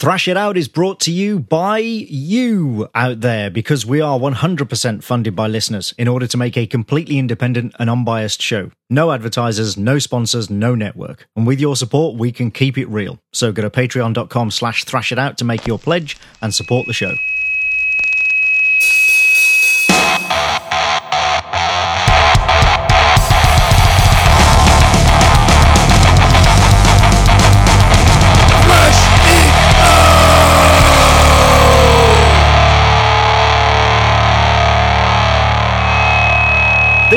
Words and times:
Thrash 0.00 0.28
It 0.28 0.36
Out 0.38 0.56
is 0.56 0.66
brought 0.66 0.98
to 1.00 1.12
you 1.12 1.38
by 1.38 1.76
you 1.76 2.88
out 2.94 3.20
there 3.20 3.50
because 3.50 3.84
we 3.84 4.00
are 4.00 4.18
100% 4.18 5.02
funded 5.02 5.36
by 5.36 5.46
listeners 5.46 5.92
in 5.98 6.08
order 6.08 6.26
to 6.26 6.38
make 6.38 6.56
a 6.56 6.66
completely 6.66 7.18
independent 7.18 7.74
and 7.78 7.90
unbiased 7.90 8.40
show. 8.40 8.70
No 8.88 9.12
advertisers, 9.12 9.76
no 9.76 9.98
sponsors, 9.98 10.48
no 10.48 10.74
network. 10.74 11.28
And 11.36 11.46
with 11.46 11.60
your 11.60 11.76
support, 11.76 12.16
we 12.16 12.32
can 12.32 12.50
keep 12.50 12.78
it 12.78 12.88
real. 12.88 13.20
So 13.34 13.52
go 13.52 13.60
to 13.60 13.68
patreon.com 13.68 14.50
slash 14.52 14.84
thrash 14.84 15.12
it 15.12 15.18
out 15.18 15.36
to 15.36 15.44
make 15.44 15.66
your 15.66 15.78
pledge 15.78 16.16
and 16.40 16.54
support 16.54 16.86
the 16.86 16.94
show. 16.94 17.12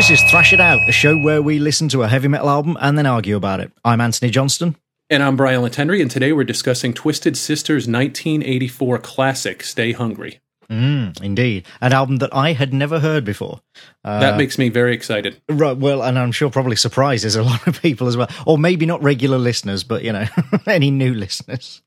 This 0.04 0.22
is 0.22 0.30
Thrash 0.30 0.52
It 0.52 0.60
Out, 0.60 0.82
a 0.90 0.92
show 0.92 1.16
where 1.16 1.42
we 1.42 1.60
listen 1.60 1.88
to 1.88 2.04
a 2.04 2.10
heavy 2.10 2.28
metal 2.28 2.50
album 2.50 2.78
and 2.82 2.98
then 2.98 3.06
argue 3.06 3.38
about 3.38 3.62
it. 3.62 3.72
I'm 3.86 4.02
Anthony 4.02 4.30
Johnston. 4.30 4.76
And 5.10 5.24
I'm 5.24 5.38
Brian 5.38 5.62
Latendry, 5.62 6.02
and 6.02 6.12
today 6.12 6.34
we're 6.34 6.44
discussing 6.44 6.94
Twisted 6.94 7.38
Sister's 7.38 7.88
1984 7.88 8.98
classic, 8.98 9.64
Stay 9.64 9.94
Hungry. 9.94 10.42
Mm, 10.70 11.22
indeed. 11.22 11.66
An 11.80 11.94
album 11.94 12.18
that 12.18 12.36
I 12.36 12.52
had 12.52 12.74
never 12.74 13.00
heard 13.00 13.24
before. 13.24 13.62
Uh, 14.04 14.20
that 14.20 14.36
makes 14.36 14.58
me 14.58 14.68
very 14.68 14.94
excited. 14.94 15.42
Right. 15.48 15.78
Well, 15.78 16.04
and 16.04 16.20
I'm 16.20 16.34
sure 16.34 16.50
probably 16.50 16.76
surprises 16.76 17.38
a 17.38 17.44
lot 17.44 17.66
of 17.66 17.82
people 17.82 18.10
as 18.10 18.18
well. 18.18 18.30
Or 18.46 18.58
maybe 18.58 18.86
not 18.86 19.02
regular 19.02 19.38
listeners, 19.38 19.86
but, 19.86 20.04
you 20.04 20.12
know, 20.12 20.26
any 20.68 20.92
new 20.92 21.14
listeners. 21.14 21.82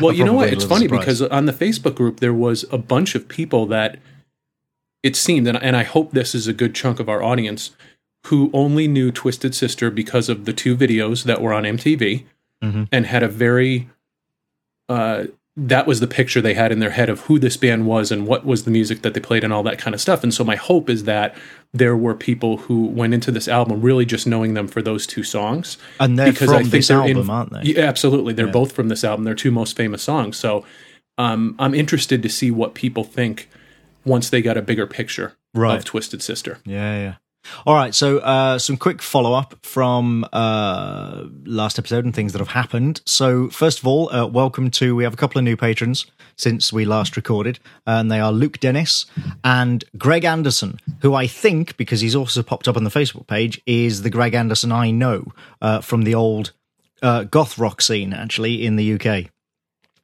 Well, 0.00 0.12
you 0.12 0.24
know 0.24 0.34
what? 0.34 0.52
It's 0.52 0.64
funny 0.64 0.84
surprised. 0.84 1.00
because 1.00 1.22
on 1.22 1.46
the 1.46 1.52
Facebook 1.52 1.96
group, 1.96 2.20
there 2.20 2.32
was 2.32 2.64
a 2.70 2.78
bunch 2.78 3.16
of 3.16 3.26
people 3.26 3.66
that 3.66 3.98
it 5.02 5.16
seemed, 5.16 5.46
and, 5.46 5.62
and 5.62 5.76
I 5.76 5.84
hope 5.84 6.12
this 6.12 6.34
is 6.34 6.46
a 6.46 6.52
good 6.52 6.74
chunk 6.74 7.00
of 7.00 7.08
our 7.08 7.22
audience, 7.22 7.70
who 8.26 8.50
only 8.52 8.88
knew 8.88 9.12
Twisted 9.12 9.54
Sister 9.54 9.90
because 9.90 10.28
of 10.28 10.44
the 10.44 10.52
two 10.52 10.76
videos 10.76 11.24
that 11.24 11.40
were 11.40 11.52
on 11.52 11.62
MTV 11.62 12.24
mm-hmm. 12.62 12.84
and 12.90 13.06
had 13.06 13.22
a 13.22 13.28
very, 13.28 13.88
uh, 14.88 15.24
that 15.56 15.86
was 15.86 16.00
the 16.00 16.06
picture 16.06 16.40
they 16.40 16.54
had 16.54 16.72
in 16.72 16.80
their 16.80 16.90
head 16.90 17.08
of 17.08 17.20
who 17.20 17.38
this 17.38 17.56
band 17.56 17.86
was 17.86 18.10
and 18.12 18.26
what 18.26 18.44
was 18.44 18.64
the 18.64 18.70
music 18.70 19.02
that 19.02 19.14
they 19.14 19.20
played 19.20 19.44
and 19.44 19.52
all 19.52 19.62
that 19.62 19.78
kind 19.78 19.94
of 19.94 20.00
stuff. 20.00 20.22
And 20.22 20.34
so 20.34 20.44
my 20.44 20.56
hope 20.56 20.90
is 20.90 21.04
that 21.04 21.34
there 21.72 21.96
were 21.96 22.14
people 22.14 22.58
who 22.58 22.86
went 22.86 23.14
into 23.14 23.30
this 23.30 23.48
album 23.48 23.80
really 23.80 24.04
just 24.04 24.26
knowing 24.26 24.54
them 24.54 24.66
for 24.66 24.82
those 24.82 25.06
two 25.06 25.22
songs. 25.22 25.78
And 26.00 26.18
they're 26.18 26.32
because 26.32 26.48
from 26.48 26.56
I 26.56 26.60
think 26.62 26.72
this 26.72 26.90
album, 26.90 27.16
in, 27.18 27.30
aren't 27.30 27.52
they? 27.52 27.62
Yeah, 27.62 27.84
absolutely. 27.84 28.34
They're 28.34 28.46
yeah. 28.46 28.52
both 28.52 28.72
from 28.72 28.88
this 28.88 29.04
album. 29.04 29.24
They're 29.24 29.34
two 29.34 29.50
most 29.50 29.76
famous 29.76 30.02
songs. 30.02 30.36
So 30.36 30.66
um, 31.16 31.54
I'm 31.58 31.74
interested 31.74 32.22
to 32.22 32.28
see 32.28 32.50
what 32.50 32.74
people 32.74 33.04
think 33.04 33.48
once 34.06 34.30
they 34.30 34.40
got 34.40 34.56
a 34.56 34.62
bigger 34.62 34.86
picture 34.86 35.36
right. 35.54 35.76
of 35.76 35.84
Twisted 35.84 36.22
Sister. 36.22 36.58
Yeah, 36.64 36.98
yeah. 36.98 37.14
All 37.64 37.74
right, 37.74 37.94
so 37.94 38.18
uh, 38.18 38.58
some 38.58 38.76
quick 38.76 39.00
follow 39.00 39.32
up 39.32 39.54
from 39.62 40.26
uh, 40.32 41.24
last 41.44 41.78
episode 41.78 42.04
and 42.04 42.14
things 42.14 42.32
that 42.32 42.40
have 42.40 42.48
happened. 42.48 43.02
So, 43.04 43.48
first 43.50 43.78
of 43.78 43.86
all, 43.86 44.12
uh, 44.12 44.26
welcome 44.26 44.70
to 44.72 44.96
we 44.96 45.04
have 45.04 45.14
a 45.14 45.16
couple 45.16 45.38
of 45.38 45.44
new 45.44 45.56
patrons 45.56 46.06
since 46.36 46.72
we 46.72 46.84
last 46.84 47.16
recorded, 47.16 47.58
and 47.86 48.10
they 48.10 48.20
are 48.20 48.32
Luke 48.32 48.58
Dennis 48.60 49.06
and 49.44 49.84
Greg 49.96 50.24
Anderson, 50.24 50.78
who 51.02 51.14
I 51.14 51.26
think, 51.26 51.76
because 51.76 52.00
he's 52.00 52.16
also 52.16 52.42
popped 52.42 52.68
up 52.68 52.76
on 52.76 52.84
the 52.84 52.90
Facebook 52.90 53.26
page, 53.26 53.60
is 53.66 54.02
the 54.02 54.10
Greg 54.10 54.34
Anderson 54.34 54.72
I 54.72 54.90
know 54.90 55.32
uh, 55.62 55.80
from 55.80 56.02
the 56.02 56.14
old 56.14 56.52
uh, 57.02 57.24
goth 57.24 57.58
rock 57.58 57.80
scene, 57.80 58.12
actually, 58.12 58.64
in 58.66 58.76
the 58.76 58.94
UK. 58.94 59.30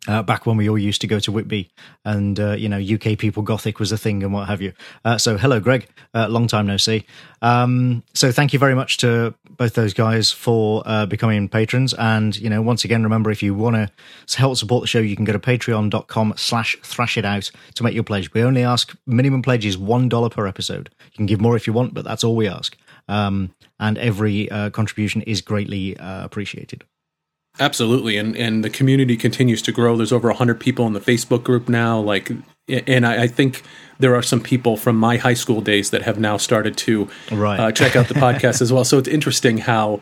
Uh, 0.08 0.20
back 0.20 0.46
when 0.46 0.56
we 0.56 0.68
all 0.68 0.78
used 0.78 1.00
to 1.00 1.06
go 1.06 1.20
to 1.20 1.30
Whitby 1.30 1.70
and, 2.04 2.40
uh, 2.40 2.52
you 2.52 2.68
know, 2.68 2.76
UK 2.78 3.16
people 3.16 3.44
gothic 3.44 3.78
was 3.78 3.92
a 3.92 3.96
thing 3.96 4.24
and 4.24 4.32
what 4.32 4.48
have 4.48 4.60
you. 4.60 4.72
Uh, 5.04 5.16
so, 5.16 5.38
hello, 5.38 5.60
Greg. 5.60 5.86
Uh, 6.12 6.26
long 6.28 6.48
time 6.48 6.66
no 6.66 6.76
see. 6.76 7.06
Um, 7.40 8.02
so, 8.12 8.32
thank 8.32 8.52
you 8.52 8.58
very 8.58 8.74
much 8.74 8.96
to 8.98 9.32
both 9.48 9.74
those 9.74 9.94
guys 9.94 10.32
for 10.32 10.82
uh, 10.86 11.06
becoming 11.06 11.48
patrons. 11.48 11.94
And, 11.94 12.36
you 12.36 12.50
know, 12.50 12.60
once 12.60 12.84
again, 12.84 13.04
remember 13.04 13.30
if 13.30 13.44
you 13.44 13.54
want 13.54 13.76
to 13.76 14.36
help 14.36 14.56
support 14.56 14.82
the 14.82 14.88
show, 14.88 14.98
you 14.98 15.14
can 15.14 15.24
go 15.24 15.32
to 15.32 15.38
patreon.com 15.38 16.34
slash 16.36 16.76
thrash 16.82 17.16
it 17.16 17.24
out 17.24 17.52
to 17.76 17.84
make 17.84 17.94
your 17.94 18.02
pledge. 18.02 18.32
We 18.34 18.42
only 18.42 18.64
ask 18.64 18.96
minimum 19.06 19.42
pledge 19.42 19.64
is 19.64 19.76
$1 19.76 20.30
per 20.32 20.48
episode. 20.48 20.90
You 21.12 21.16
can 21.16 21.26
give 21.26 21.40
more 21.40 21.54
if 21.54 21.68
you 21.68 21.72
want, 21.72 21.94
but 21.94 22.04
that's 22.04 22.24
all 22.24 22.34
we 22.34 22.48
ask. 22.48 22.76
Um, 23.06 23.54
and 23.78 23.98
every 23.98 24.50
uh, 24.50 24.70
contribution 24.70 25.22
is 25.22 25.42
greatly 25.42 25.96
appreciated. 26.00 26.82
Absolutely, 27.60 28.16
and 28.16 28.34
and 28.36 28.64
the 28.64 28.70
community 28.70 29.16
continues 29.16 29.60
to 29.62 29.72
grow. 29.72 29.96
There's 29.96 30.12
over 30.12 30.32
hundred 30.32 30.58
people 30.58 30.86
in 30.86 30.94
the 30.94 31.00
Facebook 31.00 31.44
group 31.44 31.68
now. 31.68 32.00
Like, 32.00 32.30
and 32.68 33.06
I, 33.06 33.24
I, 33.24 33.26
think 33.26 33.62
there 33.98 34.14
are 34.14 34.22
some 34.22 34.40
people 34.40 34.78
from 34.78 34.96
my 34.96 35.18
high 35.18 35.34
school 35.34 35.60
days 35.60 35.90
that 35.90 36.02
have 36.02 36.18
now 36.18 36.38
started 36.38 36.76
to 36.78 37.08
right. 37.30 37.60
uh, 37.60 37.72
check 37.72 37.94
out 37.94 38.08
the 38.08 38.14
podcast 38.14 38.62
as 38.62 38.72
well. 38.72 38.84
So 38.84 38.96
it's 38.98 39.08
interesting 39.08 39.58
how, 39.58 40.00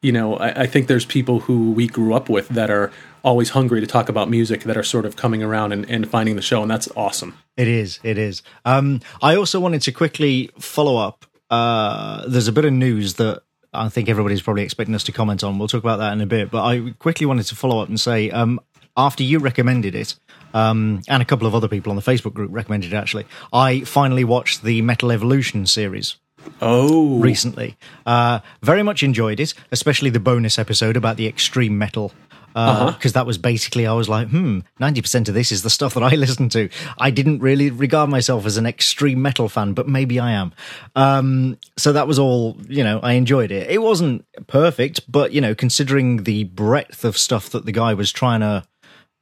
you 0.00 0.12
know, 0.12 0.36
I, 0.36 0.62
I, 0.62 0.66
think 0.66 0.86
there's 0.86 1.04
people 1.04 1.40
who 1.40 1.72
we 1.72 1.88
grew 1.88 2.14
up 2.14 2.28
with 2.28 2.48
that 2.50 2.70
are 2.70 2.92
always 3.24 3.50
hungry 3.50 3.80
to 3.80 3.86
talk 3.86 4.08
about 4.08 4.30
music 4.30 4.62
that 4.62 4.76
are 4.76 4.84
sort 4.84 5.04
of 5.04 5.16
coming 5.16 5.42
around 5.42 5.72
and, 5.72 5.90
and 5.90 6.08
finding 6.08 6.36
the 6.36 6.42
show, 6.42 6.62
and 6.62 6.70
that's 6.70 6.88
awesome. 6.96 7.36
It 7.56 7.66
is. 7.66 7.98
It 8.04 8.16
is. 8.16 8.42
Um, 8.64 9.00
I 9.20 9.34
also 9.34 9.58
wanted 9.58 9.82
to 9.82 9.92
quickly 9.92 10.50
follow 10.58 10.96
up. 10.96 11.26
Uh, 11.50 12.26
there's 12.28 12.48
a 12.48 12.52
bit 12.52 12.64
of 12.64 12.72
news 12.72 13.14
that 13.14 13.42
I 13.72 13.88
think 13.88 14.08
everybody's 14.08 14.42
probably 14.42 14.62
expecting 14.62 14.94
us 14.94 15.04
to 15.04 15.12
comment 15.12 15.42
on. 15.42 15.58
We'll 15.58 15.68
talk 15.68 15.82
about 15.82 15.98
that 15.98 16.12
in 16.12 16.20
a 16.20 16.26
bit. 16.26 16.50
But 16.50 16.64
I 16.64 16.94
quickly 16.98 17.26
wanted 17.26 17.46
to 17.46 17.54
follow 17.54 17.80
up 17.80 17.88
and 17.88 17.98
say, 17.98 18.30
um, 18.30 18.60
after 18.96 19.22
you 19.22 19.38
recommended 19.38 19.94
it, 19.94 20.14
um, 20.54 21.02
and 21.08 21.22
a 21.22 21.24
couple 21.24 21.46
of 21.46 21.54
other 21.54 21.68
people 21.68 21.90
on 21.90 21.96
the 21.96 22.02
Facebook 22.02 22.34
group 22.34 22.50
recommended 22.52 22.92
it 22.92 22.96
actually, 22.96 23.26
I 23.52 23.80
finally 23.80 24.24
watched 24.24 24.62
the 24.62 24.82
Metal 24.82 25.10
Evolution 25.10 25.66
series. 25.66 26.16
Oh, 26.60 27.18
recently, 27.18 27.76
uh, 28.04 28.40
very 28.62 28.82
much 28.82 29.02
enjoyed 29.02 29.38
it, 29.38 29.54
especially 29.70 30.10
the 30.10 30.20
bonus 30.20 30.58
episode 30.58 30.96
about 30.96 31.16
the 31.16 31.26
extreme 31.26 31.78
metal 31.78 32.12
because 32.52 32.80
uh, 32.80 32.92
uh-huh. 32.92 33.10
that 33.14 33.26
was 33.26 33.38
basically 33.38 33.86
I 33.86 33.94
was 33.94 34.08
like, 34.08 34.28
hmm, 34.28 34.60
ninety 34.78 35.00
percent 35.00 35.28
of 35.28 35.34
this 35.34 35.50
is 35.50 35.62
the 35.62 35.70
stuff 35.70 35.94
that 35.94 36.02
I 36.02 36.10
listen 36.16 36.48
to. 36.50 36.68
I 36.98 37.10
didn't 37.10 37.38
really 37.40 37.70
regard 37.70 38.10
myself 38.10 38.44
as 38.44 38.58
an 38.58 38.66
extreme 38.66 39.22
metal 39.22 39.48
fan, 39.48 39.72
but 39.72 39.88
maybe 39.88 40.20
I 40.20 40.32
am. 40.32 40.52
Um, 40.94 41.58
so 41.78 41.92
that 41.92 42.06
was 42.06 42.18
all. 42.18 42.58
You 42.68 42.84
know, 42.84 43.00
I 43.02 43.14
enjoyed 43.14 43.50
it. 43.50 43.70
It 43.70 43.80
wasn't 43.80 44.26
perfect, 44.46 45.10
but 45.10 45.32
you 45.32 45.40
know, 45.40 45.54
considering 45.54 46.24
the 46.24 46.44
breadth 46.44 47.04
of 47.04 47.16
stuff 47.16 47.50
that 47.50 47.64
the 47.64 47.72
guy 47.72 47.94
was 47.94 48.12
trying 48.12 48.40
to 48.40 48.64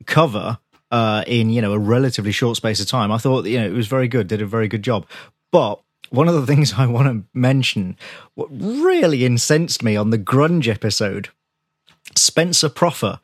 cover 0.07 0.59
uh, 0.91 1.23
in 1.27 1.51
you 1.51 1.63
know 1.63 1.73
a 1.73 1.79
relatively 1.79 2.33
short 2.33 2.57
space 2.57 2.81
of 2.81 2.89
time, 2.89 3.13
I 3.13 3.19
thought 3.19 3.47
you 3.47 3.61
know 3.61 3.67
it 3.67 3.73
was 3.73 3.87
very 3.87 4.09
good. 4.09 4.27
Did 4.27 4.43
a 4.43 4.47
very 4.47 4.69
good 4.69 4.83
job, 4.83 5.07
but. 5.53 5.81
One 6.13 6.27
of 6.27 6.35
the 6.35 6.45
things 6.53 6.73
I 6.77 6.87
want 6.87 7.07
to 7.07 7.25
mention, 7.39 7.97
what 8.35 8.49
really 8.51 9.25
incensed 9.25 9.85
me 9.85 9.95
on 9.95 10.11
the 10.11 10.19
grunge 10.19 10.67
episode 10.67 11.29
Spencer 12.17 12.69
Proffer, 12.69 13.21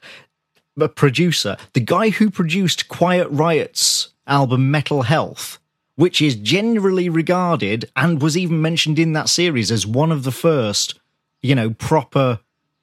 a 0.78 0.88
producer, 0.88 1.56
the 1.72 1.80
guy 1.80 2.10
who 2.10 2.30
produced 2.30 2.88
Quiet 2.88 3.28
Riot's 3.30 4.08
album 4.26 4.70
Metal 4.70 5.02
Health, 5.02 5.58
which 5.96 6.20
is 6.20 6.36
generally 6.36 7.08
regarded 7.08 7.90
and 7.96 8.20
was 8.20 8.36
even 8.36 8.60
mentioned 8.60 8.98
in 8.98 9.12
that 9.14 9.28
series 9.28 9.70
as 9.70 9.86
one 9.86 10.12
of 10.12 10.24
the 10.24 10.32
first, 10.32 10.98
you 11.42 11.54
know, 11.54 11.70
proper 11.70 12.40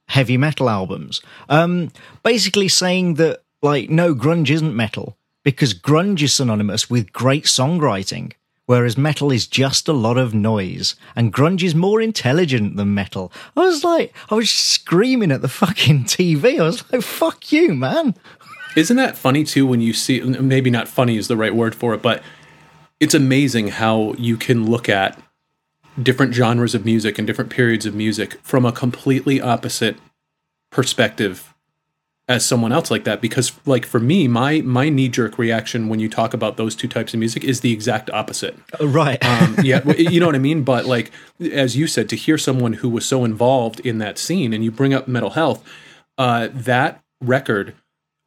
heavy 0.07 0.37
metal 0.37 0.69
albums. 0.69 1.21
Um, 1.49 1.91
basically 2.23 2.67
saying 2.67 3.15
that, 3.15 3.43
like, 3.61 3.89
no, 3.89 4.15
grunge 4.15 4.49
isn't 4.49 4.75
metal 4.75 5.17
because 5.43 5.73
grunge 5.73 6.21
is 6.21 6.33
synonymous 6.33 6.89
with 6.89 7.13
great 7.13 7.45
songwriting 7.45 8.33
whereas 8.65 8.97
metal 8.97 9.31
is 9.31 9.47
just 9.47 9.87
a 9.87 9.93
lot 9.93 10.17
of 10.17 10.33
noise, 10.33 10.95
and 11.15 11.33
grunge 11.33 11.63
is 11.63 11.75
more 11.75 12.01
intelligent 12.01 12.75
than 12.77 12.93
metal. 12.93 13.31
I 13.55 13.61
was 13.61 13.83
like, 13.83 14.13
I 14.29 14.35
was 14.35 14.49
screaming 14.49 15.31
at 15.31 15.41
the 15.41 15.47
fucking 15.47 16.03
TV. 16.05 16.59
I 16.59 16.63
was 16.63 16.89
like, 16.91 17.01
fuck 17.01 17.51
you, 17.51 17.73
man. 17.73 18.15
Isn't 18.75 18.97
that 18.97 19.17
funny 19.17 19.43
too 19.43 19.67
when 19.67 19.81
you 19.81 19.93
see, 19.93 20.21
maybe 20.21 20.69
not 20.69 20.87
funny 20.87 21.17
is 21.17 21.27
the 21.27 21.37
right 21.37 21.53
word 21.53 21.75
for 21.75 21.93
it, 21.93 22.01
but 22.01 22.23
it's 22.99 23.13
amazing 23.13 23.67
how 23.67 24.13
you 24.17 24.37
can 24.37 24.65
look 24.65 24.89
at 24.89 25.19
different 26.01 26.33
genres 26.33 26.73
of 26.73 26.85
music 26.85 27.19
and 27.19 27.27
different 27.27 27.51
periods 27.51 27.85
of 27.85 27.93
music 27.93 28.39
from 28.41 28.65
a 28.65 28.71
completely 28.71 29.39
opposite 29.39 29.97
perspective 30.71 31.52
as 32.27 32.45
someone 32.45 32.71
else 32.71 32.89
like 32.89 33.03
that 33.03 33.21
because 33.21 33.51
like 33.65 33.85
for 33.85 33.99
me 33.99 34.27
my 34.29 34.61
my 34.61 34.87
knee 34.87 35.09
jerk 35.09 35.37
reaction 35.37 35.89
when 35.89 35.99
you 35.99 36.07
talk 36.07 36.33
about 36.33 36.55
those 36.55 36.75
two 36.75 36.87
types 36.87 37.13
of 37.13 37.19
music 37.19 37.43
is 37.43 37.61
the 37.61 37.73
exact 37.73 38.09
opposite. 38.11 38.57
Uh, 38.79 38.87
right. 38.87 39.23
Um, 39.25 39.57
yeah 39.61 39.85
you 39.97 40.19
know 40.19 40.27
what 40.27 40.35
i 40.35 40.39
mean? 40.39 40.63
But 40.63 40.85
like 40.85 41.11
as 41.51 41.75
you 41.75 41.87
said 41.87 42.07
to 42.09 42.15
hear 42.15 42.37
someone 42.37 42.73
who 42.73 42.89
was 42.89 43.05
so 43.05 43.25
involved 43.25 43.79
in 43.81 43.97
that 43.97 44.17
scene 44.17 44.53
and 44.53 44.63
you 44.63 44.71
bring 44.71 44.93
up 44.93 45.07
Metal 45.07 45.31
Health 45.31 45.67
uh, 46.17 46.47
that 46.51 47.01
record 47.21 47.73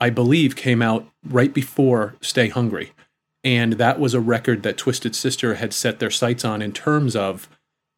i 0.01 0.11
believe 0.11 0.57
came 0.57 0.83
out 0.83 1.07
right 1.25 1.55
before 1.55 2.15
stay 2.21 2.49
hungry. 2.49 2.93
And 3.45 3.75
that 3.75 4.01
was 4.01 4.13
a 4.13 4.21
record 4.21 4.65
that 4.65 4.77
twisted 4.77 5.15
sister 5.15 5.55
had 5.55 5.73
set 5.73 6.01
their 6.01 6.11
sights 6.11 6.45
on 6.45 6.61
in 6.61 6.73
terms 6.73 7.15
of 7.15 7.49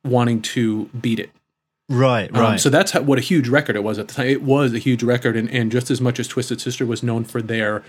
wanting 0.05 0.43
to 0.43 0.87
beat 0.87 1.19
it 1.19 1.31
Right, 1.89 2.31
right. 2.33 2.53
Um, 2.53 2.59
so 2.59 2.69
that's 2.69 2.93
how, 2.93 3.01
what 3.01 3.19
a 3.19 3.23
huge 3.23 3.49
record 3.49 3.77
it 3.77 3.83
was 3.83 3.99
at 3.99 4.09
the 4.09 4.15
time. 4.15 4.27
It 4.27 4.43
was 4.43 4.75
a 4.75 4.79
huge 4.79 5.03
record, 5.03 5.37
and, 5.37 5.51
and 5.51 5.73
just 5.73 5.91
as 5.91 6.01
much 6.01 6.21
as 6.21 6.29
Twisted 6.29 6.61
Sister 6.61 6.85
was 6.85 7.03
known 7.03 7.25
for 7.25 7.41
their 7.41 7.83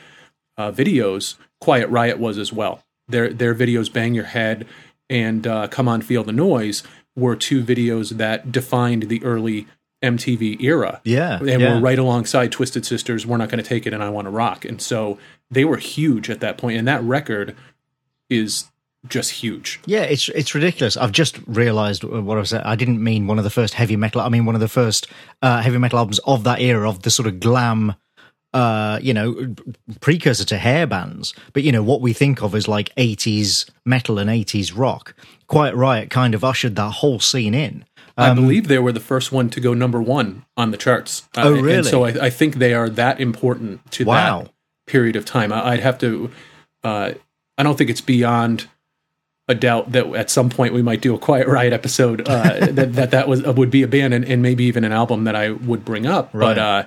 uh, 0.58 0.72
videos, 0.72 1.36
Quiet 1.60 1.90
Riot 1.90 2.18
was 2.18 2.38
as 2.38 2.54
well. 2.54 2.82
Their 3.08 3.34
their 3.34 3.56
videos, 3.56 3.92
Bang 3.92 4.14
Your 4.14 4.26
Head 4.26 4.68
and 5.10 5.46
uh, 5.46 5.68
Come 5.68 5.88
On 5.88 6.02
Feel 6.02 6.24
the 6.24 6.32
Noise, 6.32 6.84
were 7.16 7.36
two 7.36 7.64
videos 7.64 8.12
that 8.12 8.52
defined 8.52 9.04
the 9.04 9.24
early 9.24 9.68
MTV 10.02 10.62
era. 10.62 11.02
Yeah. 11.04 11.40
And 11.40 11.62
yeah. 11.62 11.76
were 11.76 11.82
right 11.82 12.00
alongside 12.00 12.52
Twisted 12.52 12.86
Sisters, 12.86 13.26
We're 13.26 13.38
Not 13.38 13.50
Going 13.50 13.62
to 13.62 13.68
Take 13.68 13.86
It, 13.86 13.94
and 13.94 14.04
I 14.04 14.10
Want 14.10 14.26
to 14.26 14.32
Rock. 14.32 14.66
And 14.66 14.82
so 14.82 15.18
they 15.52 15.66
were 15.66 15.78
huge 15.78 16.30
at 16.30 16.40
that 16.40 16.58
point, 16.58 16.78
And 16.78 16.88
that 16.88 17.04
record 17.04 17.56
is 18.30 18.70
just 19.08 19.32
huge. 19.32 19.80
Yeah, 19.86 20.02
it's 20.02 20.30
it's 20.30 20.54
ridiculous. 20.54 20.98
I've 20.98 21.12
just 21.12 21.40
realised 21.48 22.04
what 22.04 22.38
I 22.38 22.44
said. 22.44 22.64
I 22.64 22.76
didn't 22.76 23.04
mean 23.04 23.28
one 23.28 23.38
of 23.38 23.44
the 23.44 23.50
first 23.50 23.74
heavy 23.74 23.96
metal. 23.96 24.22
I 24.22 24.30
mean 24.30 24.46
one 24.46 24.56
of 24.56 24.62
the 24.62 24.68
first 24.68 25.08
uh, 25.42 25.62
heavy 25.62 25.78
metal 25.78 26.00
albums 26.00 26.20
of 26.20 26.44
that 26.44 26.60
era, 26.60 26.90
of 26.90 27.04
the 27.04 27.12
sort 27.12 27.28
of 27.28 27.40
glam 27.40 27.96
uh, 28.54 29.00
you 29.02 29.14
know, 29.14 29.56
precursor 30.02 30.46
to 30.46 30.58
hair 30.58 30.88
bands. 30.88 31.34
But 31.54 31.64
you 31.64 31.72
know 31.72 31.84
what 31.84 32.02
we 32.02 32.14
think 32.14 32.42
of 32.42 32.56
as 32.56 32.68
like 32.68 32.94
'80s 32.96 33.70
metal 33.86 34.18
and 34.18 34.30
'80s 34.30 34.74
rock. 34.76 35.16
Quiet 35.48 35.76
Riot 35.76 36.10
kind 36.10 36.34
of 36.34 36.44
ushered 36.44 36.76
that 36.76 36.92
whole 36.92 37.20
scene 37.20 37.54
in. 37.54 37.86
Um, 38.18 38.32
I 38.32 38.34
believe 38.34 38.68
they 38.68 38.80
were 38.80 38.92
the 38.92 39.00
first 39.00 39.32
one 39.32 39.50
to 39.52 39.62
go 39.62 39.74
number 39.74 40.02
one 40.02 40.46
on 40.58 40.72
the 40.72 40.78
charts. 40.78 41.28
Uh, 41.38 41.44
oh, 41.46 41.52
really? 41.54 41.78
And 41.78 41.86
so 41.86 42.04
I, 42.04 42.26
I, 42.26 42.30
think 42.30 42.56
they 42.56 42.74
are 42.74 42.90
that 42.90 43.22
important 43.22 43.90
to 43.94 44.06
wow. 44.06 44.42
that 44.42 44.52
period 44.88 45.16
of 45.16 45.24
time. 45.26 45.54
I, 45.54 45.72
would 45.72 45.80
have 45.80 45.98
to. 46.00 46.30
Uh, 46.84 47.14
I 47.58 47.64
don't 47.64 47.78
think 47.78 47.90
it's 47.90 48.02
beyond 48.02 48.68
a 49.50 49.56
doubt 49.56 49.92
that 49.92 50.06
at 50.14 50.30
some 50.30 50.50
point 50.50 50.74
we 50.74 50.84
might 50.84 51.02
do 51.02 51.14
a 51.16 51.18
Quiet 51.18 51.48
Riot 51.48 51.74
episode 51.74 52.30
uh, 52.30 52.66
that, 52.72 52.94
that 52.94 53.12
that 53.12 53.28
was 53.28 53.42
would 53.44 53.72
be 53.72 53.84
a 53.84 53.88
band 53.88 54.14
and, 54.14 54.24
and, 54.24 54.42
maybe 54.42 54.64
even 54.66 54.84
an 54.84 54.92
album 54.94 55.24
that 55.24 55.36
I 55.36 55.50
would 55.52 55.84
bring 55.84 56.06
up. 56.06 56.30
Right. 56.32 56.56
But 56.56 56.58
uh, 56.60 56.84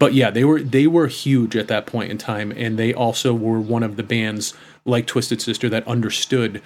but 0.00 0.12
yeah, 0.12 0.30
they 0.30 0.44
were 0.44 0.60
they 0.60 0.88
were 0.88 1.06
huge 1.06 1.56
at 1.56 1.68
that 1.68 1.86
point 1.86 2.10
in 2.10 2.18
time, 2.18 2.52
and 2.56 2.78
they 2.78 2.92
also 2.92 3.32
were 3.32 3.60
one 3.60 3.84
of 3.84 3.96
the 3.96 4.02
bands 4.02 4.52
like 4.84 5.06
Twisted 5.06 5.40
Sister 5.40 5.68
that 5.68 5.86
understood 5.86 6.60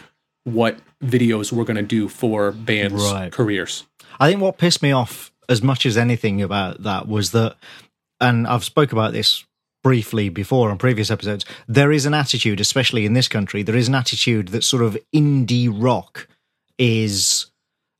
what 0.44 0.78
videos 1.04 1.52
were 1.52 1.64
going 1.64 1.76
to 1.76 1.82
do 1.82 2.08
for 2.08 2.50
bands' 2.50 3.12
right. 3.12 3.30
careers. 3.30 3.84
I 4.18 4.30
think 4.30 4.40
what 4.40 4.56
pissed 4.56 4.82
me 4.82 4.92
off 4.92 5.30
as 5.48 5.62
much 5.62 5.84
as 5.84 5.96
anything 5.96 6.40
about 6.40 6.82
that 6.82 7.06
was 7.06 7.32
that, 7.32 7.56
and 8.18 8.46
I've 8.46 8.64
spoke 8.64 8.92
about 8.92 9.12
this 9.12 9.44
briefly 9.82 10.28
before 10.28 10.70
on 10.70 10.78
previous 10.78 11.10
episodes. 11.10 11.44
There 11.66 11.92
is 11.92 12.06
an 12.06 12.14
attitude, 12.14 12.60
especially 12.60 13.06
in 13.06 13.12
this 13.12 13.28
country, 13.28 13.62
there 13.62 13.76
is 13.76 13.88
an 13.88 13.94
attitude 13.94 14.48
that 14.48 14.64
sort 14.64 14.82
of 14.82 14.98
indie 15.14 15.70
rock 15.72 16.28
is 16.78 17.47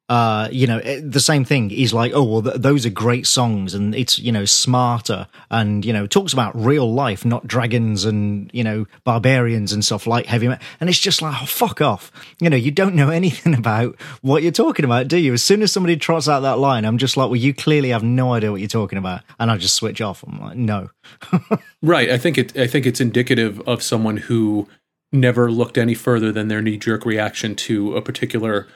uh, 0.09 0.49
you 0.51 0.67
know, 0.67 0.79
eh, 0.79 1.01
the 1.05 1.21
same 1.21 1.45
thing 1.45 1.71
is 1.71 1.93
like, 1.93 2.13
oh, 2.15 2.23
well, 2.23 2.43
th- 2.43 2.57
those 2.57 2.87
are 2.87 2.91
great 2.91 3.27
songs 3.27 3.75
and 3.75 3.95
it's, 3.95 4.19
you 4.19 4.33
know, 4.33 4.47
smarter 4.47 5.27
and, 5.51 5.85
you 5.85 5.93
know, 5.93 6.07
talks 6.07 6.33
about 6.33 6.57
real 6.57 6.91
life, 6.91 7.27
not 7.27 7.47
dragons 7.47 8.07
and, 8.07 8.51
you 8.55 8.65
know, 8.65 8.87
barbarians 9.05 9.71
and 9.71 9.85
stuff 9.85 10.07
like 10.07 10.25
heavy 10.25 10.49
metal. 10.49 10.65
And 10.81 10.89
it's 10.89 10.99
just 10.99 11.21
like, 11.21 11.43
oh, 11.43 11.45
fuck 11.45 11.83
off. 11.83 12.11
You 12.41 12.49
know, 12.49 12.57
you 12.57 12.71
don't 12.71 12.95
know 12.95 13.11
anything 13.19 13.55
about 13.55 14.01
what 14.23 14.43
you're 14.43 14.51
talking 14.51 14.87
about, 14.87 15.09
do 15.09 15.19
you? 15.19 15.35
As 15.35 15.43
soon 15.43 15.61
as 15.61 15.73
somebody 15.73 15.97
trots 15.97 16.27
out 16.27 16.41
that 16.41 16.59
line, 16.59 16.87
I'm 16.87 16.99
just 16.99 17.19
like, 17.19 17.29
well, 17.29 17.37
you 17.37 17.53
clearly 17.53 17.91
have 17.91 18.03
no 18.03 18.33
idea 18.33 18.51
what 18.51 18.61
you're 18.61 18.69
talking 18.69 18.99
about. 18.99 19.21
And 19.39 19.51
I 19.51 19.59
just 19.59 19.75
switch 19.75 20.01
off. 20.01 20.25
I'm 20.27 20.41
like, 20.41 20.57
no. 20.57 20.89
right. 21.83 22.09
I 22.09 22.17
think 22.17 22.39
it, 22.39 22.57
I 22.57 22.67
think 22.67 22.87
it's 22.87 23.01
indicative 23.01 23.61
of 23.69 23.83
someone 23.83 24.17
who 24.17 24.69
never 25.13 25.51
looked 25.51 25.77
any 25.77 25.95
further 25.95 26.33
than 26.33 26.49
their 26.49 26.63
knee 26.63 26.79
jerk 26.79 27.05
reaction 27.05 27.55
to 27.55 27.95
a 27.95 28.01
particular 28.03 28.67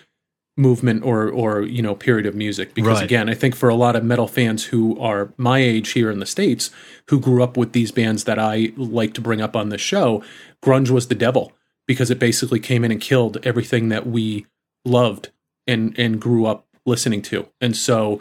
movement 0.57 1.03
or 1.03 1.31
or 1.31 1.63
you 1.63 1.81
know 1.81 1.95
period 1.95 2.27
of 2.27 2.35
music 2.35 2.75
because 2.75 2.99
right. 2.99 3.05
again 3.05 3.29
i 3.31 3.35
think 3.35 3.57
for 3.57 3.71
a 3.71 3.75
lot 3.75 3.97
of 3.97 4.05
metal 4.05 4.29
fans 4.29 4.65
who 4.67 4.99
are 5.01 5.33
my 5.39 5.59
age 5.59 5.91
here 5.93 6.11
in 6.11 6.19
the 6.19 6.27
states 6.27 6.71
who 7.09 7.19
grew 7.19 7.43
up 7.43 7.57
with 7.57 7.73
these 7.73 7.91
bands 7.91 8.25
that 8.25 8.39
i 8.39 8.71
like 8.77 9.15
to 9.15 9.23
bring 9.23 9.41
up 9.41 9.57
on 9.57 9.71
the 9.71 9.79
show 9.79 10.23
grunge 10.63 10.91
was 10.91 11.09
the 11.09 11.15
devil 11.15 11.53
because 11.87 12.11
it 12.11 12.19
basically 12.19 12.61
came 12.61 12.85
in 12.85 12.91
and 12.91 13.01
killed 13.01 13.39
everything 13.45 13.89
that 13.89 14.07
we 14.07 14.45
loved 14.85 15.31
and 15.67 15.99
and 15.99 16.21
grew 16.21 16.45
up 16.45 16.67
listening 16.85 17.23
to 17.23 17.49
and 17.63 17.75
so 17.75 18.21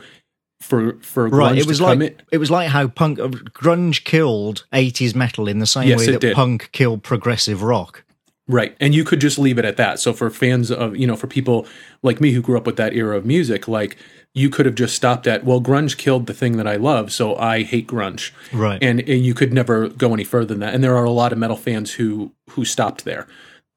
for 0.61 0.93
for 1.01 1.27
right 1.27 1.57
it 1.57 1.67
was 1.67 1.81
like 1.81 1.99
in, 1.99 2.15
it 2.31 2.37
was 2.37 2.49
like 2.49 2.69
how 2.69 2.87
punk 2.87 3.19
grunge 3.19 4.05
killed 4.05 4.65
80s 4.71 5.15
metal 5.15 5.49
in 5.49 5.59
the 5.59 5.65
same 5.65 5.89
yes, 5.89 5.99
way 5.99 6.13
that 6.13 6.21
did. 6.21 6.33
punk 6.33 6.69
killed 6.71 7.03
progressive 7.03 7.61
rock 7.61 8.05
Right. 8.51 8.75
And 8.79 8.93
you 8.93 9.03
could 9.03 9.21
just 9.21 9.39
leave 9.39 9.57
it 9.57 9.65
at 9.65 9.77
that. 9.77 9.99
So 9.99 10.13
for 10.13 10.29
fans 10.29 10.71
of, 10.71 10.97
you 10.97 11.07
know, 11.07 11.15
for 11.15 11.27
people 11.27 11.65
like 12.03 12.19
me 12.19 12.31
who 12.31 12.41
grew 12.41 12.57
up 12.57 12.65
with 12.65 12.75
that 12.75 12.93
era 12.93 13.17
of 13.17 13.25
music, 13.25 13.67
like 13.67 13.97
you 14.33 14.49
could 14.49 14.65
have 14.65 14.75
just 14.75 14.95
stopped 14.95 15.25
at, 15.27 15.43
well, 15.43 15.61
grunge 15.61 15.97
killed 15.97 16.25
the 16.25 16.33
thing 16.33 16.57
that 16.57 16.67
I 16.67 16.75
love, 16.75 17.11
so 17.11 17.35
I 17.37 17.63
hate 17.63 17.87
grunge. 17.87 18.31
Right. 18.51 18.81
And, 18.81 18.99
and 18.99 19.25
you 19.25 19.33
could 19.33 19.53
never 19.53 19.89
go 19.89 20.13
any 20.13 20.23
further 20.23 20.47
than 20.47 20.59
that. 20.59 20.73
And 20.73 20.83
there 20.83 20.97
are 20.97 21.05
a 21.05 21.11
lot 21.11 21.31
of 21.31 21.37
metal 21.37 21.57
fans 21.57 21.93
who 21.93 22.31
who 22.49 22.65
stopped 22.65 23.05
there. 23.05 23.27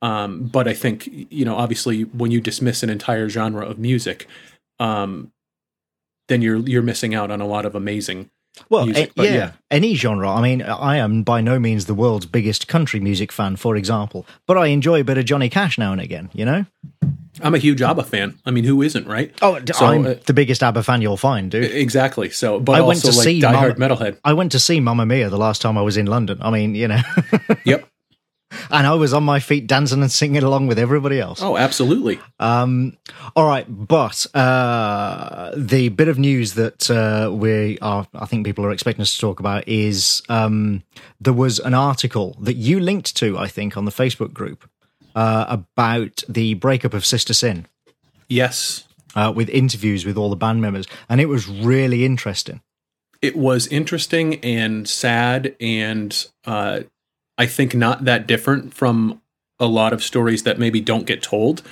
Um, 0.02 0.44
but 0.44 0.68
I 0.68 0.74
think, 0.74 1.08
you 1.30 1.44
know, 1.44 1.56
obviously 1.56 2.02
when 2.02 2.30
you 2.30 2.40
dismiss 2.40 2.82
an 2.82 2.90
entire 2.90 3.28
genre 3.28 3.64
of 3.64 3.78
music, 3.78 4.26
um, 4.78 5.32
then 6.28 6.42
you're 6.42 6.58
you're 6.58 6.82
missing 6.82 7.14
out 7.14 7.30
on 7.30 7.40
a 7.40 7.46
lot 7.46 7.64
of 7.64 7.74
amazing 7.74 8.30
well, 8.68 8.86
music, 8.86 9.12
a, 9.16 9.24
yeah, 9.24 9.34
yeah, 9.34 9.52
any 9.70 9.94
genre. 9.94 10.30
I 10.30 10.40
mean, 10.40 10.62
I 10.62 10.96
am 10.96 11.22
by 11.22 11.40
no 11.40 11.58
means 11.58 11.86
the 11.86 11.94
world's 11.94 12.26
biggest 12.26 12.68
country 12.68 13.00
music 13.00 13.32
fan, 13.32 13.56
for 13.56 13.76
example, 13.76 14.26
but 14.46 14.56
I 14.56 14.66
enjoy 14.66 15.00
a 15.00 15.04
bit 15.04 15.18
of 15.18 15.24
Johnny 15.24 15.48
Cash 15.48 15.78
now 15.78 15.92
and 15.92 16.00
again. 16.00 16.30
You 16.32 16.44
know, 16.44 16.66
I'm 17.40 17.54
a 17.54 17.58
huge 17.58 17.82
ABBA 17.82 18.04
fan. 18.04 18.38
I 18.46 18.50
mean, 18.50 18.64
who 18.64 18.82
isn't, 18.82 19.06
right? 19.06 19.32
Oh, 19.42 19.60
so, 19.72 19.86
I'm 19.86 20.06
uh, 20.06 20.14
the 20.26 20.34
biggest 20.34 20.62
ABBA 20.62 20.82
fan 20.82 21.02
you'll 21.02 21.16
find, 21.16 21.50
dude. 21.50 21.70
Exactly. 21.72 22.30
So, 22.30 22.60
but 22.60 22.76
I 22.76 22.80
went 22.80 23.00
to 23.00 23.08
like 23.08 23.24
see 23.24 23.40
diehard 23.40 23.78
Mama, 23.78 23.96
metalhead. 23.96 24.18
I 24.24 24.32
went 24.34 24.52
to 24.52 24.60
see 24.60 24.80
Mamma 24.80 25.06
Mia 25.06 25.30
the 25.30 25.38
last 25.38 25.60
time 25.60 25.76
I 25.76 25.82
was 25.82 25.96
in 25.96 26.06
London. 26.06 26.38
I 26.40 26.50
mean, 26.50 26.74
you 26.74 26.88
know. 26.88 27.00
yep 27.64 27.88
and 28.70 28.86
I 28.86 28.94
was 28.94 29.12
on 29.12 29.22
my 29.24 29.40
feet 29.40 29.66
dancing 29.66 30.02
and 30.02 30.10
singing 30.10 30.42
along 30.42 30.66
with 30.66 30.78
everybody 30.78 31.20
else. 31.20 31.42
Oh, 31.42 31.56
absolutely. 31.56 32.20
Um, 32.38 32.96
all 33.36 33.46
right, 33.46 33.66
but 33.68 34.26
uh, 34.34 35.52
the 35.56 35.88
bit 35.90 36.08
of 36.08 36.18
news 36.18 36.54
that 36.54 36.90
uh, 36.90 37.30
we 37.32 37.78
are, 37.80 38.06
I 38.14 38.26
think 38.26 38.46
people 38.46 38.64
are 38.64 38.72
expecting 38.72 39.02
us 39.02 39.14
to 39.14 39.20
talk 39.20 39.40
about 39.40 39.66
is 39.68 40.22
um, 40.28 40.82
there 41.20 41.32
was 41.32 41.58
an 41.58 41.74
article 41.74 42.36
that 42.40 42.54
you 42.54 42.80
linked 42.80 43.16
to, 43.16 43.38
I 43.38 43.48
think, 43.48 43.76
on 43.76 43.84
the 43.84 43.90
Facebook 43.90 44.32
group 44.32 44.68
uh, 45.14 45.46
about 45.48 46.22
the 46.28 46.54
breakup 46.54 46.94
of 46.94 47.06
Sister 47.06 47.34
Sin. 47.34 47.66
Yes. 48.28 48.86
Uh, 49.14 49.32
with 49.34 49.48
interviews 49.48 50.04
with 50.04 50.16
all 50.16 50.28
the 50.28 50.36
band 50.36 50.60
members, 50.60 50.86
and 51.08 51.20
it 51.20 51.26
was 51.26 51.48
really 51.48 52.04
interesting. 52.04 52.60
It 53.22 53.36
was 53.36 53.68
interesting 53.68 54.40
and 54.40 54.88
sad 54.88 55.54
and 55.60 56.26
uh, 56.44 56.80
I 57.38 57.46
think 57.46 57.74
not 57.74 58.04
that 58.04 58.26
different 58.26 58.74
from 58.74 59.20
a 59.58 59.66
lot 59.66 59.92
of 59.92 60.02
stories 60.02 60.42
that 60.44 60.58
maybe 60.58 60.80
don't 60.80 61.06
get 61.06 61.22
told, 61.22 61.62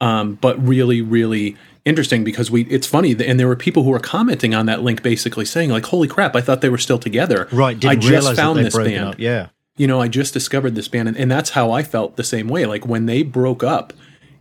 um, 0.00 0.34
but 0.34 0.62
really, 0.66 1.00
really 1.00 1.56
interesting 1.84 2.24
because 2.24 2.50
we. 2.50 2.62
It's 2.64 2.86
funny, 2.86 3.12
and 3.12 3.40
there 3.40 3.46
were 3.46 3.56
people 3.56 3.82
who 3.82 3.90
were 3.90 3.98
commenting 3.98 4.54
on 4.54 4.66
that 4.66 4.82
link, 4.82 5.02
basically 5.02 5.44
saying 5.44 5.70
like, 5.70 5.86
"Holy 5.86 6.08
crap! 6.08 6.36
I 6.36 6.40
thought 6.40 6.60
they 6.60 6.68
were 6.68 6.78
still 6.78 6.98
together." 6.98 7.48
Right? 7.52 7.82
I 7.84 7.96
just 7.96 8.34
found 8.36 8.58
this 8.58 8.76
band. 8.76 9.04
Up. 9.04 9.18
Yeah. 9.18 9.48
You 9.78 9.86
know, 9.86 10.00
I 10.00 10.08
just 10.08 10.32
discovered 10.32 10.74
this 10.74 10.88
band, 10.88 11.08
and, 11.08 11.16
and 11.16 11.30
that's 11.30 11.50
how 11.50 11.70
I 11.70 11.82
felt 11.82 12.16
the 12.16 12.24
same 12.24 12.48
way. 12.48 12.64
Like 12.64 12.86
when 12.86 13.06
they 13.06 13.22
broke 13.22 13.62
up, 13.62 13.92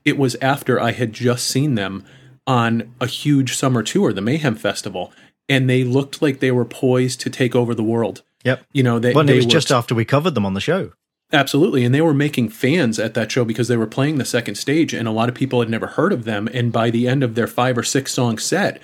it 0.05 0.17
was 0.17 0.35
after 0.41 0.79
I 0.79 0.91
had 0.91 1.11
just 1.11 1.47
seen 1.47 1.75
them 1.75 2.05
on 2.47 2.93
a 3.01 3.07
huge 3.07 3.55
summer 3.55 3.83
tour, 3.83 4.13
the 4.13 4.21
Mayhem 4.21 4.55
Festival, 4.55 5.11
and 5.49 5.69
they 5.69 5.83
looked 5.83 6.21
like 6.21 6.39
they 6.39 6.51
were 6.51 6.65
poised 6.65 7.19
to 7.21 7.29
take 7.29 7.55
over 7.55 7.73
the 7.73 7.83
world 7.83 8.21
Yep. 8.45 8.65
You 8.71 8.83
know, 8.83 8.99
they, 8.99 9.13
well, 9.13 9.25
they 9.25 9.33
it 9.33 9.37
was 9.37 9.45
were, 9.45 9.51
just 9.51 9.71
after 9.71 9.93
we 9.93 10.05
covered 10.05 10.35
them 10.35 10.45
on 10.45 10.53
the 10.53 10.61
show. 10.61 10.93
Absolutely. 11.33 11.83
And 11.83 11.93
they 11.93 12.01
were 12.01 12.13
making 12.13 12.49
fans 12.49 12.99
at 12.99 13.15
that 13.15 13.31
show 13.31 13.43
because 13.43 13.67
they 13.67 13.77
were 13.77 13.87
playing 13.87 14.17
the 14.17 14.25
second 14.25 14.55
stage 14.55 14.93
and 14.93 15.07
a 15.07 15.11
lot 15.11 15.27
of 15.27 15.35
people 15.35 15.59
had 15.59 15.69
never 15.69 15.87
heard 15.87 16.13
of 16.13 16.23
them. 16.23 16.47
And 16.53 16.71
by 16.71 16.91
the 16.91 17.07
end 17.07 17.23
of 17.23 17.35
their 17.35 17.47
five 17.47 17.77
or 17.77 17.83
six 17.83 18.13
song 18.13 18.37
set, 18.37 18.79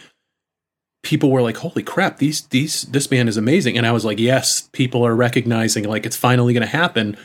people 1.03 1.29
were 1.29 1.43
like, 1.43 1.57
Holy 1.57 1.83
crap, 1.83 2.17
these 2.17 2.47
these 2.47 2.83
this 2.83 3.07
band 3.07 3.29
is 3.29 3.37
amazing. 3.37 3.77
And 3.77 3.85
I 3.85 3.91
was 3.91 4.03
like, 4.03 4.19
Yes, 4.19 4.69
people 4.73 5.05
are 5.05 5.15
recognizing 5.15 5.83
like 5.87 6.05
it's 6.05 6.17
finally 6.17 6.53
gonna 6.53 6.65
happen. 6.65 7.15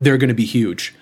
They're 0.00 0.18
gonna 0.18 0.34
be 0.34 0.46
huge. 0.46 0.94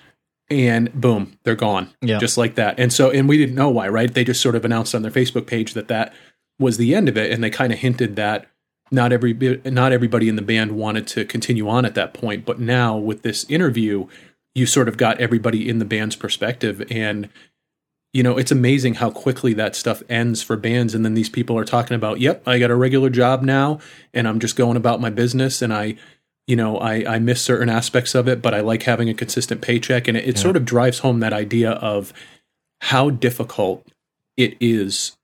And 0.49 0.93
boom, 0.93 1.39
they're 1.43 1.55
gone. 1.55 1.91
Yeah. 2.01 2.19
Just 2.19 2.37
like 2.37 2.55
that. 2.55 2.77
And 2.77 2.91
so 2.91 3.09
and 3.09 3.29
we 3.29 3.37
didn't 3.37 3.55
know 3.55 3.69
why, 3.69 3.87
right? 3.87 4.13
They 4.13 4.25
just 4.25 4.41
sort 4.41 4.55
of 4.55 4.65
announced 4.65 4.93
on 4.93 5.01
their 5.01 5.11
Facebook 5.11 5.47
page 5.47 5.73
that 5.73 5.87
that 5.87 6.13
was 6.59 6.75
the 6.75 6.93
end 6.93 7.07
of 7.07 7.17
it. 7.17 7.31
And 7.31 7.41
they 7.41 7.49
kind 7.49 7.71
of 7.71 7.79
hinted 7.79 8.17
that 8.17 8.47
not 8.91 9.11
every 9.11 9.33
not 9.65 9.91
everybody 9.91 10.29
in 10.29 10.35
the 10.35 10.41
band 10.41 10.73
wanted 10.73 11.07
to 11.07 11.25
continue 11.25 11.67
on 11.67 11.85
at 11.85 11.95
that 11.95 12.13
point 12.13 12.45
but 12.45 12.59
now 12.59 12.95
with 12.95 13.23
this 13.23 13.43
interview 13.49 14.07
you 14.55 14.65
sort 14.65 14.87
of 14.87 14.97
got 14.97 15.19
everybody 15.19 15.69
in 15.69 15.79
the 15.79 15.85
band's 15.85 16.15
perspective. 16.15 16.81
And 16.89 17.29
you 18.13 18.23
know 18.23 18.37
it's 18.37 18.51
amazing 18.51 18.95
how 18.95 19.11
quickly 19.11 19.53
that 19.53 19.75
stuff 19.75 20.01
ends 20.09 20.41
for 20.41 20.55
bands. 20.55 20.95
And 20.95 21.03
then 21.03 21.13
these 21.13 21.29
people 21.29 21.57
are 21.57 21.65
talking 21.65 21.95
about 21.95 22.21
yep 22.21 22.41
i 22.47 22.57
got 22.57 22.71
a 22.71 22.75
regular 22.75 23.09
job 23.09 23.43
now 23.43 23.79
and 24.13 24.27
i'm 24.27 24.39
just 24.39 24.55
going 24.55 24.77
about 24.77 25.01
my 25.01 25.09
business. 25.09 25.61
And 25.61 25.73
i 25.73 25.97
you 26.47 26.55
know 26.55 26.77
i 26.77 27.15
i 27.15 27.19
miss 27.19 27.41
certain 27.41 27.69
aspects 27.69 28.15
of 28.15 28.27
it 28.27 28.41
but 28.41 28.53
i 28.53 28.61
like 28.61 28.83
having 28.83 29.09
a 29.09 29.13
consistent 29.13 29.61
paycheck. 29.61 30.07
And 30.07 30.17
it, 30.17 30.23
it 30.23 30.35
yeah. 30.37 30.41
sort 30.41 30.55
of 30.55 30.63
drives 30.63 30.99
home 30.99 31.19
that 31.19 31.33
idea 31.33 31.71
of 31.71 32.13
how 32.81 33.09
difficult 33.09 33.85
it 34.37 34.55
is 34.61 35.17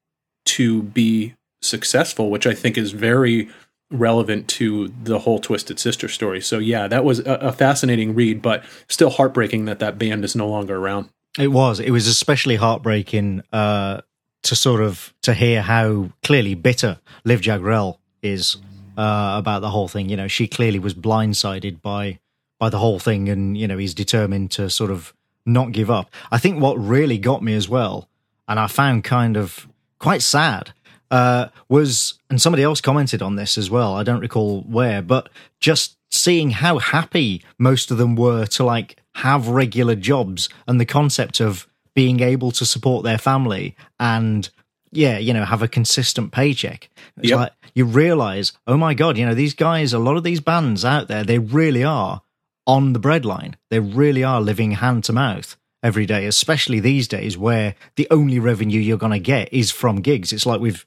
to 0.44 0.84
be 0.84 1.34
successful, 1.62 2.30
which 2.30 2.48
I 2.48 2.54
think 2.54 2.78
is 2.78 2.92
very 2.92 3.50
relevant 3.92 4.48
to 4.48 4.88
the 5.04 5.20
whole 5.20 5.40
Twisted 5.40 5.80
Sister 5.80 6.08
story. 6.08 6.42
So 6.42 6.60
yeah, 6.60 6.88
that 6.88 7.04
was 7.04 7.20
a, 7.20 7.34
a 7.36 7.52
fascinating 7.52 8.16
read, 8.16 8.42
but 8.42 8.64
still 8.88 9.10
heartbreaking 9.10 9.66
that 9.66 9.80
that 9.80 9.98
band 9.98 10.24
is 10.24 10.36
no 10.36 10.48
longer 10.48 10.78
around. 10.78 11.10
It 11.38 11.50
was. 11.50 11.80
It 11.80 11.92
was 11.92 12.08
especially 12.08 12.56
heartbreaking 12.56 13.44
uh, 13.54 14.02
to 14.44 14.56
sort 14.56 14.82
of 14.82 15.14
to 15.22 15.34
hear 15.34 15.62
how 15.62 16.10
clearly 16.24 16.56
bitter 16.56 17.00
Liv 17.24 17.42
Jagrell 17.42 17.98
is 18.22 18.58
uh, 18.98 19.36
about 19.38 19.62
the 19.62 19.70
whole 19.70 19.88
thing. 19.88 20.10
You 20.10 20.18
know, 20.18 20.28
she 20.28 20.48
clearly 20.48 20.80
was 20.80 20.94
blindsided 20.94 21.82
by 21.82 22.20
by 22.60 22.70
the 22.70 22.80
whole 22.80 23.00
thing, 23.00 23.30
and 23.30 23.58
you 23.58 23.68
know, 23.68 23.78
he's 23.78 23.94
determined 23.94 24.52
to 24.52 24.70
sort 24.70 24.92
of 24.92 25.14
not 25.46 25.72
give 25.72 25.90
up. 25.90 26.10
I 26.32 26.38
think 26.38 26.62
what 26.62 26.76
really 26.76 27.18
got 27.18 27.44
me 27.44 27.56
as 27.56 27.68
well, 27.68 28.08
and 28.48 28.60
I 28.60 28.68
found 28.68 29.04
kind 29.04 29.38
of 29.38 29.68
quite 30.00 30.22
sad, 30.22 30.74
uh, 31.12 31.50
was, 31.70 32.16
and 32.30 32.42
somebody 32.42 32.64
else 32.64 32.82
commented 32.82 33.22
on 33.22 33.36
this 33.36 33.58
as 33.58 33.70
well. 33.70 33.96
I 33.96 34.04
don't 34.04 34.22
recall 34.22 34.62
where, 34.62 35.02
but 35.02 35.30
just 35.60 35.98
seeing 36.10 36.50
how 36.50 36.80
happy 36.80 37.44
most 37.60 37.92
of 37.92 37.98
them 37.98 38.16
were 38.16 38.46
to 38.46 38.64
like 38.64 38.98
have 39.16 39.50
regular 39.50 39.96
jobs 39.96 40.50
and 40.68 40.80
the 40.80 40.86
concept 40.86 41.40
of 41.40 41.68
being 41.94 42.22
able 42.22 42.52
to 42.52 42.66
support 42.66 43.04
their 43.04 43.18
family 43.18 43.76
and 44.00 44.50
yeah, 44.94 45.18
you 45.18 45.34
know, 45.34 45.46
have 45.46 45.62
a 45.62 45.68
consistent 45.68 46.32
paycheck. 46.32 46.90
It's 47.18 47.30
yep. 47.30 47.40
like 47.40 47.52
you 47.76 47.86
realize, 47.86 48.54
oh 48.68 48.78
my 48.78 48.94
god, 48.94 49.18
you 49.18 49.26
know, 49.26 49.34
these 49.34 49.54
guys, 49.54 49.94
a 49.94 50.00
lot 50.00 50.18
of 50.18 50.24
these 50.24 50.42
bands 50.42 50.84
out 50.84 51.08
there, 51.08 51.24
they 51.24 51.40
really 51.40 51.84
are 51.84 52.22
on 52.68 52.94
the 52.94 53.00
breadline. 53.00 53.56
They 53.70 53.80
really 53.80 54.24
are 54.24 54.42
living 54.42 54.72
hand 54.72 55.06
to 55.06 55.14
mouth 55.14 55.56
every 55.84 56.06
day, 56.06 56.26
especially 56.26 56.80
these 56.80 57.08
days 57.08 57.38
where 57.38 57.76
the 57.96 58.08
only 58.12 58.40
revenue 58.40 58.80
you're 58.80 58.98
going 58.98 59.12
to 59.12 59.20
get 59.20 59.52
is 59.54 59.72
from 59.72 60.02
gigs. 60.02 60.32
It's 60.32 60.46
like 60.46 60.62
we've 60.62 60.86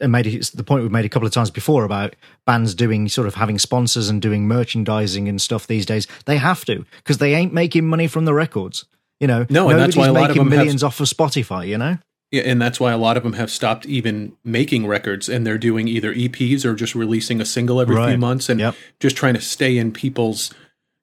uh, 0.00 0.08
made 0.08 0.26
it's 0.26 0.50
the 0.50 0.64
point 0.64 0.82
we've 0.82 0.92
made 0.92 1.04
a 1.04 1.08
couple 1.08 1.26
of 1.26 1.32
times 1.32 1.50
before 1.50 1.84
about 1.84 2.16
bands 2.44 2.74
doing 2.74 3.08
sort 3.08 3.26
of 3.26 3.34
having 3.34 3.58
sponsors 3.58 4.08
and 4.08 4.20
doing 4.20 4.46
merchandising 4.46 5.28
and 5.28 5.40
stuff 5.40 5.66
these 5.66 5.86
days. 5.86 6.06
They 6.26 6.38
have 6.38 6.64
to 6.66 6.84
because 6.96 7.18
they 7.18 7.34
ain't 7.34 7.52
making 7.52 7.86
money 7.86 8.06
from 8.06 8.24
the 8.24 8.34
records. 8.34 8.84
You 9.20 9.28
know, 9.28 9.46
no, 9.48 9.68
and 9.68 9.78
that's 9.78 9.96
why 9.96 10.08
a 10.08 10.12
lot 10.12 10.22
making 10.22 10.30
of 10.30 10.36
them 10.36 10.48
millions 10.48 10.82
have, 10.82 10.88
off 10.88 11.00
of 11.00 11.06
Spotify. 11.06 11.68
You 11.68 11.78
know, 11.78 11.98
yeah, 12.32 12.42
and 12.42 12.60
that's 12.60 12.80
why 12.80 12.90
a 12.90 12.98
lot 12.98 13.16
of 13.16 13.22
them 13.22 13.34
have 13.34 13.52
stopped 13.52 13.86
even 13.86 14.32
making 14.42 14.86
records, 14.86 15.28
and 15.28 15.46
they're 15.46 15.58
doing 15.58 15.86
either 15.86 16.12
EPs 16.12 16.64
or 16.64 16.74
just 16.74 16.96
releasing 16.96 17.40
a 17.40 17.44
single 17.44 17.80
every 17.80 17.94
right. 17.94 18.08
few 18.08 18.18
months, 18.18 18.48
and 18.48 18.58
yep. 18.58 18.74
just 18.98 19.16
trying 19.16 19.34
to 19.34 19.40
stay 19.40 19.78
in 19.78 19.92
people's 19.92 20.52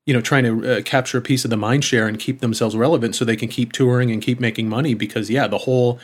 you 0.10 0.16
know 0.16 0.22
trying 0.22 0.44
to 0.44 0.78
uh, 0.78 0.82
capture 0.82 1.20
a 1.20 1.22
piece 1.22 1.44
of 1.44 1.52
the 1.52 1.56
mind 1.56 1.86
share 1.86 2.08
and 2.08 2.18
keep 2.18 2.40
themselves 2.40 2.76
relevant 2.76 3.16
so 3.16 3.24
they 3.24 3.36
can 3.36 3.48
keep 3.48 3.72
touring 3.72 4.10
and 4.10 4.24
keep 4.24 4.40
making 4.40 4.68
money 4.68 4.96
because 4.96 5.30
yeah 5.30 5.46
the 5.46 5.60
whole 5.60 6.00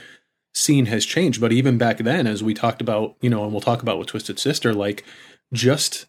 scene 0.54 0.86
has 0.86 1.04
changed 1.08 1.42
but 1.42 1.52
even 1.52 1.80
back 1.80 1.98
then 1.98 2.28
as 2.28 2.44
we 2.44 2.54
talked 2.54 2.82
about 2.82 3.16
you 3.20 3.32
know 3.32 3.44
and 3.44 3.52
we'll 3.52 3.60
talk 3.60 3.82
about 3.82 3.98
with 3.98 4.06
twisted 4.06 4.38
sister 4.38 4.76
like 4.76 5.04
just 5.52 6.06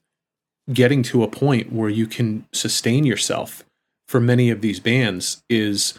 getting 0.71 1.03
to 1.03 1.23
a 1.23 1.29
point 1.29 1.73
where 1.73 1.89
you 1.89 2.07
can 2.07 2.47
sustain 2.53 3.07
yourself 3.07 3.65
for 4.07 4.21
many 4.21 4.51
of 4.51 4.61
these 4.61 4.79
bands 4.79 5.43
is 5.49 5.95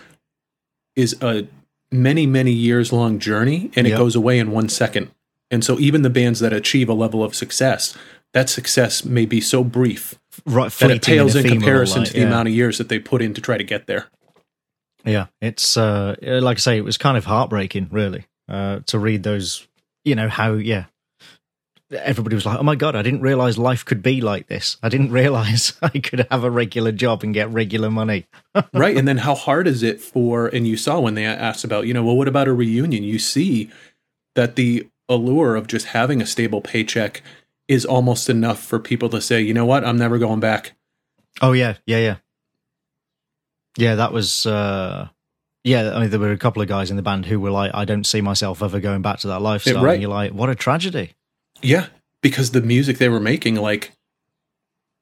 is 0.96 1.20
a 1.24 1.48
many 1.92 2.28
many 2.28 2.52
years 2.52 2.94
long 2.94 3.18
journey 3.18 3.72
and 3.76 3.88
it 3.88 3.92
yep. 3.92 3.98
goes 3.98 4.16
away 4.16 4.38
in 4.38 4.52
one 4.52 4.70
second 4.70 5.10
and 5.50 5.66
so 5.66 5.80
even 5.80 6.04
the 6.04 6.12
bands 6.12 6.42
that 6.42 6.54
achieve 6.54 6.90
a 6.90 6.94
level 6.94 7.24
of 7.24 7.34
success 7.34 7.98
that 8.34 8.50
success 8.50 9.04
may 9.04 9.26
be 9.26 9.42
so 9.42 9.64
brief 9.64 10.20
right, 10.46 10.72
that 10.72 10.92
it 10.92 11.04
pales 11.04 11.36
in 11.36 11.48
comparison 11.48 12.04
to 12.06 12.14
the 12.14 12.20
yeah. 12.20 12.26
amount 12.26 12.48
of 12.48 12.54
years 12.54 12.78
that 12.78 12.90
they 12.90 13.00
put 13.00 13.22
in 13.22 13.34
to 13.34 13.42
try 13.42 13.58
to 13.58 13.64
get 13.64 13.88
there. 13.88 14.08
Yeah, 15.06 15.28
it's 15.42 15.78
uh, 15.78 16.16
like 16.22 16.58
I 16.58 16.60
say, 16.60 16.78
it 16.78 16.84
was 16.84 16.98
kind 16.98 17.18
of 17.18 17.26
heartbreaking, 17.26 17.90
really, 17.92 18.26
uh, 18.50 18.80
to 18.88 19.00
read 19.00 19.24
those. 19.24 19.68
You 20.04 20.16
know 20.16 20.30
how, 20.30 20.54
yeah, 20.54 20.86
everybody 21.92 22.36
was 22.36 22.46
like, 22.46 22.60
"Oh 22.60 22.64
my 22.64 22.76
god, 22.76 22.96
I 22.96 23.02
didn't 23.02 23.22
realize 23.22 23.58
life 23.58 23.86
could 23.86 24.02
be 24.02 24.22
like 24.22 24.48
this. 24.48 24.78
I 24.84 24.90
didn't 24.90 25.12
realize 25.12 25.74
I 25.82 25.90
could 25.90 26.28
have 26.30 26.44
a 26.44 26.52
regular 26.52 26.92
job 26.92 27.24
and 27.24 27.34
get 27.34 27.50
regular 27.50 27.90
money." 27.90 28.26
right, 28.74 28.98
and 28.98 29.08
then 29.08 29.18
how 29.18 29.36
hard 29.36 29.68
is 29.68 29.84
it 29.84 30.02
for? 30.02 30.48
And 30.48 30.68
you 30.68 30.78
saw 30.78 31.00
when 31.00 31.16
they 31.16 31.26
asked 31.26 31.64
about, 31.64 31.88
you 31.88 31.94
know, 31.94 32.04
well, 32.04 32.18
what 32.18 32.28
about 32.28 32.48
a 32.48 32.54
reunion? 32.54 33.04
You 33.04 33.20
see 33.20 33.70
that 34.36 34.56
the 34.56 34.88
allure 35.10 35.56
of 35.56 35.68
just 35.68 35.88
having 35.88 36.22
a 36.22 36.26
stable 36.26 36.62
paycheck 36.62 37.22
is 37.68 37.86
almost 37.86 38.30
enough 38.30 38.64
for 38.64 38.80
people 38.80 39.10
to 39.10 39.22
say, 39.22 39.42
you 39.42 39.54
know 39.54 39.66
what, 39.66 39.84
I'm 39.84 39.98
never 39.98 40.18
going 40.18 40.40
back. 40.40 40.74
Oh 41.42 41.52
yeah, 41.52 41.76
yeah, 41.86 42.00
yeah, 42.00 42.16
yeah. 43.78 43.96
That 43.96 44.12
was, 44.12 44.46
uh, 44.46 45.10
yeah. 45.64 45.92
I 45.94 46.00
mean, 46.00 46.10
there 46.10 46.20
were 46.20 46.32
a 46.32 46.38
couple 46.38 46.62
of 46.62 46.68
guys 46.68 46.90
in 46.90 46.96
the 46.96 47.04
band 47.04 47.26
who 47.26 47.40
were 47.40 47.52
like, 47.52 47.72
I 47.74 47.86
don't 47.86 48.06
see 48.06 48.22
myself 48.22 48.64
ever 48.64 48.80
going 48.80 49.02
back 49.02 49.20
to 49.20 49.28
that 49.28 49.42
lifestyle. 49.42 49.84
right. 49.84 49.94
And 49.94 50.02
you're 50.02 50.12
like, 50.12 50.32
what 50.32 50.50
a 50.50 50.56
tragedy. 50.56 51.14
Yeah, 51.62 51.88
because 52.22 52.52
the 52.52 52.62
music 52.62 52.98
they 52.98 53.10
were 53.10 53.20
making, 53.20 53.56
like, 53.56 53.92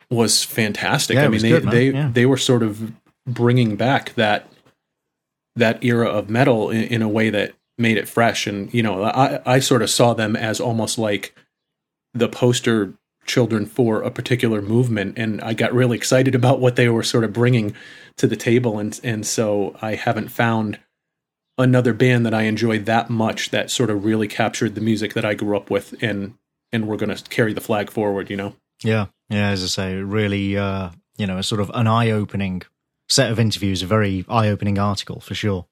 was 0.10 0.44
fantastic. 0.44 1.16
Yeah, 1.16 1.26
I 1.26 1.28
mean, 1.30 1.42
they 1.42 1.50
good, 1.50 1.64
they 1.72 1.92
yeah. 1.92 2.10
they 2.14 2.26
were 2.26 2.38
sort 2.38 2.64
of 2.64 2.94
bringing 3.26 3.76
back 3.76 4.14
that 4.16 4.50
that 5.56 5.84
era 5.84 6.08
of 6.08 6.30
metal 6.30 6.70
in, 6.70 6.84
in, 6.84 7.02
a 7.02 7.10
way 7.10 7.30
that 7.30 7.54
made 7.78 7.98
it 7.98 8.08
fresh. 8.08 8.46
And 8.46 8.74
you 8.74 8.84
know, 8.84 9.04
I 9.04 9.40
I 9.46 9.60
sort 9.60 9.82
of 9.82 9.90
saw 9.90 10.14
them 10.14 10.36
as 10.36 10.60
almost 10.60 10.98
like 10.98 11.36
the 12.16 12.30
poster 12.30 12.94
children 13.26 13.66
for 13.66 14.02
a 14.02 14.12
particular 14.12 14.62
movement 14.62 15.18
and 15.18 15.42
I 15.42 15.54
got 15.54 15.74
really 15.74 15.98
excited 15.98 16.36
about 16.36 16.60
what 16.60 16.76
they 16.76 16.90
were 16.90 17.04
sort 17.04 17.24
of 17.24 17.34
bringing 17.34 17.76
to 18.18 18.28
the 18.28 18.36
table 18.36 18.78
and 18.80 19.00
and 19.04 19.26
so 19.26 19.76
I 19.82 19.96
haven't 19.96 20.30
found 20.30 20.80
another 21.58 21.94
band 21.94 22.26
that 22.26 22.34
I 22.34 22.44
enjoy 22.44 22.80
that 22.80 23.10
much 23.10 23.50
that 23.50 23.72
sort 23.72 23.90
of 23.90 24.06
really 24.06 24.28
captured 24.28 24.76
the 24.76 24.82
music 24.82 25.14
that 25.14 25.26
I 25.26 25.34
grew 25.34 25.58
up 25.58 25.70
with 25.70 25.96
and 26.02 26.36
and 26.72 26.88
we're 26.88 26.98
going 26.98 27.16
to 27.16 27.24
carry 27.30 27.54
the 27.54 27.62
flag 27.62 27.90
forward, 27.90 28.30
you 28.30 28.36
know. 28.36 28.56
Yeah. 28.84 29.06
Yeah, 29.30 29.50
as 29.50 29.64
I 29.64 29.68
say, 29.68 29.96
really 29.96 30.58
uh, 30.58 30.90
you 31.18 31.26
know, 31.26 31.38
a 31.38 31.44
sort 31.44 31.62
of 31.62 31.72
an 31.74 31.88
eye-opening 31.88 32.64
set 33.08 33.32
of 33.32 33.40
interviews, 33.40 33.82
a 33.82 33.88
very 33.88 34.26
eye-opening 34.28 34.78
article 34.78 35.20
for 35.20 35.34
sure. 35.34 35.66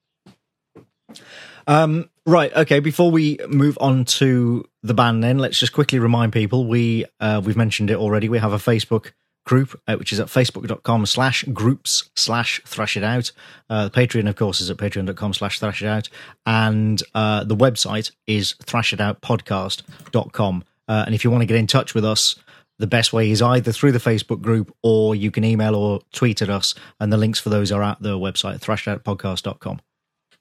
Um, 1.68 2.10
right. 2.26 2.54
Okay. 2.56 2.80
Before 2.80 3.12
we 3.12 3.38
move 3.48 3.78
on 3.80 4.06
to 4.06 4.66
the 4.84 4.94
band, 4.94 5.24
then 5.24 5.40
let's 5.40 5.58
just 5.58 5.74
quickly 5.74 5.98
remind 5.98 6.34
people 6.34 6.68
we 6.68 7.06
uh, 7.20 7.42
we've 7.44 7.58
mentioned 7.58 7.90
it 7.90 7.96
already. 7.98 8.30
We 8.30 8.38
have 8.40 8.54
a 8.54 8.58
Facebook 8.58 9.14
group, 9.46 9.80
uh, 9.88 9.96
which 9.96 10.14
is 10.14 10.20
at 10.20 10.28
facebook.com 10.28 11.06
slash 11.06 11.44
groups 11.46 12.10
slash 12.16 12.62
thrash 12.66 12.96
it 12.96 13.04
out. 13.04 13.32
Uh, 13.70 13.86
the 13.86 13.92
Patreon, 13.92 14.30
of 14.30 14.36
course, 14.36 14.62
is 14.62 14.70
at 14.70 14.78
patreon.com 14.78 15.34
slash 15.34 15.60
thrash 15.60 15.82
it 15.82 15.88
out. 15.88 16.10
And 16.46 17.02
uh, 17.16 17.44
the 17.44 17.56
website 17.56 18.12
is 18.28 18.54
thrash 18.64 18.94
it 18.94 19.00
thrashitoutpodcast.com. 19.00 20.64
Uh, 20.88 21.04
and 21.06 21.16
if 21.16 21.24
you 21.24 21.32
want 21.32 21.42
to 21.42 21.46
get 21.46 21.58
in 21.58 21.68
touch 21.68 21.96
with 21.96 22.06
us, 22.06 22.36
the 22.80 22.88
best 22.88 23.14
way 23.14 23.32
is 23.32 23.42
either 23.42 23.72
through 23.72 23.92
the 23.92 24.00
Facebook 24.00 24.42
group 24.42 24.76
or 24.82 25.16
you 25.16 25.32
can 25.32 25.44
email 25.44 25.76
or 25.76 26.02
tweet 26.12 26.42
at 26.42 26.50
us. 26.50 26.76
And 27.00 27.14
the 27.14 27.18
links 27.18 27.40
for 27.40 27.50
those 27.50 27.72
are 27.72 27.84
at 27.84 28.02
the 28.02 28.18
website, 28.18 28.60
thrashitoutpodcast.com. 28.60 29.80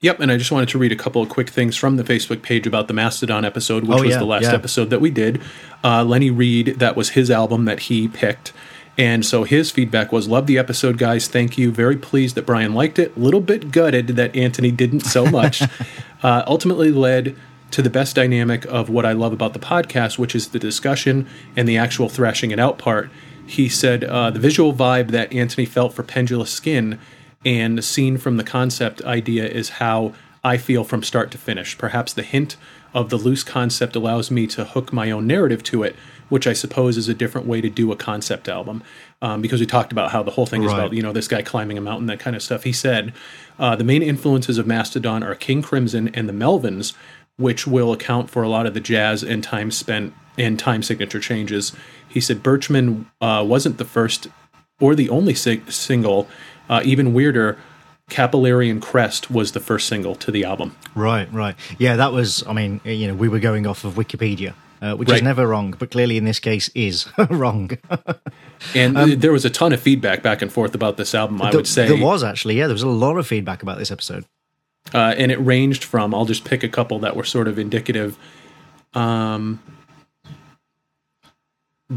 Yep, 0.03 0.19
and 0.19 0.29
I 0.33 0.37
just 0.37 0.51
wanted 0.51 0.67
to 0.67 0.77
read 0.77 0.91
a 0.91 0.97
couple 0.97 1.21
of 1.21 1.29
quick 1.29 1.49
things 1.49 1.77
from 1.77 1.95
the 1.95 2.03
Facebook 2.03 2.41
page 2.41 2.67
about 2.67 2.89
the 2.89 2.93
Mastodon 2.93 3.45
episode, 3.45 3.83
which 3.85 3.99
oh, 3.99 4.01
was 4.01 4.11
yeah, 4.11 4.19
the 4.19 4.25
last 4.25 4.43
yeah. 4.43 4.53
episode 4.53 4.89
that 4.89 4.99
we 4.99 5.09
did. 5.09 5.41
Uh, 5.81 6.03
Lenny 6.03 6.29
Reed, 6.29 6.75
that 6.79 6.97
was 6.97 7.11
his 7.11 7.31
album 7.31 7.63
that 7.63 7.79
he 7.79 8.09
picked. 8.09 8.51
And 8.97 9.25
so 9.25 9.45
his 9.45 9.71
feedback 9.71 10.11
was, 10.11 10.27
Love 10.27 10.45
the 10.45 10.57
episode, 10.57 10.97
guys. 10.97 11.29
Thank 11.29 11.57
you. 11.57 11.71
Very 11.71 11.95
pleased 11.95 12.35
that 12.35 12.45
Brian 12.45 12.73
liked 12.73 12.99
it. 12.99 13.17
Little 13.17 13.39
bit 13.39 13.71
gutted 13.71 14.07
that 14.07 14.35
Anthony 14.35 14.71
didn't 14.71 15.05
so 15.05 15.25
much. 15.25 15.63
uh, 16.21 16.43
ultimately 16.47 16.91
led 16.91 17.33
to 17.71 17.81
the 17.81 17.89
best 17.89 18.13
dynamic 18.13 18.65
of 18.65 18.89
what 18.89 19.05
I 19.05 19.13
love 19.13 19.31
about 19.31 19.53
the 19.53 19.59
podcast, 19.59 20.19
which 20.19 20.35
is 20.35 20.49
the 20.49 20.59
discussion 20.59 21.29
and 21.55 21.65
the 21.65 21.77
actual 21.77 22.09
thrashing 22.09 22.51
it 22.51 22.59
out 22.59 22.77
part. 22.77 23.09
He 23.47 23.69
said 23.69 24.03
uh, 24.03 24.31
the 24.31 24.39
visual 24.39 24.73
vibe 24.73 25.11
that 25.11 25.31
Anthony 25.31 25.65
felt 25.65 25.93
for 25.93 26.03
Pendulous 26.03 26.51
Skin 26.51 26.99
and 27.45 27.83
seen 27.83 28.17
from 28.17 28.37
the 28.37 28.43
concept 28.43 29.01
idea 29.03 29.45
is 29.45 29.69
how 29.69 30.13
I 30.43 30.57
feel 30.57 30.83
from 30.83 31.03
start 31.03 31.31
to 31.31 31.37
finish. 31.37 31.77
Perhaps 31.77 32.13
the 32.13 32.23
hint 32.23 32.57
of 32.93 33.09
the 33.09 33.17
loose 33.17 33.43
concept 33.43 33.95
allows 33.95 34.29
me 34.29 34.45
to 34.47 34.65
hook 34.65 34.93
my 34.93 35.09
own 35.09 35.25
narrative 35.25 35.63
to 35.63 35.83
it, 35.83 35.95
which 36.29 36.45
I 36.47 36.53
suppose 36.53 36.97
is 36.97 37.07
a 37.07 37.13
different 37.13 37.47
way 37.47 37.61
to 37.61 37.69
do 37.69 37.91
a 37.91 37.95
concept 37.95 38.47
album. 38.47 38.83
Um, 39.21 39.41
because 39.41 39.61
we 39.61 39.65
talked 39.65 39.91
about 39.93 40.11
how 40.11 40.21
the 40.21 40.31
whole 40.31 40.45
thing 40.45 40.61
right. 40.61 40.67
is 40.67 40.73
about, 40.73 40.93
you 40.93 41.01
know, 41.01 41.13
this 41.13 41.29
guy 41.29 41.41
climbing 41.41 41.77
a 41.77 41.81
mountain, 41.81 42.07
that 42.07 42.19
kind 42.19 42.35
of 42.35 42.43
stuff. 42.43 42.63
He 42.63 42.73
said 42.73 43.13
uh, 43.57 43.75
the 43.75 43.83
main 43.85 44.03
influences 44.03 44.57
of 44.57 44.67
Mastodon 44.67 45.23
are 45.23 45.33
King 45.33 45.61
Crimson 45.61 46.09
and 46.09 46.27
the 46.27 46.33
Melvins, 46.33 46.93
which 47.37 47.65
will 47.65 47.93
account 47.93 48.29
for 48.29 48.43
a 48.43 48.49
lot 48.49 48.65
of 48.65 48.73
the 48.73 48.79
jazz 48.79 49.23
and 49.23 49.43
time 49.43 49.71
spent 49.71 50.13
and 50.37 50.59
time 50.59 50.83
signature 50.83 51.19
changes. 51.19 51.73
He 52.07 52.19
said 52.19 52.43
Birchman 52.43 53.05
uh, 53.21 53.43
wasn't 53.47 53.77
the 53.77 53.85
first 53.85 54.27
or 54.79 54.95
the 54.95 55.09
only 55.09 55.33
sig- 55.33 55.71
single 55.71 56.27
uh, 56.69 56.81
even 56.83 57.13
weirder, 57.13 57.57
Capillarian 58.09 58.81
Crest 58.81 59.31
was 59.31 59.53
the 59.53 59.59
first 59.59 59.87
single 59.87 60.15
to 60.15 60.31
the 60.31 60.43
album. 60.43 60.75
Right, 60.95 61.31
right. 61.33 61.55
Yeah, 61.77 61.95
that 61.95 62.13
was, 62.13 62.45
I 62.47 62.53
mean, 62.53 62.81
you 62.83 63.07
know, 63.07 63.15
we 63.15 63.29
were 63.29 63.39
going 63.39 63.65
off 63.65 63.83
of 63.83 63.95
Wikipedia. 63.95 64.53
Uh, 64.81 64.95
which 64.97 65.07
right. 65.07 65.15
is 65.15 65.21
never 65.21 65.47
wrong, 65.47 65.73
but 65.79 65.91
clearly 65.91 66.17
in 66.17 66.25
this 66.25 66.39
case 66.39 66.69
is 66.75 67.07
wrong. 67.29 67.71
and 68.75 68.97
um, 68.97 69.17
there 69.17 69.31
was 69.31 69.45
a 69.45 69.49
ton 69.49 69.71
of 69.71 69.79
feedback 69.79 70.21
back 70.21 70.41
and 70.41 70.51
forth 70.51 70.75
about 70.75 70.97
this 70.97 71.15
album. 71.15 71.41
I 71.41 71.51
would 71.51 71.67
say 71.67 71.87
there 71.87 71.95
was 71.95 72.21
actually, 72.21 72.55
yeah, 72.57 72.67
there 72.67 72.73
was 72.73 72.83
a 72.83 72.89
lot 72.89 73.15
of 73.15 73.25
feedback 73.25 73.63
about 73.63 73.77
this 73.77 73.91
episode, 73.91 74.25
uh, 74.93 75.15
and 75.17 75.31
it 75.31 75.37
ranged 75.37 75.85
from 75.85 76.13
I'll 76.13 76.25
just 76.25 76.43
pick 76.43 76.63
a 76.63 76.67
couple 76.67 76.99
that 76.99 77.15
were 77.15 77.23
sort 77.23 77.47
of 77.47 77.57
indicative. 77.57 78.17
Um, 78.93 79.61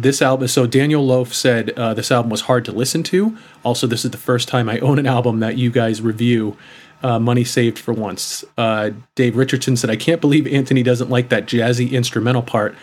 this 0.03 0.23
album. 0.23 0.49
So 0.49 0.67
Daniel 0.67 1.05
Loaf 1.05 1.35
said 1.35 1.71
uh, 1.71 1.95
this 1.95 2.11
album 2.11 2.31
was 2.31 2.43
hard 2.43 2.65
to 2.67 2.73
listen 2.73 3.03
to. 3.05 3.37
Also, 3.65 3.87
this 3.87 4.05
is 4.05 4.11
the 4.11 4.19
first 4.19 4.49
time 4.49 4.69
I 4.69 4.79
own 4.81 4.99
an 4.99 5.07
album 5.07 5.41
that 5.41 5.57
you 5.57 5.71
guys 5.71 6.01
review. 6.01 6.57
Uh, 7.03 7.19
money 7.19 7.45
saved 7.45 7.79
for 7.79 7.93
once. 7.93 8.43
Uh, 8.57 8.91
Dave 9.15 9.37
Richardson 9.37 9.77
said, 9.77 9.91
"I 9.91 9.97
can't 9.97 10.21
believe 10.21 10.47
Anthony 10.47 10.83
doesn't 10.83 11.11
like 11.11 11.29
that 11.29 11.47
jazzy 11.47 11.93
instrumental 11.93 12.43
part 12.43 12.75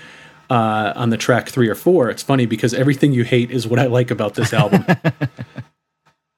uh, 0.51 0.93
on 0.95 1.09
the 1.09 1.17
track 1.17 1.49
three 1.49 1.67
or 1.67 1.75
four. 1.75 2.09
It's 2.09 2.21
funny 2.21 2.45
because 2.45 2.73
everything 2.75 3.11
you 3.11 3.23
hate 3.23 3.49
is 3.49 3.67
what 3.67 3.79
I 3.79 3.87
like 3.87 4.11
about 4.11 4.35
this 4.35 4.53
album." 4.53 4.85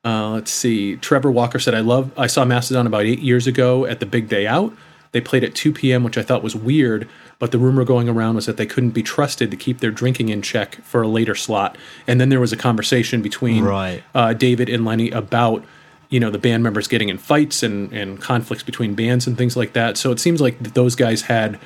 Uh, 0.06 0.30
let's 0.30 0.52
see. 0.52 0.98
Trevor 0.98 1.32
Walker 1.32 1.58
said, 1.58 1.74
"I 1.74 1.80
love. 1.80 2.12
I 2.16 2.28
saw 2.28 2.46
Mastodon 2.46 2.86
about 2.86 3.06
eight 3.06 3.22
years 3.22 3.48
ago 3.48 3.86
at 3.86 4.00
the 4.00 4.06
Big 4.06 4.30
Day 4.30 4.46
Out. 4.46 4.72
They 5.16 5.22
played 5.22 5.44
at 5.44 5.56
2 5.56 5.72
p.m., 5.72 6.04
which 6.04 6.18
I 6.18 6.24
thought 6.24 6.44
was 6.44 6.56
weird, 6.56 7.08
but 7.40 7.52
the 7.52 7.58
rumor 7.58 7.84
going 7.84 8.10
around 8.10 8.36
was 8.36 8.46
that 8.46 8.58
they 8.58 8.66
couldn't 8.66 8.92
be 8.92 9.04
trusted 9.04 9.52
to 9.52 9.58
keep 9.58 9.80
their 9.80 9.92
drinking 9.92 10.30
in 10.30 10.42
check 10.42 10.76
for 10.84 11.02
a 11.02 11.08
later 11.08 11.36
slot. 11.36 11.78
And 12.08 12.20
then 12.20 12.30
there 12.30 12.40
was 12.40 12.54
a 12.54 12.58
conversation 12.58 13.22
between 13.22 13.64
right. 13.64 14.04
uh, 14.14 14.34
David 14.34 14.70
and 14.70 14.86
Lenny 14.86 15.12
about 15.12 15.64
you 16.10 16.20
know 16.20 16.30
the 16.30 16.38
band 16.38 16.64
members 16.64 16.88
getting 16.88 17.10
in 17.10 17.18
fights 17.18 17.64
and, 17.64 17.92
and 17.92 18.22
conflicts 18.22 18.64
between 18.64 18.96
bands 18.96 19.28
and 19.28 19.38
things 19.38 19.58
like 19.58 19.74
that. 19.74 19.98
So 19.98 20.12
it 20.12 20.20
seems 20.20 20.40
like 20.40 20.60
those 20.60 20.96
guys 20.96 21.24
had 21.24 21.60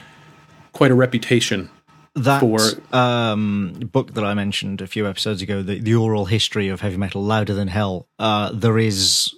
quite 0.73 0.91
a 0.91 0.95
reputation. 0.95 1.69
That 2.15 2.39
for, 2.39 2.59
um, 2.91 3.73
book 3.91 4.15
that 4.15 4.25
I 4.25 4.33
mentioned 4.33 4.81
a 4.81 4.87
few 4.87 5.07
episodes 5.07 5.41
ago, 5.41 5.61
the, 5.61 5.79
the 5.79 5.93
oral 5.93 6.25
history 6.25 6.67
of 6.67 6.81
heavy 6.81 6.97
metal, 6.97 7.23
louder 7.23 7.53
than 7.53 7.67
hell. 7.67 8.07
Uh, 8.17 8.51
there 8.51 8.77
is 8.79 9.35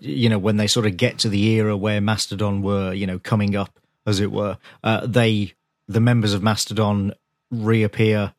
you 0.00 0.28
know, 0.28 0.38
when 0.38 0.56
they 0.56 0.66
sort 0.66 0.86
of 0.86 0.96
get 0.96 1.18
to 1.18 1.28
the 1.28 1.44
era 1.52 1.76
where 1.76 2.00
Mastodon 2.00 2.62
were, 2.62 2.92
you 2.92 3.06
know, 3.06 3.18
coming 3.18 3.54
up, 3.54 3.78
as 4.06 4.20
it 4.20 4.32
were, 4.32 4.58
uh, 4.84 5.06
they, 5.06 5.54
the 5.88 6.00
members 6.00 6.34
of 6.34 6.42
Mastodon 6.42 7.12
reappear 7.50 8.34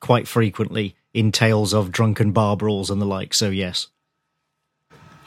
quite 0.00 0.28
frequently 0.28 0.96
in 1.14 1.32
tales 1.32 1.72
of 1.72 1.92
drunken 1.92 2.32
bar 2.32 2.56
brawls 2.56 2.90
and 2.90 3.00
the 3.00 3.06
like. 3.06 3.34
So, 3.34 3.50
yes. 3.50 3.88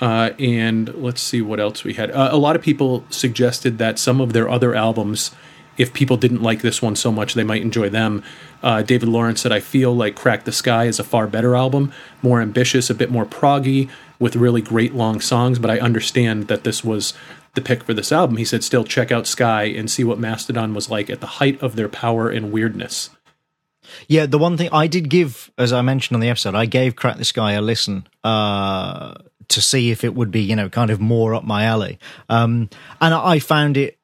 Uh, 0.01 0.31
and 0.39 0.93
let's 0.95 1.21
see 1.21 1.41
what 1.41 1.59
else 1.59 1.83
we 1.83 1.93
had. 1.93 2.11
Uh, 2.11 2.29
a 2.31 2.37
lot 2.37 2.55
of 2.55 2.61
people 2.61 3.05
suggested 3.09 3.77
that 3.77 3.97
some 3.97 4.19
of 4.19 4.33
their 4.33 4.49
other 4.49 4.75
albums, 4.75 5.31
if 5.77 5.93
people 5.93 6.17
didn't 6.17 6.41
like 6.41 6.61
this 6.61 6.81
one 6.81 6.95
so 6.95 7.11
much, 7.11 7.33
they 7.33 7.43
might 7.43 7.61
enjoy 7.61 7.89
them. 7.89 8.23
Uh, 8.61 8.81
David 8.81 9.07
Lawrence 9.07 9.41
said, 9.41 9.51
I 9.51 9.59
feel 9.61 9.95
like 9.95 10.15
Crack 10.15 10.43
the 10.43 10.51
Skye 10.51 10.85
is 10.85 10.99
a 10.99 11.03
far 11.03 11.27
better 11.27 11.55
album, 11.55 11.93
more 12.21 12.41
ambitious, 12.41 12.89
a 12.89 12.95
bit 12.95 13.09
more 13.09 13.25
proggy, 13.25 13.89
with 14.19 14.35
really 14.35 14.61
great 14.61 14.93
long 14.93 15.19
songs, 15.19 15.59
but 15.59 15.69
I 15.69 15.79
understand 15.79 16.47
that 16.47 16.63
this 16.63 16.83
was 16.83 17.13
the 17.55 17.61
pick 17.61 17.83
for 17.83 17.93
this 17.93 18.11
album. 18.11 18.37
He 18.37 18.45
said, 18.45 18.63
still 18.63 18.83
check 18.83 19.11
out 19.11 19.27
Skye 19.27 19.65
and 19.65 19.89
see 19.89 20.03
what 20.03 20.19
Mastodon 20.19 20.73
was 20.73 20.89
like 20.89 21.09
at 21.09 21.21
the 21.21 21.27
height 21.27 21.61
of 21.61 21.75
their 21.75 21.89
power 21.89 22.29
and 22.29 22.51
weirdness. 22.51 23.09
Yeah, 24.07 24.25
the 24.25 24.37
one 24.37 24.57
thing 24.57 24.69
I 24.71 24.87
did 24.87 25.09
give, 25.09 25.51
as 25.57 25.71
I 25.71 25.81
mentioned 25.81 26.15
on 26.15 26.21
the 26.21 26.29
episode, 26.29 26.55
I 26.55 26.65
gave 26.65 26.95
Crack 26.95 27.17
the 27.17 27.25
Skye 27.25 27.53
a 27.53 27.61
listen 27.61 28.07
uh, 28.23 29.13
to 29.47 29.61
see 29.61 29.91
if 29.91 30.03
it 30.03 30.15
would 30.15 30.31
be, 30.31 30.41
you 30.41 30.55
know, 30.55 30.69
kind 30.69 30.91
of 30.91 30.99
more 30.99 31.35
up 31.35 31.43
my 31.43 31.65
alley. 31.65 31.99
Um, 32.29 32.69
and 32.99 33.13
I 33.13 33.39
found 33.39 33.77
it, 33.77 33.97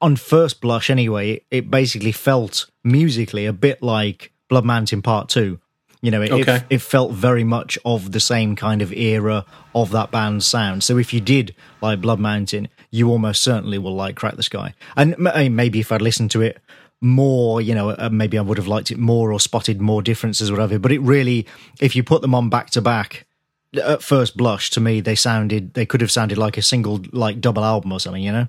on 0.00 0.16
first 0.16 0.60
blush 0.60 0.90
anyway, 0.90 1.40
it 1.50 1.70
basically 1.70 2.12
felt 2.12 2.70
musically 2.82 3.46
a 3.46 3.52
bit 3.52 3.82
like 3.82 4.32
Blood 4.48 4.64
Mountain 4.64 5.00
Part 5.00 5.30
2 5.30 5.58
you 6.04 6.10
know, 6.10 6.20
it, 6.20 6.30
okay. 6.30 6.56
it, 6.56 6.64
it, 6.68 6.78
felt 6.82 7.12
very 7.12 7.44
much 7.44 7.78
of 7.82 8.12
the 8.12 8.20
same 8.20 8.56
kind 8.56 8.82
of 8.82 8.92
era 8.92 9.46
of 9.74 9.90
that 9.92 10.10
band's 10.10 10.44
sound. 10.44 10.84
So 10.84 10.98
if 10.98 11.14
you 11.14 11.20
did 11.22 11.54
like 11.80 12.02
Blood 12.02 12.20
Mountain, 12.20 12.68
you 12.90 13.08
almost 13.08 13.40
certainly 13.40 13.78
will 13.78 13.94
like 13.94 14.14
Crack 14.14 14.36
the 14.36 14.42
Skye. 14.42 14.74
And 14.98 15.16
maybe 15.18 15.80
if 15.80 15.90
I'd 15.90 16.02
listened 16.02 16.30
to 16.32 16.42
it 16.42 16.60
more, 17.00 17.62
you 17.62 17.74
know, 17.74 17.88
uh, 17.88 18.10
maybe 18.12 18.36
I 18.36 18.42
would 18.42 18.58
have 18.58 18.66
liked 18.66 18.90
it 18.90 18.98
more 18.98 19.32
or 19.32 19.40
spotted 19.40 19.80
more 19.80 20.02
differences 20.02 20.50
or 20.50 20.52
whatever. 20.52 20.78
But 20.78 20.92
it 20.92 21.00
really, 21.00 21.46
if 21.80 21.96
you 21.96 22.04
put 22.04 22.20
them 22.20 22.34
on 22.34 22.50
back 22.50 22.68
to 22.72 22.82
back, 22.82 23.26
at 23.72 24.02
first 24.02 24.36
blush, 24.36 24.68
to 24.72 24.82
me, 24.82 25.00
they 25.00 25.14
sounded, 25.14 25.72
they 25.72 25.86
could 25.86 26.02
have 26.02 26.12
sounded 26.12 26.36
like 26.36 26.58
a 26.58 26.62
single, 26.62 27.00
like 27.12 27.40
double 27.40 27.64
album 27.64 27.92
or 27.92 27.98
something, 27.98 28.22
you 28.22 28.30
know? 28.30 28.48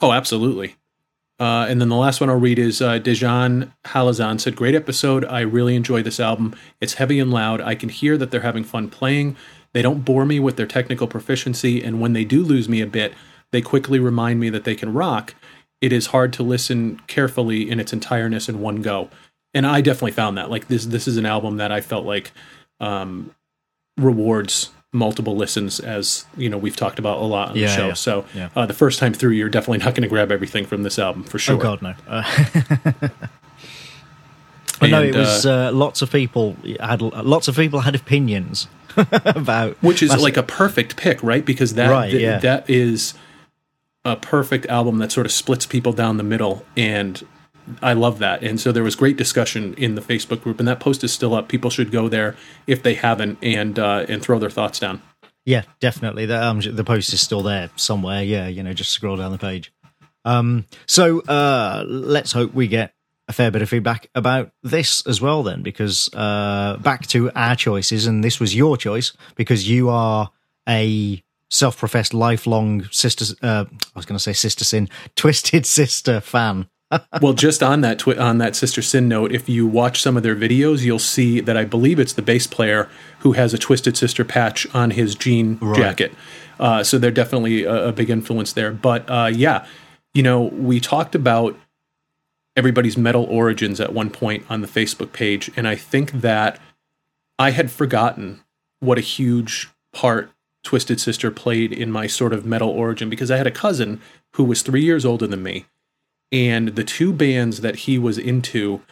Oh, 0.00 0.12
absolutely. 0.12 0.76
Uh, 1.40 1.66
and 1.68 1.80
then 1.80 1.88
the 1.88 1.96
last 1.96 2.20
one 2.20 2.30
I'll 2.30 2.38
read 2.38 2.58
is 2.58 2.80
uh, 2.80 2.98
Dejan 3.00 3.72
Halazan 3.86 4.40
said, 4.40 4.54
Great 4.54 4.74
episode. 4.74 5.24
I 5.24 5.40
really 5.40 5.74
enjoy 5.74 6.02
this 6.02 6.20
album. 6.20 6.54
It's 6.80 6.94
heavy 6.94 7.18
and 7.18 7.32
loud. 7.32 7.60
I 7.60 7.74
can 7.74 7.88
hear 7.88 8.16
that 8.16 8.30
they're 8.30 8.42
having 8.42 8.64
fun 8.64 8.88
playing. 8.88 9.36
They 9.72 9.82
don't 9.82 10.04
bore 10.04 10.24
me 10.24 10.38
with 10.38 10.56
their 10.56 10.66
technical 10.66 11.08
proficiency. 11.08 11.82
And 11.82 12.00
when 12.00 12.12
they 12.12 12.24
do 12.24 12.44
lose 12.44 12.68
me 12.68 12.80
a 12.80 12.86
bit, 12.86 13.14
they 13.50 13.60
quickly 13.60 13.98
remind 13.98 14.38
me 14.38 14.48
that 14.50 14.64
they 14.64 14.76
can 14.76 14.92
rock. 14.92 15.34
It 15.80 15.92
is 15.92 16.06
hard 16.06 16.32
to 16.34 16.44
listen 16.44 17.00
carefully 17.08 17.68
in 17.68 17.80
its 17.80 17.92
entireness 17.92 18.48
in 18.48 18.60
one 18.60 18.80
go. 18.80 19.10
And 19.52 19.66
I 19.66 19.80
definitely 19.80 20.12
found 20.12 20.38
that. 20.38 20.50
Like 20.50 20.68
this, 20.68 20.86
this 20.86 21.08
is 21.08 21.16
an 21.16 21.26
album 21.26 21.56
that 21.56 21.72
I 21.72 21.80
felt 21.80 22.06
like 22.06 22.30
um, 22.78 23.34
rewards 23.96 24.70
multiple 24.94 25.36
listens, 25.36 25.80
as 25.80 26.24
you 26.36 26.48
know 26.48 26.56
we've 26.56 26.76
talked 26.76 26.98
about 26.98 27.18
a 27.18 27.24
lot 27.24 27.50
on 27.50 27.56
yeah, 27.56 27.66
the 27.66 27.74
show. 27.74 27.86
Yeah, 27.88 27.92
so 27.94 28.24
yeah. 28.32 28.48
Uh, 28.56 28.64
the 28.64 28.72
first 28.72 28.98
time 28.98 29.12
through, 29.12 29.32
you're 29.32 29.48
definitely 29.48 29.78
not 29.78 29.94
going 29.94 30.02
to 30.02 30.08
grab 30.08 30.32
everything 30.32 30.64
from 30.64 30.84
this 30.84 30.98
album 30.98 31.24
for 31.24 31.38
sure. 31.38 31.56
Oh 31.56 31.58
God, 31.58 31.82
no. 31.82 31.94
Uh, 32.08 32.22
but 34.80 34.90
no, 34.90 35.02
it 35.02 35.14
was 35.14 35.44
uh, 35.44 35.68
uh, 35.68 35.72
lots 35.72 36.00
of 36.00 36.10
people 36.10 36.56
had 36.80 37.02
lots 37.02 37.48
of 37.48 37.56
people 37.56 37.80
had 37.80 37.94
opinions 37.94 38.68
about 38.96 39.76
which 39.82 40.02
is 40.02 40.16
like 40.16 40.36
a 40.36 40.42
perfect 40.42 40.96
pick, 40.96 41.22
right? 41.22 41.44
Because 41.44 41.74
that 41.74 41.90
right, 41.90 42.10
th- 42.10 42.42
that 42.42 42.70
is 42.70 43.14
a 44.04 44.16
perfect 44.16 44.66
album 44.66 44.98
that 44.98 45.10
sort 45.10 45.26
of 45.26 45.32
splits 45.32 45.66
people 45.66 45.92
down 45.92 46.16
the 46.16 46.22
middle 46.22 46.64
and 46.76 47.26
I 47.82 47.92
love 47.92 48.18
that. 48.18 48.42
And 48.42 48.60
so 48.60 48.72
there 48.72 48.82
was 48.82 48.96
great 48.96 49.16
discussion 49.16 49.74
in 49.74 49.94
the 49.94 50.00
Facebook 50.00 50.42
group, 50.42 50.58
and 50.58 50.68
that 50.68 50.80
post 50.80 51.04
is 51.04 51.12
still 51.12 51.34
up. 51.34 51.48
People 51.48 51.70
should 51.70 51.90
go 51.90 52.08
there 52.08 52.36
if 52.66 52.82
they 52.82 52.94
haven't 52.94 53.38
and 53.42 53.78
uh, 53.78 54.06
and 54.08 54.22
throw 54.22 54.38
their 54.38 54.50
thoughts 54.50 54.78
down. 54.78 55.02
Yeah, 55.44 55.62
definitely. 55.80 56.26
The 56.26 56.42
um, 56.42 56.60
the 56.60 56.84
post 56.84 57.12
is 57.12 57.20
still 57.20 57.42
there 57.42 57.70
somewhere. 57.76 58.22
Yeah, 58.22 58.48
you 58.48 58.62
know, 58.62 58.72
just 58.72 58.90
scroll 58.90 59.16
down 59.16 59.32
the 59.32 59.38
page. 59.38 59.72
Um, 60.24 60.66
so 60.86 61.20
uh, 61.20 61.84
let's 61.86 62.32
hope 62.32 62.54
we 62.54 62.66
get 62.66 62.94
a 63.28 63.32
fair 63.32 63.50
bit 63.50 63.62
of 63.62 63.68
feedback 63.68 64.08
about 64.14 64.50
this 64.62 65.06
as 65.06 65.20
well, 65.20 65.42
then, 65.42 65.62
because 65.62 66.08
uh, 66.14 66.78
back 66.78 67.06
to 67.08 67.30
our 67.32 67.56
choices, 67.56 68.06
and 68.06 68.24
this 68.24 68.40
was 68.40 68.54
your 68.54 68.76
choice 68.76 69.12
because 69.34 69.68
you 69.68 69.90
are 69.90 70.30
a 70.68 71.22
self-professed 71.50 72.14
lifelong 72.14 72.84
sister. 72.90 73.34
Uh, 73.42 73.64
I 73.70 73.98
was 73.98 74.06
going 74.06 74.16
to 74.16 74.22
say 74.22 74.32
sister 74.32 74.64
sin, 74.64 74.88
twisted 75.14 75.66
sister 75.66 76.20
fan 76.20 76.68
well, 77.20 77.32
just 77.32 77.62
on 77.62 77.80
that 77.82 77.98
twi- 77.98 78.16
on 78.16 78.38
that 78.38 78.56
Sister 78.56 78.82
Sin 78.82 79.08
note, 79.08 79.32
if 79.32 79.48
you 79.48 79.66
watch 79.66 80.00
some 80.00 80.16
of 80.16 80.22
their 80.22 80.36
videos, 80.36 80.82
you'll 80.82 80.98
see 80.98 81.40
that 81.40 81.56
I 81.56 81.64
believe 81.64 81.98
it's 81.98 82.12
the 82.12 82.22
bass 82.22 82.46
player 82.46 82.88
who 83.20 83.32
has 83.32 83.54
a 83.54 83.58
Twisted 83.58 83.96
Sister 83.96 84.24
patch 84.24 84.66
on 84.74 84.90
his 84.90 85.14
jean 85.14 85.58
right. 85.60 85.76
jacket. 85.76 86.12
Uh, 86.58 86.84
so 86.84 86.98
they're 86.98 87.10
definitely 87.10 87.64
a, 87.64 87.88
a, 87.88 87.92
big 87.92 88.10
influence 88.10 88.52
there. 88.52 88.70
But 88.70 89.08
uh, 89.10 89.30
yeah, 89.32 89.66
you 90.12 90.22
know, 90.22 90.42
we 90.42 90.78
talked 90.78 91.14
about 91.14 91.58
everybody's 92.56 92.96
metal 92.96 93.24
origins 93.24 93.80
at 93.80 93.92
one 93.92 94.10
point 94.10 94.44
on 94.48 94.60
the 94.60 94.68
Facebook 94.68 95.12
page, 95.12 95.50
and 95.56 95.66
I 95.66 95.74
think 95.74 96.12
that 96.12 96.60
I 97.38 97.50
had 97.50 97.70
forgotten 97.70 98.42
what 98.80 98.98
a 98.98 99.02
huge 99.02 99.68
part 99.92 100.30
Twisted 100.62 101.00
Sister 101.00 101.30
played 101.30 101.72
in 101.72 101.90
my 101.90 102.06
sort 102.06 102.32
of 102.32 102.46
metal 102.46 102.70
origin 102.70 103.10
because 103.10 103.30
I 103.30 103.36
had 103.36 103.46
a 103.46 103.52
cousin 103.52 104.00
who 104.34 104.44
was 104.44 104.62
three 104.62 104.82
years 104.82 105.04
older 105.04 105.26
than 105.26 105.42
me 105.42 105.66
and 106.32 106.68
the 106.68 106.84
two 106.84 107.12
bands 107.12 107.60
that 107.60 107.76
he 107.76 107.98
was 107.98 108.18
into 108.18 108.82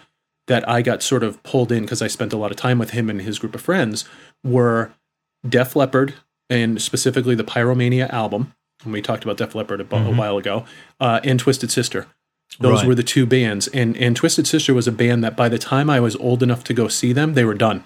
that 0.46 0.68
I 0.68 0.82
got 0.82 1.02
sort 1.02 1.22
of 1.22 1.42
pulled 1.42 1.72
in 1.72 1.82
because 1.82 2.02
I 2.02 2.08
spent 2.08 2.32
a 2.32 2.36
lot 2.36 2.50
of 2.50 2.56
time 2.56 2.78
with 2.78 2.90
him 2.90 3.08
and 3.08 3.20
his 3.20 3.38
group 3.38 3.54
of 3.54 3.60
friends 3.60 4.04
were 4.44 4.92
Def 5.48 5.76
Leppard 5.76 6.14
and 6.50 6.80
specifically 6.80 7.34
the 7.34 7.44
Pyromania 7.44 8.10
album. 8.10 8.54
And 8.84 8.92
we 8.92 9.00
talked 9.00 9.24
about 9.24 9.36
Def 9.36 9.54
Leppard 9.54 9.80
a, 9.80 9.84
mm-hmm. 9.84 10.06
a 10.06 10.16
while 10.16 10.38
ago, 10.38 10.64
uh, 11.00 11.20
and 11.22 11.38
Twisted 11.38 11.70
Sister. 11.70 12.06
Those 12.60 12.80
right. 12.80 12.88
were 12.88 12.94
the 12.94 13.02
two 13.02 13.24
bands, 13.24 13.66
and 13.68 13.96
and 13.96 14.14
Twisted 14.14 14.46
Sister 14.46 14.74
was 14.74 14.86
a 14.86 14.92
band 14.92 15.24
that 15.24 15.36
by 15.36 15.48
the 15.48 15.58
time 15.58 15.88
I 15.88 16.00
was 16.00 16.16
old 16.16 16.42
enough 16.42 16.64
to 16.64 16.74
go 16.74 16.86
see 16.86 17.12
them, 17.12 17.32
they 17.32 17.44
were 17.44 17.54
done. 17.54 17.82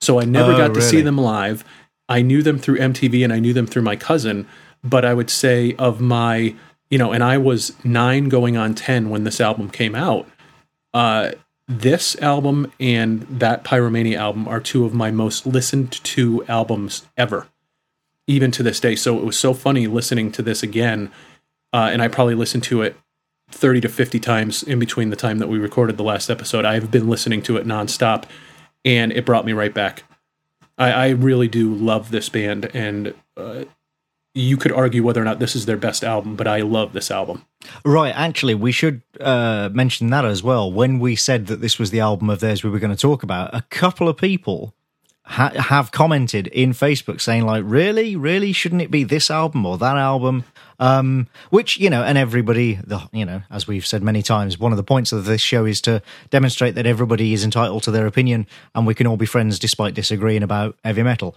So 0.00 0.20
I 0.20 0.24
never 0.24 0.52
oh, 0.52 0.56
got 0.58 0.68
to 0.68 0.74
really? 0.74 0.82
see 0.82 1.00
them 1.00 1.16
live. 1.16 1.64
I 2.08 2.20
knew 2.20 2.42
them 2.42 2.58
through 2.58 2.78
MTV, 2.78 3.24
and 3.24 3.32
I 3.32 3.38
knew 3.38 3.54
them 3.54 3.66
through 3.66 3.82
my 3.82 3.96
cousin. 3.96 4.46
But 4.84 5.04
I 5.04 5.14
would 5.14 5.30
say 5.30 5.74
of 5.78 6.00
my 6.00 6.54
you 6.90 6.98
know, 6.98 7.12
and 7.12 7.22
I 7.22 7.38
was 7.38 7.72
nine 7.84 8.28
going 8.28 8.56
on 8.56 8.74
10 8.74 9.10
when 9.10 9.24
this 9.24 9.40
album 9.40 9.70
came 9.70 9.94
out. 9.94 10.28
Uh, 10.94 11.32
this 11.66 12.16
album 12.22 12.72
and 12.80 13.22
that 13.22 13.62
Pyromania 13.62 14.16
album 14.16 14.48
are 14.48 14.60
two 14.60 14.86
of 14.86 14.94
my 14.94 15.10
most 15.10 15.46
listened 15.46 15.92
to 15.92 16.44
albums 16.46 17.06
ever, 17.16 17.46
even 18.26 18.50
to 18.52 18.62
this 18.62 18.80
day. 18.80 18.96
So 18.96 19.18
it 19.18 19.24
was 19.24 19.38
so 19.38 19.52
funny 19.52 19.86
listening 19.86 20.32
to 20.32 20.42
this 20.42 20.62
again. 20.62 21.10
Uh, 21.72 21.90
and 21.92 22.00
I 22.00 22.08
probably 22.08 22.34
listened 22.34 22.62
to 22.64 22.80
it 22.80 22.96
30 23.50 23.82
to 23.82 23.88
50 23.88 24.18
times 24.18 24.62
in 24.62 24.78
between 24.78 25.10
the 25.10 25.16
time 25.16 25.38
that 25.38 25.48
we 25.48 25.58
recorded 25.58 25.98
the 25.98 26.02
last 26.02 26.30
episode. 26.30 26.64
I've 26.64 26.90
been 26.90 27.08
listening 27.08 27.42
to 27.42 27.56
it 27.58 27.66
nonstop, 27.66 28.24
and 28.84 29.12
it 29.12 29.26
brought 29.26 29.44
me 29.44 29.52
right 29.52 29.72
back. 29.72 30.04
I, 30.76 30.92
I 30.92 31.08
really 31.10 31.48
do 31.48 31.74
love 31.74 32.10
this 32.10 32.28
band, 32.28 32.70
and 32.74 33.14
uh, 33.36 33.64
you 34.38 34.56
could 34.56 34.72
argue 34.72 35.02
whether 35.02 35.20
or 35.20 35.24
not 35.24 35.38
this 35.38 35.56
is 35.56 35.66
their 35.66 35.76
best 35.76 36.04
album, 36.04 36.36
but 36.36 36.46
I 36.46 36.60
love 36.60 36.92
this 36.92 37.10
album. 37.10 37.44
Right. 37.84 38.14
Actually, 38.14 38.54
we 38.54 38.72
should 38.72 39.02
uh, 39.20 39.68
mention 39.72 40.10
that 40.10 40.24
as 40.24 40.42
well. 40.42 40.70
When 40.72 40.98
we 40.98 41.16
said 41.16 41.46
that 41.48 41.60
this 41.60 41.78
was 41.78 41.90
the 41.90 42.00
album 42.00 42.30
of 42.30 42.40
theirs 42.40 42.62
we 42.62 42.70
were 42.70 42.78
going 42.78 42.94
to 42.94 43.00
talk 43.00 43.22
about, 43.22 43.54
a 43.54 43.62
couple 43.62 44.08
of 44.08 44.16
people 44.16 44.74
ha- 45.24 45.52
have 45.56 45.90
commented 45.90 46.46
in 46.48 46.72
Facebook 46.72 47.20
saying, 47.20 47.44
like, 47.44 47.64
really, 47.66 48.16
really, 48.16 48.52
shouldn't 48.52 48.82
it 48.82 48.90
be 48.90 49.04
this 49.04 49.30
album 49.30 49.66
or 49.66 49.76
that 49.78 49.96
album? 49.96 50.44
Um, 50.78 51.26
which 51.50 51.78
you 51.78 51.90
know, 51.90 52.04
and 52.04 52.16
everybody, 52.16 52.74
the, 52.84 53.08
you 53.12 53.24
know, 53.24 53.42
as 53.50 53.66
we've 53.66 53.86
said 53.86 54.02
many 54.02 54.22
times, 54.22 54.58
one 54.58 54.72
of 54.72 54.76
the 54.76 54.84
points 54.84 55.10
of 55.10 55.24
this 55.24 55.40
show 55.40 55.64
is 55.64 55.80
to 55.82 56.00
demonstrate 56.30 56.76
that 56.76 56.86
everybody 56.86 57.32
is 57.32 57.42
entitled 57.42 57.82
to 57.82 57.90
their 57.90 58.06
opinion, 58.06 58.46
and 58.74 58.86
we 58.86 58.94
can 58.94 59.08
all 59.08 59.16
be 59.16 59.26
friends 59.26 59.58
despite 59.58 59.94
disagreeing 59.94 60.44
about 60.44 60.78
heavy 60.84 61.02
metal. 61.02 61.34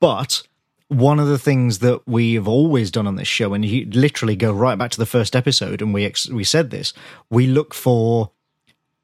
But 0.00 0.42
one 0.90 1.20
of 1.20 1.28
the 1.28 1.38
things 1.38 1.78
that 1.78 2.02
we've 2.06 2.48
always 2.48 2.90
done 2.90 3.06
on 3.06 3.14
this 3.14 3.28
show, 3.28 3.54
and 3.54 3.64
you 3.64 3.86
literally 3.86 4.34
go 4.34 4.52
right 4.52 4.76
back 4.76 4.90
to 4.90 4.98
the 4.98 5.06
first 5.06 5.36
episode, 5.36 5.80
and 5.80 5.94
we 5.94 6.04
ex- 6.04 6.28
we 6.28 6.42
said 6.42 6.70
this, 6.70 6.92
we 7.30 7.46
look 7.46 7.72
for 7.72 8.32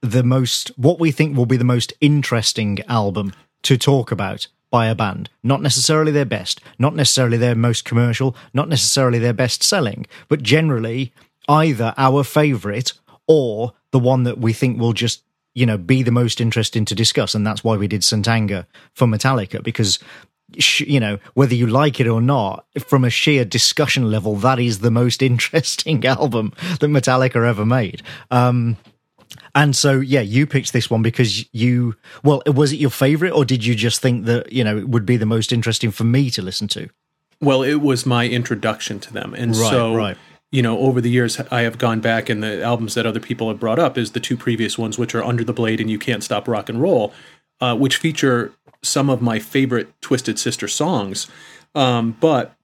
the 0.03 0.25
most 0.25 0.71
what 0.77 0.99
we 0.99 1.13
think 1.13 1.37
will 1.37 1.47
be 1.47 1.57
the 1.57 1.65
most 1.65 1.93
interesting 2.01 2.81
album 2.89 3.33
to 3.63 3.79
talk 3.79 4.11
about 4.11 4.49
by 4.69 4.87
a 4.87 4.97
band. 4.97 5.31
Not 5.45 5.63
necessarily 5.63 6.11
their 6.11 6.25
best, 6.25 6.61
not 6.77 6.97
necessarily 6.97 7.37
their 7.37 7.55
most 7.55 7.85
commercial, 7.85 8.37
not 8.53 8.69
necessarily 8.69 9.21
their 9.21 9.33
best 9.33 9.63
selling, 9.63 10.07
but 10.29 10.43
generally 10.43 11.13
either 11.49 11.95
our 11.97 12.25
favorite 12.25 12.93
or 13.29 13.75
the 13.93 14.01
one 14.01 14.25
that 14.25 14.39
we 14.39 14.53
think 14.53 14.81
will 14.81 14.93
just 14.93 15.23
you 15.55 15.67
know 15.67 15.79
be 15.79 16.03
the 16.03 16.11
most 16.11 16.41
interesting 16.41 16.85
to 16.85 16.97
discuss 16.97 17.33
and 17.33 17.47
that's 17.47 17.63
why 17.63 17.77
we 17.77 17.87
did 17.87 18.03
St. 18.03 18.27
Anger 18.27 18.67
for 18.93 19.07
Metallica 19.07 19.63
because 19.63 20.01
you 20.81 21.01
know, 21.01 21.19
whether 21.35 21.55
you 21.55 21.67
like 21.67 22.01
it 22.01 22.07
or 22.07 22.21
not, 22.21 22.67
from 22.87 23.05
a 23.05 23.11
sheer 23.11 23.45
discussion 23.45 24.11
level, 24.11 24.37
that 24.37 24.59
is 24.59 24.81
the 24.81 24.91
most 24.91 25.23
interesting 25.31 26.05
album 26.05 26.53
that 26.81 26.89
Metallica 26.89 27.47
ever 27.47 27.67
made. 27.67 28.03
Um, 28.31 28.77
and 29.55 29.75
so, 29.75 30.01
yeah, 30.01 30.21
you 30.21 30.47
picked 30.47 30.73
this 30.73 30.91
one 30.91 31.03
because 31.03 31.53
you, 31.55 31.97
well, 32.23 32.43
was 32.47 32.73
it 32.73 32.77
your 32.77 32.91
favorite 32.91 33.33
or 33.33 33.45
did 33.45 33.65
you 33.65 33.75
just 33.75 34.01
think 34.01 34.27
that, 34.27 34.53
you 34.53 34.63
know, 34.63 34.77
it 34.77 34.89
would 34.89 35.07
be 35.07 35.17
the 35.17 35.27
most 35.27 35.53
interesting 35.53 35.91
for 35.91 36.05
me 36.05 36.31
to 36.31 36.43
listen 36.43 36.69
to? 36.69 36.89
Well, 37.41 37.63
it 37.63 37.77
was 37.77 38.07
my 38.07 38.29
introduction 38.29 39.01
to 39.01 39.13
them. 39.13 39.35
And 39.35 39.57
right, 39.57 39.71
so, 39.71 39.95
right. 39.95 40.17
you 40.53 40.63
know, 40.63 40.79
over 40.79 41.01
the 41.01 41.11
years, 41.11 41.41
I 41.51 41.63
have 41.63 41.79
gone 41.79 42.01
back 42.01 42.29
and 42.29 42.43
the 42.43 42.63
albums 42.63 42.95
that 42.95 43.07
other 43.07 43.21
people 43.21 43.49
have 43.49 43.61
brought 43.61 43.79
up 43.79 43.99
is 43.99 44.13
the 44.13 44.21
two 44.21 44.37
previous 44.37 44.79
ones, 44.79 44.99
which 44.99 45.15
are 45.15 45.23
Under 45.23 45.45
the 45.45 45.53
Blade 45.53 45.81
and 45.81 45.91
You 45.91 45.99
Can't 45.99 46.23
Stop 46.23 46.49
Rock 46.49 46.69
and 46.69 46.81
Roll, 46.81 47.13
uh, 47.61 47.77
which 47.77 47.97
feature 47.97 48.53
some 48.87 49.11
of 49.11 49.21
my 49.21 49.39
favorite 49.39 50.01
Twisted 50.01 50.39
Sister 50.39 50.69
songs. 50.69 51.29
Um, 51.75 52.17
but 52.21 52.55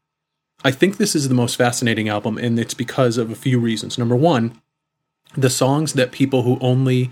I 0.64 0.70
think 0.70 0.96
this 0.96 1.14
is 1.14 1.28
the 1.28 1.35
most 1.35 1.56
fascinating 1.56 2.08
album, 2.08 2.38
and 2.38 2.58
it's 2.58 2.74
because 2.74 3.18
of 3.18 3.30
a 3.30 3.35
few 3.35 3.58
reasons. 3.58 3.98
Number 3.98 4.16
one, 4.16 4.61
the 5.37 5.50
songs 5.50 5.94
that 5.94 6.12
people 6.12 6.42
who 6.42 6.58
only 6.61 7.11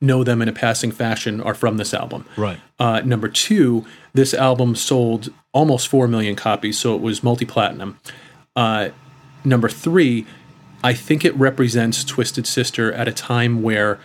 know 0.00 0.22
them 0.22 0.42
in 0.42 0.48
a 0.48 0.52
passing 0.52 0.92
fashion 0.92 1.40
are 1.40 1.54
from 1.54 1.76
this 1.76 1.94
album. 1.94 2.26
Right. 2.36 2.60
Uh, 2.78 3.00
number 3.04 3.28
two, 3.28 3.84
this 4.12 4.34
album 4.34 4.76
sold 4.76 5.32
almost 5.52 5.88
4 5.88 6.08
million 6.08 6.36
copies, 6.36 6.78
so 6.78 6.94
it 6.94 7.00
was 7.00 7.22
multi 7.22 7.44
platinum. 7.44 7.98
Uh, 8.54 8.90
number 9.44 9.68
three, 9.68 10.26
I 10.82 10.92
think 10.92 11.24
it 11.24 11.34
represents 11.36 12.04
Twisted 12.04 12.46
Sister 12.46 12.92
at 12.92 13.08
a 13.08 13.12
time 13.12 13.62
where 13.62 13.98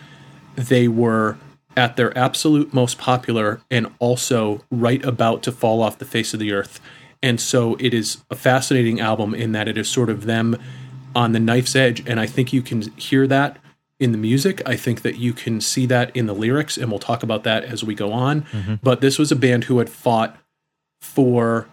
they 0.56 0.88
were 0.88 1.38
at 1.76 1.96
their 1.96 2.16
absolute 2.16 2.74
most 2.74 2.98
popular 2.98 3.60
and 3.70 3.86
also 3.98 4.64
right 4.70 5.04
about 5.04 5.42
to 5.44 5.52
fall 5.52 5.82
off 5.82 5.98
the 5.98 6.04
face 6.04 6.34
of 6.34 6.40
the 6.40 6.52
earth. 6.52 6.80
And 7.22 7.40
so 7.40 7.76
it 7.78 7.94
is 7.94 8.22
a 8.30 8.34
fascinating 8.34 9.00
album 9.00 9.34
in 9.34 9.52
that 9.52 9.68
it 9.68 9.76
is 9.76 9.88
sort 9.88 10.10
of 10.10 10.24
them 10.24 10.56
on 11.14 11.32
the 11.32 11.40
knife's 11.40 11.76
edge. 11.76 12.06
And 12.06 12.18
I 12.18 12.26
think 12.26 12.52
you 12.52 12.62
can 12.62 12.82
hear 12.96 13.26
that 13.26 13.58
in 13.98 14.12
the 14.12 14.18
music. 14.18 14.62
I 14.66 14.76
think 14.76 15.02
that 15.02 15.16
you 15.16 15.32
can 15.32 15.60
see 15.60 15.86
that 15.86 16.14
in 16.16 16.26
the 16.26 16.34
lyrics, 16.34 16.78
and 16.78 16.90
we'll 16.90 16.98
talk 16.98 17.22
about 17.22 17.44
that 17.44 17.64
as 17.64 17.84
we 17.84 17.94
go 17.94 18.12
on. 18.12 18.42
Mm-hmm. 18.42 18.74
But 18.82 19.00
this 19.00 19.18
was 19.18 19.30
a 19.30 19.36
band 19.36 19.64
who 19.64 19.78
had 19.78 19.90
fought 19.90 20.36
for 21.00 21.68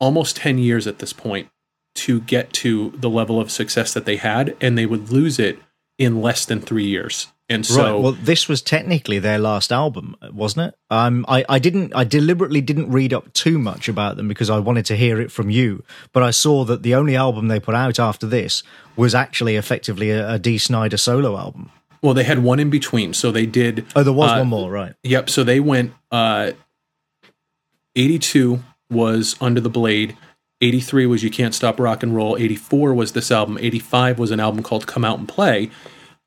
almost 0.00 0.36
10 0.36 0.58
years 0.58 0.86
at 0.86 1.00
this 1.00 1.12
point 1.12 1.48
to 1.96 2.20
get 2.20 2.52
to 2.52 2.90
the 2.90 3.10
level 3.10 3.40
of 3.40 3.50
success 3.50 3.92
that 3.94 4.04
they 4.04 4.16
had, 4.16 4.56
and 4.60 4.78
they 4.78 4.86
would 4.86 5.10
lose 5.10 5.40
it 5.40 5.58
in 5.98 6.22
less 6.22 6.44
than 6.44 6.60
three 6.60 6.86
years. 6.86 7.26
And 7.50 7.64
so, 7.64 7.82
right. 7.82 8.02
well, 8.02 8.12
this 8.12 8.46
was 8.46 8.60
technically 8.60 9.18
their 9.18 9.38
last 9.38 9.72
album, 9.72 10.16
wasn't 10.32 10.68
it? 10.68 10.78
Um, 10.90 11.24
I, 11.28 11.46
I 11.48 11.58
didn't, 11.58 11.94
I 11.94 12.04
deliberately 12.04 12.60
didn't 12.60 12.90
read 12.90 13.14
up 13.14 13.32
too 13.32 13.58
much 13.58 13.88
about 13.88 14.16
them 14.16 14.28
because 14.28 14.50
I 14.50 14.58
wanted 14.58 14.84
to 14.86 14.96
hear 14.96 15.18
it 15.18 15.32
from 15.32 15.48
you. 15.48 15.82
But 16.12 16.22
I 16.22 16.30
saw 16.30 16.64
that 16.64 16.82
the 16.82 16.94
only 16.94 17.16
album 17.16 17.48
they 17.48 17.58
put 17.58 17.74
out 17.74 17.98
after 17.98 18.26
this 18.26 18.62
was 18.96 19.14
actually 19.14 19.56
effectively 19.56 20.10
a, 20.10 20.34
a 20.34 20.38
Dee 20.38 20.58
Snider 20.58 20.98
solo 20.98 21.38
album. 21.38 21.70
Well, 22.02 22.12
they 22.12 22.24
had 22.24 22.40
one 22.42 22.60
in 22.60 22.68
between, 22.68 23.14
so 23.14 23.32
they 23.32 23.46
did. 23.46 23.86
Oh, 23.96 24.02
there 24.02 24.12
was 24.12 24.30
uh, 24.30 24.36
one 24.36 24.48
more, 24.48 24.70
right? 24.70 24.94
Yep. 25.02 25.30
So 25.30 25.42
they 25.42 25.60
went. 25.60 25.94
Uh, 26.12 26.52
Eighty-two 27.96 28.62
was 28.90 29.36
Under 29.40 29.60
the 29.60 29.70
Blade. 29.70 30.16
83 30.60 31.06
was 31.06 31.22
You 31.22 31.30
Can't 31.30 31.54
Stop 31.54 31.78
Rock 31.78 32.02
and 32.02 32.14
Roll. 32.14 32.36
84 32.36 32.92
was 32.94 33.12
this 33.12 33.30
album. 33.30 33.58
85 33.60 34.18
was 34.18 34.30
an 34.32 34.40
album 34.40 34.64
called 34.64 34.88
Come 34.88 35.04
Out 35.04 35.18
and 35.18 35.28
Play. 35.28 35.70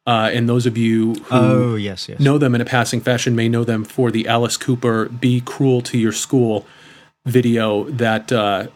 Uh, 0.08 0.32
and 0.34 0.50
those 0.50 0.66
of 0.66 0.78
you 0.78 1.14
who 1.14 1.36
oh, 1.36 1.76
yes, 1.76 2.10
yes. 2.10 2.20
know 2.20 2.38
them 2.38 2.56
in 2.56 2.62
a 2.62 2.66
passing 2.66 3.00
fashion 3.00 3.36
may 3.36 3.48
know 3.48 3.64
them 3.64 3.84
for 3.84 4.10
the 4.10 4.28
Alice 4.28 4.58
Cooper 4.58 5.10
"Be 5.10 5.42
Cruel 5.42 5.82
to 5.82 5.98
Your 5.98 6.12
School" 6.12 6.66
video 7.26 7.84
that 7.84 8.32
uh, 8.32 8.68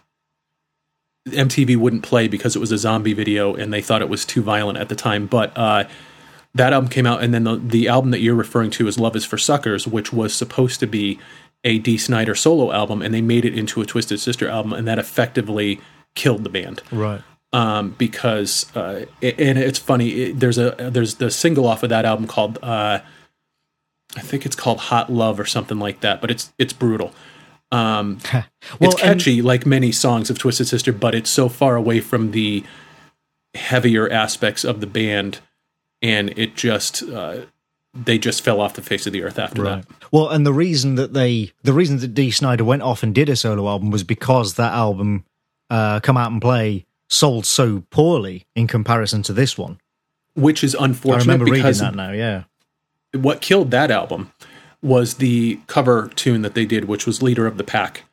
MTV 1.27 1.77
wouldn't 1.77 2.03
play 2.03 2.27
because 2.27 2.55
it 2.55 2.59
was 2.59 2.71
a 2.71 2.77
zombie 2.77 3.13
video 3.13 3.55
and 3.55 3.73
they 3.73 3.81
thought 3.81 4.03
it 4.03 4.09
was 4.09 4.23
too 4.23 4.43
violent 4.43 4.77
at 4.77 4.87
the 4.87 4.95
time. 4.95 5.25
But 5.25 5.57
uh, 5.57 5.85
that 6.53 6.73
album 6.73 6.89
came 6.91 7.07
out, 7.07 7.23
and 7.23 7.33
then 7.33 7.43
the, 7.43 7.55
the 7.55 7.87
album 7.87 8.11
that 8.11 8.19
you're 8.19 8.35
referring 8.35 8.69
to 8.71 8.87
is 8.87 8.99
"Love 8.99 9.15
Is 9.15 9.25
for 9.25 9.39
Suckers," 9.39 9.87
which 9.87 10.13
was 10.13 10.35
supposed 10.35 10.79
to 10.81 10.87
be 10.87 11.19
a 11.63 11.79
Dee 11.79 11.97
Snider 11.97 12.35
solo 12.35 12.71
album, 12.71 13.01
and 13.01 13.11
they 13.11 13.21
made 13.21 13.45
it 13.45 13.57
into 13.57 13.81
a 13.81 13.85
Twisted 13.87 14.19
Sister 14.19 14.47
album, 14.47 14.73
and 14.73 14.87
that 14.87 14.99
effectively 14.99 15.81
killed 16.13 16.43
the 16.43 16.49
band. 16.51 16.83
Right 16.91 17.23
um, 17.55 17.95
because 17.97 18.75
uh, 18.75 19.05
it, 19.21 19.39
and 19.39 19.57
it's 19.57 19.79
funny. 19.79 20.09
It, 20.09 20.39
there's 20.41 20.57
a 20.57 20.75
there's 20.77 21.15
the 21.15 21.31
single 21.31 21.65
off 21.65 21.83
of 21.83 21.89
that 21.89 22.03
album 22.03 22.27
called 22.27 22.59
uh, 22.61 22.99
I 24.15 24.19
think 24.19 24.45
it's 24.45 24.57
called 24.57 24.79
Hot 24.79 25.09
Love 25.09 25.39
or 25.39 25.45
something 25.45 25.79
like 25.79 26.01
that, 26.01 26.19
but 26.19 26.29
it's 26.29 26.51
it's 26.57 26.73
brutal. 26.73 27.13
Um, 27.71 28.19
well, 28.33 28.91
it's 28.91 29.01
catchy 29.01 29.37
and- 29.39 29.47
like 29.47 29.65
many 29.65 29.93
songs 29.93 30.29
of 30.29 30.37
Twisted 30.37 30.67
Sister, 30.67 30.91
but 30.91 31.15
it's 31.15 31.29
so 31.29 31.47
far 31.47 31.77
away 31.77 32.01
from 32.01 32.31
the 32.31 32.65
heavier 33.53 34.11
aspects 34.11 34.65
of 34.65 34.81
the 34.81 34.87
band, 34.87 35.39
and 36.01 36.37
it 36.37 36.57
just 36.57 37.03
uh, 37.03 37.45
they 37.93 38.17
just 38.17 38.41
fell 38.41 38.59
off 38.59 38.73
the 38.73 38.81
face 38.81 39.07
of 39.07 39.13
the 39.13 39.23
earth 39.23 39.39
after 39.39 39.63
right. 39.63 39.87
that. 39.87 40.11
Well, 40.11 40.27
and 40.27 40.45
the 40.45 40.53
reason 40.53 40.95
that 40.95 41.13
they 41.13 41.53
the 41.63 41.71
reason 41.71 41.99
that 41.99 42.13
Dee 42.13 42.31
Snider 42.31 42.65
went 42.65 42.81
off 42.81 43.01
and 43.01 43.15
did 43.15 43.29
a 43.29 43.37
solo 43.37 43.69
album 43.69 43.91
was 43.91 44.03
because 44.03 44.55
that 44.55 44.73
album 44.73 45.23
uh, 45.69 46.01
come 46.01 46.17
out 46.17 46.33
and 46.33 46.41
play 46.41 46.85
sold 47.09 47.45
so 47.45 47.83
poorly 47.89 48.45
in 48.55 48.67
comparison 48.67 49.21
to 49.23 49.33
this 49.33 49.57
one. 49.57 49.79
Which 50.33 50.63
is 50.63 50.75
unfortunate. 50.77 51.29
I 51.29 51.33
remember 51.33 51.51
reading 51.51 51.71
that 51.71 51.95
now, 51.95 52.11
yeah. 52.11 52.43
What 53.13 53.41
killed 53.41 53.71
that 53.71 53.91
album 53.91 54.31
was 54.81 55.15
the 55.15 55.59
cover 55.67 56.09
tune 56.15 56.41
that 56.41 56.53
they 56.53 56.65
did, 56.65 56.85
which 56.85 57.05
was 57.05 57.23
Leader 57.23 57.47
of 57.47 57.57
the 57.57 57.63
Pack. 57.63 58.03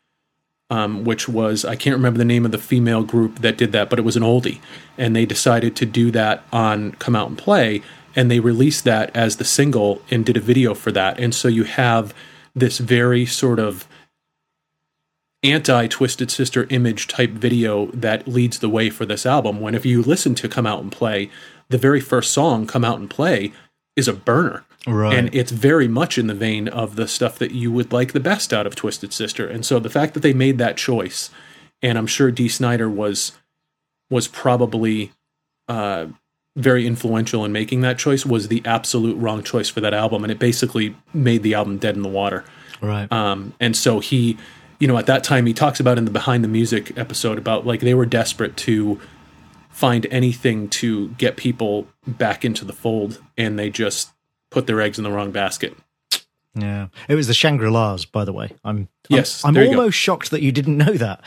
Um, 0.70 1.04
which 1.04 1.28
was 1.28 1.66
I 1.66 1.76
can't 1.76 1.96
remember 1.96 2.16
the 2.16 2.24
name 2.24 2.46
of 2.46 2.50
the 2.50 2.56
female 2.56 3.02
group 3.02 3.40
that 3.40 3.58
did 3.58 3.72
that, 3.72 3.90
but 3.90 3.98
it 3.98 4.06
was 4.06 4.16
an 4.16 4.22
oldie, 4.22 4.58
and 4.96 5.14
they 5.14 5.26
decided 5.26 5.76
to 5.76 5.84
do 5.84 6.10
that 6.12 6.44
on 6.50 6.92
Come 6.92 7.14
Out 7.14 7.28
and 7.28 7.36
Play, 7.36 7.82
and 8.16 8.30
they 8.30 8.40
released 8.40 8.84
that 8.84 9.14
as 9.14 9.36
the 9.36 9.44
single 9.44 10.00
and 10.10 10.24
did 10.24 10.34
a 10.34 10.40
video 10.40 10.72
for 10.72 10.90
that, 10.92 11.20
and 11.20 11.34
so 11.34 11.46
you 11.46 11.64
have 11.64 12.14
this 12.54 12.78
very 12.78 13.26
sort 13.26 13.58
of 13.58 13.86
anti 15.42 15.86
Twisted 15.88 16.30
Sister 16.30 16.66
image 16.70 17.08
type 17.08 17.30
video 17.30 17.86
that 17.86 18.28
leads 18.28 18.58
the 18.58 18.68
way 18.68 18.90
for 18.90 19.04
this 19.04 19.26
album. 19.26 19.60
When 19.60 19.74
if 19.74 19.84
you 19.84 20.02
listen 20.02 20.34
to 20.36 20.48
Come 20.48 20.66
Out 20.66 20.82
and 20.82 20.92
Play, 20.92 21.30
the 21.68 21.78
very 21.78 22.00
first 22.00 22.32
song, 22.32 22.66
Come 22.66 22.84
Out 22.84 22.98
and 22.98 23.10
Play, 23.10 23.52
is 23.96 24.08
a 24.08 24.12
burner. 24.12 24.64
Right. 24.86 25.16
And 25.16 25.34
it's 25.34 25.52
very 25.52 25.86
much 25.86 26.18
in 26.18 26.26
the 26.26 26.34
vein 26.34 26.68
of 26.68 26.96
the 26.96 27.06
stuff 27.06 27.38
that 27.38 27.52
you 27.52 27.70
would 27.70 27.92
like 27.92 28.12
the 28.12 28.20
best 28.20 28.52
out 28.52 28.66
of 28.66 28.74
Twisted 28.74 29.12
Sister. 29.12 29.46
And 29.46 29.64
so 29.64 29.78
the 29.78 29.90
fact 29.90 30.14
that 30.14 30.20
they 30.20 30.32
made 30.32 30.58
that 30.58 30.76
choice, 30.76 31.30
and 31.80 31.96
I'm 31.96 32.06
sure 32.06 32.30
Dee 32.30 32.48
Snider 32.48 32.88
was 32.88 33.32
was 34.10 34.28
probably 34.28 35.12
uh, 35.68 36.06
very 36.56 36.86
influential 36.86 37.44
in 37.44 37.52
making 37.52 37.80
that 37.80 37.98
choice, 37.98 38.26
was 38.26 38.48
the 38.48 38.60
absolute 38.64 39.16
wrong 39.16 39.42
choice 39.42 39.68
for 39.68 39.80
that 39.80 39.94
album. 39.94 40.24
And 40.24 40.30
it 40.30 40.38
basically 40.38 40.94
made 41.14 41.42
the 41.42 41.54
album 41.54 41.78
dead 41.78 41.96
in 41.96 42.02
the 42.02 42.08
water. 42.08 42.44
Right. 42.80 43.10
Um, 43.10 43.54
and 43.60 43.76
so 43.76 44.00
he 44.00 44.36
you 44.82 44.88
know, 44.88 44.98
at 44.98 45.06
that 45.06 45.22
time 45.22 45.46
he 45.46 45.54
talks 45.54 45.78
about 45.78 45.96
in 45.96 46.06
the 46.06 46.10
behind 46.10 46.42
the 46.42 46.48
music 46.48 46.98
episode 46.98 47.38
about 47.38 47.64
like 47.64 47.78
they 47.78 47.94
were 47.94 48.04
desperate 48.04 48.56
to 48.56 49.00
find 49.70 50.08
anything 50.10 50.68
to 50.68 51.10
get 51.10 51.36
people 51.36 51.86
back 52.04 52.44
into 52.44 52.64
the 52.64 52.72
fold 52.72 53.22
and 53.38 53.56
they 53.56 53.70
just 53.70 54.10
put 54.50 54.66
their 54.66 54.80
eggs 54.80 54.98
in 54.98 55.04
the 55.04 55.12
wrong 55.12 55.30
basket. 55.30 55.76
Yeah, 56.56 56.88
it 57.08 57.14
was 57.14 57.28
the 57.28 57.32
Shangri-Las, 57.32 58.06
by 58.06 58.24
the 58.24 58.32
way. 58.32 58.50
I'm 58.64 58.88
yes, 59.08 59.44
I'm, 59.44 59.56
I'm 59.56 59.68
almost 59.68 59.96
shocked 59.96 60.32
that 60.32 60.42
you 60.42 60.50
didn't 60.50 60.76
know 60.76 60.94
that. 60.94 61.24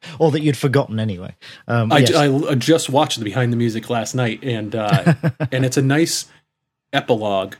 or 0.20 0.30
that 0.30 0.40
you'd 0.40 0.56
forgotten 0.56 1.00
anyway. 1.00 1.34
Um, 1.66 1.90
I, 1.92 1.98
yes. 1.98 2.14
I, 2.14 2.54
just 2.54 2.88
watched 2.88 3.18
the 3.18 3.24
behind 3.24 3.52
the 3.52 3.56
music 3.56 3.90
last 3.90 4.14
night, 4.14 4.44
and 4.44 4.76
uh, 4.76 5.14
and 5.52 5.64
it's 5.64 5.76
a 5.76 5.82
nice 5.82 6.26
epilogue 6.92 7.56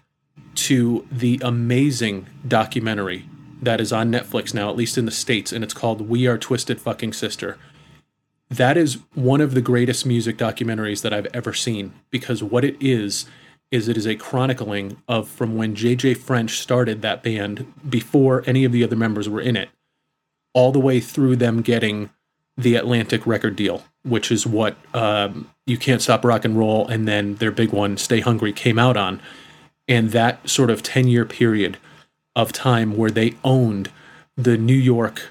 to 0.55 1.05
the 1.11 1.41
amazing 1.43 2.29
documentary 2.47 3.27
that 3.65 3.81
is 3.81 3.93
on 3.93 4.11
Netflix 4.11 4.55
now, 4.55 4.71
at 4.71 4.77
least 4.77 4.99
in 4.99 5.05
the 5.05 5.11
states, 5.11 5.53
and 5.53 5.65
it's 5.65 5.75
called 5.75 6.09
"We 6.09 6.27
Are 6.27 6.39
Twisted 6.39 6.81
Fucking 6.81 7.13
Sister." 7.13 7.59
That 8.51 8.77
is 8.77 8.99
one 9.15 9.41
of 9.41 9.55
the 9.55 9.61
greatest 9.61 10.07
music 10.07 10.37
documentaries 10.37 11.03
that 11.03 11.13
I've 11.13 11.27
ever 11.35 11.53
seen 11.53 11.93
because 12.11 12.43
what 12.43 12.65
it 12.65 12.77
is 12.79 13.27
is 13.71 13.89
it 13.89 13.97
is 13.97 14.07
a 14.07 14.15
chronicling 14.15 15.03
of 15.09 15.29
from 15.29 15.57
when 15.57 15.75
JJ 15.75 16.19
French 16.19 16.61
started 16.61 17.03
that 17.03 17.23
band 17.23 17.73
before 17.89 18.45
any 18.47 18.65
of 18.65 18.71
the 18.71 18.85
other 18.85 18.95
members 18.95 19.29
were 19.29 19.41
in 19.41 19.57
it, 19.57 19.71
all 20.53 20.71
the 20.71 20.79
way 20.79 21.01
through 21.01 21.37
them 21.37 21.63
getting 21.63 22.11
the 22.57 22.77
Atlantic 22.77 23.27
record 23.27 23.57
deal, 23.57 23.83
which 24.05 24.31
is 24.31 24.47
what 24.47 24.77
um, 24.95 25.51
You 25.67 25.77
Can't 25.77 26.01
Stop 26.01 26.25
Rock 26.25 26.45
and 26.45 26.57
Roll 26.57 26.87
and 26.87 27.09
then 27.09 27.35
their 27.37 27.51
big 27.51 27.73
one, 27.73 27.97
Stay 27.97 28.21
Hungry, 28.21 28.53
came 28.53 28.79
out 28.79 28.97
on. 28.97 29.21
And 29.89 30.11
that 30.11 30.49
sort 30.49 30.71
of 30.71 30.83
10 30.83 31.09
year 31.09 31.25
period 31.25 31.79
of 32.37 32.53
time 32.53 32.97
where 32.97 33.11
they 33.11 33.35
owned 33.45 33.91
the 34.37 34.57
New 34.57 34.75
York, 34.75 35.31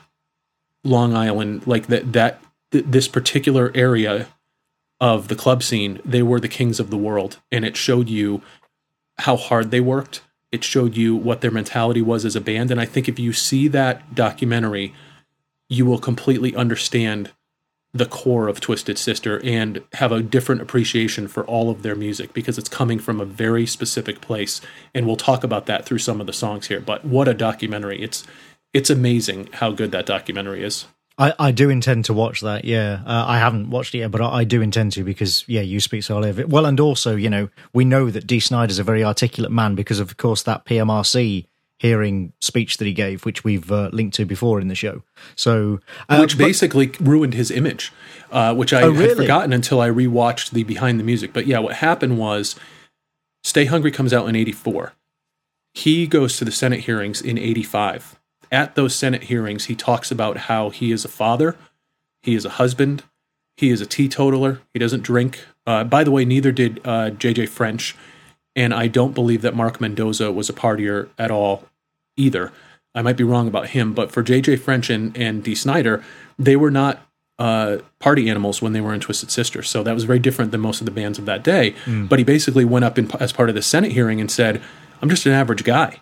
Long 0.84 1.16
Island, 1.16 1.68
like 1.68 1.88
that, 1.88 2.14
that, 2.14 2.42
th- 2.72 2.86
this 2.88 3.08
particular 3.08 3.72
area 3.76 4.28
of 5.00 5.28
the 5.28 5.36
club 5.36 5.64
scene, 5.64 6.00
they 6.06 6.24
were 6.24 6.40
the 6.40 6.48
kings 6.48 6.80
of 6.80 6.90
the 6.90 6.98
world. 6.98 7.40
And 7.52 7.66
it 7.66 7.76
showed 7.76 8.10
you 8.10 8.42
how 9.20 9.36
hard 9.36 9.72
they 9.72 9.82
worked. 9.82 10.22
It 10.52 10.64
showed 10.64 10.96
you 10.96 11.16
what 11.16 11.42
their 11.42 11.52
mentality 11.52 12.02
was 12.02 12.26
as 12.26 12.36
a 12.36 12.42
band. 12.42 12.72
And 12.72 12.80
I 12.80 12.86
think 12.86 13.10
if 13.10 13.20
you 13.20 13.34
see 13.34 13.68
that 13.70 14.16
documentary, 14.16 14.94
you 15.68 15.86
will 15.86 16.00
completely 16.00 16.56
understand 16.56 17.32
the 17.94 18.06
core 18.06 18.48
of 18.48 18.60
Twisted 18.60 18.98
Sister 18.98 19.40
and 19.44 19.84
have 19.94 20.12
a 20.12 20.24
different 20.24 20.62
appreciation 20.62 21.28
for 21.28 21.46
all 21.46 21.70
of 21.70 21.84
their 21.84 21.96
music 21.96 22.34
because 22.34 22.58
it's 22.58 22.70
coming 22.70 22.98
from 22.98 23.22
a 23.22 23.26
very 23.26 23.68
specific 23.68 24.20
place. 24.20 24.62
And 24.96 25.06
we'll 25.06 25.16
talk 25.16 25.44
about 25.44 25.68
that 25.68 25.86
through 25.86 26.00
some 26.00 26.20
of 26.20 26.26
the 26.26 26.34
songs 26.34 26.68
here. 26.68 26.80
But 26.80 27.06
what 27.06 27.28
a 27.28 27.34
documentary! 27.34 28.02
It's 28.02 28.26
it's 28.74 28.90
amazing 28.90 29.50
how 29.54 29.72
good 29.72 29.92
that 29.92 30.08
documentary 30.08 30.64
is. 30.64 30.86
I, 31.16 31.34
I 31.38 31.52
do 31.52 31.70
intend 31.70 32.06
to 32.06 32.14
watch 32.14 32.42
that. 32.42 32.66
Yeah, 32.66 33.04
uh, 33.06 33.26
I 33.28 33.38
haven't 33.38 33.70
watched 33.70 33.94
it 33.94 34.00
yet, 34.00 34.10
but 34.10 34.22
I, 34.22 34.40
I, 34.40 34.44
do 34.46 34.64
intend 34.64 34.94
to 34.94 35.04
because 35.04 35.46
yeah, 35.48 35.62
you 35.62 35.80
speak 35.80 36.04
so 36.04 36.16
highly 36.16 36.32
of 36.32 36.40
it. 36.40 36.50
Well, 36.50 36.66
and 36.66 36.80
also 36.80 37.16
you 37.16 37.30
know 37.30 37.50
we 37.72 37.86
know 37.86 38.10
that 38.10 38.26
Dee 38.26 38.40
Snider's 38.40 38.80
a 38.80 38.84
very 38.84 39.04
articulate 39.04 39.52
man 39.52 39.76
because 39.76 40.00
of 40.00 40.18
course 40.18 40.42
that 40.44 40.66
PMRC 40.66 41.46
hearing 41.84 42.34
speech 42.40 42.78
that 42.78 42.86
he 42.86 42.94
gave, 42.94 43.26
which 43.26 43.44
we've 43.44 43.72
uh, 43.72 43.90
linked 43.94 44.16
to 44.16 44.26
before 44.26 44.60
in 44.60 44.70
the 44.70 44.76
show. 44.76 45.04
So, 45.36 45.80
uh, 46.10 46.18
which 46.18 46.38
basically 46.38 46.88
but, 46.88 47.00
ruined 47.02 47.36
his 47.36 47.52
image, 47.52 47.92
uh, 48.32 48.56
which 48.56 48.74
I 48.74 48.82
oh, 48.82 48.90
really? 48.90 49.10
had 49.10 49.18
forgotten 49.18 49.54
until 49.54 49.80
I 49.80 49.90
rewatched 49.90 50.52
the 50.52 50.64
behind 50.64 51.00
the 51.00 51.04
music. 51.04 51.34
But 51.34 51.46
yeah, 51.46 51.60
what 51.60 51.76
happened 51.76 52.18
was, 52.18 52.56
Stay 53.44 53.66
Hungry 53.66 53.92
comes 53.92 54.14
out 54.14 54.28
in 54.28 54.36
'84. 54.36 54.94
He 55.74 56.08
goes 56.08 56.38
to 56.38 56.46
the 56.46 56.52
Senate 56.52 56.82
hearings 56.82 57.22
in 57.22 57.38
'85 57.38 58.20
at 58.54 58.76
those 58.76 58.96
Senate 58.96 59.24
hearings, 59.24 59.66
he 59.66 59.76
talks 59.76 60.12
about 60.12 60.38
how 60.38 60.70
he 60.70 60.92
is 60.92 61.04
a 61.04 61.10
father, 61.10 61.58
he 62.22 62.36
is 62.36 62.46
a 62.46 62.52
husband, 62.52 63.04
he 63.58 63.72
is 63.72 63.82
a 63.82 63.86
teetotaler, 63.88 64.62
he 64.74 64.80
doesn't 64.80 65.02
drink. 65.02 65.44
Uh, 65.66 65.84
by 65.84 66.04
the 66.04 66.12
way, 66.12 66.24
neither 66.24 66.52
did 66.52 66.80
uh, 66.86 67.10
JJ 67.10 67.50
French, 67.50 67.96
and 68.56 68.72
I 68.72 68.88
don't 68.88 69.16
believe 69.16 69.42
that 69.42 69.56
Mark 69.56 69.82
Mendoza 69.82 70.32
was 70.32 70.50
a 70.50 70.54
partier 70.54 71.10
at 71.18 71.32
all 71.32 71.64
either. 72.16 72.52
I 72.96 73.02
might 73.02 73.18
be 73.18 73.24
wrong 73.24 73.48
about 73.48 73.70
him, 73.70 73.94
but 73.94 74.12
for 74.12 74.24
JJ 74.24 74.60
French 74.60 74.90
and, 74.90 75.18
and 75.18 75.44
Dee 75.44 75.56
Snider, 75.56 76.04
they 76.38 76.56
were 76.56 76.72
not 76.72 77.02
uh, 77.40 77.78
party 78.00 78.30
animals 78.30 78.62
when 78.62 78.74
they 78.74 78.82
were 78.82 78.94
in 78.94 79.00
Twisted 79.00 79.32
Sister. 79.32 79.64
So 79.64 79.84
that 79.84 79.94
was 79.94 80.04
very 80.04 80.20
different 80.20 80.52
than 80.52 80.62
most 80.62 80.82
of 80.82 80.86
the 80.86 80.92
bands 80.92 81.18
of 81.18 81.26
that 81.26 81.44
day. 81.44 81.74
Mm. 81.86 82.08
But 82.08 82.20
he 82.20 82.26
basically 82.26 82.66
went 82.66 82.86
up 82.86 83.00
in, 83.00 83.12
as 83.20 83.34
part 83.34 83.50
of 83.50 83.56
the 83.56 83.62
Senate 83.62 83.92
hearing 83.92 84.22
and 84.22 84.30
said, 84.30 84.62
I'm 85.02 85.10
just 85.10 85.26
an 85.26 85.32
average 85.32 85.64
guy. 85.64 86.02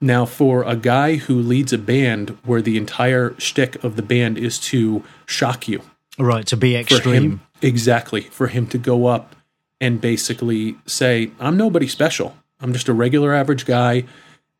Now, 0.00 0.24
for 0.24 0.64
a 0.64 0.74
guy 0.74 1.16
who 1.16 1.36
leads 1.36 1.72
a 1.72 1.78
band 1.78 2.30
where 2.44 2.60
the 2.60 2.76
entire 2.76 3.34
shtick 3.38 3.82
of 3.84 3.94
the 3.94 4.02
band 4.02 4.36
is 4.36 4.58
to 4.60 5.04
shock 5.26 5.68
you, 5.68 5.80
right, 6.18 6.44
to 6.46 6.56
be 6.56 6.74
extreme, 6.74 7.14
him, 7.14 7.40
exactly, 7.60 8.22
for 8.22 8.48
him 8.48 8.66
to 8.68 8.78
go 8.78 9.06
up 9.06 9.36
and 9.80 10.00
basically 10.00 10.76
say, 10.86 11.30
"I'm 11.38 11.56
nobody 11.56 11.86
special. 11.86 12.36
I'm 12.60 12.72
just 12.72 12.88
a 12.88 12.92
regular 12.92 13.32
average 13.32 13.64
guy, 13.64 14.02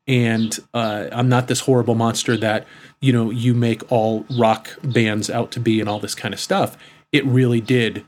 and 0.07 0.59
uh, 0.75 1.09
I'm 1.13 1.29
not 1.29 1.49
this 1.49 1.61
horrible 1.61 1.95
monster 1.95 2.37
that 2.37 2.67
you 3.01 3.13
know 3.13 3.31
you 3.31 3.55
make 3.55 3.91
all 3.91 4.27
rock 4.37 4.71
bands 4.83 5.31
out 5.31 5.51
to 5.53 5.61
be, 5.61 5.81
and 5.81 5.89
all 5.89 5.99
this 5.99 6.15
kind 6.15 6.35
of 6.35 6.41
stuff." 6.41 6.77
It 7.13 7.25
really 7.27 7.61
did 7.61 8.07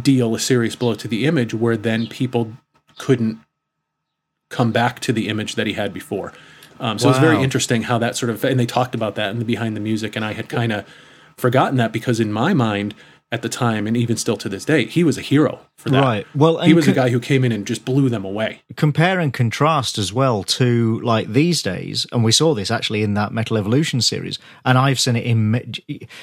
deal 0.00 0.34
a 0.34 0.38
serious 0.38 0.74
blow 0.74 0.94
to 0.94 1.08
the 1.08 1.26
image, 1.26 1.54
where 1.54 1.76
then 1.76 2.06
people 2.06 2.52
couldn't 2.98 3.38
come 4.48 4.72
back 4.72 5.00
to 5.00 5.12
the 5.12 5.28
image 5.28 5.54
that 5.54 5.66
he 5.66 5.74
had 5.74 5.92
before. 5.92 6.32
Um, 6.80 6.98
so 6.98 7.06
wow. 7.06 7.10
it 7.10 7.14
was 7.14 7.20
very 7.20 7.42
interesting 7.42 7.82
how 7.82 7.98
that 7.98 8.16
sort 8.16 8.30
of, 8.30 8.44
and 8.44 8.58
they 8.58 8.66
talked 8.66 8.94
about 8.94 9.14
that 9.14 9.30
in 9.30 9.38
the 9.38 9.44
behind 9.44 9.76
the 9.76 9.80
music, 9.80 10.16
and 10.16 10.24
I 10.24 10.32
had 10.32 10.48
kind 10.48 10.72
of 10.72 10.86
forgotten 11.36 11.76
that 11.76 11.92
because 11.92 12.20
in 12.20 12.32
my 12.32 12.54
mind 12.54 12.94
at 13.32 13.40
the 13.40 13.48
time, 13.48 13.86
and 13.86 13.96
even 13.96 14.16
still 14.16 14.36
to 14.36 14.48
this 14.48 14.64
day, 14.64 14.84
he 14.84 15.02
was 15.02 15.16
a 15.16 15.22
hero 15.22 15.60
for 15.74 15.88
that. 15.88 16.02
Right. 16.02 16.26
Well, 16.34 16.60
he 16.60 16.74
was 16.74 16.84
co- 16.84 16.92
a 16.92 16.94
guy 16.94 17.08
who 17.08 17.18
came 17.18 17.44
in 17.44 17.50
and 17.50 17.66
just 17.66 17.84
blew 17.84 18.10
them 18.10 18.26
away. 18.26 18.60
Compare 18.76 19.18
and 19.18 19.32
contrast 19.32 19.96
as 19.96 20.12
well 20.12 20.44
to 20.44 21.00
like 21.00 21.32
these 21.32 21.62
days, 21.62 22.06
and 22.12 22.22
we 22.22 22.30
saw 22.30 22.54
this 22.54 22.70
actually 22.70 23.02
in 23.02 23.14
that 23.14 23.32
Metal 23.32 23.56
Evolution 23.56 24.02
series, 24.02 24.38
and 24.66 24.76
I've 24.76 25.00
seen 25.00 25.16
it 25.16 25.24
in. 25.24 25.72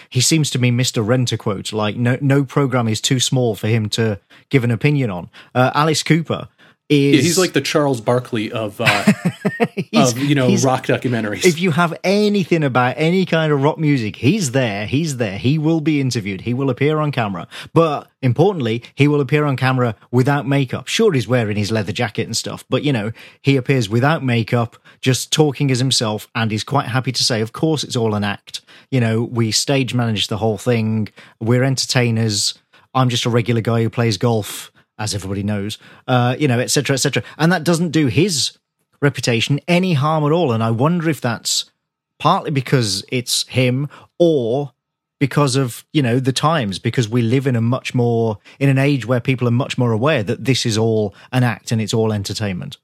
He 0.09 0.21
seems 0.21 0.51
to 0.51 0.59
me 0.59 0.69
Mister 0.71 1.01
Renter 1.01 1.35
quote 1.35 1.73
like 1.73 1.97
no 1.97 2.17
no 2.21 2.45
program 2.45 2.87
is 2.87 3.01
too 3.01 3.19
small 3.19 3.55
for 3.55 3.67
him 3.67 3.89
to 3.89 4.19
give 4.49 4.63
an 4.63 4.71
opinion 4.71 5.09
on. 5.09 5.29
Uh, 5.55 5.71
Alice 5.73 6.03
Cooper 6.03 6.47
is 6.89 7.15
yeah, 7.15 7.21
he's 7.21 7.37
like 7.37 7.53
the 7.53 7.61
Charles 7.61 8.01
Barkley 8.01 8.51
of 8.51 8.81
uh, 8.81 8.85
of 9.93 10.17
you 10.17 10.33
know 10.33 10.55
rock 10.57 10.87
documentaries. 10.87 11.45
If 11.45 11.59
you 11.59 11.69
have 11.71 11.93
anything 12.03 12.63
about 12.63 12.95
any 12.97 13.25
kind 13.25 13.53
of 13.53 13.61
rock 13.61 13.77
music, 13.77 14.15
he's 14.15 14.51
there. 14.51 14.87
He's 14.87 15.17
there. 15.17 15.37
He 15.37 15.59
will 15.59 15.81
be 15.81 16.01
interviewed. 16.01 16.41
He 16.41 16.55
will 16.55 16.71
appear 16.71 16.97
on 16.97 17.11
camera. 17.11 17.47
But 17.73 18.09
importantly, 18.23 18.83
he 18.95 19.07
will 19.07 19.21
appear 19.21 19.45
on 19.45 19.55
camera 19.55 19.95
without 20.09 20.47
makeup. 20.47 20.87
Sure, 20.87 21.13
he's 21.13 21.27
wearing 21.27 21.57
his 21.57 21.71
leather 21.71 21.91
jacket 21.91 22.23
and 22.23 22.35
stuff, 22.35 22.65
but 22.69 22.83
you 22.83 22.91
know 22.91 23.11
he 23.41 23.55
appears 23.55 23.87
without 23.87 24.23
makeup, 24.23 24.75
just 24.99 25.31
talking 25.31 25.69
as 25.69 25.77
himself, 25.77 26.27
and 26.33 26.49
he's 26.49 26.63
quite 26.63 26.87
happy 26.87 27.11
to 27.11 27.23
say, 27.23 27.41
"Of 27.41 27.53
course, 27.53 27.83
it's 27.83 27.95
all 27.95 28.15
an 28.15 28.23
act." 28.23 28.61
You 28.89 28.99
know, 28.99 29.21
we 29.21 29.51
stage 29.51 29.93
manage 29.93 30.27
the 30.27 30.37
whole 30.37 30.57
thing. 30.57 31.09
We're 31.39 31.63
entertainers. 31.63 32.55
I'm 32.95 33.09
just 33.09 33.25
a 33.25 33.29
regular 33.29 33.61
guy 33.61 33.83
who 33.83 33.91
plays 33.91 34.17
golf 34.17 34.71
as 34.99 35.15
everybody 35.15 35.41
knows, 35.41 35.79
uh, 36.07 36.35
you 36.37 36.47
know, 36.47 36.59
etc., 36.59 36.93
etc. 36.93 37.23
And 37.37 37.51
that 37.51 37.63
doesn't 37.63 37.89
do 37.89 38.07
his 38.07 38.57
reputation 39.01 39.59
any 39.67 39.93
harm 39.93 40.23
at 40.25 40.31
all. 40.31 40.51
And 40.51 40.63
I 40.63 40.71
wonder 40.71 41.09
if 41.09 41.21
that's 41.21 41.71
partly 42.19 42.51
because 42.51 43.03
it's 43.09 43.47
him 43.47 43.87
or 44.19 44.73
because 45.19 45.55
of 45.55 45.85
you 45.93 46.01
know 46.01 46.19
the 46.19 46.33
times 46.33 46.79
because 46.79 47.09
we 47.09 47.21
live 47.21 47.45
in 47.47 47.55
a 47.55 47.61
much 47.61 47.93
more 47.93 48.37
in 48.59 48.69
an 48.69 48.77
age 48.77 49.05
where 49.05 49.19
people 49.19 49.47
are 49.47 49.51
much 49.51 49.77
more 49.77 49.91
aware 49.91 50.23
that 50.23 50.45
this 50.45 50.65
is 50.65 50.77
all 50.77 51.13
an 51.31 51.43
act 51.43 51.71
and 51.71 51.81
it's 51.81 51.93
all 51.93 52.13
entertainment 52.13 52.77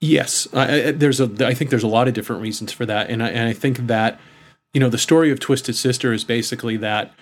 yes 0.00 0.48
I, 0.52 0.88
I, 0.88 0.92
there's 0.92 1.20
a 1.20 1.30
i 1.46 1.54
think 1.54 1.70
there's 1.70 1.84
a 1.84 1.88
lot 1.88 2.08
of 2.08 2.14
different 2.14 2.42
reasons 2.42 2.72
for 2.72 2.84
that 2.86 3.08
and 3.10 3.22
I, 3.22 3.28
and 3.28 3.48
I 3.48 3.52
think 3.52 3.86
that 3.86 4.20
you 4.74 4.80
know 4.80 4.88
the 4.88 4.98
story 4.98 5.30
of 5.30 5.38
twisted 5.38 5.76
sister 5.76 6.12
is 6.12 6.24
basically 6.24 6.76
that 6.78 7.14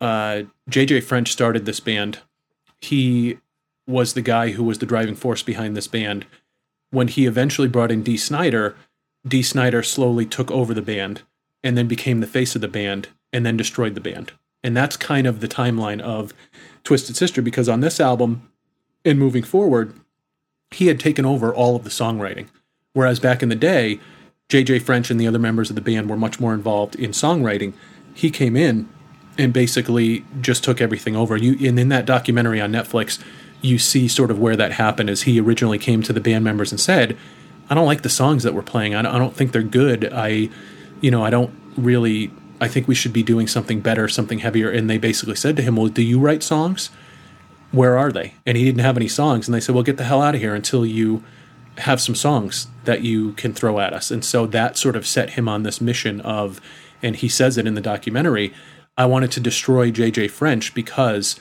uh, 0.00 0.42
jj 0.70 1.02
french 1.02 1.30
started 1.30 1.66
this 1.66 1.80
band 1.80 2.20
he 2.84 3.38
was 3.86 4.14
the 4.14 4.22
guy 4.22 4.50
who 4.50 4.64
was 4.64 4.78
the 4.78 4.86
driving 4.86 5.14
force 5.14 5.42
behind 5.42 5.76
this 5.76 5.88
band. 5.88 6.26
When 6.90 7.08
he 7.08 7.26
eventually 7.26 7.68
brought 7.68 7.90
in 7.90 8.02
Dee 8.02 8.16
Snider, 8.16 8.76
Dee 9.26 9.42
Snider 9.42 9.82
slowly 9.82 10.26
took 10.26 10.50
over 10.50 10.72
the 10.72 10.82
band 10.82 11.22
and 11.62 11.76
then 11.76 11.88
became 11.88 12.20
the 12.20 12.26
face 12.26 12.54
of 12.54 12.60
the 12.60 12.68
band 12.68 13.08
and 13.32 13.44
then 13.44 13.56
destroyed 13.56 13.94
the 13.94 14.00
band. 14.00 14.32
And 14.62 14.76
that's 14.76 14.96
kind 14.96 15.26
of 15.26 15.40
the 15.40 15.48
timeline 15.48 16.00
of 16.00 16.32
Twisted 16.84 17.16
Sister 17.16 17.42
because 17.42 17.68
on 17.68 17.80
this 17.80 18.00
album 18.00 18.50
and 19.04 19.18
moving 19.18 19.42
forward, 19.42 19.94
he 20.70 20.86
had 20.86 21.00
taken 21.00 21.24
over 21.24 21.54
all 21.54 21.76
of 21.76 21.84
the 21.84 21.90
songwriting. 21.90 22.48
Whereas 22.92 23.20
back 23.20 23.42
in 23.42 23.48
the 23.48 23.54
day, 23.54 23.98
JJ 24.48 24.82
French 24.82 25.10
and 25.10 25.20
the 25.20 25.26
other 25.26 25.38
members 25.38 25.70
of 25.70 25.76
the 25.76 25.82
band 25.82 26.08
were 26.08 26.16
much 26.16 26.38
more 26.38 26.54
involved 26.54 26.96
in 26.96 27.10
songwriting. 27.10 27.74
He 28.14 28.30
came 28.30 28.56
in 28.56 28.88
and 29.38 29.52
basically 29.52 30.24
just 30.40 30.64
took 30.64 30.80
everything 30.80 31.16
over. 31.16 31.36
You 31.36 31.68
and 31.68 31.78
in 31.78 31.88
that 31.88 32.06
documentary 32.06 32.60
on 32.60 32.72
Netflix, 32.72 33.22
you 33.60 33.78
see 33.78 34.08
sort 34.08 34.30
of 34.30 34.38
where 34.38 34.56
that 34.56 34.72
happened. 34.72 35.10
As 35.10 35.22
he 35.22 35.40
originally 35.40 35.78
came 35.78 36.02
to 36.02 36.12
the 36.12 36.20
band 36.20 36.44
members 36.44 36.70
and 36.70 36.80
said, 36.80 37.16
"I 37.68 37.74
don't 37.74 37.86
like 37.86 38.02
the 38.02 38.08
songs 38.08 38.42
that 38.42 38.54
we're 38.54 38.62
playing. 38.62 38.94
I 38.94 39.02
don't, 39.02 39.14
I 39.14 39.18
don't 39.18 39.34
think 39.34 39.52
they're 39.52 39.62
good. 39.62 40.10
I, 40.12 40.48
you 41.00 41.10
know, 41.10 41.24
I 41.24 41.30
don't 41.30 41.52
really. 41.76 42.30
I 42.60 42.68
think 42.68 42.86
we 42.86 42.94
should 42.94 43.12
be 43.12 43.22
doing 43.22 43.46
something 43.46 43.80
better, 43.80 44.08
something 44.08 44.40
heavier." 44.40 44.70
And 44.70 44.88
they 44.88 44.98
basically 44.98 45.36
said 45.36 45.56
to 45.56 45.62
him, 45.62 45.76
"Well, 45.76 45.88
do 45.88 46.02
you 46.02 46.20
write 46.20 46.42
songs? 46.42 46.90
Where 47.72 47.98
are 47.98 48.12
they?" 48.12 48.34
And 48.46 48.56
he 48.56 48.64
didn't 48.64 48.82
have 48.82 48.96
any 48.96 49.08
songs. 49.08 49.48
And 49.48 49.54
they 49.54 49.60
said, 49.60 49.74
"Well, 49.74 49.84
get 49.84 49.96
the 49.96 50.04
hell 50.04 50.22
out 50.22 50.34
of 50.34 50.40
here 50.40 50.54
until 50.54 50.86
you." 50.86 51.22
have 51.78 52.00
some 52.00 52.14
songs 52.14 52.68
that 52.84 53.02
you 53.02 53.32
can 53.32 53.52
throw 53.52 53.80
at 53.80 53.92
us 53.92 54.12
and 54.12 54.24
so 54.24 54.46
that 54.46 54.78
sort 54.78 54.94
of 54.94 55.04
set 55.04 55.30
him 55.30 55.48
on 55.48 55.64
this 55.64 55.80
mission 55.80 56.20
of 56.20 56.60
and 57.04 57.16
he 57.16 57.28
says 57.28 57.58
it 57.58 57.66
in 57.66 57.74
the 57.74 57.80
documentary. 57.80 58.52
I 58.96 59.06
wanted 59.06 59.32
to 59.32 59.40
destroy 59.40 59.90
JJ 59.90 60.30
French 60.30 60.74
because 60.74 61.38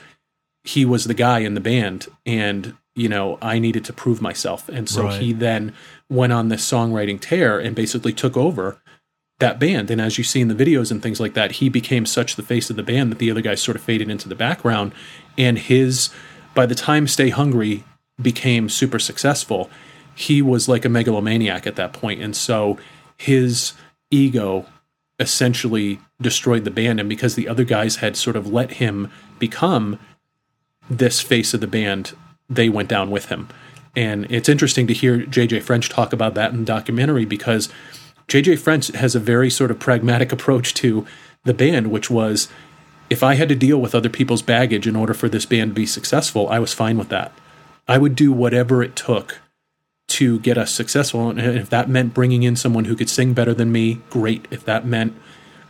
he 0.64 0.86
was 0.86 1.06
the 1.06 1.14
guy 1.14 1.40
in 1.40 1.54
the 1.54 1.62
band, 1.62 2.08
and 2.26 2.76
you 2.96 3.10
know 3.10 3.38
I 3.42 3.60
needed 3.60 3.86
to 3.86 3.94
prove 3.94 4.22
myself, 4.22 4.70
and 4.70 4.90
so 4.90 5.06
right. 5.06 5.22
he 5.22 5.34
then 5.34 5.74
went 6.10 6.34
on 6.34 6.50
this 6.50 6.70
songwriting 6.70 7.20
tear 7.20 7.60
and 7.60 7.76
basically 7.76 8.14
took 8.14 8.38
over 8.38 8.82
that 9.40 9.60
band. 9.60 9.92
And 9.92 10.00
as 10.00 10.18
you 10.18 10.24
see 10.24 10.42
in 10.42 10.48
the 10.48 10.56
videos 10.56 10.92
and 10.92 11.02
things 11.02 11.20
like 11.20 11.34
that, 11.34 11.54
he 11.54 11.70
became 11.70 12.06
such 12.06 12.36
the 12.36 12.44
face 12.44 12.70
of 12.70 12.76
the 12.76 12.84
band 12.84 13.12
that 13.12 13.20
the 13.20 13.30
other 13.32 13.42
guys 13.42 13.62
sort 13.62 13.76
of 13.76 13.84
faded 13.84 14.10
into 14.10 14.30
the 14.30 14.36
background. 14.36 14.94
And 15.38 15.58
his, 15.58 16.10
by 16.54 16.66
the 16.66 16.76
time 16.76 17.08
Stay 17.08 17.30
Hungry 17.30 17.84
became 18.22 18.70
super 18.70 19.00
successful, 19.00 19.70
he 20.16 20.42
was 20.42 20.70
like 20.70 20.86
a 20.86 20.90
megalomaniac 20.90 21.68
at 21.68 21.76
that 21.76 21.94
point. 21.94 22.22
And 22.22 22.36
so 22.36 22.78
his 23.18 23.74
ego 24.12 24.66
essentially 25.20 26.00
destroyed 26.24 26.64
the 26.64 26.72
band. 26.72 27.00
And 27.00 27.08
because 27.08 27.36
the 27.36 27.48
other 27.48 27.64
guys 27.64 27.98
had 27.98 28.18
sort 28.18 28.36
of 28.36 28.48
let 28.48 28.74
him 28.74 29.12
become 29.38 30.00
this 30.90 31.22
face 31.22 31.54
of 31.54 31.62
the 31.62 31.68
band, 31.68 32.14
they 32.50 32.70
went 32.70 32.90
down 32.90 33.12
with 33.12 33.26
him. 33.26 33.50
And 33.96 34.26
it's 34.32 34.50
interesting 34.50 34.88
to 34.88 34.94
hear 34.94 35.20
JJ 35.20 35.62
French 35.62 35.90
talk 35.90 36.14
about 36.14 36.34
that 36.34 36.52
in 36.52 36.60
the 36.60 36.66
documentary 36.66 37.26
because 37.26 37.70
JJ 38.28 38.60
French 38.60 38.88
has 38.88 39.16
a 39.16 39.20
very 39.20 39.50
sort 39.50 39.70
of 39.70 39.80
pragmatic 39.80 40.32
approach 40.32 40.74
to 40.76 41.06
the 41.44 41.54
band, 41.54 41.92
which 41.92 42.10
was 42.10 42.48
if 43.10 43.22
I 43.22 43.36
had 43.36 43.50
to 43.50 43.56
deal 43.56 43.80
with 43.80 43.94
other 43.94 44.10
people's 44.10 44.42
baggage 44.42 44.88
in 44.88 44.96
order 44.96 45.14
for 45.14 45.30
this 45.30 45.46
band 45.46 45.72
to 45.72 45.76
be 45.76 45.86
successful, 45.86 46.50
I 46.50 46.60
was 46.60 46.74
fine 46.74 46.98
with 46.98 47.10
that. 47.10 47.32
I 47.88 47.98
would 47.98 48.16
do 48.16 48.32
whatever 48.32 48.82
it 48.82 48.96
took 48.96 49.40
to 50.08 50.40
get 50.40 50.58
us 50.58 50.74
successful. 50.74 51.30
And 51.30 51.40
if 51.40 51.70
that 51.70 51.90
meant 51.90 52.14
bringing 52.14 52.44
in 52.44 52.56
someone 52.56 52.86
who 52.86 52.96
could 52.96 53.10
sing 53.10 53.34
better 53.34 53.54
than 53.54 53.72
me, 53.72 54.02
great. 54.10 54.48
If 54.52 54.66
that 54.66 54.86
meant, 54.86 55.16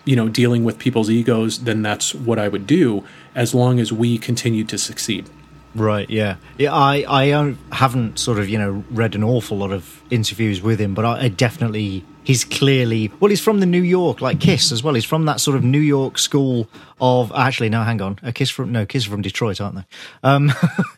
you 0.05 0.15
know, 0.15 0.29
dealing 0.29 0.63
with 0.63 0.79
people's 0.79 1.09
egos, 1.09 1.59
then 1.59 1.81
that's 1.81 2.13
what 2.13 2.39
I 2.39 2.47
would 2.47 2.67
do 2.67 3.03
as 3.35 3.53
long 3.53 3.79
as 3.79 3.91
we 3.91 4.17
continue 4.17 4.63
to 4.65 4.77
succeed. 4.77 5.29
Right. 5.75 6.09
Yeah. 6.09 6.35
Yeah. 6.57 6.73
I 6.73 7.03
I 7.07 7.55
haven't 7.71 8.19
sort 8.19 8.37
of 8.37 8.47
you 8.47 8.57
know 8.57 8.83
read 8.91 9.15
an 9.15 9.23
awful 9.23 9.57
lot 9.57 9.71
of 9.71 10.01
interviews 10.11 10.61
with 10.61 10.79
him, 10.79 10.93
but 10.93 11.03
I, 11.03 11.23
I, 11.23 11.27
definitely 11.29 12.05
he's 12.23 12.45
clearly 12.45 13.11
well. 13.19 13.29
He's 13.29 13.41
from 13.41 13.59
the 13.59 13.65
New 13.65 13.81
York 13.81 14.21
like 14.21 14.39
Kiss 14.39 14.71
as 14.71 14.83
well. 14.83 14.93
He's 14.93 15.05
from 15.05 15.25
that 15.25 15.39
sort 15.39 15.57
of 15.57 15.63
New 15.63 15.79
York 15.79 16.19
school 16.19 16.67
of 17.01 17.31
actually 17.35 17.69
no, 17.69 17.83
hang 17.83 18.01
on, 18.01 18.19
a 18.21 18.31
Kiss 18.31 18.51
from 18.51 18.71
no 18.71 18.85
Kiss 18.85 19.05
from 19.05 19.23
Detroit, 19.23 19.59
aren't 19.59 19.77
they? 19.77 19.85
Um, 20.21 20.51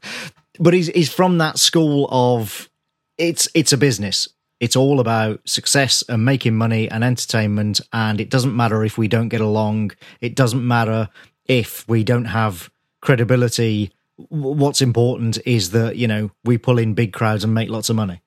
but 0.60 0.74
he's 0.74 0.88
he's 0.88 1.14
from 1.14 1.38
that 1.38 1.58
school 1.58 2.10
of 2.12 2.70
it's 3.18 3.48
it's 3.54 3.72
a 3.72 3.78
business. 3.78 4.28
It's 4.60 4.76
all 4.76 5.00
about 5.00 5.42
success 5.48 6.04
and 6.08 6.24
making 6.24 6.56
money 6.56 6.90
and 6.90 7.04
entertainment, 7.04 7.82
and 7.92 8.22
it 8.22 8.30
doesn't 8.30 8.56
matter 8.56 8.84
if 8.86 8.98
we 8.98 9.08
don't 9.08 9.30
get 9.30 9.42
along. 9.42 9.92
It 10.22 10.36
doesn't 10.36 10.66
matter 10.66 11.10
if 11.46 11.88
we 11.88 12.04
don't 12.04 12.26
have 12.26 12.70
credibility 13.02 13.92
what's 14.30 14.82
important 14.82 15.38
is 15.46 15.72
that 15.72 15.98
you 15.98 16.08
know 16.08 16.32
we 16.44 16.58
pull 16.58 16.78
in 16.78 16.94
big 16.94 17.14
crowds 17.14 17.44
and 17.44 17.54
make 17.54 17.70
lots 17.70 17.90
of 17.90 17.96
money. 17.96 18.22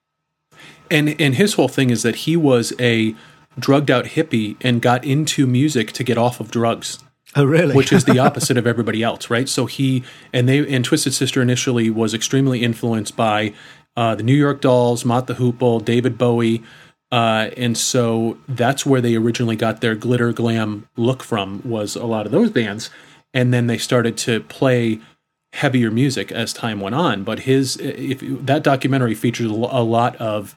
And 0.91 1.21
and 1.21 1.35
his 1.35 1.55
whole 1.55 1.69
thing 1.69 1.91
is 1.91 2.03
that 2.03 2.17
he 2.17 2.37
was 2.37 2.73
a 2.79 3.14
drugged 3.59 3.91
out 3.91 4.05
hippie 4.05 4.57
and 4.61 4.81
got 4.81 5.05
into 5.05 5.47
music 5.47 5.93
to 5.93 6.05
get 6.05 6.17
off 6.19 6.41
of 6.41 6.51
drugs. 6.51 6.99
Oh, 7.37 7.45
really? 7.45 7.75
Which 7.75 7.93
is 7.93 8.05
the 8.05 8.19
opposite 8.27 8.57
of 8.57 8.67
everybody 8.67 9.03
else, 9.03 9.29
right? 9.29 9.49
So 9.49 9.67
he 9.67 10.03
and 10.33 10.49
they 10.49 10.67
and 10.75 10.85
Twisted 10.85 11.14
Sister 11.14 11.43
initially 11.43 11.91
was 11.91 12.14
extremely 12.14 12.62
influenced 12.62 13.17
by 13.17 13.53
uh, 13.99 14.15
the 14.15 14.23
New 14.23 14.35
York 14.35 14.61
Dolls, 14.61 15.05
Mott 15.05 15.27
the 15.27 15.35
Hoople, 15.35 15.85
David 15.85 16.17
Bowie, 16.17 16.63
uh, 17.11 17.51
and 17.57 17.77
so 17.77 18.39
that's 18.47 18.87
where 18.87 19.01
they 19.01 19.17
originally 19.17 19.57
got 19.57 19.81
their 19.81 19.97
glitter 19.97 20.33
glam 20.33 20.89
look 20.97 21.25
from. 21.25 21.61
Was 21.65 21.97
a 21.97 22.07
lot 22.07 22.25
of 22.25 22.31
those 22.31 22.49
bands, 22.49 22.91
and 23.35 23.53
then 23.53 23.67
they 23.67 23.77
started 23.77 24.17
to 24.19 24.39
play 24.43 25.01
heavier 25.53 25.91
music 25.91 26.31
as 26.31 26.53
time 26.53 26.81
went 26.81 26.95
on. 26.95 27.25
But 27.25 27.41
his 27.41 27.77
if 27.79 28.21
that 28.21 28.63
documentary 28.63 29.17
features 29.17 29.51
a 29.51 29.55
lot 29.55 30.15
of 30.17 30.57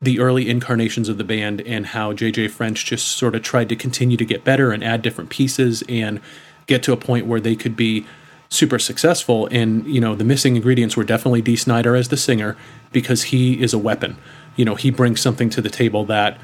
the 0.00 0.18
early 0.18 0.48
incarnations 0.48 1.10
of 1.10 1.18
the 1.18 1.24
band 1.24 1.60
and 1.60 1.84
how 1.84 2.14
JJ 2.14 2.50
French 2.52 2.86
just 2.86 3.08
sort 3.08 3.34
of 3.34 3.42
tried 3.42 3.68
to 3.68 3.76
continue 3.76 4.16
to 4.16 4.24
get 4.24 4.44
better 4.44 4.72
and 4.72 4.82
add 4.82 5.02
different 5.02 5.28
pieces 5.28 5.84
and 5.90 6.22
get 6.66 6.82
to 6.84 6.94
a 6.94 6.96
point 6.96 7.26
where 7.26 7.40
they 7.40 7.54
could 7.54 7.76
be 7.76 8.06
super 8.48 8.78
successful. 8.78 9.48
And 9.50 9.86
you 9.86 10.00
know 10.00 10.14
the 10.14 10.24
missing 10.24 10.56
ingredients 10.56 10.96
were 10.96 11.04
definitely 11.04 11.42
Dee 11.42 11.56
Snider 11.56 11.96
as 11.96 12.08
the 12.08 12.16
singer 12.16 12.56
because 12.92 13.24
he 13.24 13.60
is 13.60 13.72
a 13.72 13.78
weapon. 13.78 14.16
You 14.56 14.64
know 14.64 14.74
he 14.74 14.90
brings 14.90 15.20
something 15.20 15.50
to 15.50 15.60
the 15.60 15.70
table 15.70 16.04
that. 16.06 16.38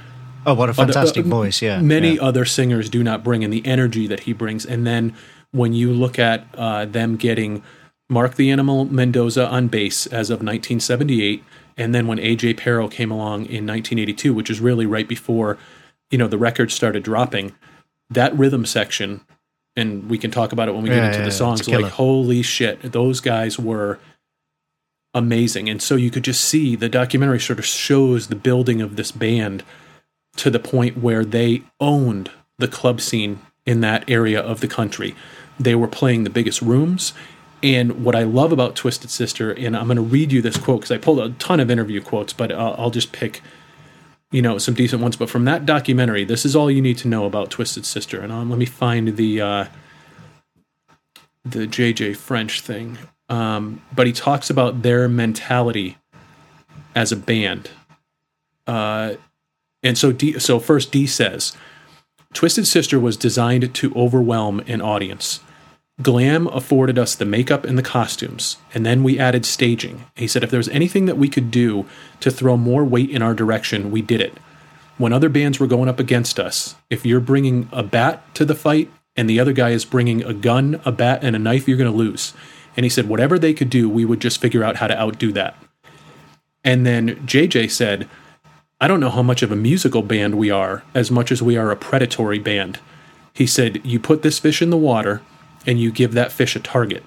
Oh, 0.45 0.55
what 0.55 0.69
a 0.69 0.75
fantastic 0.75 1.25
other, 1.25 1.35
uh, 1.35 1.39
voice! 1.39 1.63
Yeah, 1.63 1.81
many 1.81 2.17
yeah. 2.17 2.23
other 2.23 2.45
singers 2.45 2.89
do 2.89 3.05
not 3.05 3.23
bring, 3.23 3.45
and 3.45 3.53
the 3.53 3.65
energy 3.65 4.09
that 4.09 4.21
he 4.21 4.33
brings. 4.33 4.67
And 4.67 4.87
then 4.87 5.15
when 5.53 5.73
you 5.73 5.93
look 5.93 6.19
at 6.19 6.47
uh, 6.55 6.85
them 6.85 7.17
getting 7.17 7.63
Mark 8.09 8.35
the 8.35 8.51
Animal 8.51 8.87
Mendoza 8.87 9.49
on 9.49 9.69
bass 9.69 10.07
as 10.07 10.31
of 10.31 10.39
1978, 10.39 11.45
and 11.77 11.95
then 11.95 12.07
when 12.07 12.19
AJ 12.19 12.57
Pero 12.57 12.89
came 12.89 13.11
along 13.11 13.47
in 13.47 13.67
1982, 13.67 14.35
which 14.35 14.51
is 14.51 14.61
really 14.61 14.85
right 14.85 15.07
before 15.07 15.59
you 16.11 16.19
know 16.19 16.29
the 16.29 16.39
records 16.39 16.75
started 16.75 17.03
dropping, 17.03 17.55
that 18.11 18.37
rhythm 18.37 18.67
section, 18.67 19.23
and 19.77 20.09
we 20.11 20.19
can 20.19 20.31
talk 20.31 20.53
about 20.53 20.69
it 20.69 20.75
when 20.75 20.83
we 20.83 20.91
yeah, 20.91 20.97
get 20.97 21.05
into 21.07 21.19
yeah, 21.21 21.25
the 21.25 21.31
songs. 21.31 21.69
Like 21.69 21.93
holy 21.93 22.43
shit, 22.43 22.81
those 22.83 23.21
guys 23.21 23.59
were 23.59 23.99
amazing, 25.15 25.69
and 25.69 25.83
so 25.83 25.97
you 25.97 26.11
could 26.11 26.25
just 26.25 26.45
see 26.45 26.77
the 26.77 26.89
documentary 26.89 27.41
sort 27.41 27.59
of 27.59 27.67
shows 27.67 28.29
the 28.29 28.37
building 28.37 28.81
of 28.81 28.97
this 28.97 29.13
band 29.13 29.63
to 30.37 30.51
the 30.51 30.59
point 30.59 30.99
where 30.99 31.25
they 31.25 31.63
owned 31.81 32.31
the 32.59 32.69
club 32.69 33.01
scene 33.01 33.41
in 33.67 33.81
that 33.81 34.09
area 34.09 34.41
of 34.41 34.61
the 34.61 34.69
country. 34.69 35.15
They 35.59 35.75
were 35.75 35.89
playing 35.89 36.25
the 36.25 36.31
biggest 36.31 36.63
rooms. 36.63 37.13
And 37.63 38.05
what 38.05 38.17
I 38.17 38.25
love 38.25 38.51
about 38.51 38.75
Twisted 38.75 39.11
Sister, 39.11 39.53
and 39.53 39.77
I'm 39.77 39.87
going 39.87 39.97
to 39.97 40.03
read 40.03 40.33
you 40.33 40.43
this 40.43 40.57
quote 40.57 40.81
because 40.81 40.91
I 40.91 40.99
pulled 40.99 41.21
a 41.21 41.31
ton 41.39 41.61
of 41.61 41.71
interview 41.71 42.01
quotes, 42.01 42.33
but 42.33 42.51
uh, 42.51 42.75
I'll 42.77 42.91
just 42.91 43.13
pick, 43.13 43.41
you 44.33 44.43
know, 44.43 44.59
some 44.59 44.75
decent 44.75 45.01
ones. 45.01 45.17
But 45.17 45.31
from 45.31 45.45
that 45.45 45.65
documentary, 45.65 46.25
this 46.25 46.45
is 46.45 46.57
all 46.57 46.71
you 46.71 46.83
need 46.83 46.99
to 46.99 47.09
know 47.09 47.27
about 47.27 47.51
Twisted 47.51 47.87
Sister. 47.87 48.21
And 48.21 48.33
um, 48.33 48.51
let 48.51 48.59
me 48.59 48.67
find 48.67 49.17
the 49.17 49.41
uh, 49.41 49.67
the 51.45 51.67
JJ 51.67 52.17
French 52.17 52.61
thing. 52.61 52.99
Um, 53.29 53.81
but 53.95 54.07
he 54.07 54.13
talks 54.13 54.51
about 54.51 54.83
their 54.83 55.09
mentality 55.09 55.99
as 56.95 57.13
a 57.13 57.17
band. 57.17 57.71
Uh, 58.67 59.15
and 59.83 59.97
so, 59.97 60.13
Dee, 60.13 60.39
so 60.39 60.59
first 60.59 60.93
Dee 60.93 61.07
says, 61.07 61.57
Twisted 62.33 62.67
Sister 62.67 62.99
was 62.99 63.17
designed 63.17 63.75
to 63.75 63.95
overwhelm 63.95 64.61
an 64.67 64.81
audience. 64.81 65.41
Glam 66.01 66.47
afforded 66.49 66.99
us 66.99 67.15
the 67.15 67.27
makeup 67.27 67.65
and 67.65 67.77
the 67.77 67.83
costumes, 67.83 68.57
and 68.73 68.87
then 68.87 69.03
we 69.03 69.19
added 69.19 69.45
staging. 69.45 70.07
He 70.17 70.27
said 70.27 70.43
if 70.43 70.51
there 70.51 70.59
was 70.59 70.71
anything 70.71 71.05
that 71.05 71.19
we 71.19 71.29
could 71.29 71.51
do 71.51 71.85
to 72.21 72.31
throw 72.31 72.57
more 72.57 72.85
weight 72.85 73.11
in 73.11 73.21
our 73.21 73.35
direction, 73.35 73.91
we 73.91 74.01
did 74.01 74.21
it. 74.21 74.39
When 74.97 75.13
other 75.13 75.29
bands 75.29 75.61
were 75.61 75.67
going 75.67 75.89
up 75.89 76.01
against 76.01 76.41
us, 76.41 76.77
if 76.89 77.05
you're 77.05 77.21
bringing 77.21 77.69
a 77.73 77.83
bat 77.83 78.35
to 78.37 78.45
the 78.45 78.55
fight 78.55 78.91
and 79.17 79.29
the 79.29 79.39
other 79.39 79.53
guy 79.53 79.71
is 79.71 79.85
bringing 79.85 80.25
a 80.25 80.33
gun, 80.33 80.81
a 80.85 80.93
bat, 80.93 81.23
and 81.23 81.37
a 81.37 81.39
knife, 81.39 81.69
you're 81.69 81.77
going 81.77 81.91
to 81.91 81.97
lose. 81.97 82.33
And 82.75 82.85
he 82.85 82.91
said 82.91 83.09
whatever 83.09 83.39
they 83.39 83.53
could 83.53 83.69
do, 83.69 83.89
we 83.89 84.07
would 84.07 84.21
just 84.21 84.41
figure 84.41 84.65
out 84.65 84.77
how 84.77 84.87
to 84.87 84.99
outdo 84.99 85.31
that. 85.33 85.57
And 86.65 86.87
then 86.87 87.17
JJ 87.27 87.71
said, 87.71 88.09
I 88.81 88.89
don't 88.89 89.01
know 89.01 89.11
how 89.11 89.23
much 89.23 89.43
of 89.43 89.53
a 89.53 89.57
musical 89.57 90.03
band 90.03 90.37
we 90.37 90.51
are 90.51 90.85
as 90.95 91.11
much 91.11 91.31
as 91.31 91.43
we 91.43 91.57
are 91.57 91.71
a 91.71 91.77
predatory 91.77 92.39
band. 92.39 92.81
He 93.35 93.47
said, 93.47 93.85
You 93.85 94.01
put 94.01 94.23
this 94.23 94.39
fish 94.39 94.63
in 94.63 94.71
the 94.71 94.77
water 94.77 95.21
and 95.67 95.81
you 95.81 95.93
give 95.93 96.13
that 96.13 96.33
fish 96.33 96.57
a 96.57 96.61
target, 96.61 97.03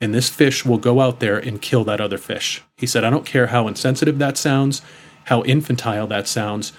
and 0.00 0.14
this 0.14 0.28
fish 0.28 0.64
will 0.64 0.78
go 0.78 1.00
out 1.00 1.20
there 1.20 1.38
and 1.38 1.62
kill 1.62 1.84
that 1.84 2.00
other 2.00 2.18
fish. 2.18 2.62
He 2.76 2.86
said, 2.86 3.04
I 3.04 3.10
don't 3.10 3.26
care 3.26 3.48
how 3.48 3.68
insensitive 3.68 4.18
that 4.18 4.36
sounds, 4.36 4.82
how 5.24 5.42
infantile 5.44 6.06
that 6.08 6.28
sounds. 6.28 6.72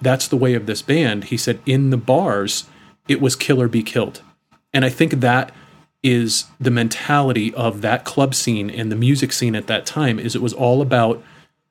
That's 0.00 0.26
the 0.26 0.36
way 0.36 0.54
of 0.54 0.66
this 0.66 0.82
band. 0.82 1.24
He 1.24 1.36
said, 1.36 1.60
In 1.64 1.90
the 1.90 1.96
bars, 1.96 2.64
it 3.06 3.20
was 3.20 3.36
kill 3.36 3.60
or 3.60 3.68
be 3.68 3.82
killed. 3.82 4.22
And 4.72 4.84
I 4.84 4.88
think 4.88 5.12
that 5.14 5.52
is 6.02 6.46
the 6.58 6.70
mentality 6.70 7.54
of 7.54 7.80
that 7.82 8.04
club 8.04 8.34
scene 8.34 8.68
and 8.68 8.90
the 8.90 8.96
music 8.96 9.32
scene 9.32 9.54
at 9.54 9.68
that 9.68 9.86
time 9.86 10.18
is 10.18 10.34
it 10.34 10.42
was 10.42 10.52
all 10.52 10.82
about 10.82 11.22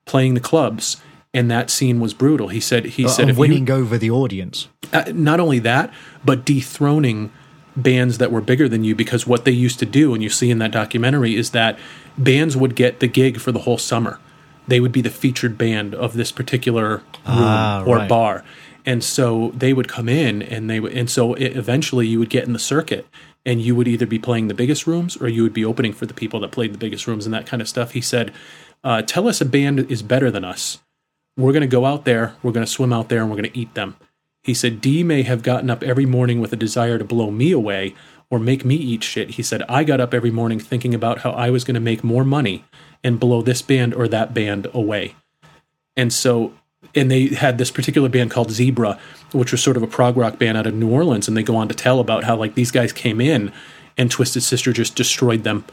playing 0.06 0.34
the 0.34 0.40
clubs 0.40 1.02
and 1.34 1.50
that 1.50 1.70
scene 1.70 2.00
was 2.00 2.14
brutal. 2.14 2.48
He 2.48 2.60
said 2.60 2.84
he 2.84 3.06
uh, 3.06 3.08
said 3.08 3.36
winning 3.36 3.66
you, 3.66 3.74
over 3.74 3.98
the 3.98 4.10
audience. 4.10 4.68
Uh, 4.92 5.04
not 5.14 5.40
only 5.40 5.58
that, 5.60 5.92
but 6.24 6.44
dethroning 6.44 7.32
bands 7.76 8.18
that 8.18 8.30
were 8.30 8.40
bigger 8.40 8.68
than 8.68 8.84
you 8.84 8.94
because 8.94 9.26
what 9.26 9.44
they 9.44 9.50
used 9.50 9.78
to 9.78 9.86
do 9.86 10.14
and 10.14 10.22
you 10.22 10.28
see 10.28 10.50
in 10.50 10.58
that 10.58 10.70
documentary 10.70 11.36
is 11.36 11.50
that 11.50 11.78
bands 12.18 12.56
would 12.56 12.74
get 12.76 13.00
the 13.00 13.06
gig 13.06 13.40
for 13.40 13.52
the 13.52 13.60
whole 13.60 13.78
summer. 13.78 14.18
They 14.68 14.80
would 14.80 14.92
be 14.92 15.00
the 15.00 15.10
featured 15.10 15.58
band 15.58 15.94
of 15.94 16.14
this 16.14 16.30
particular 16.30 16.96
room 16.96 17.04
ah, 17.26 17.84
or 17.84 17.96
right. 17.96 18.08
bar. 18.08 18.44
And 18.84 19.02
so 19.02 19.52
they 19.54 19.72
would 19.72 19.88
come 19.88 20.08
in 20.08 20.42
and 20.42 20.68
they 20.68 20.80
would 20.80 20.92
and 20.92 21.08
so 21.08 21.34
it, 21.34 21.56
eventually 21.56 22.06
you 22.06 22.18
would 22.18 22.30
get 22.30 22.44
in 22.44 22.52
the 22.52 22.58
circuit 22.58 23.06
and 23.46 23.60
you 23.60 23.74
would 23.74 23.88
either 23.88 24.06
be 24.06 24.18
playing 24.18 24.48
the 24.48 24.54
biggest 24.54 24.86
rooms 24.86 25.16
or 25.16 25.28
you 25.28 25.42
would 25.42 25.52
be 25.52 25.64
opening 25.64 25.92
for 25.92 26.06
the 26.06 26.14
people 26.14 26.40
that 26.40 26.50
played 26.50 26.72
the 26.74 26.78
biggest 26.78 27.06
rooms 27.06 27.24
and 27.24 27.34
that 27.34 27.46
kind 27.46 27.62
of 27.62 27.68
stuff. 27.68 27.92
He 27.92 28.00
said, 28.00 28.32
uh, 28.84 29.02
"Tell 29.02 29.28
us 29.28 29.40
a 29.40 29.44
band 29.44 29.90
is 29.90 30.02
better 30.02 30.30
than 30.30 30.44
us, 30.44 30.78
we're 31.36 31.52
going 31.52 31.62
to 31.62 31.66
go 31.66 31.86
out 31.86 32.04
there, 32.04 32.34
we're 32.42 32.52
going 32.52 32.66
to 32.66 32.70
swim 32.70 32.92
out 32.92 33.08
there, 33.08 33.20
and 33.20 33.30
we're 33.30 33.36
going 33.36 33.50
to 33.50 33.58
eat 33.58 33.74
them. 33.74 33.96
He 34.42 34.54
said, 34.54 34.80
Dee 34.80 35.04
may 35.04 35.22
have 35.22 35.42
gotten 35.42 35.70
up 35.70 35.82
every 35.82 36.06
morning 36.06 36.40
with 36.40 36.52
a 36.52 36.56
desire 36.56 36.98
to 36.98 37.04
blow 37.04 37.30
me 37.30 37.52
away 37.52 37.94
or 38.28 38.38
make 38.38 38.64
me 38.64 38.74
eat 38.74 39.04
shit. 39.04 39.30
He 39.30 39.42
said, 39.42 39.62
I 39.68 39.84
got 39.84 40.00
up 40.00 40.12
every 40.12 40.30
morning 40.30 40.58
thinking 40.58 40.94
about 40.94 41.18
how 41.18 41.30
I 41.30 41.50
was 41.50 41.64
going 41.64 41.74
to 41.74 41.80
make 41.80 42.02
more 42.02 42.24
money 42.24 42.64
and 43.04 43.20
blow 43.20 43.42
this 43.42 43.62
band 43.62 43.94
or 43.94 44.08
that 44.08 44.34
band 44.34 44.66
away. 44.74 45.14
And 45.96 46.12
so, 46.12 46.54
and 46.94 47.10
they 47.10 47.28
had 47.28 47.58
this 47.58 47.70
particular 47.70 48.08
band 48.08 48.30
called 48.30 48.50
Zebra, 48.50 48.98
which 49.32 49.52
was 49.52 49.62
sort 49.62 49.76
of 49.76 49.82
a 49.82 49.86
prog 49.86 50.16
rock 50.16 50.38
band 50.38 50.58
out 50.58 50.66
of 50.66 50.74
New 50.74 50.90
Orleans. 50.90 51.28
And 51.28 51.36
they 51.36 51.42
go 51.42 51.56
on 51.56 51.68
to 51.68 51.74
tell 51.74 52.00
about 52.00 52.24
how, 52.24 52.36
like, 52.36 52.54
these 52.54 52.70
guys 52.70 52.92
came 52.92 53.20
in 53.20 53.52
and 53.96 54.10
Twisted 54.10 54.42
Sister 54.42 54.72
just 54.72 54.96
destroyed 54.96 55.44
them 55.44 55.64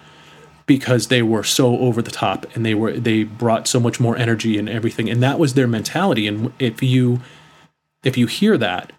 because 0.66 1.08
they 1.08 1.24
were 1.24 1.44
so 1.44 1.80
over 1.80 2.00
the 2.00 2.12
top 2.12 2.46
and 2.54 2.64
they 2.64 2.76
were 2.76 2.94
they 2.94 3.24
brought 3.24 3.68
so 3.68 3.80
much 3.80 4.00
more 4.00 4.16
energy 4.16 4.56
and 4.56 4.70
everything 4.70 5.10
and 5.10 5.24
that 5.24 5.40
was 5.40 5.56
their 5.56 5.66
mentality 5.66 6.28
and 6.28 6.54
if 6.60 6.84
you 6.84 7.20
if 8.04 8.18
you 8.18 8.28
hear 8.28 8.58
that 8.58 8.92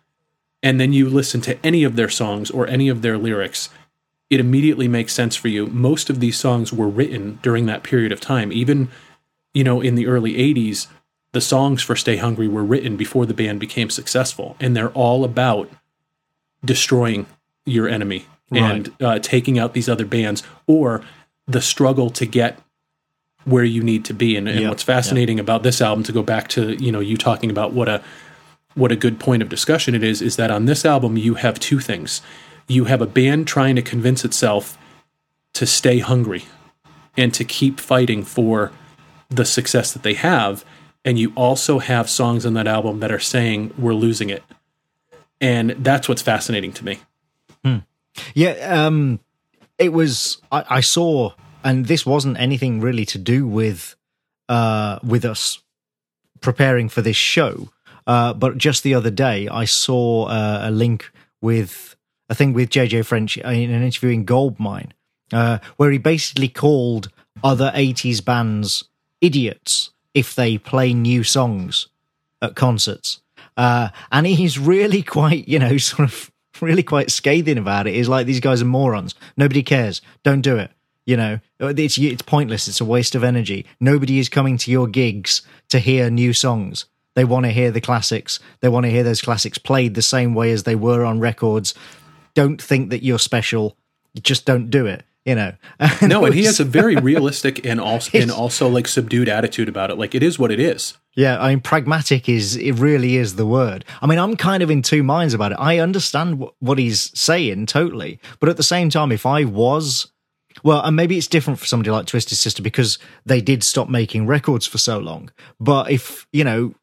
and 0.62 0.80
then 0.80 0.92
you 0.92 1.08
listen 1.08 1.40
to 1.40 1.58
any 1.64 1.84
of 1.84 1.96
their 1.96 2.08
songs 2.08 2.50
or 2.50 2.66
any 2.66 2.88
of 2.88 3.02
their 3.02 3.18
lyrics 3.18 3.68
it 4.28 4.40
immediately 4.40 4.88
makes 4.88 5.12
sense 5.12 5.36
for 5.36 5.48
you 5.48 5.66
most 5.66 6.10
of 6.10 6.20
these 6.20 6.38
songs 6.38 6.72
were 6.72 6.88
written 6.88 7.38
during 7.42 7.66
that 7.66 7.82
period 7.82 8.12
of 8.12 8.20
time 8.20 8.52
even 8.52 8.88
you 9.54 9.64
know 9.64 9.80
in 9.80 9.94
the 9.94 10.06
early 10.06 10.34
80s 10.34 10.86
the 11.32 11.40
songs 11.40 11.82
for 11.82 11.94
stay 11.94 12.16
hungry 12.16 12.48
were 12.48 12.64
written 12.64 12.96
before 12.96 13.26
the 13.26 13.34
band 13.34 13.60
became 13.60 13.90
successful 13.90 14.56
and 14.60 14.76
they're 14.76 14.90
all 14.90 15.24
about 15.24 15.70
destroying 16.64 17.26
your 17.64 17.88
enemy 17.88 18.26
right. 18.50 18.62
and 18.62 18.92
uh, 19.00 19.18
taking 19.18 19.58
out 19.58 19.74
these 19.74 19.88
other 19.88 20.04
bands 20.04 20.42
or 20.66 21.02
the 21.46 21.60
struggle 21.60 22.10
to 22.10 22.26
get 22.26 22.58
where 23.44 23.64
you 23.64 23.82
need 23.82 24.04
to 24.06 24.14
be. 24.14 24.36
And, 24.36 24.48
and 24.48 24.60
yep. 24.60 24.68
what's 24.68 24.82
fascinating 24.82 25.38
yep. 25.38 25.44
about 25.44 25.62
this 25.62 25.80
album, 25.80 26.04
to 26.04 26.12
go 26.12 26.22
back 26.22 26.48
to 26.48 26.74
you 26.82 26.92
know 26.92 27.00
you 27.00 27.16
talking 27.16 27.50
about 27.50 27.72
what 27.72 27.88
a 27.88 28.02
what 28.80 28.90
a 28.90 28.96
good 28.96 29.20
point 29.20 29.42
of 29.42 29.48
discussion 29.48 29.94
it 29.94 30.02
is, 30.02 30.22
is 30.22 30.36
that 30.36 30.50
on 30.50 30.64
this 30.64 30.84
album 30.84 31.16
you 31.16 31.34
have 31.34 31.60
two 31.60 31.78
things. 31.78 32.22
You 32.66 32.84
have 32.86 33.02
a 33.02 33.06
band 33.06 33.46
trying 33.46 33.76
to 33.76 33.82
convince 33.82 34.24
itself 34.24 34.78
to 35.52 35.66
stay 35.66 35.98
hungry 35.98 36.46
and 37.16 37.34
to 37.34 37.44
keep 37.44 37.78
fighting 37.78 38.24
for 38.24 38.72
the 39.28 39.44
success 39.44 39.92
that 39.92 40.02
they 40.02 40.14
have. 40.14 40.64
And 41.04 41.18
you 41.18 41.32
also 41.36 41.78
have 41.78 42.08
songs 42.08 42.46
on 42.46 42.54
that 42.54 42.66
album 42.66 43.00
that 43.00 43.12
are 43.12 43.20
saying 43.20 43.74
we're 43.76 43.94
losing 43.94 44.30
it. 44.30 44.42
And 45.40 45.70
that's 45.70 46.08
what's 46.08 46.22
fascinating 46.22 46.72
to 46.74 46.84
me. 46.84 46.98
Hmm. 47.64 47.78
Yeah, 48.34 48.52
um, 48.86 49.20
it 49.78 49.92
was 49.92 50.40
I, 50.50 50.64
I, 50.68 50.80
saw, 50.80 51.32
and 51.62 51.86
this 51.86 52.04
wasn't 52.06 52.38
anything 52.38 52.80
really 52.80 53.06
to 53.06 53.18
do 53.18 53.46
with 53.46 53.96
uh, 54.48 54.98
with 55.02 55.24
us 55.24 55.60
preparing 56.40 56.88
for 56.88 57.02
this 57.02 57.16
show. 57.16 57.68
Uh, 58.10 58.34
but 58.34 58.58
just 58.58 58.82
the 58.82 58.92
other 58.92 59.08
day, 59.08 59.46
I 59.46 59.66
saw 59.66 60.24
uh, 60.24 60.62
a 60.64 60.72
link 60.72 61.12
with 61.40 61.94
a 62.28 62.34
thing 62.34 62.52
with 62.52 62.68
JJ 62.68 63.06
French 63.06 63.36
in 63.36 63.70
an 63.70 63.84
interview 63.84 64.10
in 64.10 64.24
Goldmine, 64.24 64.92
uh, 65.32 65.58
where 65.76 65.92
he 65.92 65.98
basically 65.98 66.48
called 66.48 67.12
other 67.44 67.70
'80s 67.72 68.24
bands 68.24 68.82
idiots 69.20 69.92
if 70.12 70.34
they 70.34 70.58
play 70.58 70.92
new 70.92 71.22
songs 71.22 71.86
at 72.42 72.56
concerts. 72.56 73.20
Uh, 73.56 73.90
and 74.10 74.26
he's 74.26 74.58
really 74.58 75.02
quite, 75.18 75.46
you 75.46 75.60
know, 75.60 75.76
sort 75.76 76.08
of 76.08 76.32
really 76.60 76.82
quite 76.82 77.12
scathing 77.12 77.58
about 77.58 77.86
it. 77.86 77.94
He's 77.94 78.08
like 78.08 78.26
these 78.26 78.40
guys 78.40 78.60
are 78.60 78.64
morons. 78.64 79.14
Nobody 79.36 79.62
cares. 79.62 80.02
Don't 80.24 80.40
do 80.40 80.56
it. 80.56 80.72
You 81.06 81.16
know, 81.16 81.38
it's 81.60 81.96
it's 81.96 82.22
pointless. 82.22 82.66
It's 82.66 82.80
a 82.80 82.84
waste 82.84 83.14
of 83.14 83.22
energy. 83.22 83.66
Nobody 83.78 84.18
is 84.18 84.28
coming 84.28 84.56
to 84.58 84.70
your 84.72 84.88
gigs 84.88 85.42
to 85.68 85.78
hear 85.78 86.10
new 86.10 86.32
songs. 86.32 86.86
They 87.14 87.24
want 87.24 87.44
to 87.46 87.52
hear 87.52 87.70
the 87.70 87.80
classics. 87.80 88.38
They 88.60 88.68
want 88.68 88.84
to 88.84 88.90
hear 88.90 89.02
those 89.02 89.22
classics 89.22 89.58
played 89.58 89.94
the 89.94 90.02
same 90.02 90.34
way 90.34 90.52
as 90.52 90.62
they 90.62 90.76
were 90.76 91.04
on 91.04 91.20
records. 91.20 91.74
Don't 92.34 92.60
think 92.60 92.90
that 92.90 93.02
you're 93.02 93.18
special. 93.18 93.76
Just 94.22 94.44
don't 94.46 94.70
do 94.70 94.86
it 94.86 95.04
you 95.24 95.34
know. 95.34 95.52
no, 96.02 96.24
and 96.24 96.34
he 96.34 96.44
has 96.44 96.60
a 96.60 96.64
very 96.64 96.96
realistic 96.96 97.64
and 97.64 97.80
also 97.80 98.18
and 98.18 98.30
also 98.30 98.68
like 98.68 98.88
subdued 98.88 99.28
attitude 99.28 99.68
about 99.68 99.90
it. 99.90 99.98
Like 99.98 100.14
it 100.14 100.22
is 100.22 100.38
what 100.38 100.50
it 100.50 100.60
is. 100.60 100.96
Yeah, 101.14 101.40
I 101.40 101.50
mean, 101.50 101.60
pragmatic 101.60 102.28
is 102.28 102.56
it 102.56 102.72
really 102.72 103.16
is 103.16 103.36
the 103.36 103.46
word. 103.46 103.84
I 104.00 104.06
mean, 104.06 104.18
I'm 104.18 104.36
kind 104.36 104.62
of 104.62 104.70
in 104.70 104.82
two 104.82 105.02
minds 105.02 105.34
about 105.34 105.52
it. 105.52 105.58
I 105.60 105.78
understand 105.78 106.44
what 106.60 106.78
he's 106.78 107.16
saying 107.18 107.66
totally, 107.66 108.20
but 108.38 108.48
at 108.48 108.56
the 108.56 108.62
same 108.62 108.90
time, 108.90 109.12
if 109.12 109.26
I 109.26 109.44
was 109.44 110.10
well, 110.62 110.82
and 110.82 110.96
maybe 110.96 111.16
it's 111.16 111.26
different 111.26 111.58
for 111.58 111.66
somebody 111.66 111.90
like 111.90 112.06
Twisted 112.06 112.36
Sister 112.36 112.62
because 112.62 112.98
they 113.24 113.40
did 113.40 113.62
stop 113.62 113.88
making 113.88 114.26
records 114.26 114.66
for 114.66 114.78
so 114.78 114.98
long. 114.98 115.30
But 115.58 115.90
if 115.90 116.26
you 116.32 116.44
know 116.44 116.74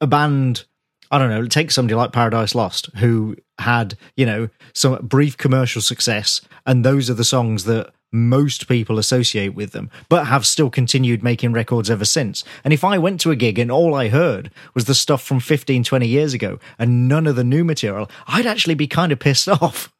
a 0.00 0.06
band 0.06 0.64
I 1.10 1.18
don't 1.18 1.30
know, 1.30 1.46
take 1.46 1.70
somebody 1.70 1.94
like 1.94 2.12
Paradise 2.12 2.54
Lost, 2.54 2.90
who 2.96 3.36
had, 3.58 3.96
you 4.16 4.26
know, 4.26 4.50
some 4.74 5.06
brief 5.06 5.36
commercial 5.36 5.80
success, 5.80 6.42
and 6.66 6.84
those 6.84 7.08
are 7.08 7.14
the 7.14 7.24
songs 7.24 7.64
that 7.64 7.92
most 8.10 8.68
people 8.68 8.98
associate 8.98 9.54
with 9.54 9.72
them, 9.72 9.90
but 10.08 10.26
have 10.26 10.46
still 10.46 10.70
continued 10.70 11.22
making 11.22 11.52
records 11.52 11.90
ever 11.90 12.04
since. 12.04 12.42
And 12.64 12.72
if 12.72 12.82
I 12.82 12.96
went 12.96 13.20
to 13.20 13.30
a 13.30 13.36
gig 13.36 13.58
and 13.58 13.70
all 13.70 13.94
I 13.94 14.08
heard 14.08 14.50
was 14.74 14.86
the 14.86 14.94
stuff 14.94 15.22
from 15.22 15.40
15, 15.40 15.84
20 15.84 16.06
years 16.06 16.32
ago 16.32 16.58
and 16.78 17.06
none 17.06 17.26
of 17.26 17.36
the 17.36 17.44
new 17.44 17.64
material, 17.64 18.10
I'd 18.26 18.46
actually 18.46 18.76
be 18.76 18.86
kind 18.86 19.12
of 19.12 19.18
pissed 19.18 19.48
off. 19.62 19.92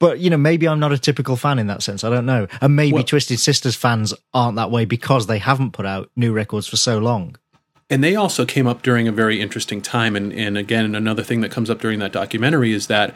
but, 0.00 0.18
you 0.18 0.28
know, 0.28 0.36
maybe 0.36 0.66
I'm 0.66 0.80
not 0.80 0.92
a 0.92 0.98
typical 0.98 1.36
fan 1.36 1.60
in 1.60 1.68
that 1.68 1.84
sense. 1.84 2.02
I 2.02 2.10
don't 2.10 2.26
know. 2.26 2.48
And 2.60 2.74
maybe 2.74 2.94
well, 2.94 3.04
Twisted 3.04 3.38
Sisters 3.38 3.76
fans 3.76 4.12
aren't 4.32 4.56
that 4.56 4.72
way 4.72 4.84
because 4.84 5.28
they 5.28 5.38
haven't 5.38 5.70
put 5.70 5.86
out 5.86 6.10
new 6.16 6.32
records 6.32 6.66
for 6.66 6.76
so 6.76 6.98
long 6.98 7.36
and 7.94 8.02
they 8.02 8.16
also 8.16 8.44
came 8.44 8.66
up 8.66 8.82
during 8.82 9.06
a 9.06 9.12
very 9.12 9.40
interesting 9.40 9.80
time. 9.80 10.16
And, 10.16 10.32
and 10.32 10.58
again, 10.58 10.96
another 10.96 11.22
thing 11.22 11.42
that 11.42 11.52
comes 11.52 11.70
up 11.70 11.80
during 11.80 12.00
that 12.00 12.10
documentary 12.10 12.72
is 12.72 12.88
that 12.88 13.14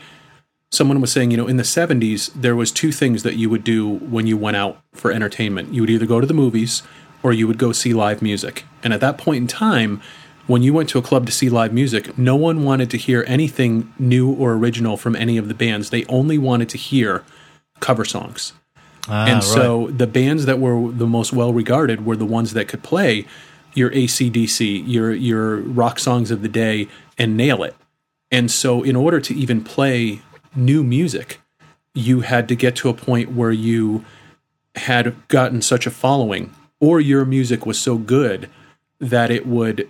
someone 0.70 1.00
was 1.00 1.10
saying, 1.10 1.32
you 1.32 1.36
know, 1.36 1.48
in 1.48 1.56
the 1.56 1.64
70s, 1.64 2.30
there 2.32 2.54
was 2.54 2.70
two 2.70 2.92
things 2.92 3.24
that 3.24 3.34
you 3.34 3.50
would 3.50 3.64
do 3.64 3.88
when 3.88 4.28
you 4.28 4.36
went 4.36 4.56
out 4.56 4.80
for 4.92 5.10
entertainment. 5.10 5.74
You 5.74 5.82
would 5.82 5.90
either 5.90 6.06
go 6.06 6.20
to 6.20 6.28
the 6.28 6.32
movies 6.32 6.84
or 7.24 7.32
you 7.32 7.48
would 7.48 7.58
go 7.58 7.72
see 7.72 7.92
live 7.92 8.22
music. 8.22 8.66
And 8.84 8.92
at 8.92 9.00
that 9.00 9.18
point 9.18 9.38
in 9.38 9.46
time, 9.48 10.00
when 10.46 10.62
you 10.62 10.72
went 10.72 10.88
to 10.90 10.98
a 10.98 11.02
club 11.02 11.26
to 11.26 11.32
see 11.32 11.50
live 11.50 11.72
music, 11.72 12.16
no 12.16 12.36
one 12.36 12.62
wanted 12.62 12.88
to 12.90 12.98
hear 12.98 13.24
anything 13.26 13.92
new 13.98 14.32
or 14.32 14.52
original 14.52 14.96
from 14.96 15.16
any 15.16 15.38
of 15.38 15.48
the 15.48 15.54
bands. 15.54 15.90
They 15.90 16.04
only 16.04 16.38
wanted 16.38 16.68
to 16.68 16.78
hear 16.78 17.24
cover 17.80 18.04
songs. 18.04 18.52
Ah, 19.08 19.26
and 19.26 19.42
so 19.42 19.86
right. 19.86 19.98
the 19.98 20.06
bands 20.06 20.46
that 20.46 20.60
were 20.60 20.92
the 20.92 21.08
most 21.08 21.32
well 21.32 21.52
regarded 21.52 22.06
were 22.06 22.14
the 22.14 22.24
ones 22.24 22.52
that 22.52 22.68
could 22.68 22.84
play 22.84 23.26
your 23.74 23.90
ACDC, 23.90 24.84
your 24.86 25.12
your 25.12 25.56
rock 25.56 25.98
songs 25.98 26.30
of 26.30 26.42
the 26.42 26.48
day, 26.48 26.88
and 27.16 27.36
nail 27.36 27.62
it. 27.62 27.74
And 28.30 28.50
so, 28.50 28.82
in 28.82 28.96
order 28.96 29.20
to 29.20 29.34
even 29.34 29.62
play 29.62 30.20
new 30.54 30.82
music, 30.82 31.40
you 31.94 32.20
had 32.20 32.48
to 32.48 32.56
get 32.56 32.76
to 32.76 32.88
a 32.88 32.94
point 32.94 33.32
where 33.32 33.52
you 33.52 34.04
had 34.74 35.16
gotten 35.28 35.62
such 35.62 35.86
a 35.86 35.90
following, 35.90 36.54
or 36.80 37.00
your 37.00 37.24
music 37.24 37.66
was 37.66 37.80
so 37.80 37.96
good 37.98 38.48
that 39.00 39.30
it 39.30 39.46
would 39.46 39.88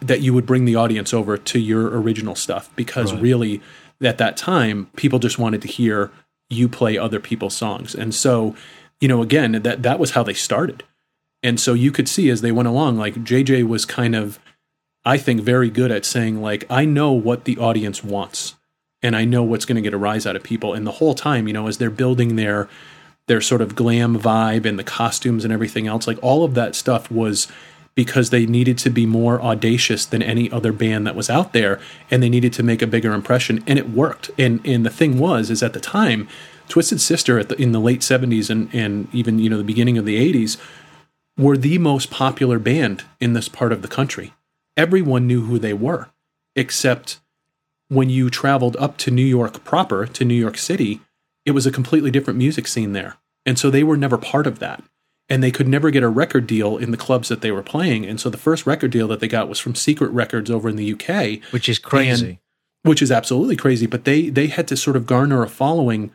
that 0.00 0.20
you 0.20 0.34
would 0.34 0.46
bring 0.46 0.64
the 0.64 0.76
audience 0.76 1.14
over 1.14 1.36
to 1.36 1.58
your 1.58 1.98
original 1.98 2.34
stuff. 2.34 2.70
Because 2.76 3.12
right. 3.12 3.22
really, 3.22 3.62
at 4.02 4.18
that 4.18 4.36
time, 4.36 4.86
people 4.96 5.18
just 5.18 5.38
wanted 5.38 5.62
to 5.62 5.68
hear 5.68 6.10
you 6.50 6.68
play 6.68 6.96
other 6.98 7.20
people's 7.20 7.56
songs, 7.56 7.94
and 7.94 8.14
so 8.14 8.54
you 9.00 9.08
know, 9.08 9.22
again, 9.22 9.52
that 9.52 9.82
that 9.82 9.98
was 9.98 10.12
how 10.12 10.22
they 10.22 10.32
started 10.32 10.82
and 11.44 11.60
so 11.60 11.74
you 11.74 11.92
could 11.92 12.08
see 12.08 12.30
as 12.30 12.40
they 12.40 12.50
went 12.50 12.68
along, 12.68 12.96
like 12.96 13.16
JJ 13.16 13.68
was 13.68 13.84
kind 13.84 14.16
of, 14.16 14.40
I 15.04 15.18
think, 15.18 15.42
very 15.42 15.68
good 15.68 15.92
at 15.92 16.06
saying, 16.06 16.40
like, 16.40 16.64
I 16.70 16.86
know 16.86 17.12
what 17.12 17.44
the 17.44 17.58
audience 17.58 18.02
wants 18.02 18.54
and 19.02 19.14
I 19.14 19.26
know 19.26 19.42
what's 19.42 19.66
going 19.66 19.76
to 19.76 19.82
get 19.82 19.92
a 19.92 19.98
rise 19.98 20.26
out 20.26 20.36
of 20.36 20.42
people. 20.42 20.72
And 20.72 20.86
the 20.86 20.92
whole 20.92 21.14
time, 21.14 21.46
you 21.46 21.52
know, 21.52 21.66
as 21.68 21.76
they're 21.76 21.90
building 21.90 22.36
their 22.36 22.68
their 23.26 23.40
sort 23.40 23.62
of 23.62 23.74
glam 23.74 24.18
vibe 24.18 24.66
and 24.66 24.78
the 24.78 24.84
costumes 24.84 25.44
and 25.44 25.52
everything 25.52 25.86
else, 25.86 26.06
like 26.06 26.18
all 26.22 26.44
of 26.44 26.54
that 26.54 26.74
stuff 26.74 27.10
was 27.10 27.46
because 27.94 28.30
they 28.30 28.44
needed 28.44 28.76
to 28.76 28.90
be 28.90 29.06
more 29.06 29.40
audacious 29.40 30.04
than 30.04 30.22
any 30.22 30.50
other 30.50 30.72
band 30.72 31.06
that 31.06 31.14
was 31.14 31.30
out 31.30 31.52
there 31.52 31.80
and 32.10 32.22
they 32.22 32.28
needed 32.28 32.52
to 32.52 32.62
make 32.62 32.82
a 32.82 32.86
bigger 32.86 33.12
impression 33.12 33.62
and 33.66 33.78
it 33.78 33.90
worked. 33.90 34.30
And 34.38 34.66
and 34.66 34.86
the 34.86 34.90
thing 34.90 35.18
was 35.18 35.50
is 35.50 35.62
at 35.62 35.74
the 35.74 35.80
time, 35.80 36.26
Twisted 36.68 37.02
Sister 37.02 37.44
the, 37.44 37.60
in 37.60 37.72
the 37.72 37.80
late 37.80 38.00
70s 38.00 38.48
and 38.48 38.74
and 38.74 39.14
even, 39.14 39.38
you 39.38 39.50
know, 39.50 39.58
the 39.58 39.64
beginning 39.64 39.98
of 39.98 40.06
the 40.06 40.32
80s 40.32 40.58
were 41.36 41.56
the 41.56 41.78
most 41.78 42.10
popular 42.10 42.58
band 42.58 43.04
in 43.20 43.32
this 43.32 43.48
part 43.48 43.72
of 43.72 43.82
the 43.82 43.88
country. 43.88 44.32
Everyone 44.76 45.26
knew 45.26 45.42
who 45.42 45.58
they 45.58 45.72
were, 45.72 46.08
except 46.54 47.20
when 47.88 48.10
you 48.10 48.30
traveled 48.30 48.76
up 48.76 48.96
to 48.98 49.10
New 49.10 49.24
York 49.24 49.64
proper, 49.64 50.06
to 50.06 50.24
New 50.24 50.34
York 50.34 50.56
City, 50.56 51.00
it 51.44 51.52
was 51.52 51.66
a 51.66 51.72
completely 51.72 52.10
different 52.10 52.38
music 52.38 52.66
scene 52.66 52.92
there. 52.92 53.16
And 53.46 53.58
so 53.58 53.70
they 53.70 53.84
were 53.84 53.96
never 53.96 54.16
part 54.16 54.46
of 54.46 54.58
that. 54.60 54.82
And 55.28 55.42
they 55.42 55.50
could 55.50 55.68
never 55.68 55.90
get 55.90 56.02
a 56.02 56.08
record 56.08 56.46
deal 56.46 56.76
in 56.76 56.90
the 56.90 56.96
clubs 56.98 57.28
that 57.28 57.40
they 57.40 57.50
were 57.50 57.62
playing. 57.62 58.04
And 58.04 58.20
so 58.20 58.28
the 58.28 58.36
first 58.36 58.66
record 58.66 58.90
deal 58.90 59.08
that 59.08 59.20
they 59.20 59.28
got 59.28 59.48
was 59.48 59.58
from 59.58 59.74
Secret 59.74 60.10
Records 60.10 60.50
over 60.50 60.68
in 60.68 60.76
the 60.76 60.92
UK. 60.92 61.42
Which 61.50 61.68
is 61.68 61.78
crazy. 61.78 62.28
And, 62.28 62.38
which 62.82 63.00
is 63.00 63.10
absolutely 63.10 63.56
crazy. 63.56 63.86
But 63.86 64.04
they 64.04 64.28
they 64.28 64.48
had 64.48 64.68
to 64.68 64.76
sort 64.76 64.96
of 64.96 65.06
garner 65.06 65.42
a 65.42 65.48
following 65.48 66.14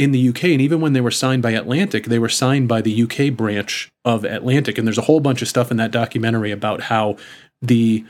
in 0.00 0.12
the 0.12 0.28
UK. 0.30 0.44
And 0.44 0.62
even 0.62 0.80
when 0.80 0.94
they 0.94 1.02
were 1.02 1.10
signed 1.10 1.42
by 1.42 1.50
Atlantic, 1.50 2.06
they 2.06 2.18
were 2.18 2.30
signed 2.30 2.66
by 2.68 2.80
the 2.80 3.02
UK 3.02 3.36
branch 3.36 3.92
of 4.02 4.24
Atlantic. 4.24 4.78
And 4.78 4.86
there's 4.86 4.96
a 4.96 5.02
whole 5.02 5.20
bunch 5.20 5.42
of 5.42 5.48
stuff 5.48 5.70
in 5.70 5.76
that 5.76 5.90
documentary 5.90 6.50
about 6.50 6.84
how 6.84 7.16
the 7.60 8.06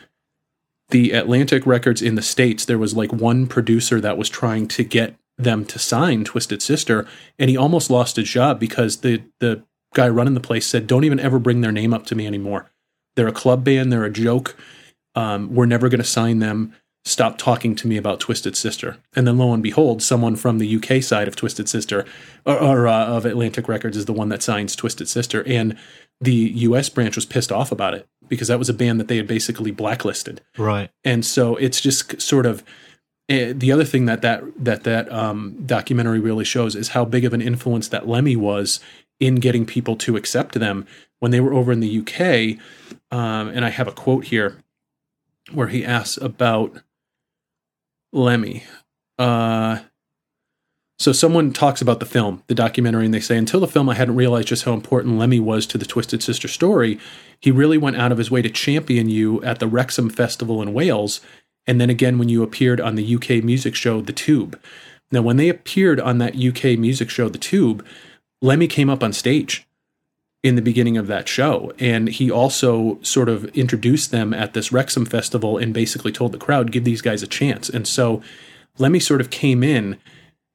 the 0.91 1.11
Atlantic 1.11 1.67
Records 1.67 2.01
in 2.01 2.15
the 2.15 2.23
States, 2.23 2.65
there 2.65 2.79
was 2.79 2.97
like 2.97 3.13
one 3.13 3.47
producer 3.49 4.01
that 4.01 4.17
was 4.17 4.29
trying 4.29 4.69
to 4.69 4.85
get 4.85 5.17
them 5.37 5.65
to 5.65 5.79
sign 5.81 6.25
Twisted 6.25 6.63
Sister, 6.63 7.09
and 7.39 7.51
he 7.51 7.57
almost 7.57 7.91
lost 7.91 8.15
his 8.17 8.29
job 8.29 8.61
because 8.61 8.99
the 8.99 9.23
the 9.41 9.65
guy 9.93 10.09
running 10.09 10.35
the 10.35 10.41
place 10.41 10.67
said, 10.67 10.87
"Don't 10.87 11.05
even 11.05 11.19
ever 11.19 11.41
bring 11.41 11.61
their 11.61 11.73
name 11.73 11.93
up 11.93 12.07
to 12.07 12.15
me 12.15 12.25
anymore. 12.25 12.71
They're 13.17 13.27
a 13.27 13.33
club 13.33 13.65
band. 13.65 13.93
They're 13.93 14.05
a 14.05 14.11
joke. 14.11 14.57
Um, 15.17 15.53
we're 15.53 15.67
never 15.67 15.89
going 15.89 16.03
to 16.03 16.05
sign 16.05 16.39
them. 16.39 16.73
Stop 17.05 17.39
talking 17.39 17.75
to 17.77 17.89
me 17.89 17.97
about 17.97 18.21
Twisted 18.21 18.57
Sister." 18.57 18.99
And 19.15 19.27
then 19.27 19.39
lo 19.39 19.53
and 19.53 19.63
behold, 19.63 20.03
someone 20.03 20.37
from 20.37 20.59
the 20.59 20.77
UK 20.77 21.03
side 21.03 21.29
of 21.29 21.37
Twisted 21.37 21.69
Sister 21.69 22.05
or, 22.45 22.59
or 22.59 22.89
uh, 22.89 23.07
of 23.07 23.25
Atlantic 23.25 23.69
Records 23.69 23.97
is 23.97 24.05
the 24.05 24.13
one 24.13 24.29
that 24.29 24.43
signs 24.43 24.77
Twisted 24.77 25.09
Sister, 25.09 25.43
and 25.47 25.77
the 26.21 26.35
US 26.35 26.89
branch 26.89 27.17
was 27.17 27.27
pissed 27.27 27.51
off 27.51 27.73
about 27.73 27.95
it 27.95 28.07
because 28.29 28.49
that 28.49 28.59
was 28.59 28.69
a 28.69 28.75
band 28.75 29.01
that 29.01 29.09
they 29.09 29.17
had 29.17 29.27
basically 29.27 29.71
blacklisted. 29.71 30.41
Right. 30.59 30.91
And 31.05 31.25
so 31.25 31.57
it's 31.57 31.81
just 31.81 32.21
sort 32.21 32.47
of 32.47 32.63
uh, 33.31 33.53
the 33.55 33.71
other 33.73 33.85
thing 33.85 34.07
that 34.07 34.23
that 34.23 34.43
that 34.57 34.85
that 34.85 35.11
um, 35.13 35.57
documentary 35.65 36.19
really 36.19 36.45
shows 36.45 36.75
is 36.75 36.89
how 36.89 37.05
big 37.05 37.25
of 37.25 37.33
an 37.33 37.41
influence 37.41 37.89
that 37.89 38.09
Lemmy 38.09 38.37
was 38.37 38.81
in 39.21 39.37
getting 39.37 39.67
people 39.67 39.97
to 39.97 40.17
accept 40.17 40.55
them 40.55 40.87
when 41.21 41.31
they 41.31 41.41
were 41.41 41.55
over 41.55 41.71
in 41.71 41.81
the 41.81 41.99
UK. 42.01 42.59
Um, 43.13 43.49
and 43.49 43.65
I 43.65 43.71
have 43.71 43.87
a 43.87 43.93
quote 43.93 44.27
here 44.27 44.59
where 45.53 45.69
he 45.69 45.85
asks 45.85 46.17
about 46.17 46.83
Lemmy. 48.13 48.65
Uh, 49.19 49.81
so 50.99 51.13
someone 51.13 51.53
talks 51.53 51.81
about 51.81 51.99
the 51.99 52.07
film, 52.07 52.43
the 52.47 52.55
documentary, 52.55 53.07
and 53.07 53.15
they 53.15 53.21
say, 53.21 53.39
until 53.39 53.61
the 53.61 53.67
film, 53.67 53.89
I 53.89 53.95
hadn't 53.95 54.17
realized 54.17 54.49
just 54.49 54.65
how 54.65 54.75
important 54.75 55.19
Lemmy 55.19 55.41
was 55.41 55.67
to 55.69 55.79
the 55.79 55.87
Twisted 55.87 56.23
Sister 56.23 56.47
story. 56.47 56.99
He 57.41 57.51
really 57.51 57.79
went 57.79 57.97
out 57.97 58.13
of 58.13 58.19
his 58.19 58.31
way 58.31 58.43
to 58.43 58.51
champion 58.51 59.09
you 59.09 59.43
at 59.43 59.61
the 59.61 59.67
Wrexham 59.67 60.11
Festival 60.11 60.61
in 60.61 60.75
Wales, 60.75 61.23
and 61.67 61.81
then 61.81 61.89
again 61.89 62.19
when 62.19 62.29
you 62.29 62.43
appeared 62.43 62.81
on 62.81 62.97
the 62.97 63.15
UK 63.15 63.43
music 63.43 63.75
show 63.75 64.03
The 64.03 64.13
Tube. 64.13 64.61
Now, 65.11 65.23
when 65.23 65.39
they 65.39 65.49
appeared 65.49 66.01
on 66.01 66.19
that 66.19 66.37
UK 66.37 66.79
music 66.79 67.09
show 67.09 67.29
The 67.29 67.39
Tube, 67.39 67.85
Lemmy 68.43 68.67
came 68.67 68.91
up 68.91 69.03
on 69.03 69.13
stage 69.13 69.67
in 70.43 70.57
the 70.57 70.63
beginning 70.63 70.97
of 70.97 71.07
that 71.07 71.29
show, 71.29 71.73
and 71.79 72.09
he 72.09 72.31
also 72.31 72.99
sort 73.03 73.29
of 73.29 73.45
introduced 73.57 74.11
them 74.11 74.33
at 74.33 74.55
this 74.55 74.73
Wrexham 74.73 75.05
Festival 75.05 75.59
and 75.59 75.75
basically 75.75 76.13
told 76.13 76.33
the 76.33 76.39
crowd, 76.39 76.73
give 76.73 76.85
these 76.85 77.03
guys 77.03 77.23
a 77.23 77.27
chance. 77.27 77.69
And 77.69 77.87
so 77.87 78.23
Lemmy 78.79 79.01
sort 79.01 79.21
of 79.21 79.29
came 79.29 79.63
in 79.63 79.99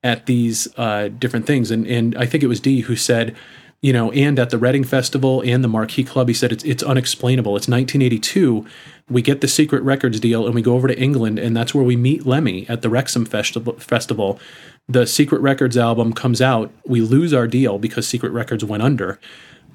at 0.06 0.28
these 0.28 0.68
uh, 0.78 1.10
different 1.10 1.48
things. 1.48 1.72
And 1.72 1.86
and 1.88 2.16
I 2.16 2.26
think 2.26 2.44
it 2.44 2.48
was 2.48 2.60
Dee 2.60 2.82
who 2.82 2.96
said, 2.96 3.36
you 3.82 3.92
know, 3.92 4.12
and 4.12 4.40
at 4.40 4.52
the 4.52 4.58
Reading 4.58 4.84
Festival 4.84 5.42
and 5.42 5.64
the 5.64 5.68
Marquee 5.68 6.04
Club, 6.04 6.28
he 6.28 6.34
said 6.34 6.52
it's 6.52 6.64
it's 6.64 6.84
unexplainable. 6.84 7.56
It's 7.58 7.68
1982. 7.68 8.66
We 9.10 9.22
get 9.22 9.42
the 9.42 9.48
Secret 9.48 9.84
Records 9.84 10.20
deal 10.20 10.46
and 10.46 10.56
we 10.56 10.62
go 10.62 10.74
over 10.74 10.88
to 10.88 11.00
England, 11.00 11.38
and 11.38 11.56
that's 11.56 11.76
where 11.76 11.84
we 11.84 11.96
meet 11.96 12.26
Lemmy 12.26 12.68
at 12.70 12.82
the 12.82 12.90
Wrexham 12.90 13.26
Festival. 13.26 13.74
Festival. 13.74 14.40
The 14.88 15.08
Secret 15.08 15.42
Records 15.42 15.78
album 15.78 16.14
comes 16.14 16.42
out. 16.42 16.72
We 16.86 17.02
lose 17.02 17.34
our 17.34 17.48
deal 17.48 17.80
because 17.80 18.08
Secret 18.08 18.32
Records 18.32 18.64
went 18.64 18.84
under. 18.84 19.20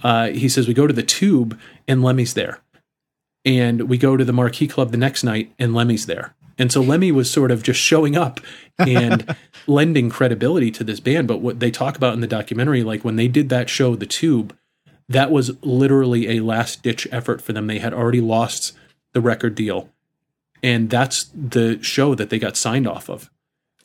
Uh, 0.03 0.29
he 0.29 0.49
says 0.49 0.67
we 0.67 0.75
go 0.75 0.87
to 0.87 0.93
the 0.93 1.03
Tube 1.03 1.59
and 1.87 2.03
Lemmy's 2.03 2.35
there, 2.35 2.61
and 3.45 3.89
we 3.89 3.99
go 3.99 4.17
to 4.17 4.25
the 4.25 4.33
Marquee 4.33 4.69
Club 4.69 4.91
the 4.91 4.97
next 4.97 5.25
night 5.25 5.53
and 5.59 5.75
Lemmy's 5.75 6.07
there. 6.07 6.35
And 6.61 6.71
so 6.71 6.83
Lemmy 6.83 7.11
was 7.11 7.31
sort 7.31 7.51
of 7.51 7.63
just 7.63 7.81
showing 7.81 8.17
up 8.19 8.39
and 8.77 9.35
lending 9.67 10.11
credibility 10.11 10.71
to 10.73 10.85
this 10.85 11.01
band. 11.01 11.27
But 11.27 11.41
what 11.41 11.59
they 11.59 11.71
talk 11.71 11.97
about 11.97 12.13
in 12.13 12.21
the 12.21 12.27
documentary, 12.27 12.83
like 12.83 13.03
when 13.03 13.17
they 13.17 13.29
did 13.29 13.49
that 13.49 13.71
show, 13.71 13.97
The 13.97 14.05
Tube, 14.05 14.55
that 15.09 15.31
was 15.31 15.57
literally 15.65 16.37
a 16.37 16.41
last 16.41 16.83
ditch 16.83 17.09
effort 17.11 17.41
for 17.41 17.55
them. 17.55 17.67
They 17.67 17.79
had 17.79 17.95
already 17.95 18.21
lost 18.21 18.77
the 19.15 19.23
record 19.23 19.55
deal. 19.55 19.89
And 20.63 20.91
that's 20.91 21.31
the 21.35 21.83
show 21.83 22.15
that 22.15 22.29
they 22.29 22.39
got 22.39 22.59
signed 22.59 22.87
off 22.87 23.09
of. 23.09 23.31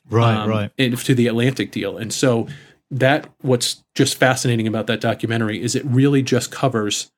Right, 0.09 0.35
um, 0.35 0.49
right. 0.49 0.71
And 0.77 0.97
to 0.97 1.15
the 1.15 1.27
Atlantic 1.27 1.71
deal. 1.71 1.97
And 1.97 2.13
so 2.13 2.47
that 2.91 3.29
what's 3.41 3.83
just 3.95 4.17
fascinating 4.17 4.67
about 4.67 4.87
that 4.87 5.01
documentary 5.01 5.61
is 5.61 5.75
it 5.75 5.85
really 5.85 6.21
just 6.21 6.51
covers 6.51 7.11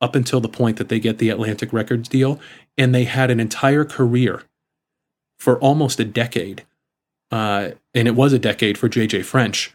up 0.00 0.14
until 0.14 0.40
the 0.40 0.48
point 0.48 0.76
that 0.76 0.88
they 0.88 0.98
get 0.98 1.18
the 1.18 1.30
Atlantic 1.30 1.72
Records 1.72 2.08
deal. 2.08 2.40
And 2.76 2.94
they 2.94 3.04
had 3.04 3.30
an 3.30 3.40
entire 3.40 3.84
career 3.84 4.42
for 5.38 5.58
almost 5.60 6.00
a 6.00 6.04
decade, 6.04 6.64
uh, 7.30 7.70
and 7.92 8.08
it 8.08 8.14
was 8.14 8.32
a 8.32 8.38
decade 8.38 8.78
for 8.78 8.88
JJ 8.88 9.24
French 9.24 9.74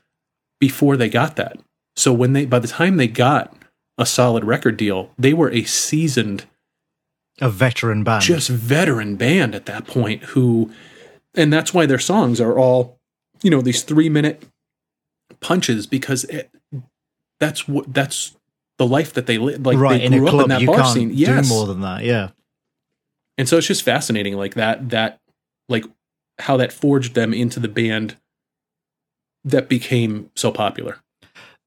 before 0.60 0.98
they 0.98 1.10
got 1.10 1.36
that. 1.36 1.58
So 1.96 2.14
when 2.14 2.34
they, 2.34 2.46
by 2.46 2.60
the 2.60 2.68
time 2.68 2.98
they 2.98 3.08
got 3.08 3.56
a 3.98 4.06
solid 4.06 4.44
record 4.44 4.78
deal, 4.78 5.12
they 5.18 5.34
were 5.34 5.52
a 5.52 5.64
seasoned, 5.64 6.46
a 7.42 7.50
veteran 7.50 8.04
band, 8.04 8.24
just 8.24 8.50
veteran 8.50 9.16
band 9.16 9.56
at 9.56 9.66
that 9.66 9.86
point. 9.86 10.24
Who, 10.24 10.72
and 11.36 11.52
that's 11.52 11.74
why 11.74 11.86
their 11.86 12.00
songs 12.00 12.40
are 12.42 12.58
all, 12.58 13.00
you 13.42 13.52
know, 13.52 13.62
these 13.62 13.84
three 13.84 14.10
minute 14.10 14.44
punches 15.42 15.88
because 15.88 16.24
it, 16.26 16.50
that's 17.40 17.68
what 17.68 17.94
that's 17.94 18.36
the 18.78 18.88
life 18.88 19.14
that 19.14 19.26
they 19.26 19.38
live. 19.38 19.66
Like 19.66 19.78
right, 19.78 20.00
they 20.02 20.18
grew 20.18 20.28
up 20.28 20.32
club, 20.32 20.44
in 20.44 20.50
that 20.50 20.62
you 20.62 20.68
bar 20.68 20.86
scene. 20.86 21.12
Yes, 21.14 21.48
do 21.48 21.54
more 21.54 21.68
than 21.68 21.82
that. 21.82 22.04
Yeah. 22.04 22.30
And 23.38 23.48
so 23.48 23.58
it's 23.58 23.68
just 23.68 23.84
fascinating, 23.84 24.36
like 24.36 24.56
that 24.56 24.90
that 24.90 25.20
like 25.68 25.86
how 26.40 26.58
that 26.58 26.74
forged 26.74 27.16
them 27.16 27.34
into 27.34 27.60
the 27.60 27.68
band 27.68 28.18
that 29.44 29.70
became 29.70 30.32
so 30.36 30.52
popular. 30.52 30.98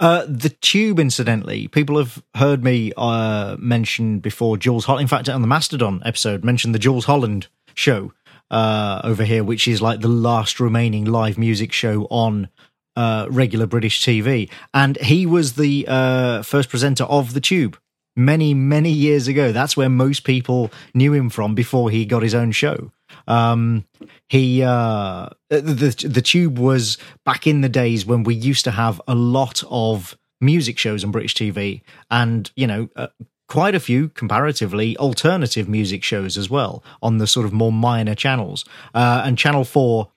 Uh, 0.01 0.25
the 0.27 0.49
Tube, 0.49 0.99
incidentally, 0.99 1.68
people 1.68 1.97
have 1.97 2.23
heard 2.35 2.64
me 2.64 2.93
uh, 2.97 3.57
mention 3.59 4.18
before 4.18 4.57
Jools 4.57 4.85
Holland. 4.85 5.03
In 5.03 5.09
fact, 5.09 5.29
on 5.29 5.43
the 5.43 5.47
Mastodon 5.47 6.03
episode, 6.05 6.45
mentioned 6.45 6.75
the 6.75 6.81
Jools 6.81 7.05
Holland 7.05 7.47
show 7.75 8.12
uh, 8.51 9.01
over 9.05 9.23
here, 9.25 9.45
which 9.45 9.68
is 9.68 9.81
like 9.81 10.01
the 10.01 10.09
last 10.09 10.59
remaining 10.59 11.05
live 11.05 11.39
music 11.39 11.73
show 11.73 12.07
on 12.11 12.49
uh, 12.97 13.26
regular 13.30 13.66
British 13.66 14.03
TV. 14.05 14.51
And 14.74 14.97
he 14.99 15.26
was 15.26 15.55
the 15.55 15.86
uh, 15.88 16.43
first 16.43 16.68
presenter 16.68 17.05
of 17.05 17.34
the 17.34 17.40
Tube 17.40 17.78
many, 18.16 18.55
many 18.55 18.90
years 18.90 19.28
ago. 19.28 19.53
That's 19.53 19.76
where 19.76 19.88
most 19.88 20.24
people 20.24 20.70
knew 20.95 21.12
him 21.12 21.30
from 21.30 21.55
before 21.55 21.90
he 21.90 22.05
got 22.05 22.22
his 22.22 22.34
own 22.34 22.53
show. 22.53 22.93
Um, 23.26 23.84
he 24.28 24.62
uh, 24.62 25.28
the 25.49 26.09
the 26.09 26.22
tube 26.22 26.59
was 26.59 26.99
back 27.24 27.47
in 27.47 27.61
the 27.61 27.68
days 27.68 28.07
when 28.07 28.24
we 28.24 28.34
used 28.34 28.64
to 28.64 28.70
have 28.70 29.01
a 29.07 29.14
lot 29.14 29.62
of 29.70 30.16
music 30.40 30.78
shows 30.78 31.05
on 31.05 31.11
British 31.11 31.34
TV, 31.34 31.82
and 32.11 32.51
you 32.57 32.66
know. 32.66 32.88
Uh, 32.97 33.09
quite 33.49 33.74
a 33.74 33.80
few 33.80 34.09
comparatively 34.09 34.97
alternative 34.97 35.68
music 35.68 36.03
shows 36.03 36.38
as 36.38 36.49
well 36.49 36.82
on 37.03 37.18
the 37.18 37.26
sort 37.26 37.45
of 37.45 37.53
more 37.53 37.72
minor 37.72 38.14
channels. 38.14 38.64
Uh, 38.95 39.24
and 39.26 39.36
Channel 39.36 39.64
4 39.64 40.09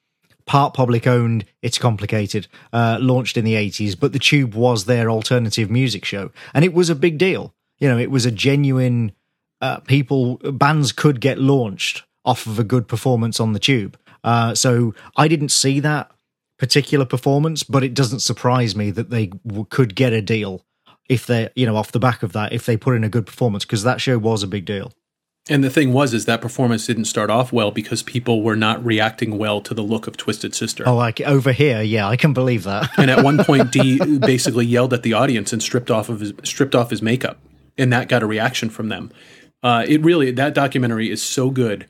part 0.45 0.73
public 0.73 1.07
owned, 1.07 1.45
it's 1.61 1.77
complicated, 1.77 2.47
uh, 2.71 2.97
launched 3.01 3.37
in 3.37 3.45
the 3.45 3.55
80s, 3.55 3.99
but 3.99 4.13
the 4.13 4.19
Tube 4.19 4.53
was 4.53 4.85
their 4.85 5.09
alternative 5.09 5.69
music 5.69 6.05
show. 6.05 6.31
And 6.53 6.63
it 6.63 6.73
was 6.73 6.89
a 6.89 6.95
big 6.95 7.17
deal. 7.17 7.53
You 7.79 7.89
know, 7.89 7.97
it 7.97 8.11
was 8.11 8.25
a 8.25 8.31
genuine, 8.31 9.11
uh, 9.61 9.79
people, 9.79 10.37
bands 10.37 10.91
could 10.91 11.19
get 11.19 11.39
launched 11.39 12.03
off 12.23 12.47
of 12.47 12.59
a 12.59 12.63
good 12.63 12.87
performance 12.87 13.39
on 13.39 13.53
the 13.53 13.59
tube. 13.59 13.97
Uh, 14.23 14.55
so 14.55 14.95
I 15.15 15.27
didn't 15.27 15.49
see 15.49 15.79
that 15.81 16.11
particular 16.57 17.05
performance, 17.05 17.63
but 17.63 17.83
it 17.83 17.93
doesn't 17.93 18.21
surprise 18.21 18.75
me 18.75 18.91
that 18.91 19.09
they 19.09 19.27
w- 19.45 19.67
could 19.69 19.95
get 19.95 20.13
a 20.13 20.21
deal 20.21 20.65
if 21.07 21.27
they, 21.27 21.49
you 21.55 21.65
know, 21.65 21.75
off 21.75 21.91
the 21.91 21.99
back 21.99 22.23
of 22.23 22.33
that, 22.33 22.51
if 22.51 22.65
they 22.65 22.77
put 22.77 22.95
in 22.95 23.03
a 23.03 23.09
good 23.09 23.27
performance, 23.27 23.63
because 23.65 23.83
that 23.83 24.01
show 24.01 24.17
was 24.17 24.41
a 24.41 24.47
big 24.47 24.65
deal. 24.65 24.91
And 25.47 25.63
the 25.63 25.69
thing 25.69 25.93
was, 25.93 26.13
is 26.13 26.25
that 26.25 26.41
performance 26.41 26.87
didn't 26.87 27.05
start 27.05 27.29
off 27.29 27.53
well 27.53 27.69
because 27.69 28.01
people 28.01 28.41
were 28.41 28.55
not 28.55 28.83
reacting 28.83 29.37
well 29.37 29.61
to 29.61 29.75
the 29.75 29.83
look 29.83 30.07
of 30.07 30.17
Twisted 30.17 30.55
Sister. 30.55 30.83
Oh, 30.87 30.95
like 30.95 31.21
over 31.21 31.51
here, 31.51 31.83
yeah, 31.83 32.07
I 32.07 32.17
can 32.17 32.33
believe 32.33 32.63
that. 32.63 32.89
and 32.97 33.11
at 33.11 33.23
one 33.23 33.43
point, 33.43 33.71
Dee 33.71 34.17
basically 34.17 34.65
yelled 34.65 34.93
at 34.93 35.03
the 35.03 35.13
audience 35.13 35.53
and 35.53 35.61
stripped 35.61 35.91
off 35.91 36.09
of 36.09 36.19
his 36.19 36.33
stripped 36.43 36.73
off 36.73 36.89
his 36.89 37.01
makeup, 37.01 37.39
and 37.77 37.93
that 37.93 38.09
got 38.09 38.23
a 38.23 38.25
reaction 38.25 38.69
from 38.69 38.89
them. 38.89 39.11
Uh, 39.61 39.85
it 39.87 40.01
really 40.01 40.31
that 40.31 40.55
documentary 40.55 41.11
is 41.11 41.21
so 41.21 41.49
good 41.51 41.89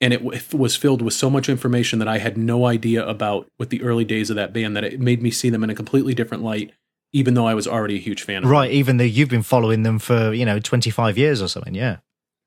and 0.00 0.12
it 0.12 0.22
was 0.52 0.76
filled 0.76 1.00
with 1.00 1.14
so 1.14 1.30
much 1.30 1.48
information 1.48 1.98
that 1.98 2.08
I 2.08 2.18
had 2.18 2.36
no 2.36 2.66
idea 2.66 3.06
about 3.06 3.50
with 3.58 3.70
the 3.70 3.82
early 3.82 4.04
days 4.04 4.28
of 4.28 4.36
that 4.36 4.52
band 4.52 4.76
that 4.76 4.84
it 4.84 5.00
made 5.00 5.22
me 5.22 5.30
see 5.30 5.48
them 5.48 5.64
in 5.64 5.70
a 5.70 5.74
completely 5.74 6.12
different 6.12 6.42
light, 6.42 6.72
even 7.12 7.32
though 7.32 7.46
I 7.46 7.54
was 7.54 7.66
already 7.66 7.96
a 7.96 8.00
huge 8.00 8.22
fan. 8.22 8.44
Right, 8.44 8.68
them. 8.68 8.76
even 8.76 8.96
though 8.98 9.04
you've 9.04 9.30
been 9.30 9.42
following 9.42 9.82
them 9.82 9.98
for 9.98 10.34
you 10.34 10.44
know 10.44 10.58
twenty 10.58 10.90
five 10.90 11.16
years 11.16 11.40
or 11.40 11.48
something, 11.48 11.74
yeah. 11.74 11.98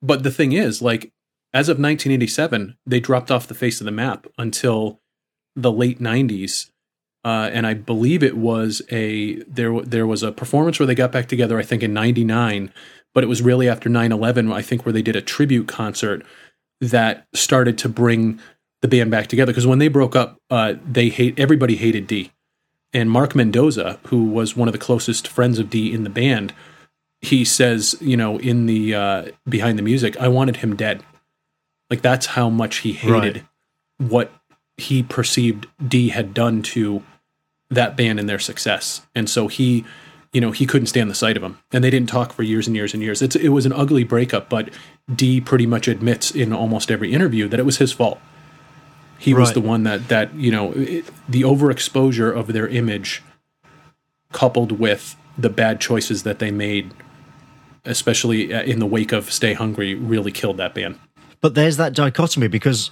But 0.02 0.24
the 0.24 0.32
thing 0.32 0.52
is, 0.52 0.82
like, 0.82 1.12
as 1.54 1.70
of 1.70 1.78
1987, 1.78 2.78
they 2.86 3.00
dropped 3.00 3.32
off 3.32 3.48
the 3.48 3.56
face 3.56 3.82
of 3.82 3.86
the 3.86 3.92
map 3.92 4.28
until 4.38 5.00
the 5.56 5.72
late 5.72 6.00
90s. 6.00 6.70
Uh, 7.26 7.50
and 7.52 7.66
I 7.66 7.74
believe 7.74 8.24
it 8.24 8.38
was 8.38 8.82
a 8.90 9.36
there 9.44 9.82
there 9.82 10.08
was 10.08 10.24
a 10.24 10.32
performance 10.32 10.80
where 10.80 10.88
they 10.88 10.96
got 10.96 11.12
back 11.12 11.28
together. 11.28 11.60
I 11.60 11.64
think 11.64 11.84
in 11.84 11.94
'99, 11.94 12.72
but 13.14 13.24
it 13.24 13.28
was 13.28 13.42
really 13.42 13.68
after 13.68 13.90
9/11. 13.90 14.54
I 14.54 14.62
think 14.62 14.86
where 14.86 14.94
they 14.94 15.02
did 15.02 15.18
a 15.18 15.22
tribute 15.22 15.68
concert 15.68 16.26
that 16.80 17.28
started 17.34 17.78
to 17.80 17.90
bring 17.90 18.40
the 18.82 18.88
band 18.88 19.12
back 19.12 19.28
together. 19.28 19.52
Because 19.52 19.68
when 19.68 19.80
they 19.80 19.90
broke 19.90 20.16
up, 20.16 20.38
uh, 20.50 20.76
they 20.90 21.10
hate 21.10 21.38
everybody 21.38 21.76
hated 21.76 22.08
Dee, 22.08 22.32
and 22.94 23.12
Mark 23.12 23.36
Mendoza, 23.36 24.00
who 24.06 24.26
was 24.26 24.56
one 24.56 24.70
of 24.70 24.72
the 24.72 24.78
closest 24.78 25.28
friends 25.28 25.60
of 25.60 25.70
Dee 25.70 25.92
in 25.92 26.04
the 26.04 26.10
band, 26.10 26.54
he 27.22 27.44
says, 27.46 27.96
you 28.00 28.18
know, 28.18 28.40
in 28.40 28.66
the 28.66 28.94
uh, 28.94 29.26
behind 29.48 29.78
the 29.78 29.84
music, 29.84 30.18
I 30.18 30.28
wanted 30.28 30.58
him 30.58 30.76
dead. 30.76 31.04
Like 31.90 32.02
that's 32.02 32.28
how 32.28 32.50
much 32.50 32.78
he 32.78 32.94
hated 32.94 33.36
right. 33.38 34.10
what 34.10 34.32
he 34.78 35.04
perceived 35.04 35.68
Dee 35.86 36.10
had 36.10 36.34
done 36.34 36.62
to 36.62 37.04
that 37.70 37.98
band 37.98 38.20
and 38.20 38.30
their 38.30 38.40
success. 38.40 39.02
And 39.16 39.30
so 39.30 39.48
he, 39.48 39.86
you 40.32 40.42
know, 40.42 40.52
he 40.52 40.66
couldn't 40.66 40.88
stand 40.88 41.10
the 41.10 41.16
sight 41.16 41.38
of 41.38 41.44
him. 41.44 41.58
And 41.72 41.84
they 41.84 41.90
didn't 41.90 42.10
talk 42.10 42.34
for 42.34 42.44
years 42.44 42.68
and 42.68 42.76
years 42.76 42.94
and 42.94 43.02
years. 43.02 43.22
It's, 43.22 43.36
it 43.36 43.50
was 43.50 43.66
an 43.66 43.74
ugly 43.74 44.04
breakup, 44.04 44.50
but 44.50 44.70
Dee 45.14 45.42
pretty 45.42 45.66
much 45.66 45.88
admits 45.88 46.32
in 46.32 46.54
almost 46.54 46.92
every 46.92 47.14
interview 47.14 47.48
that 47.48 47.60
it 47.60 47.66
was 47.66 47.78
his 47.78 47.92
fault. 47.92 48.20
He 49.20 49.34
right. 49.34 49.40
was 49.40 49.54
the 49.54 49.62
one 49.62 49.84
that 49.84 50.10
that 50.10 50.36
you 50.36 50.52
know 50.52 50.74
it, 50.74 51.06
the 51.28 51.42
overexposure 51.42 52.36
of 52.36 52.54
their 52.54 52.68
image, 52.68 53.24
coupled 54.32 54.74
with 54.74 55.16
the 55.38 55.50
bad 55.50 55.82
choices 55.82 56.22
that 56.22 56.38
they 56.38 56.52
made, 56.52 56.94
especially 57.88 58.54
uh, 58.54 58.64
in 58.64 58.80
the 58.80 58.86
wake 58.86 59.12
of 59.12 59.32
Stay 59.32 59.54
Hungry, 59.54 59.96
really 59.96 60.32
killed 60.32 60.58
that 60.58 60.74
band. 60.76 61.00
But 61.42 61.56
there's 61.56 61.78
that 61.78 61.94
dichotomy 61.94 62.48
because 62.48 62.92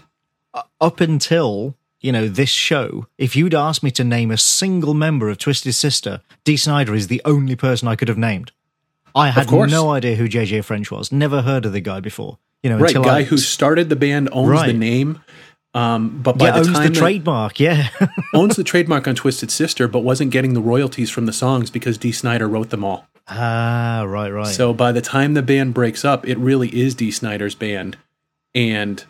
uh, 0.53 0.63
up 0.81 0.99
until 0.99 1.75
you 2.01 2.11
know 2.11 2.27
this 2.27 2.49
show, 2.49 3.07
if 3.17 3.35
you'd 3.35 3.53
asked 3.53 3.83
me 3.83 3.91
to 3.91 4.03
name 4.03 4.31
a 4.31 4.37
single 4.37 4.93
member 4.93 5.29
of 5.29 5.37
Twisted 5.37 5.75
Sister, 5.75 6.21
Dee 6.43 6.57
Snider 6.57 6.95
is 6.95 7.07
the 7.07 7.21
only 7.25 7.55
person 7.55 7.87
I 7.87 7.95
could 7.95 8.07
have 8.07 8.17
named. 8.17 8.51
I 9.15 9.29
had 9.29 9.49
no 9.49 9.91
idea 9.91 10.15
who 10.15 10.27
JJ 10.27 10.65
French 10.65 10.91
was. 10.91 11.11
Never 11.11 11.41
heard 11.41 11.65
of 11.65 11.71
the 11.71 11.79
guy 11.79 12.01
before. 12.01 12.37
You 12.61 12.69
know, 12.69 12.79
right? 12.79 12.93
Guy 12.93 13.19
I, 13.19 13.23
who 13.23 13.37
started 13.37 13.89
the 13.89 13.95
band 13.95 14.29
owns 14.31 14.49
right. 14.49 14.67
the 14.67 14.73
name. 14.73 15.21
Um, 15.73 16.21
but 16.21 16.37
by 16.37 16.45
yeah, 16.45 16.51
the 16.51 16.59
owns 16.59 16.71
time 16.71 16.93
the 16.93 16.99
trademark, 16.99 17.59
yeah, 17.59 17.89
owns 18.33 18.55
the 18.55 18.63
trademark 18.71 19.07
on 19.07 19.15
Twisted 19.15 19.51
Sister, 19.51 19.87
but 19.89 19.99
wasn't 19.99 20.31
getting 20.31 20.53
the 20.53 20.61
royalties 20.61 21.09
from 21.09 21.25
the 21.25 21.33
songs 21.33 21.69
because 21.69 21.97
Dee 21.97 22.13
Snider 22.13 22.47
wrote 22.47 22.69
them 22.69 22.83
all. 22.83 23.07
Ah, 23.27 24.03
right, 24.07 24.29
right. 24.29 24.47
So 24.47 24.73
by 24.73 24.91
the 24.91 25.01
time 25.01 25.33
the 25.33 25.41
band 25.41 25.73
breaks 25.73 26.05
up, 26.05 26.27
it 26.27 26.37
really 26.37 26.69
is 26.69 26.93
Dee 26.93 27.11
Snider's 27.11 27.55
band, 27.55 27.97
and 28.53 29.03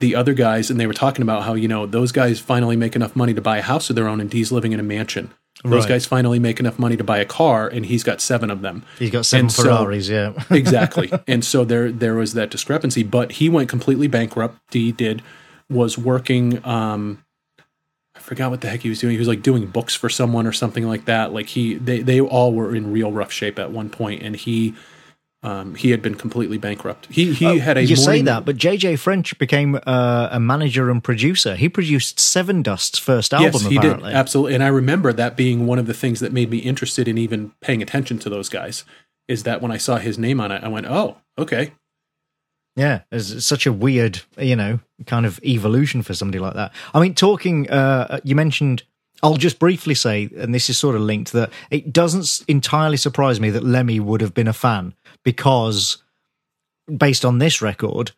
the 0.00 0.14
other 0.14 0.34
guys, 0.34 0.70
and 0.70 0.78
they 0.78 0.86
were 0.86 0.92
talking 0.92 1.22
about 1.22 1.44
how 1.44 1.54
you 1.54 1.68
know 1.68 1.86
those 1.86 2.12
guys 2.12 2.40
finally 2.40 2.76
make 2.76 2.96
enough 2.96 3.16
money 3.16 3.34
to 3.34 3.40
buy 3.40 3.58
a 3.58 3.62
house 3.62 3.90
of 3.90 3.96
their 3.96 4.08
own, 4.08 4.20
and 4.20 4.30
Dee's 4.30 4.52
living 4.52 4.72
in 4.72 4.80
a 4.80 4.84
mansion. 4.84 5.30
Those 5.64 5.84
right. 5.84 5.88
guys 5.88 6.06
finally 6.06 6.38
make 6.38 6.60
enough 6.60 6.78
money 6.78 6.96
to 6.96 7.02
buy 7.02 7.18
a 7.18 7.24
car, 7.24 7.66
and 7.66 7.84
he's 7.84 8.04
got 8.04 8.20
seven 8.20 8.50
of 8.50 8.60
them. 8.60 8.84
He's 8.98 9.10
got 9.10 9.26
seven 9.26 9.46
and 9.46 9.54
Ferraris, 9.54 10.06
so, 10.06 10.12
yeah, 10.12 10.44
exactly. 10.56 11.10
And 11.26 11.44
so 11.44 11.64
there 11.64 11.90
there 11.90 12.14
was 12.14 12.34
that 12.34 12.50
discrepancy, 12.50 13.02
but 13.02 13.32
he 13.32 13.48
went 13.48 13.68
completely 13.68 14.06
bankrupt. 14.06 14.58
Dee 14.70 14.92
did 14.92 15.22
was 15.68 15.98
working. 15.98 16.64
Um, 16.64 17.24
I 18.18 18.20
forgot 18.20 18.50
what 18.50 18.60
the 18.62 18.68
heck 18.68 18.80
he 18.80 18.88
was 18.88 18.98
doing. 18.98 19.12
He 19.12 19.18
was 19.18 19.28
like 19.28 19.42
doing 19.42 19.66
books 19.66 19.94
for 19.94 20.08
someone 20.08 20.44
or 20.44 20.52
something 20.52 20.86
like 20.86 21.04
that. 21.04 21.32
Like 21.32 21.46
he, 21.46 21.74
they, 21.74 22.00
they 22.00 22.20
all 22.20 22.52
were 22.52 22.74
in 22.74 22.90
real 22.90 23.12
rough 23.12 23.30
shape 23.30 23.60
at 23.60 23.70
one 23.70 23.90
point, 23.90 24.22
and 24.22 24.34
he, 24.34 24.74
um, 25.44 25.76
he 25.76 25.92
had 25.92 26.02
been 26.02 26.16
completely 26.16 26.58
bankrupt. 26.58 27.06
He 27.06 27.32
he 27.32 27.46
uh, 27.46 27.58
had 27.60 27.76
a. 27.76 27.82
You 27.82 27.94
morning- 27.94 28.04
say 28.04 28.22
that, 28.22 28.44
but 28.44 28.56
JJ 28.56 28.98
French 28.98 29.38
became 29.38 29.78
uh, 29.86 30.28
a 30.32 30.40
manager 30.40 30.90
and 30.90 31.02
producer. 31.02 31.54
He 31.54 31.68
produced 31.68 32.18
Sevendust's 32.18 32.98
first 32.98 33.32
album. 33.32 33.52
Yes, 33.52 33.66
he 33.66 33.76
apparently. 33.76 34.10
did 34.10 34.16
absolutely. 34.16 34.54
And 34.56 34.64
I 34.64 34.68
remember 34.68 35.12
that 35.12 35.36
being 35.36 35.66
one 35.66 35.78
of 35.78 35.86
the 35.86 35.94
things 35.94 36.18
that 36.18 36.32
made 36.32 36.50
me 36.50 36.58
interested 36.58 37.06
in 37.06 37.16
even 37.18 37.52
paying 37.60 37.82
attention 37.82 38.18
to 38.18 38.28
those 38.28 38.48
guys. 38.48 38.84
Is 39.28 39.44
that 39.44 39.62
when 39.62 39.70
I 39.70 39.76
saw 39.76 39.98
his 39.98 40.18
name 40.18 40.40
on 40.40 40.50
it, 40.50 40.64
I 40.64 40.68
went, 40.68 40.86
"Oh, 40.86 41.18
okay, 41.38 41.72
yeah, 42.78 43.00
it's 43.10 43.44
such 43.44 43.66
a 43.66 43.72
weird, 43.72 44.20
you 44.38 44.54
know, 44.54 44.78
kind 45.06 45.26
of 45.26 45.42
evolution 45.42 46.02
for 46.02 46.14
somebody 46.14 46.38
like 46.38 46.54
that. 46.54 46.72
I 46.94 47.00
mean, 47.00 47.12
talking, 47.12 47.68
uh, 47.68 48.20
you 48.22 48.36
mentioned, 48.36 48.84
I'll 49.20 49.34
just 49.34 49.58
briefly 49.58 49.96
say, 49.96 50.30
and 50.36 50.54
this 50.54 50.70
is 50.70 50.78
sort 50.78 50.94
of 50.94 51.00
linked, 51.00 51.32
that 51.32 51.50
it 51.72 51.92
doesn't 51.92 52.44
entirely 52.46 52.96
surprise 52.96 53.40
me 53.40 53.50
that 53.50 53.64
Lemmy 53.64 53.98
would 53.98 54.20
have 54.20 54.32
been 54.32 54.46
a 54.46 54.52
fan 54.52 54.94
because, 55.24 55.98
based 56.86 57.24
on 57.24 57.38
this 57.38 57.60
record, 57.60 58.12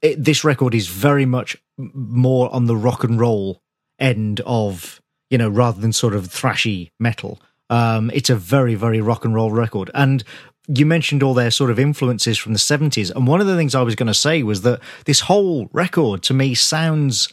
it, 0.00 0.24
this 0.24 0.42
record 0.42 0.74
is 0.74 0.88
very 0.88 1.26
much 1.26 1.58
more 1.76 2.50
on 2.50 2.64
the 2.64 2.76
rock 2.76 3.04
and 3.04 3.20
roll 3.20 3.60
end 3.98 4.40
of, 4.46 5.02
you 5.28 5.36
know, 5.36 5.50
rather 5.50 5.82
than 5.82 5.92
sort 5.92 6.14
of 6.14 6.28
thrashy 6.28 6.92
metal. 6.98 7.38
Um, 7.68 8.10
it's 8.14 8.30
a 8.30 8.36
very, 8.36 8.74
very 8.74 9.02
rock 9.02 9.26
and 9.26 9.34
roll 9.34 9.52
record. 9.52 9.90
And 9.92 10.24
you 10.68 10.84
mentioned 10.84 11.22
all 11.22 11.34
their 11.34 11.50
sort 11.50 11.70
of 11.70 11.78
influences 11.78 12.38
from 12.38 12.52
the 12.52 12.58
70s. 12.58 13.10
And 13.14 13.26
one 13.26 13.40
of 13.40 13.46
the 13.46 13.56
things 13.56 13.74
I 13.74 13.82
was 13.82 13.94
going 13.94 14.06
to 14.08 14.14
say 14.14 14.42
was 14.42 14.62
that 14.62 14.80
this 15.06 15.20
whole 15.20 15.68
record 15.72 16.22
to 16.24 16.34
me 16.34 16.54
sounds 16.54 17.32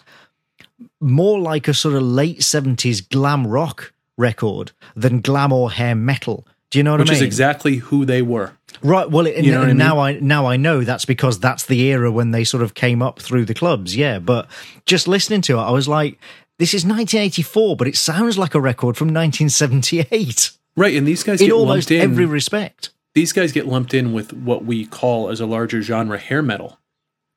more 1.01 1.39
like 1.39 1.67
a 1.67 1.73
sort 1.73 1.95
of 1.95 2.03
late 2.03 2.39
70s 2.39 3.07
glam 3.07 3.45
rock 3.45 3.93
record 4.17 4.71
than 4.95 5.19
glam 5.19 5.51
or 5.51 5.71
hair 5.71 5.95
metal. 5.95 6.47
Do 6.71 6.79
you 6.79 6.83
know 6.83 6.91
what 6.91 7.01
Which 7.01 7.09
I 7.09 7.13
mean? 7.13 7.19
Which 7.19 7.21
is 7.23 7.27
exactly 7.27 7.75
who 7.77 8.05
they 8.05 8.21
were. 8.21 8.53
Right. 8.81 9.09
Well, 9.09 9.27
you 9.27 9.51
know 9.51 9.63
and 9.63 9.77
now 9.77 9.99
I, 9.99 10.13
mean? 10.13 10.23
I 10.23 10.25
now 10.25 10.45
I 10.45 10.57
know 10.57 10.83
that's 10.83 11.05
because 11.05 11.39
that's 11.39 11.65
the 11.65 11.81
era 11.81 12.11
when 12.11 12.31
they 12.31 12.43
sort 12.43 12.63
of 12.63 12.73
came 12.73 13.01
up 13.01 13.19
through 13.19 13.45
the 13.45 13.53
clubs. 13.53 13.95
Yeah, 13.95 14.19
but 14.19 14.47
just 14.85 15.07
listening 15.07 15.41
to 15.41 15.57
it, 15.57 15.61
I 15.61 15.71
was 15.71 15.87
like, 15.87 16.19
this 16.57 16.73
is 16.73 16.83
1984, 16.83 17.75
but 17.75 17.87
it 17.87 17.95
sounds 17.95 18.37
like 18.37 18.55
a 18.55 18.61
record 18.61 18.97
from 18.97 19.07
1978. 19.07 20.51
Right, 20.77 20.95
and 20.95 21.07
these 21.07 21.23
guys 21.23 21.41
in 21.41 21.51
almost 21.51 21.91
in, 21.91 22.01
every 22.01 22.25
respect 22.25 22.89
these 23.15 23.31
guys 23.31 23.51
get 23.51 23.65
lumped 23.65 23.93
in 23.93 24.13
with 24.13 24.33
what 24.33 24.65
we 24.65 24.85
call 24.85 25.29
as 25.29 25.39
a 25.39 25.45
larger 25.45 25.81
genre 25.81 26.19
hair 26.19 26.43
metal, 26.43 26.79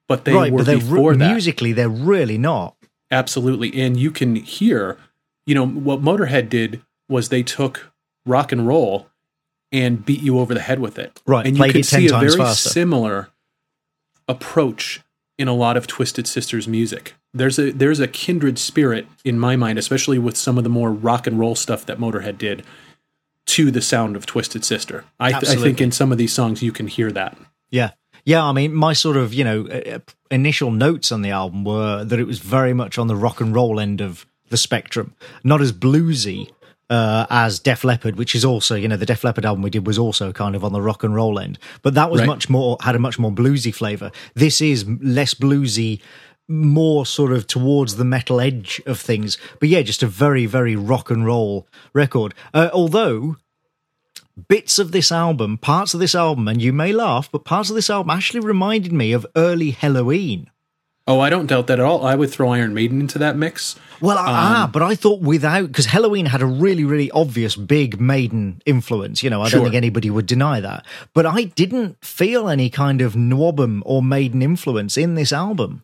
but 0.09 0.25
they 0.25 0.35
right, 0.35 0.53
were 0.53 0.59
but 0.59 0.67
they're 0.67 0.79
before 0.79 1.13
re- 1.13 1.17
that. 1.17 1.31
Musically, 1.31 1.73
they're 1.73 1.89
really 1.89 2.37
not. 2.37 2.77
Absolutely, 3.11 3.81
and 3.81 3.97
you 3.97 4.11
can 4.11 4.35
hear, 4.37 4.99
you 5.47 5.55
know, 5.55 5.67
what 5.67 6.03
Motorhead 6.03 6.51
did 6.51 6.83
was 7.09 7.31
they 7.31 7.43
took 7.43 7.93
rock 8.27 8.53
and 8.53 8.67
roll 8.67 9.09
and 9.73 10.05
beat 10.05 10.21
you 10.21 10.39
over 10.39 10.53
the 10.53 10.61
head 10.61 10.81
with 10.81 10.99
it. 10.99 11.23
Right, 11.27 11.47
and 11.47 11.57
you 11.57 11.73
can 11.73 11.83
see 11.83 12.09
a 12.09 12.19
very 12.19 12.37
faster. 12.37 12.69
similar 12.69 13.31
approach 14.27 15.01
in 15.39 15.49
a 15.49 15.55
lot 15.55 15.77
of 15.77 15.87
Twisted 15.87 16.27
Sisters 16.27 16.67
music. 16.67 17.15
There's 17.33 17.59
a 17.59 17.71
there's 17.71 18.01
a 18.01 18.09
kindred 18.09 18.59
spirit 18.59 19.07
in 19.25 19.39
my 19.39 19.55
mind, 19.55 19.79
especially 19.79 20.19
with 20.19 20.37
some 20.37 20.59
of 20.59 20.65
the 20.65 20.71
more 20.71 20.91
rock 20.91 21.27
and 21.27 21.39
roll 21.39 21.55
stuff 21.55 21.87
that 21.87 21.99
Motorhead 21.99 22.37
did 22.37 22.65
to 23.49 23.71
the 23.71 23.83
sound 23.83 24.15
of 24.15 24.27
Twisted 24.27 24.65
Sister. 24.65 25.05
I, 25.19 25.33
th- 25.33 25.49
I, 25.49 25.57
think 25.57 25.81
in 25.81 25.91
some 25.91 26.13
of 26.13 26.19
these 26.19 26.33
songs 26.33 26.63
you 26.63 26.73
can 26.73 26.87
hear 26.87 27.11
that. 27.13 27.37
Yeah. 27.71 27.93
Yeah, 28.25 28.45
I 28.45 28.53
mean, 28.53 28.75
my 28.75 28.93
sort 28.93 29.17
of, 29.17 29.33
you 29.33 29.43
know, 29.43 30.01
initial 30.31 30.71
notes 30.71 31.11
on 31.11 31.23
the 31.23 31.31
album 31.31 31.65
were 31.65 32.05
that 32.05 32.19
it 32.19 32.27
was 32.27 32.41
very 32.41 32.75
much 32.75 32.99
on 32.99 33.07
the 33.07 33.17
rock 33.17 33.41
and 33.41 33.55
roll 33.55 33.81
end 33.81 34.03
of 34.03 34.27
the 34.51 34.59
spectrum, 34.59 35.15
not 35.45 35.63
as 35.63 35.73
bluesy 35.73 36.51
uh, 36.91 37.27
as 37.31 37.59
Def 37.59 37.85
Leppard, 37.85 38.17
which 38.17 38.35
is 38.35 38.45
also, 38.45 38.75
you 38.75 38.89
know, 38.89 38.97
the 38.97 39.07
Def 39.07 39.25
Leppard 39.25 39.45
album 39.45 39.63
we 39.63 39.71
did 39.71 39.87
was 39.87 39.99
also 39.99 40.33
kind 40.33 40.55
of 40.55 40.65
on 40.65 40.73
the 40.73 40.81
rock 40.81 41.05
and 41.05 41.15
roll 41.15 41.39
end, 41.39 41.59
but 41.83 41.95
that 41.95 42.11
was 42.11 42.21
right. 42.21 42.27
much 42.27 42.49
more, 42.49 42.77
had 42.81 42.95
a 42.95 42.99
much 42.99 43.19
more 43.19 43.31
bluesy 43.31 43.75
flavor. 43.75 44.11
This 44.35 44.61
is 44.61 44.87
less 45.03 45.35
bluesy, 45.35 46.01
more 46.49 47.05
sort 47.05 47.33
of 47.33 47.47
towards 47.47 47.97
the 47.97 48.05
metal 48.05 48.41
edge 48.41 48.81
of 48.87 48.99
things. 48.99 49.37
But 49.61 49.69
yeah, 49.69 49.83
just 49.83 50.03
a 50.03 50.07
very, 50.07 50.47
very 50.47 50.75
rock 50.75 51.11
and 51.11 51.25
roll 51.27 51.69
record. 51.93 52.35
Uh, 52.55 52.71
although 52.73 53.37
bits 54.49 54.79
of 54.79 54.93
this 54.93 55.13
album, 55.13 55.59
parts 55.59 55.95
of 55.95 56.01
this 56.01 56.15
album, 56.15 56.49
and 56.49 56.63
you 56.63 56.73
may 56.73 56.93
laugh, 56.93 57.31
but 57.31 57.45
parts 57.45 57.71
of 57.71 57.77
this 57.77 57.91
album 57.91 58.11
actually 58.11 58.41
reminded 58.41 58.93
me 58.93 59.13
of 59.13 59.27
early 59.37 59.73
Helloween. 59.73 60.47
Oh, 61.07 61.21
I 61.21 61.31
don't 61.31 61.47
doubt 61.47 61.69
that 61.69 61.79
at 61.79 61.85
all. 61.87 62.05
I 62.05 62.15
would 62.15 62.31
throw 62.31 62.51
Iron 62.51 62.75
Maiden 62.75 63.01
into 63.01 63.19
that 63.19 63.35
mix. 63.35 63.77
Well, 63.99 64.19
um, 64.19 64.27
ah, 64.29 64.71
but 64.71 64.83
I 64.83 64.95
thought 64.95 65.23
without 65.23 65.67
because 65.69 65.87
Helloween 65.87 66.27
had 66.27 66.43
a 66.43 66.47
really, 66.47 66.85
really 66.85 67.11
obvious 67.13 67.57
big 67.57 67.99
Maiden 67.99 68.61
influence. 68.67 69.23
You 69.23 69.31
know, 69.31 69.41
I 69.41 69.49
sure. 69.49 69.61
don't 69.61 69.65
think 69.65 69.75
anybody 69.75 70.11
would 70.11 70.27
deny 70.27 70.61
that. 70.61 70.85
But 71.15 71.25
I 71.25 71.45
didn't 71.45 72.05
feel 72.05 72.51
any 72.51 72.69
kind 72.69 73.01
of 73.01 73.15
NWOBHM 73.15 73.81
or 73.87 74.03
Maiden 74.03 74.43
influence 74.43 74.99
in 74.99 75.15
this 75.15 75.33
album. 75.33 75.83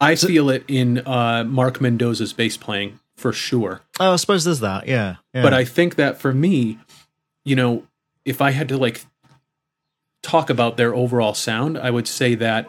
I 0.00 0.16
feel 0.16 0.50
it 0.50 0.64
in 0.68 1.06
uh, 1.06 1.44
Mark 1.44 1.80
Mendoza's 1.80 2.32
bass 2.32 2.56
playing 2.56 2.98
for 3.16 3.32
sure. 3.32 3.82
Oh, 4.00 4.12
I 4.12 4.16
suppose 4.16 4.44
there's 4.44 4.60
that. 4.60 4.86
Yeah, 4.88 5.16
yeah. 5.32 5.42
But 5.42 5.54
I 5.54 5.64
think 5.64 5.96
that 5.96 6.20
for 6.20 6.32
me, 6.32 6.78
you 7.44 7.56
know, 7.56 7.86
if 8.24 8.40
I 8.40 8.50
had 8.50 8.68
to 8.70 8.76
like 8.76 9.04
talk 10.22 10.50
about 10.50 10.76
their 10.76 10.94
overall 10.94 11.34
sound, 11.34 11.78
I 11.78 11.90
would 11.90 12.08
say 12.08 12.34
that 12.34 12.68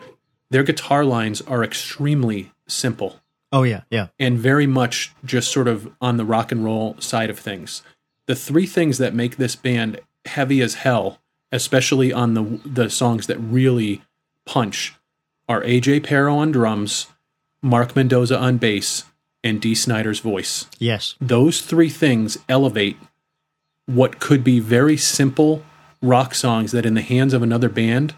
their 0.51 0.63
guitar 0.63 1.03
lines 1.03 1.41
are 1.41 1.63
extremely 1.63 2.51
simple. 2.67 3.19
Oh 3.51 3.63
yeah, 3.63 3.81
yeah. 3.89 4.07
And 4.19 4.37
very 4.37 4.67
much 4.67 5.13
just 5.23 5.51
sort 5.51 5.67
of 5.67 5.91
on 6.01 6.17
the 6.17 6.25
rock 6.25 6.51
and 6.51 6.63
roll 6.63 6.95
side 6.99 7.29
of 7.29 7.39
things. 7.39 7.81
The 8.27 8.35
three 8.35 8.65
things 8.65 8.97
that 8.97 9.13
make 9.13 9.37
this 9.37 9.55
band 9.55 9.99
heavy 10.25 10.61
as 10.61 10.75
hell, 10.75 11.19
especially 11.51 12.11
on 12.11 12.33
the 12.33 12.59
the 12.65 12.89
songs 12.89 13.27
that 13.27 13.37
really 13.37 14.01
punch, 14.45 14.93
are 15.47 15.61
AJ 15.61 16.03
Pero 16.03 16.35
on 16.35 16.51
drums, 16.51 17.07
Mark 17.65 17.95
Mendoza 17.95 18.37
on 18.37 18.57
bass, 18.57 19.05
and 19.43 19.59
Dee 19.59 19.75
Snider's 19.75 20.19
voice. 20.19 20.67
Yes. 20.79 21.15
Those 21.19 21.61
three 21.61 21.89
things 21.89 22.37
elevate 22.47 22.97
what 23.87 24.19
could 24.19 24.43
be 24.43 24.59
very 24.59 24.97
simple 24.97 25.63
rock 26.01 26.35
songs 26.35 26.71
that 26.71 26.85
in 26.85 26.93
the 26.93 27.01
hands 27.01 27.33
of 27.33 27.41
another 27.41 27.69
band 27.69 28.13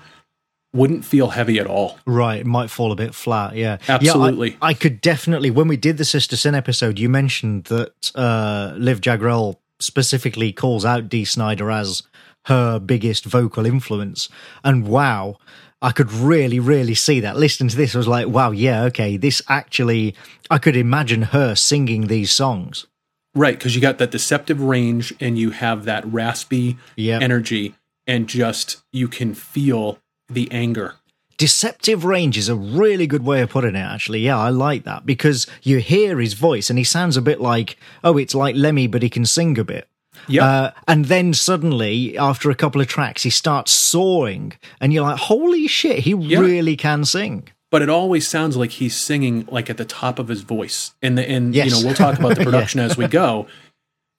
wouldn't 0.74 1.06
feel 1.06 1.30
heavy 1.30 1.60
at 1.60 1.66
all. 1.66 1.98
Right, 2.06 2.42
it 2.42 2.46
might 2.46 2.70
fall 2.70 2.92
a 2.92 2.96
bit 2.96 3.16
flat. 3.16 3.56
Yeah, 3.56 3.78
absolutely. 3.88 4.52
Yeah, 4.52 4.58
I, 4.62 4.68
I, 4.70 4.74
could 4.74 5.02
definitely. 5.02 5.50
When 5.50 5.68
we 5.68 5.78
did 5.78 5.98
the 5.98 6.06
Sister 6.06 6.36
Sin 6.36 6.54
episode, 6.54 7.00
you 7.00 7.10
mentioned 7.10 7.66
that 7.66 8.12
uh, 8.16 8.74
Liv 8.78 9.02
Jagrell 9.02 9.56
specifically 9.80 10.52
calls 10.52 10.86
out 10.86 11.10
Dee 11.10 11.26
Snider 11.26 11.72
as 11.72 12.04
her 12.46 12.80
biggest 12.80 13.26
vocal 13.26 13.66
influence. 13.66 14.30
And 14.64 14.88
wow, 14.88 15.38
I 15.82 15.92
could 15.92 16.12
really, 16.12 16.60
really 16.60 16.96
see 16.96 17.20
that. 17.20 17.38
Listening 17.38 17.70
to 17.70 17.78
this, 17.78 17.94
I 17.94 18.00
was 18.00 18.08
like, 18.08 18.28
wow, 18.28 18.52
yeah, 18.52 18.84
okay, 18.86 19.18
this 19.18 19.42
actually, 19.48 20.16
I 20.50 20.58
could 20.58 20.76
imagine 20.76 21.22
her 21.22 21.54
singing 21.56 22.08
these 22.08 22.32
songs. 22.32 22.88
Right, 23.36 23.58
because 23.58 23.76
you 23.76 23.82
got 23.82 24.00
that 24.00 24.10
deceptive 24.10 24.62
range 24.62 25.14
and 25.20 25.38
you 25.38 25.52
have 25.52 25.86
that 25.86 26.04
raspy 26.12 26.78
yep. 26.96 27.22
energy, 27.22 27.76
and 28.08 28.28
just 28.28 28.78
you 28.92 29.08
can 29.08 29.36
feel 29.36 30.00
the 30.28 30.52
anger. 30.52 30.96
Deceptive 31.38 32.04
range 32.04 32.36
is 32.36 32.50
a 32.50 32.56
really 32.56 33.06
good 33.06 33.24
way 33.24 33.42
of 33.42 33.52
putting 33.52 33.76
it, 33.76 33.80
actually. 33.80 34.22
Yeah, 34.22 34.40
I 34.40 34.50
like 34.50 34.86
that 34.86 35.06
because 35.06 35.46
you 35.62 35.78
hear 35.78 36.20
his 36.20 36.34
voice 36.34 36.72
and 36.72 36.80
he 36.80 36.84
sounds 36.84 37.16
a 37.16 37.22
bit 37.22 37.40
like, 37.40 37.78
oh, 38.04 38.18
it's 38.18 38.34
like 38.34 38.56
Lemmy, 38.56 38.88
but 38.88 39.04
he 39.04 39.10
can 39.12 39.26
sing 39.28 39.60
a 39.60 39.64
bit. 39.64 39.88
Yeah. 40.28 40.46
Uh, 40.46 40.72
and 40.88 41.06
then 41.06 41.34
suddenly, 41.34 42.18
after 42.18 42.50
a 42.50 42.56
couple 42.56 42.82
of 42.82 42.88
tracks, 42.88 43.24
he 43.24 43.30
starts 43.30 43.72
soaring, 43.72 44.54
and 44.82 44.94
you're 44.94 45.04
like, 45.04 45.18
holy 45.20 45.68
shit, 45.68 46.00
he 46.00 46.14
yep. 46.14 46.42
really 46.42 46.76
can 46.76 47.06
sing 47.06 47.50
but 47.70 47.82
it 47.82 47.90
always 47.90 48.28
sounds 48.28 48.56
like 48.56 48.72
he's 48.72 48.96
singing 48.96 49.46
like 49.52 49.70
at 49.70 49.78
the 49.78 49.86
top 49.86 50.20
of 50.20 50.28
his 50.28 50.42
voice. 50.42 50.94
And 51.02 51.18
the 51.18 51.30
and 51.30 51.54
yes. 51.54 51.66
you 51.66 51.72
know 51.72 51.86
we'll 51.86 51.96
talk 51.96 52.18
about 52.18 52.38
the 52.38 52.44
production 52.44 52.80
yeah. 52.80 52.86
as 52.86 52.98
we 52.98 53.08
go, 53.08 53.48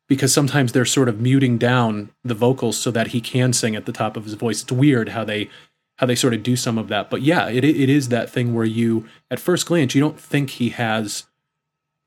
because 0.09 0.33
sometimes 0.33 0.73
they're 0.73 0.85
sort 0.85 1.09
of 1.09 1.21
muting 1.21 1.59
down 1.59 2.11
the 2.25 2.35
vocals 2.35 2.79
so 2.79 2.91
that 2.91 3.09
he 3.09 3.21
can 3.21 3.53
sing 3.53 3.75
at 3.75 3.87
the 3.87 3.93
top 3.93 4.17
of 4.17 4.25
his 4.25 4.35
voice. 4.35 4.63
It's 4.63 4.73
weird 4.73 5.11
how 5.11 5.25
they 5.25 5.49
how 5.97 6.07
they 6.07 6.15
sort 6.15 6.35
of 6.35 6.43
do 6.43 6.57
some 6.57 6.79
of 6.79 6.89
that, 6.89 7.11
but 7.11 7.23
yeah, 7.23 7.49
it 7.49 7.65
it 7.65 7.89
is 7.89 8.09
that 8.09 8.31
thing 8.31 8.55
where 8.55 8.65
you 8.65 9.07
at 9.31 9.41
first 9.41 9.67
glance 9.67 9.95
you 9.95 10.01
don't 10.01 10.21
think 10.21 10.51
he 10.51 10.71
has 10.71 11.25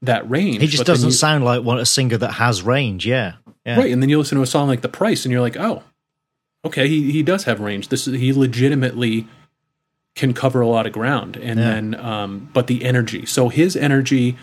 that 0.01 0.29
range. 0.29 0.61
He 0.61 0.67
just 0.67 0.85
doesn't 0.85 1.09
you, 1.09 1.13
sound 1.13 1.45
like 1.45 1.63
one 1.63 1.79
a 1.79 1.85
singer 1.85 2.17
that 2.17 2.33
has 2.33 2.61
range. 2.61 3.05
Yeah. 3.05 3.33
yeah. 3.65 3.77
Right, 3.77 3.91
and 3.91 4.01
then 4.01 4.09
you 4.09 4.17
listen 4.17 4.37
to 4.37 4.43
a 4.43 4.47
song 4.47 4.67
like 4.67 4.81
The 4.81 4.89
Price, 4.89 5.25
and 5.25 5.31
you're 5.31 5.41
like, 5.41 5.57
oh, 5.57 5.83
okay, 6.65 6.87
he 6.87 7.11
he 7.11 7.23
does 7.23 7.43
have 7.45 7.59
range. 7.59 7.89
This 7.89 8.07
is 8.07 8.19
he 8.19 8.33
legitimately 8.33 9.27
can 10.15 10.33
cover 10.33 10.61
a 10.61 10.67
lot 10.67 10.85
of 10.85 10.93
ground, 10.93 11.37
and 11.37 11.59
yeah. 11.59 11.73
then 11.73 11.95
um, 11.95 12.49
but 12.53 12.67
the 12.67 12.83
energy. 12.83 13.25
So 13.25 13.49
his 13.49 13.75
energy, 13.75 14.37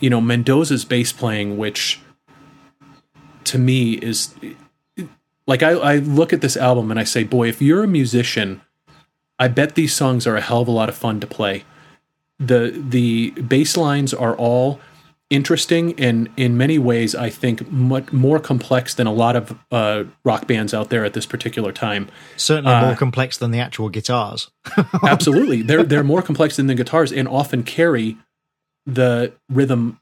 you 0.00 0.10
know, 0.10 0.20
Mendoza's 0.20 0.84
bass 0.84 1.12
playing, 1.12 1.58
which 1.58 2.00
to 3.44 3.58
me 3.58 3.94
is 3.94 4.34
like 5.46 5.62
I, 5.62 5.72
I 5.72 5.96
look 5.96 6.32
at 6.32 6.40
this 6.40 6.56
album 6.56 6.90
and 6.90 7.00
I 7.00 7.04
say, 7.04 7.24
boy, 7.24 7.48
if 7.48 7.60
you're 7.60 7.82
a 7.82 7.88
musician, 7.88 8.60
I 9.38 9.48
bet 9.48 9.74
these 9.74 9.94
songs 9.94 10.26
are 10.26 10.36
a 10.36 10.40
hell 10.40 10.60
of 10.60 10.68
a 10.68 10.72
lot 10.72 10.88
of 10.88 10.94
fun 10.96 11.20
to 11.20 11.26
play 11.26 11.64
the 12.38 12.82
the 12.88 13.30
bass 13.42 13.76
lines 13.76 14.14
are 14.14 14.36
all 14.36 14.80
interesting 15.30 15.98
and 16.00 16.30
in 16.38 16.56
many 16.56 16.78
ways 16.78 17.14
I 17.14 17.28
think 17.28 17.70
much 17.70 18.12
more 18.12 18.38
complex 18.38 18.94
than 18.94 19.06
a 19.06 19.12
lot 19.12 19.36
of 19.36 19.58
uh, 19.70 20.04
rock 20.24 20.46
bands 20.46 20.72
out 20.72 20.88
there 20.88 21.04
at 21.04 21.12
this 21.12 21.26
particular 21.26 21.70
time. 21.70 22.08
Certainly 22.36 22.72
uh, 22.72 22.86
more 22.86 22.96
complex 22.96 23.36
than 23.36 23.50
the 23.50 23.60
actual 23.60 23.90
guitars. 23.90 24.50
absolutely, 25.02 25.62
they're 25.62 25.84
they're 25.84 26.04
more 26.04 26.22
complex 26.22 26.56
than 26.56 26.66
the 26.66 26.74
guitars 26.74 27.12
and 27.12 27.28
often 27.28 27.62
carry 27.62 28.16
the 28.86 29.34
rhythm 29.50 30.00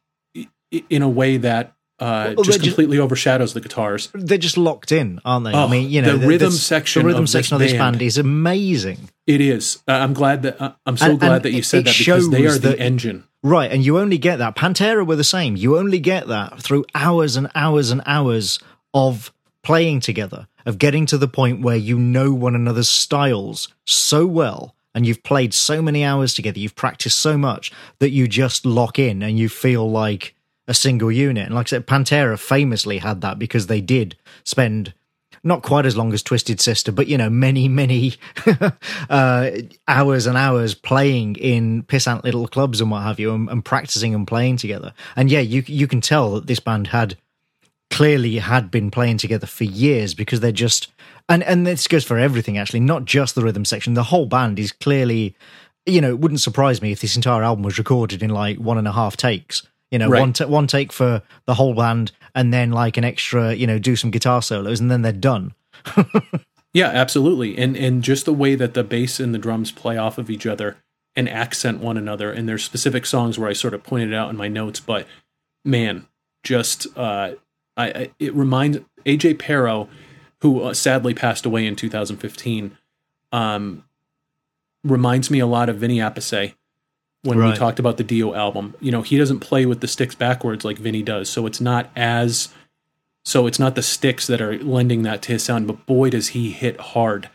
in 0.91 1.03
a 1.03 1.09
way 1.09 1.37
that 1.37 1.73
uh, 1.99 2.35
well, 2.37 2.45
just 2.45 2.63
completely 2.63 2.99
just, 2.99 3.05
overshadows 3.05 3.55
the 3.55 3.61
guitars. 3.61 4.11
They're 4.13 4.37
just 4.37 4.59
locked 4.59 4.93
in, 4.93 5.21
aren't 5.25 5.47
they? 5.47 5.53
Oh, 5.53 5.67
I 5.67 5.71
mean, 5.71 5.91
you 5.91 6.03
know, 6.03 6.19
the, 6.19 6.27
rhythm 6.27 6.51
section, 6.51 7.03
the 7.03 7.07
rhythm 7.07 7.23
of 7.23 7.29
section 7.29 7.59
this 7.59 7.73
of 7.73 7.73
this 7.73 7.79
band, 7.79 8.03
is 8.03 8.19
amazing. 8.19 9.09
It 9.27 9.41
is. 9.41 9.83
Uh, 9.89 9.93
I'm 9.93 10.13
glad 10.13 10.43
that 10.43 10.61
uh, 10.61 10.73
I'm 10.85 10.97
so 10.97 11.11
and, 11.11 11.21
glad 11.21 11.33
and 11.33 11.45
that 11.45 11.53
you 11.53 11.63
said 11.63 11.87
that 11.87 11.97
because 11.99 12.29
they 12.31 12.47
are 12.47 12.59
the 12.59 12.79
engine. 12.79 13.25
Right, 13.43 13.71
and 13.71 13.85
you 13.85 13.99
only 13.99 14.19
get 14.19 14.37
that. 14.37 14.57
Pantera 14.57 15.07
were 15.07 15.17
the 15.17 15.25
same. 15.25 15.57
You 15.57 15.79
only 15.79 15.99
get 15.99 16.29
that 16.29 16.61
through 16.61 16.85
hours 16.95 17.37
and 17.37 17.51
hours 17.55 17.91
and 17.91 18.03
hours 18.05 18.59
of 18.93 19.33
playing 19.63 20.01
together, 20.01 20.49
of 20.67 20.79
getting 20.79 21.07
to 21.07 21.19
the 21.19 21.29
point 21.29 21.63
where 21.63 21.77
you 21.77 21.99
know 21.99 22.33
one 22.33 22.55
another's 22.55 22.89
styles 22.89 23.69
so 23.85 24.27
well 24.27 24.77
and 24.95 25.07
you've 25.07 25.23
played 25.23 25.53
so 25.53 25.83
many 25.83 26.03
hours 26.03 26.33
together, 26.33 26.59
you've 26.59 26.75
practiced 26.75 27.19
so 27.19 27.37
much 27.37 27.71
that 27.99 28.11
you 28.11 28.27
just 28.27 28.65
lock 28.65 28.99
in 28.99 29.23
and 29.23 29.39
you 29.39 29.49
feel 29.49 29.91
like 29.91 30.35
a 30.69 30.75
single 30.75 31.13
unit. 31.13 31.47
And 31.47 31.55
like 31.55 31.69
I 31.69 31.71
said, 31.71 31.87
Pantera 31.87 32.39
famously 32.39 32.99
had 32.99 33.21
that 33.21 33.39
because 33.39 33.67
they 33.67 33.81
did 33.81 34.17
spend 34.45 34.95
not 35.43 35.63
quite 35.63 35.87
as 35.87 35.97
long 35.97 36.13
as 36.13 36.23
Twisted 36.23 36.61
Sister, 36.61 36.91
but 36.91 37.07
you 37.07 37.17
know, 37.17 37.31
many, 37.31 37.69
many 37.69 38.15
uh, 39.11 39.51
hours 39.87 40.27
and 40.27 40.37
hours 40.37 40.75
playing 40.75 41.37
in 41.37 41.85
pissant 41.85 42.25
little 42.25 42.49
clubs 42.49 42.81
and 42.81 42.91
what 42.91 43.03
have 43.03 43.21
you, 43.21 43.33
and, 43.33 43.49
and, 43.49 43.65
practicing 43.65 44.15
and 44.15 44.27
playing 44.27 44.57
together. 44.57 44.93
And 45.15 45.31
yeah, 45.31 45.41
you 45.41 45.63
you 45.67 45.87
can 45.87 46.01
tell 46.01 46.35
that 46.35 46.47
this 46.47 46.61
band 46.61 46.89
had 46.89 47.17
clearly 47.91 48.39
had 48.39 48.71
been 48.71 48.91
playing 48.91 49.19
together 49.19 49.47
for 49.47 49.65
years 49.65 50.15
because 50.15 50.41
they're 50.41 50.51
just 50.51 50.89
and 51.29 51.45
and 51.45 51.65
this 51.65 51.87
goes 51.87 52.05
for 52.05 52.19
everything 52.19 52.59
actually, 52.59 52.81
not 52.81 53.05
just 53.05 53.35
the 53.35 53.43
rhythm 53.43 53.65
section. 53.65 53.95
The 53.95 54.03
whole 54.05 54.27
band 54.27 54.59
is 54.59 54.73
clearly, 54.73 55.37
you 55.85 56.01
know, 56.01 56.11
it 56.11 56.19
wouldn't 56.19 56.41
surprise 56.41 56.83
me 56.83 56.91
if 56.91 57.01
this 57.01 57.15
entire 57.15 57.45
album 57.45 57.63
was 57.63 57.79
recorded 57.79 58.23
in 58.23 58.31
like 58.31 58.59
one 58.59 58.79
and 58.79 58.89
a 58.89 58.93
half 58.93 59.17
takes 59.17 59.63
you 59.91 59.99
know, 59.99 60.09
right. 60.09 60.21
one 60.21 60.33
t- 60.33 60.45
one 60.45 60.67
take 60.67 60.93
for 60.93 61.23
the 61.47 61.55
whole 61.55 61.75
band, 61.75 62.13
and 62.35 62.53
then 62.53 62.71
like 62.71 62.97
an 62.97 63.05
extra, 63.05 63.55
you 63.55 63.67
know, 63.67 63.79
do 63.79 63.97
some 63.97 64.11
guitar 64.11 64.43
solos, 64.43 64.81
and 64.81 64.91
then 64.91 65.03
they're 65.03 65.13
done. 65.13 65.55
yeah, 66.73 66.89
absolutely, 66.89 67.57
and 67.57 67.77
and 67.77 68.03
just 68.03 68.25
the 68.25 68.33
way 68.33 68.55
that 68.55 68.75
the 68.75 68.85
bass 68.85 69.21
and 69.21 69.35
the 69.35 69.39
drums 69.39 69.71
play 69.71 69.97
off 69.97 70.19
of 70.19 70.31
each 70.31 70.47
other 70.47 70.77
and 71.15 71.29
accent 71.29 71.81
one 71.81 71.97
another, 71.97 72.33
and 72.33 72.49
there's 72.49 72.65
specific 72.65 73.07
songs 73.07 73.39
where 73.39 73.49
I 73.49 73.53
sort 73.53 73.75
of 73.75 73.83
pointed 73.83 74.13
out 74.13 74.31
in 74.31 74.37
my 74.37 74.49
notes, 74.49 74.81
but 74.81 75.07
man, 75.65 76.07
just 76.43 76.87
uh, 76.97 77.33
I, 77.77 77.87
I 77.87 78.11
it 78.19 78.35
reminds 78.35 78.79
AJ 79.05 79.39
Pero, 79.39 79.89
who 80.41 80.63
uh, 80.63 80.75
sadly 80.75 81.15
passed 81.15 81.47
away 81.47 81.67
in 81.67 81.77
2015, 81.77 82.77
um, 83.33 83.85
reminds 84.83 85.31
me 85.31 85.39
a 85.39 85.47
lot 85.47 85.69
of 85.69 85.77
Vinny 85.77 85.99
Appice 85.99 86.55
when 87.27 87.39
right. 87.39 87.51
we 87.51 87.57
talked 87.57 87.79
about 87.79 87.97
the 87.97 88.05
Dio 88.05 88.35
album. 88.35 88.75
You 88.81 88.93
know, 88.93 89.03
he 89.03 89.19
doesn't 89.19 89.41
play 89.41 89.67
with 89.67 89.81
the 89.81 89.89
sticks 89.89 90.15
backwards 90.15 90.65
like 90.65 90.79
Vinny 90.79 91.03
does, 91.03 91.29
so 91.29 91.47
it's 91.47 91.61
not 91.61 91.91
as 91.97 92.49
so 93.27 93.49
it's 93.49 93.59
not 93.59 93.75
the 93.75 93.83
sticks 93.83 94.29
that 94.29 94.41
are 94.41 94.57
lending 94.59 95.03
that 95.03 95.21
to 95.23 95.33
his 95.33 95.43
sound, 95.43 95.67
but 95.67 95.85
boy 95.85 96.11
does 96.11 96.29
he 96.29 96.53
hit 96.53 96.79
hard. 96.79 97.29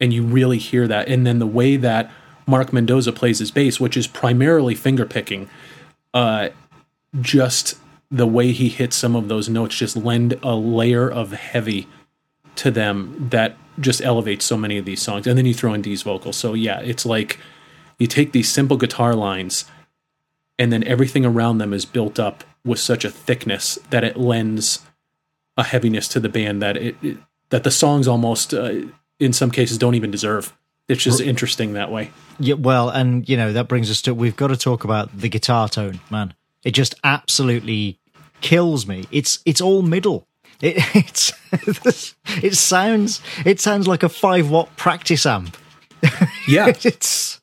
And 0.00 0.10
you 0.10 0.22
really 0.22 0.56
hear 0.56 0.88
that. 0.88 1.06
And 1.08 1.26
then 1.26 1.38
the 1.38 1.46
way 1.46 1.76
that 1.76 2.10
Mark 2.46 2.72
Mendoza 2.72 3.12
plays 3.12 3.38
his 3.38 3.50
bass, 3.50 3.78
which 3.78 3.94
is 3.94 4.06
primarily 4.06 4.74
finger 4.74 5.04
picking, 5.04 5.50
uh, 6.14 6.48
just 7.20 7.78
the 8.10 8.26
way 8.26 8.52
he 8.52 8.70
hits 8.70 8.96
some 8.96 9.14
of 9.14 9.28
those 9.28 9.50
notes 9.50 9.76
just 9.76 9.96
lend 9.96 10.32
a 10.42 10.54
layer 10.54 11.10
of 11.10 11.32
heavy 11.32 11.86
to 12.56 12.70
them 12.70 13.28
that 13.30 13.54
just 13.78 14.00
elevates 14.00 14.46
so 14.46 14.56
many 14.56 14.78
of 14.78 14.86
these 14.86 15.02
songs. 15.02 15.26
And 15.26 15.36
then 15.36 15.44
you 15.44 15.52
throw 15.52 15.74
in 15.74 15.82
Dee's 15.82 16.00
vocals. 16.00 16.38
So 16.38 16.54
yeah, 16.54 16.80
it's 16.80 17.04
like 17.04 17.38
you 17.98 18.06
take 18.06 18.32
these 18.32 18.48
simple 18.48 18.76
guitar 18.76 19.14
lines 19.14 19.64
and 20.58 20.72
then 20.72 20.84
everything 20.84 21.24
around 21.24 21.58
them 21.58 21.72
is 21.72 21.84
built 21.84 22.18
up 22.18 22.44
with 22.64 22.78
such 22.78 23.04
a 23.04 23.10
thickness 23.10 23.78
that 23.90 24.04
it 24.04 24.16
lends 24.16 24.80
a 25.56 25.64
heaviness 25.64 26.08
to 26.08 26.20
the 26.20 26.28
band 26.28 26.62
that 26.62 26.76
it, 26.76 26.96
it 27.02 27.18
that 27.50 27.64
the 27.64 27.70
songs 27.70 28.06
almost 28.06 28.52
uh, 28.52 28.72
in 29.18 29.32
some 29.32 29.50
cases 29.50 29.78
don't 29.78 29.94
even 29.94 30.10
deserve. 30.10 30.54
It's 30.86 31.02
just 31.02 31.20
interesting 31.20 31.74
that 31.74 31.90
way. 31.90 32.10
Yeah 32.38 32.54
well 32.54 32.88
and 32.88 33.28
you 33.28 33.36
know 33.36 33.52
that 33.52 33.68
brings 33.68 33.90
us 33.90 34.02
to 34.02 34.14
we've 34.14 34.36
got 34.36 34.48
to 34.48 34.56
talk 34.56 34.84
about 34.84 35.16
the 35.16 35.28
guitar 35.28 35.68
tone 35.68 36.00
man. 36.10 36.34
It 36.64 36.72
just 36.72 36.94
absolutely 37.04 37.98
kills 38.40 38.86
me. 38.86 39.06
It's 39.10 39.40
it's 39.44 39.60
all 39.60 39.82
middle. 39.82 40.26
It 40.60 40.76
it's 40.94 41.32
it 42.42 42.54
sounds 42.54 43.20
it 43.44 43.60
sounds 43.60 43.86
like 43.86 44.02
a 44.02 44.08
5 44.08 44.50
watt 44.50 44.74
practice 44.76 45.26
amp. 45.26 45.56
Yeah. 46.46 46.72
It's 46.84 47.40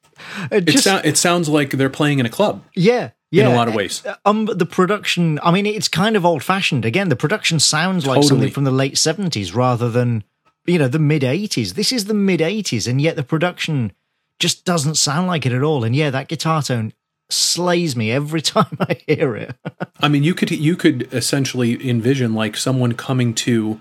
it, 0.51 0.65
just, 0.65 0.79
it, 0.79 0.81
so, 0.81 0.97
it 0.97 1.17
sounds 1.17 1.49
like 1.49 1.71
they're 1.71 1.89
playing 1.89 2.19
in 2.19 2.25
a 2.25 2.29
club. 2.29 2.63
Yeah, 2.75 3.11
yeah, 3.31 3.47
in 3.47 3.51
a 3.51 3.55
lot 3.55 3.67
of 3.67 3.75
ways. 3.75 4.05
Uh, 4.05 4.15
um, 4.25 4.45
the 4.45 4.65
production, 4.65 5.39
I 5.43 5.51
mean, 5.51 5.65
it's 5.65 5.87
kind 5.87 6.15
of 6.15 6.25
old 6.25 6.43
fashioned. 6.43 6.85
Again, 6.85 7.09
the 7.09 7.15
production 7.15 7.59
sounds 7.59 8.05
like 8.05 8.15
totally. 8.15 8.27
something 8.27 8.51
from 8.51 8.63
the 8.63 8.71
late 8.71 8.95
70s 8.95 9.55
rather 9.55 9.89
than, 9.89 10.23
you 10.65 10.79
know, 10.79 10.87
the 10.87 10.99
mid 10.99 11.23
80s. 11.23 11.73
This 11.73 11.91
is 11.91 12.05
the 12.05 12.13
mid 12.13 12.39
80s, 12.39 12.87
and 12.87 13.01
yet 13.01 13.15
the 13.15 13.23
production 13.23 13.91
just 14.39 14.65
doesn't 14.65 14.95
sound 14.95 15.27
like 15.27 15.45
it 15.45 15.51
at 15.51 15.63
all. 15.63 15.83
And 15.83 15.95
yeah, 15.95 16.09
that 16.09 16.27
guitar 16.27 16.61
tone 16.61 16.93
slays 17.29 17.95
me 17.95 18.11
every 18.11 18.41
time 18.53 18.77
I 18.79 18.99
hear 19.07 19.35
it. 19.35 19.55
I 19.99 20.07
mean, 20.07 20.23
you 20.23 20.33
could 20.33 20.51
you 20.51 20.75
could 20.75 21.13
essentially 21.13 21.89
envision 21.89 22.33
like 22.33 22.57
someone 22.57 22.93
coming 22.93 23.33
to 23.35 23.79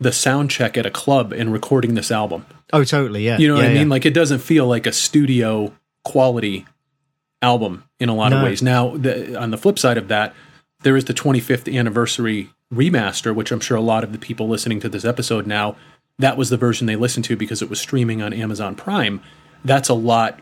the 0.00 0.12
sound 0.12 0.50
check 0.50 0.76
at 0.76 0.86
a 0.86 0.90
club 0.90 1.32
and 1.32 1.52
recording 1.52 1.94
this 1.94 2.10
album. 2.10 2.46
Oh, 2.72 2.84
totally. 2.84 3.24
Yeah. 3.24 3.38
You 3.38 3.48
know 3.48 3.56
yeah, 3.56 3.62
what 3.62 3.70
I 3.70 3.74
mean? 3.74 3.88
Yeah. 3.88 3.90
Like 3.90 4.06
it 4.06 4.14
doesn't 4.14 4.40
feel 4.40 4.66
like 4.66 4.86
a 4.86 4.92
studio 4.92 5.72
quality 6.04 6.66
album 7.42 7.84
in 7.98 8.08
a 8.08 8.14
lot 8.14 8.30
no. 8.30 8.38
of 8.38 8.42
ways. 8.44 8.62
Now, 8.62 8.96
the, 8.96 9.38
on 9.38 9.50
the 9.50 9.58
flip 9.58 9.78
side 9.78 9.98
of 9.98 10.08
that, 10.08 10.34
there 10.82 10.96
is 10.96 11.06
the 11.06 11.14
25th 11.14 11.72
anniversary 11.76 12.50
remaster, 12.72 13.34
which 13.34 13.50
I'm 13.50 13.60
sure 13.60 13.76
a 13.76 13.82
lot 13.82 14.04
of 14.04 14.12
the 14.12 14.18
people 14.18 14.48
listening 14.48 14.80
to 14.80 14.88
this 14.88 15.04
episode 15.04 15.46
now, 15.46 15.76
that 16.18 16.36
was 16.36 16.50
the 16.50 16.56
version 16.56 16.86
they 16.86 16.96
listened 16.96 17.24
to 17.26 17.36
because 17.36 17.62
it 17.62 17.70
was 17.70 17.80
streaming 17.80 18.22
on 18.22 18.32
Amazon 18.32 18.74
Prime. 18.74 19.20
That's 19.64 19.88
a 19.88 19.94
lot 19.94 20.40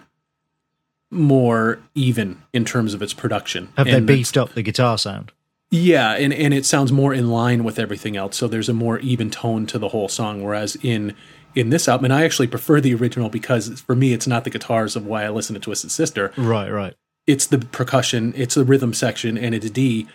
more 1.11 1.78
even 1.94 2.42
in 2.52 2.64
terms 2.64 2.94
of 2.94 3.02
its 3.02 3.14
production. 3.14 3.72
Have 3.76 3.86
and 3.86 4.09
they 4.09 4.16
beefed 4.16 4.36
up 4.36 4.54
the 4.54 4.62
guitar 4.62 4.98
sound? 4.98 5.32
Yeah, 5.71 6.12
and 6.12 6.33
and 6.33 6.55
it 6.55 6.64
sounds 6.64 6.93
more 6.93 7.12
in 7.12 7.31
line 7.31 7.64
with 7.64 7.79
everything 7.79 8.17
else. 8.17 8.37
So 8.37 8.47
there's 8.47 8.69
a 8.69 8.75
more 8.75 8.99
even 9.01 9.31
tone 9.31 9.67
to 9.67 9.79
the 9.79 9.89
whole 9.89 10.09
song. 10.09 10.43
Whereas 10.43 10.77
in 10.83 11.14
in 11.55 11.71
this 11.71 11.89
album, 11.89 12.07
and 12.07 12.14
I 12.14 12.25
actually 12.25 12.47
prefer 12.47 12.81
the 12.81 12.95
original 12.95 13.29
because 13.29 13.81
for 13.81 13.97
me, 13.97 14.12
it's 14.12 14.27
not 14.27 14.45
the 14.45 14.51
guitars 14.51 14.95
of 14.95 15.07
why 15.07 15.25
I 15.25 15.31
listen 15.31 15.55
to 15.55 15.61
Twisted 15.61 15.91
Sister. 15.91 16.33
Right, 16.37 16.71
right. 16.71 16.95
It's 17.27 17.47
the 17.47 17.59
percussion, 17.59 18.33
it's 18.37 18.55
the 18.55 18.64
rhythm 18.64 18.95
section, 18.95 19.37
and 19.37 19.53
it's 19.53 19.69
Dee, 19.71 20.07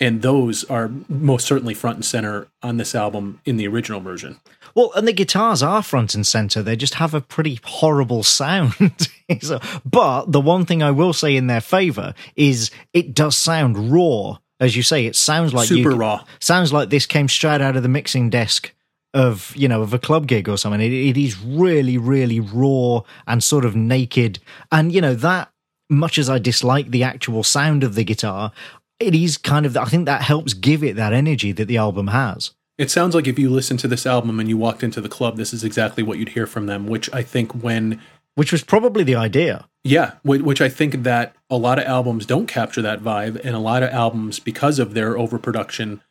and 0.00 0.22
those 0.22 0.64
are 0.64 0.90
most 1.08 1.46
certainly 1.46 1.74
front 1.74 1.96
and 1.96 2.04
center 2.04 2.48
on 2.62 2.76
this 2.76 2.94
album 2.94 3.40
in 3.44 3.56
the 3.56 3.66
original 3.66 4.00
version. 4.00 4.40
Well, 4.74 4.92
and 4.94 5.08
the 5.08 5.12
guitars 5.12 5.62
are 5.62 5.82
front 5.82 6.14
and 6.14 6.26
center. 6.26 6.62
They 6.62 6.76
just 6.76 6.94
have 6.94 7.14
a 7.14 7.20
pretty 7.20 7.58
horrible 7.64 8.22
sound. 8.22 9.08
so, 9.40 9.60
but 9.84 10.30
the 10.30 10.40
one 10.40 10.64
thing 10.64 10.82
I 10.82 10.92
will 10.92 11.12
say 11.12 11.36
in 11.36 11.48
their 11.48 11.60
favor 11.60 12.14
is 12.36 12.70
it 12.92 13.14
does 13.14 13.36
sound 13.36 13.90
raw. 13.92 14.38
As 14.60 14.76
you 14.76 14.82
say, 14.82 15.06
it 15.06 15.14
sounds 15.14 15.54
like 15.54 15.68
super 15.68 15.90
you, 15.90 15.96
raw. 15.96 16.24
Sounds 16.40 16.72
like 16.72 16.90
this 16.90 17.06
came 17.06 17.28
straight 17.28 17.60
out 17.60 17.76
of 17.76 17.82
the 17.82 17.88
mixing 17.88 18.28
desk 18.30 18.74
of 19.14 19.54
you 19.56 19.68
know 19.68 19.82
of 19.82 19.94
a 19.94 19.98
club 19.98 20.26
gig 20.26 20.48
or 20.48 20.56
something. 20.56 20.80
It, 20.80 20.92
it 20.92 21.16
is 21.16 21.40
really, 21.40 21.96
really 21.98 22.40
raw 22.40 23.02
and 23.26 23.42
sort 23.42 23.64
of 23.64 23.76
naked. 23.76 24.38
And 24.72 24.92
you 24.92 25.00
know 25.00 25.14
that 25.14 25.50
much 25.90 26.18
as 26.18 26.28
I 26.28 26.38
dislike 26.38 26.90
the 26.90 27.02
actual 27.02 27.42
sound 27.42 27.84
of 27.84 27.94
the 27.94 28.04
guitar, 28.04 28.52
it 29.00 29.14
is 29.14 29.38
kind 29.38 29.64
of 29.66 29.76
I 29.76 29.84
think 29.86 30.06
that 30.06 30.22
helps 30.22 30.54
give 30.54 30.82
it 30.82 30.96
that 30.96 31.12
energy 31.12 31.52
that 31.52 31.66
the 31.66 31.76
album 31.76 32.08
has. 32.08 32.52
It 32.76 32.90
sounds 32.92 33.14
like 33.14 33.26
if 33.26 33.38
you 33.40 33.50
listen 33.50 33.76
to 33.78 33.88
this 33.88 34.06
album 34.06 34.38
and 34.38 34.48
you 34.48 34.56
walked 34.56 34.84
into 34.84 35.00
the 35.00 35.08
club, 35.08 35.36
this 35.36 35.52
is 35.52 35.64
exactly 35.64 36.04
what 36.04 36.18
you'd 36.18 36.30
hear 36.30 36.46
from 36.46 36.66
them. 36.66 36.86
Which 36.86 37.12
I 37.12 37.22
think 37.22 37.52
when 37.52 38.00
which 38.38 38.52
was 38.52 38.62
probably 38.62 39.02
the 39.02 39.16
idea. 39.16 39.66
Yeah, 39.82 40.12
which 40.22 40.60
I 40.60 40.68
think 40.68 41.02
that 41.02 41.34
a 41.50 41.56
lot 41.56 41.80
of 41.80 41.86
albums 41.86 42.24
don't 42.24 42.46
capture 42.46 42.80
that 42.82 43.00
vibe, 43.00 43.40
and 43.42 43.56
a 43.56 43.58
lot 43.58 43.82
of 43.82 43.90
albums, 43.90 44.38
because 44.38 44.78
of 44.78 44.94
their 44.94 45.18
overproduction, 45.18 46.02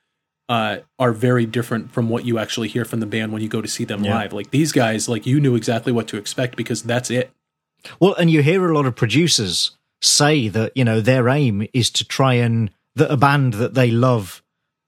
uh, 0.49 0.79
are 0.99 1.13
very 1.13 1.45
different 1.45 1.93
from 1.93 2.09
what 2.09 2.25
you 2.25 2.37
actually 2.37 2.67
hear 2.67 2.83
from 2.83 2.99
the 2.99 3.05
band 3.05 3.31
when 3.31 3.41
you 3.41 3.47
go 3.47 3.61
to 3.61 3.67
see 3.69 3.85
them 3.85 4.03
yeah. 4.03 4.13
live. 4.13 4.33
Like 4.33 4.51
these 4.51 4.73
guys, 4.73 5.07
like 5.07 5.25
you 5.25 5.39
knew 5.39 5.55
exactly 5.55 5.93
what 5.93 6.09
to 6.09 6.17
expect 6.17 6.57
because 6.57 6.83
that's 6.83 7.09
it. 7.09 7.31
Well, 7.97 8.13
and 8.15 8.29
you 8.29 8.43
hear 8.43 8.69
a 8.69 8.75
lot 8.75 8.85
of 8.85 8.97
producers 8.97 9.77
say 10.01 10.49
that 10.49 10.75
you 10.75 10.83
know 10.83 10.99
their 10.99 11.29
aim 11.29 11.65
is 11.73 11.89
to 11.91 12.05
try 12.05 12.33
and 12.33 12.71
that 12.95 13.09
a 13.09 13.15
band 13.15 13.53
that 13.53 13.73
they 13.73 13.89
love 13.89 14.43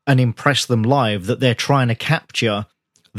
and 0.06 0.20
impress 0.20 0.66
them 0.66 0.84
live 0.84 1.28
that 1.28 1.40
they're 1.40 1.56
trying 1.56 1.88
to 1.88 1.96
capture 1.96 2.66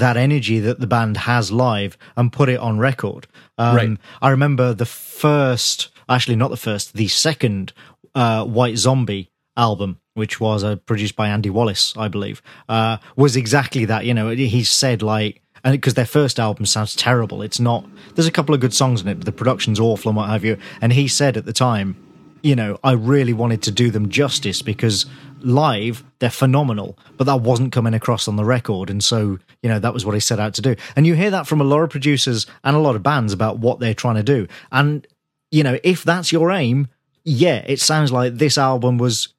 that 0.00 0.16
energy 0.16 0.58
that 0.58 0.80
the 0.80 0.86
band 0.86 1.16
has 1.16 1.52
live 1.52 1.96
and 2.16 2.32
put 2.32 2.48
it 2.48 2.58
on 2.58 2.78
record. 2.78 3.26
Um, 3.56 3.76
right. 3.76 3.98
I 4.20 4.30
remember 4.30 4.74
the 4.74 4.86
first, 4.86 5.90
actually 6.08 6.36
not 6.36 6.50
the 6.50 6.56
first, 6.56 6.94
the 6.94 7.08
second 7.08 7.72
uh, 8.14 8.44
White 8.44 8.78
Zombie 8.78 9.30
album, 9.56 10.00
which 10.14 10.40
was 10.40 10.64
uh, 10.64 10.76
produced 10.76 11.16
by 11.16 11.28
Andy 11.28 11.50
Wallace, 11.50 11.94
I 11.96 12.08
believe, 12.08 12.42
uh, 12.68 12.98
was 13.16 13.36
exactly 13.36 13.84
that. 13.86 14.04
You 14.04 14.14
know, 14.14 14.30
he 14.30 14.64
said 14.64 15.02
like, 15.02 15.42
and 15.62 15.72
because 15.72 15.94
their 15.94 16.06
first 16.06 16.40
album 16.40 16.66
sounds 16.66 16.96
terrible, 16.96 17.42
it's 17.42 17.60
not. 17.60 17.86
There's 18.14 18.26
a 18.26 18.32
couple 18.32 18.54
of 18.54 18.60
good 18.60 18.72
songs 18.72 19.02
in 19.02 19.08
it, 19.08 19.16
but 19.16 19.26
the 19.26 19.32
production's 19.32 19.78
awful 19.78 20.08
and 20.08 20.16
what 20.16 20.30
have 20.30 20.44
you. 20.44 20.56
And 20.80 20.92
he 20.92 21.06
said 21.06 21.36
at 21.36 21.44
the 21.44 21.52
time, 21.52 21.96
you 22.42 22.56
know, 22.56 22.78
I 22.82 22.92
really 22.92 23.34
wanted 23.34 23.62
to 23.64 23.70
do 23.70 23.90
them 23.90 24.08
justice 24.08 24.62
because 24.62 25.04
live 25.42 26.04
they're 26.18 26.30
phenomenal, 26.30 26.98
but 27.16 27.24
that 27.24 27.40
wasn't 27.40 27.72
coming 27.72 27.94
across 27.94 28.28
on 28.28 28.36
the 28.36 28.44
record, 28.44 28.90
and 28.90 29.02
so 29.02 29.38
you 29.62 29.68
know 29.68 29.78
that 29.78 29.94
was 29.94 30.04
what 30.04 30.14
he 30.14 30.20
set 30.20 30.38
out 30.38 30.54
to 30.54 30.62
do. 30.62 30.76
And 30.96 31.06
you 31.06 31.14
hear 31.14 31.30
that 31.30 31.46
from 31.46 31.60
a 31.60 31.64
lot 31.64 31.80
of 31.80 31.90
producers 31.90 32.46
and 32.62 32.76
a 32.76 32.80
lot 32.80 32.96
of 32.96 33.02
bands 33.02 33.32
about 33.32 33.58
what 33.58 33.80
they're 33.80 33.94
trying 33.94 34.16
to 34.16 34.22
do. 34.22 34.46
And 34.70 35.06
you 35.50 35.62
know, 35.62 35.78
if 35.82 36.04
that's 36.04 36.32
your 36.32 36.50
aim, 36.52 36.88
yeah, 37.24 37.64
it 37.66 37.80
sounds 37.80 38.12
like 38.12 38.34
this 38.34 38.58
album 38.58 38.98
was 38.98 39.32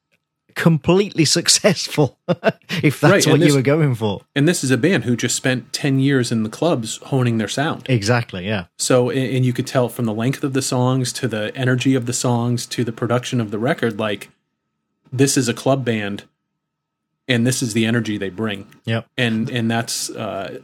completely 0.54 1.24
successful 1.38 2.18
if 2.82 3.00
that's 3.00 3.26
right, 3.26 3.26
what 3.26 3.40
this, 3.40 3.48
you 3.48 3.54
were 3.54 3.62
going 3.62 3.94
for. 3.94 4.22
And 4.34 4.46
this 4.46 4.62
is 4.62 4.70
a 4.70 4.76
band 4.76 5.04
who 5.04 5.16
just 5.16 5.36
spent 5.36 5.72
10 5.72 5.98
years 5.98 6.30
in 6.30 6.42
the 6.42 6.50
clubs 6.50 6.98
honing 6.98 7.38
their 7.38 7.48
sound. 7.48 7.86
Exactly, 7.88 8.46
yeah. 8.46 8.66
So 8.78 9.10
and 9.10 9.44
you 9.44 9.52
could 9.52 9.66
tell 9.66 9.88
from 9.88 10.04
the 10.04 10.14
length 10.14 10.44
of 10.44 10.52
the 10.52 10.62
songs 10.62 11.12
to 11.14 11.28
the 11.28 11.52
energy 11.56 11.94
of 11.94 12.06
the 12.06 12.12
songs 12.12 12.66
to 12.66 12.84
the 12.84 12.92
production 12.92 13.40
of 13.40 13.50
the 13.50 13.58
record 13.58 13.98
like 13.98 14.30
this 15.12 15.36
is 15.36 15.48
a 15.48 15.54
club 15.54 15.84
band 15.84 16.24
and 17.28 17.46
this 17.46 17.62
is 17.62 17.74
the 17.74 17.86
energy 17.86 18.18
they 18.18 18.30
bring. 18.30 18.66
Yep. 18.84 19.06
And 19.16 19.50
and 19.50 19.70
that's 19.70 20.10
uh 20.10 20.60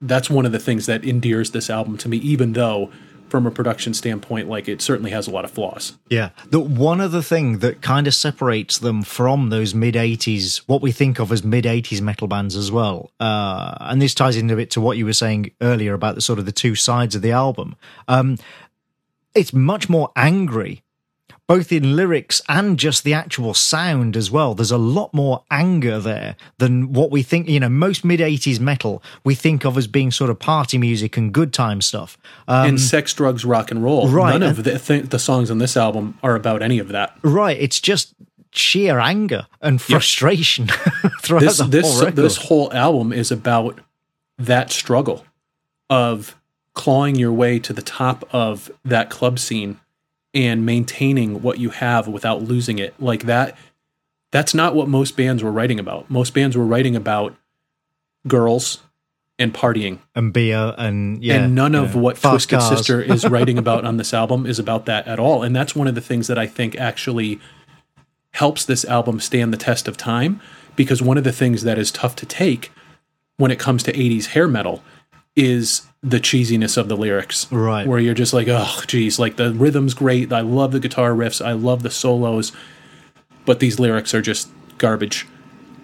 that's 0.00 0.30
one 0.30 0.46
of 0.46 0.52
the 0.52 0.58
things 0.58 0.86
that 0.86 1.04
endears 1.04 1.50
this 1.50 1.68
album 1.70 1.96
to 1.98 2.08
me 2.08 2.18
even 2.18 2.52
though 2.52 2.90
from 3.32 3.46
a 3.46 3.50
production 3.50 3.94
standpoint, 3.94 4.46
like 4.46 4.68
it 4.68 4.82
certainly 4.82 5.10
has 5.10 5.26
a 5.26 5.30
lot 5.30 5.42
of 5.42 5.50
flaws. 5.50 5.96
Yeah. 6.10 6.30
The 6.50 6.60
one 6.60 7.00
other 7.00 7.22
thing 7.22 7.60
that 7.60 7.80
kind 7.80 8.06
of 8.06 8.14
separates 8.14 8.78
them 8.78 9.02
from 9.02 9.48
those 9.48 9.74
mid 9.74 9.94
80s, 9.94 10.58
what 10.66 10.82
we 10.82 10.92
think 10.92 11.18
of 11.18 11.32
as 11.32 11.42
mid 11.42 11.64
80s 11.64 12.02
metal 12.02 12.28
bands 12.28 12.56
as 12.56 12.70
well, 12.70 13.10
uh, 13.20 13.74
and 13.80 14.02
this 14.02 14.14
ties 14.14 14.36
into 14.36 14.52
a 14.52 14.58
bit 14.58 14.70
to 14.72 14.82
what 14.82 14.98
you 14.98 15.06
were 15.06 15.14
saying 15.14 15.50
earlier 15.62 15.94
about 15.94 16.14
the 16.14 16.20
sort 16.20 16.38
of 16.38 16.44
the 16.44 16.52
two 16.52 16.74
sides 16.74 17.14
of 17.14 17.22
the 17.22 17.32
album. 17.32 17.74
Um, 18.06 18.36
it's 19.34 19.54
much 19.54 19.88
more 19.88 20.10
angry 20.14 20.82
both 21.52 21.70
in 21.70 21.96
lyrics 21.96 22.40
and 22.48 22.78
just 22.78 23.04
the 23.04 23.12
actual 23.12 23.52
sound 23.52 24.16
as 24.16 24.30
well. 24.30 24.54
There's 24.54 24.70
a 24.70 24.78
lot 24.78 25.12
more 25.12 25.44
anger 25.50 26.00
there 26.00 26.34
than 26.56 26.94
what 26.94 27.10
we 27.10 27.22
think. 27.22 27.46
You 27.46 27.60
know, 27.60 27.68
most 27.68 28.06
mid 28.06 28.20
80s 28.20 28.58
metal 28.58 29.02
we 29.22 29.34
think 29.34 29.66
of 29.66 29.76
as 29.76 29.86
being 29.86 30.10
sort 30.10 30.30
of 30.30 30.38
party 30.38 30.78
music 30.78 31.18
and 31.18 31.30
good 31.30 31.52
time 31.52 31.82
stuff. 31.82 32.16
Um, 32.48 32.70
and 32.70 32.80
sex, 32.80 33.12
drugs, 33.12 33.44
rock 33.44 33.70
and 33.70 33.84
roll. 33.84 34.08
Right. 34.08 34.38
None 34.38 34.42
of 34.42 34.64
the, 34.64 34.78
th- 34.78 35.10
the 35.10 35.18
songs 35.18 35.50
on 35.50 35.58
this 35.58 35.76
album 35.76 36.18
are 36.22 36.36
about 36.36 36.62
any 36.62 36.78
of 36.78 36.88
that. 36.88 37.18
Right. 37.20 37.58
It's 37.60 37.80
just 37.80 38.14
sheer 38.52 38.98
anger 38.98 39.46
and 39.60 39.78
frustration 39.78 40.68
yep. 40.68 41.12
throughout 41.20 41.40
this, 41.42 41.58
the 41.58 41.64
this, 41.64 41.84
whole 41.84 42.00
record. 42.00 42.16
This 42.16 42.36
whole 42.38 42.72
album 42.72 43.12
is 43.12 43.30
about 43.30 43.78
that 44.38 44.70
struggle 44.70 45.26
of 45.90 46.34
clawing 46.72 47.16
your 47.16 47.34
way 47.34 47.58
to 47.58 47.74
the 47.74 47.82
top 47.82 48.26
of 48.32 48.70
that 48.86 49.10
club 49.10 49.38
scene 49.38 49.78
and 50.34 50.64
maintaining 50.64 51.42
what 51.42 51.58
you 51.58 51.70
have 51.70 52.08
without 52.08 52.42
losing 52.42 52.78
it. 52.78 52.94
Like 53.00 53.24
that 53.24 53.56
that's 54.30 54.54
not 54.54 54.74
what 54.74 54.88
most 54.88 55.16
bands 55.16 55.42
were 55.42 55.52
writing 55.52 55.78
about. 55.78 56.10
Most 56.10 56.32
bands 56.34 56.56
were 56.56 56.64
writing 56.64 56.96
about 56.96 57.36
girls 58.26 58.82
and 59.38 59.52
partying. 59.52 59.98
And 60.14 60.32
beer 60.32 60.74
and 60.78 61.22
yeah 61.22 61.42
and 61.42 61.54
none 61.54 61.74
of 61.74 61.94
what 61.94 62.16
twisted 62.16 62.58
cars. 62.58 62.68
sister 62.68 63.00
is 63.12 63.28
writing 63.28 63.58
about 63.58 63.84
on 63.84 63.96
this 63.96 64.14
album 64.14 64.46
is 64.46 64.58
about 64.58 64.86
that 64.86 65.06
at 65.06 65.18
all. 65.18 65.42
And 65.42 65.54
that's 65.54 65.76
one 65.76 65.86
of 65.86 65.94
the 65.94 66.00
things 66.00 66.26
that 66.28 66.38
i 66.38 66.46
think 66.46 66.76
actually 66.76 67.40
helps 68.32 68.64
this 68.64 68.84
album 68.84 69.20
stand 69.20 69.52
the 69.52 69.58
test 69.58 69.86
of 69.86 69.96
time 69.96 70.40
because 70.74 71.02
one 71.02 71.18
of 71.18 71.24
the 71.24 71.32
things 71.32 71.62
that 71.64 71.78
is 71.78 71.90
tough 71.90 72.16
to 72.16 72.26
take 72.26 72.72
when 73.36 73.50
it 73.50 73.58
comes 73.58 73.82
to 73.82 73.92
80s 73.92 74.28
hair 74.28 74.48
metal 74.48 74.82
is 75.36 75.82
the 76.02 76.18
cheesiness 76.18 76.76
of 76.76 76.88
the 76.88 76.96
lyrics. 76.96 77.50
Right. 77.52 77.86
Where 77.86 77.98
you're 77.98 78.14
just 78.14 78.32
like, 78.32 78.48
oh, 78.48 78.82
geez, 78.86 79.18
like 79.18 79.36
the 79.36 79.52
rhythm's 79.52 79.94
great. 79.94 80.32
I 80.32 80.40
love 80.40 80.72
the 80.72 80.80
guitar 80.80 81.12
riffs. 81.12 81.44
I 81.44 81.52
love 81.52 81.82
the 81.82 81.90
solos. 81.90 82.52
But 83.44 83.60
these 83.60 83.78
lyrics 83.78 84.14
are 84.14 84.22
just 84.22 84.48
garbage. 84.78 85.26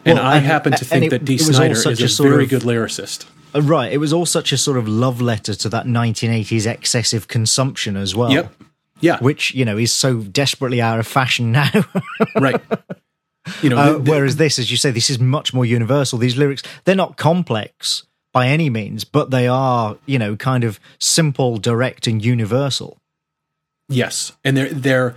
And 0.05 0.19
well, 0.19 0.27
I 0.27 0.37
and, 0.37 0.47
happen 0.47 0.73
to 0.73 0.85
think 0.85 1.07
it, 1.07 1.11
that 1.11 1.25
Dee 1.25 1.39
Snider 1.39 1.75
is 1.75 2.21
a, 2.21 2.23
a 2.23 2.29
very 2.29 2.45
of, 2.45 2.51
good 2.51 2.63
lyricist. 2.63 3.27
Uh, 3.55 3.63
right. 3.63 3.93
It 3.93 3.99
was 3.99 4.13
all 4.13 4.27
such 4.27 4.53
a 4.53 4.59
sort 4.59 4.77
of 4.77 4.89
love 4.89 5.21
letter 5.21 5.55
to 5.55 5.69
that 5.69 5.87
1980s 5.87 6.67
excessive 6.67 7.29
consumption 7.29 7.97
as 7.97 8.15
well. 8.15 8.33
Yep. 8.33 8.55
Yeah. 9.01 9.19
Which, 9.21 9.55
you 9.55 9.65
know, 9.65 9.79
is 9.79 9.93
so 9.93 10.21
desperately 10.21 10.81
out 10.81 10.99
of 10.99 11.07
fashion 11.07 11.53
now. 11.53 11.71
right. 12.37 12.61
You 13.63 13.71
know, 13.71 13.79
uh, 13.79 13.93
the, 13.93 13.99
the, 13.99 14.11
whereas 14.11 14.37
this, 14.37 14.59
as 14.59 14.71
you 14.71 14.77
say, 14.77 14.91
this 14.91 15.11
is 15.11 15.21
much 15.21 15.55
more 15.55 15.65
universal. 15.65 16.19
These 16.19 16.37
lyrics, 16.37 16.63
they're 16.85 16.97
not 16.97 17.17
complex 17.17 18.05
by 18.33 18.49
any 18.49 18.71
means, 18.71 19.05
but 19.05 19.31
they 19.31 19.49
are, 19.49 19.97
you 20.07 20.19
know, 20.19 20.37
kind 20.37 20.65
of 20.65 20.79
simple, 20.99 21.59
direct, 21.59 22.07
and 22.07 22.25
universal. 22.25 22.99
Yes, 23.89 24.33
and 24.45 24.57
they're 24.57 24.69
they're, 24.69 25.17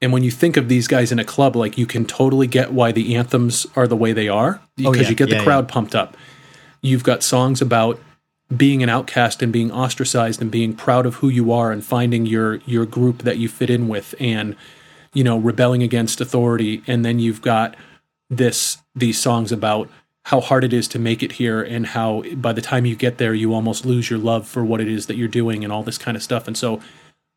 and 0.00 0.12
when 0.12 0.24
you 0.24 0.30
think 0.30 0.56
of 0.56 0.68
these 0.68 0.88
guys 0.88 1.12
in 1.12 1.18
a 1.18 1.24
club, 1.24 1.54
like 1.54 1.78
you 1.78 1.86
can 1.86 2.04
totally 2.04 2.46
get 2.46 2.72
why 2.72 2.92
the 2.92 3.14
anthems 3.14 3.66
are 3.76 3.86
the 3.86 3.96
way 3.96 4.12
they 4.12 4.28
are 4.28 4.60
because 4.76 4.96
oh, 4.98 5.02
yeah. 5.02 5.08
you 5.08 5.14
get 5.14 5.28
the 5.28 5.36
yeah, 5.36 5.44
crowd 5.44 5.68
yeah. 5.68 5.72
pumped 5.72 5.94
up. 5.94 6.16
You've 6.82 7.04
got 7.04 7.22
songs 7.22 7.62
about 7.62 8.00
being 8.54 8.82
an 8.82 8.88
outcast 8.88 9.42
and 9.42 9.52
being 9.52 9.70
ostracized 9.70 10.42
and 10.42 10.50
being 10.50 10.74
proud 10.74 11.06
of 11.06 11.16
who 11.16 11.28
you 11.28 11.52
are 11.52 11.72
and 11.72 11.84
finding 11.84 12.26
your 12.26 12.56
your 12.66 12.84
group 12.84 13.22
that 13.22 13.38
you 13.38 13.48
fit 13.48 13.70
in 13.70 13.88
with 13.88 14.14
and 14.20 14.54
you 15.12 15.24
know 15.24 15.38
rebelling 15.38 15.82
against 15.82 16.20
authority 16.20 16.82
and 16.86 17.04
then 17.04 17.18
you've 17.18 17.40
got 17.40 17.74
this 18.28 18.78
these 18.94 19.18
songs 19.18 19.50
about 19.50 19.88
how 20.24 20.40
hard 20.40 20.64
it 20.64 20.72
is 20.72 20.88
to 20.88 20.98
make 20.98 21.22
it 21.22 21.32
here 21.32 21.62
and 21.62 21.88
how 21.88 22.22
by 22.36 22.52
the 22.52 22.62
time 22.62 22.86
you 22.86 22.96
get 22.96 23.18
there 23.18 23.34
you 23.34 23.52
almost 23.52 23.84
lose 23.84 24.08
your 24.08 24.18
love 24.18 24.46
for 24.46 24.64
what 24.64 24.80
it 24.80 24.88
is 24.88 25.06
that 25.06 25.16
you're 25.16 25.28
doing 25.28 25.62
and 25.62 25.72
all 25.72 25.82
this 25.82 25.98
kind 25.98 26.16
of 26.16 26.22
stuff. 26.22 26.46
And 26.46 26.56
so 26.56 26.80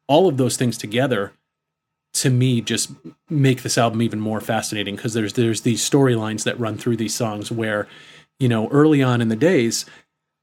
all 0.07 0.27
of 0.27 0.37
those 0.37 0.57
things 0.57 0.77
together 0.77 1.33
to 2.13 2.29
me 2.29 2.61
just 2.61 2.91
make 3.29 3.61
this 3.61 3.77
album 3.77 4.01
even 4.01 4.19
more 4.19 4.39
fascinating 4.39 4.95
because 4.95 5.13
there's 5.13 5.33
there's 5.33 5.61
these 5.61 5.87
storylines 5.87 6.43
that 6.45 6.59
run 6.59 6.77
through 6.77 6.97
these 6.97 7.13
songs 7.13 7.51
where 7.51 7.87
you 8.39 8.47
know 8.47 8.69
early 8.69 9.03
on 9.03 9.21
in 9.21 9.27
the 9.27 9.35
days 9.35 9.85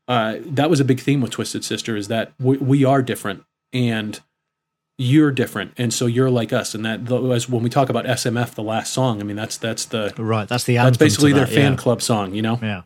uh, 0.08 0.36
that 0.40 0.70
was 0.70 0.80
a 0.80 0.84
big 0.84 1.00
theme 1.00 1.20
with 1.20 1.30
twisted 1.30 1.64
sister 1.64 1.96
is 1.96 2.08
that 2.08 2.32
we, 2.38 2.56
we 2.58 2.84
are 2.84 3.02
different. 3.02 3.44
And 3.72 4.20
you're 4.96 5.32
different, 5.32 5.72
and 5.76 5.92
so 5.92 6.06
you're 6.06 6.30
like 6.30 6.52
us. 6.52 6.74
And 6.74 6.84
that 6.84 7.10
as 7.10 7.48
when 7.48 7.62
we 7.62 7.70
talk 7.70 7.88
about 7.88 8.04
SMF, 8.04 8.54
the 8.54 8.62
last 8.62 8.92
song, 8.92 9.20
I 9.20 9.24
mean 9.24 9.36
that's 9.36 9.56
that's 9.56 9.86
the 9.86 10.12
right. 10.18 10.48
That's 10.48 10.64
the 10.64 10.76
that's 10.76 10.96
basically 10.96 11.32
that, 11.32 11.38
their 11.38 11.46
fan 11.46 11.72
yeah. 11.72 11.78
club 11.78 12.02
song. 12.02 12.34
You 12.34 12.42
know. 12.42 12.58
Yeah. 12.62 12.82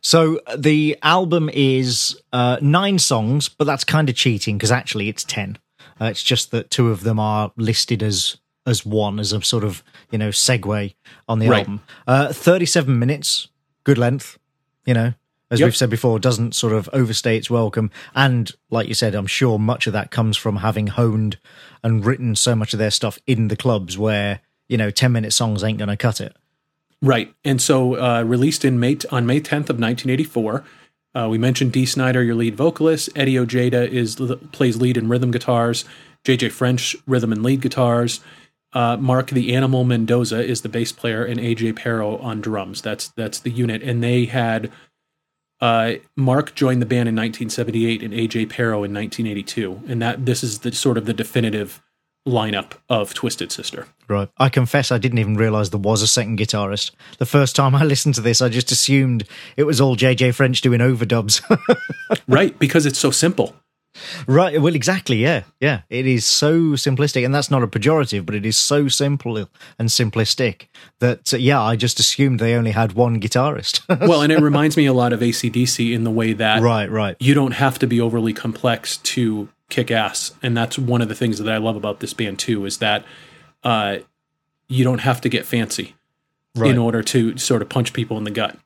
So 0.00 0.40
the 0.56 0.96
album 1.02 1.50
is 1.52 2.20
uh, 2.32 2.58
nine 2.60 2.98
songs, 2.98 3.48
but 3.48 3.64
that's 3.64 3.84
kind 3.84 4.08
of 4.08 4.14
cheating 4.14 4.56
because 4.56 4.72
actually 4.72 5.08
it's 5.08 5.24
ten. 5.24 5.58
Uh, 6.00 6.06
it's 6.06 6.22
just 6.22 6.50
that 6.50 6.70
two 6.70 6.90
of 6.90 7.02
them 7.02 7.18
are 7.18 7.52
listed 7.56 8.02
as 8.02 8.36
as 8.66 8.84
one 8.84 9.18
as 9.18 9.32
a 9.32 9.42
sort 9.42 9.64
of 9.64 9.82
you 10.10 10.18
know 10.18 10.28
segue 10.28 10.94
on 11.28 11.38
the 11.38 11.48
right. 11.48 11.60
album. 11.60 11.80
Uh, 12.06 12.32
Thirty-seven 12.32 12.98
minutes, 12.98 13.48
good 13.84 13.98
length. 13.98 14.38
You 14.84 14.94
know, 14.94 15.14
as 15.50 15.60
yep. 15.60 15.68
we've 15.68 15.76
said 15.76 15.90
before, 15.90 16.18
doesn't 16.18 16.54
sort 16.54 16.72
of 16.72 16.88
overstay 16.92 17.36
its 17.36 17.48
welcome. 17.48 17.90
And 18.14 18.50
like 18.70 18.88
you 18.88 18.94
said, 18.94 19.14
I'm 19.14 19.26
sure 19.26 19.58
much 19.58 19.86
of 19.86 19.92
that 19.92 20.10
comes 20.10 20.36
from 20.36 20.56
having 20.56 20.88
honed 20.88 21.38
and 21.84 22.04
written 22.04 22.34
so 22.34 22.56
much 22.56 22.72
of 22.72 22.78
their 22.78 22.90
stuff 22.90 23.18
in 23.26 23.48
the 23.48 23.56
clubs 23.56 23.96
where, 23.96 24.40
you 24.68 24.76
know, 24.76 24.90
10 24.90 25.12
minute 25.12 25.32
songs 25.32 25.62
ain't 25.62 25.78
going 25.78 25.88
to 25.88 25.96
cut 25.96 26.20
it. 26.20 26.34
Right. 27.00 27.32
And 27.44 27.60
so 27.60 27.94
uh, 27.94 28.22
released 28.22 28.64
in 28.64 28.80
May 28.80 28.96
t- 28.96 29.08
on 29.08 29.26
May 29.26 29.40
10th 29.40 29.70
of 29.70 29.78
1984. 29.78 30.64
Uh, 31.14 31.28
we 31.30 31.38
mentioned 31.38 31.72
Dee 31.72 31.86
Snider, 31.86 32.22
your 32.22 32.34
lead 32.34 32.56
vocalist. 32.56 33.08
Eddie 33.14 33.38
Ojeda 33.38 33.90
is 33.90 34.16
plays 34.52 34.76
lead 34.76 34.96
and 34.96 35.08
rhythm 35.08 35.30
guitars. 35.30 35.84
JJ 36.24 36.50
French, 36.50 36.96
rhythm 37.06 37.32
and 37.32 37.42
lead 37.42 37.60
guitars. 37.60 38.20
Uh, 38.72 38.96
Mark 38.98 39.30
the 39.30 39.54
Animal 39.54 39.84
Mendoza 39.84 40.44
is 40.44 40.60
the 40.60 40.68
bass 40.68 40.92
player, 40.92 41.24
and 41.24 41.40
AJ 41.40 41.76
Pero 41.76 42.18
on 42.18 42.42
drums. 42.42 42.82
That's 42.82 43.08
that's 43.08 43.38
the 43.38 43.50
unit, 43.50 43.82
and 43.82 44.02
they 44.02 44.26
had 44.26 44.70
uh, 45.60 45.94
Mark 46.16 46.54
joined 46.54 46.82
the 46.82 46.86
band 46.86 47.08
in 47.08 47.16
1978 47.16 48.02
and 48.02 48.12
AJ 48.12 48.50
Pero 48.50 48.84
in 48.84 48.92
1982, 48.92 49.82
and 49.88 50.02
that 50.02 50.26
this 50.26 50.42
is 50.42 50.60
the 50.60 50.72
sort 50.72 50.98
of 50.98 51.06
the 51.06 51.14
definitive 51.14 51.82
lineup 52.26 52.72
of 52.88 53.14
Twisted 53.14 53.52
Sister. 53.52 53.86
Right. 54.08 54.28
I 54.36 54.48
confess 54.48 54.90
I 54.90 54.98
didn't 54.98 55.18
even 55.18 55.36
realize 55.36 55.70
there 55.70 55.78
was 55.78 56.02
a 56.02 56.06
second 56.06 56.38
guitarist. 56.38 56.90
The 57.18 57.26
first 57.26 57.56
time 57.56 57.74
I 57.74 57.84
listened 57.84 58.16
to 58.16 58.20
this, 58.20 58.42
I 58.42 58.48
just 58.48 58.72
assumed 58.72 59.24
it 59.56 59.64
was 59.64 59.80
all 59.80 59.94
Jay 59.94 60.14
Jay 60.14 60.32
French 60.32 60.60
doing 60.60 60.80
overdubs. 60.80 61.40
right, 62.28 62.58
because 62.58 62.84
it's 62.84 62.98
so 62.98 63.10
simple. 63.10 63.54
Right. 64.26 64.60
Well, 64.60 64.74
exactly. 64.74 65.16
Yeah. 65.16 65.44
Yeah. 65.60 65.82
It 65.90 66.06
is 66.06 66.24
so 66.24 66.72
simplistic. 66.72 67.24
And 67.24 67.34
that's 67.34 67.50
not 67.50 67.62
a 67.62 67.66
pejorative, 67.66 68.26
but 68.26 68.34
it 68.34 68.46
is 68.46 68.56
so 68.56 68.88
simple 68.88 69.36
and 69.78 69.88
simplistic 69.88 70.66
that, 71.00 71.32
uh, 71.32 71.36
yeah, 71.36 71.60
I 71.60 71.76
just 71.76 72.00
assumed 72.00 72.40
they 72.40 72.54
only 72.54 72.72
had 72.72 72.92
one 72.92 73.20
guitarist. 73.20 73.82
well, 74.08 74.22
and 74.22 74.32
it 74.32 74.40
reminds 74.40 74.76
me 74.76 74.86
a 74.86 74.92
lot 74.92 75.12
of 75.12 75.20
ACDC 75.20 75.94
in 75.94 76.04
the 76.04 76.10
way 76.10 76.32
that 76.32 76.62
right, 76.62 76.90
right. 76.90 77.16
you 77.20 77.34
don't 77.34 77.52
have 77.52 77.78
to 77.80 77.86
be 77.86 78.00
overly 78.00 78.32
complex 78.32 78.96
to 78.98 79.48
kick 79.68 79.90
ass. 79.90 80.32
And 80.42 80.56
that's 80.56 80.78
one 80.78 81.02
of 81.02 81.08
the 81.08 81.14
things 81.14 81.38
that 81.38 81.52
I 81.52 81.58
love 81.58 81.76
about 81.76 82.00
this 82.00 82.14
band, 82.14 82.38
too, 82.38 82.64
is 82.64 82.78
that 82.78 83.04
uh, 83.64 83.98
you 84.68 84.84
don't 84.84 85.00
have 85.00 85.20
to 85.22 85.28
get 85.28 85.46
fancy 85.46 85.94
right. 86.56 86.70
in 86.70 86.78
order 86.78 87.02
to 87.02 87.36
sort 87.36 87.62
of 87.62 87.68
punch 87.68 87.92
people 87.92 88.18
in 88.18 88.24
the 88.24 88.30
gut. 88.30 88.56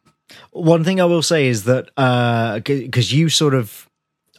One 0.52 0.84
thing 0.84 1.00
I 1.00 1.04
will 1.04 1.22
say 1.22 1.48
is 1.48 1.64
that 1.64 1.86
because 2.64 3.12
uh, 3.12 3.16
you 3.16 3.28
sort 3.28 3.54
of 3.54 3.89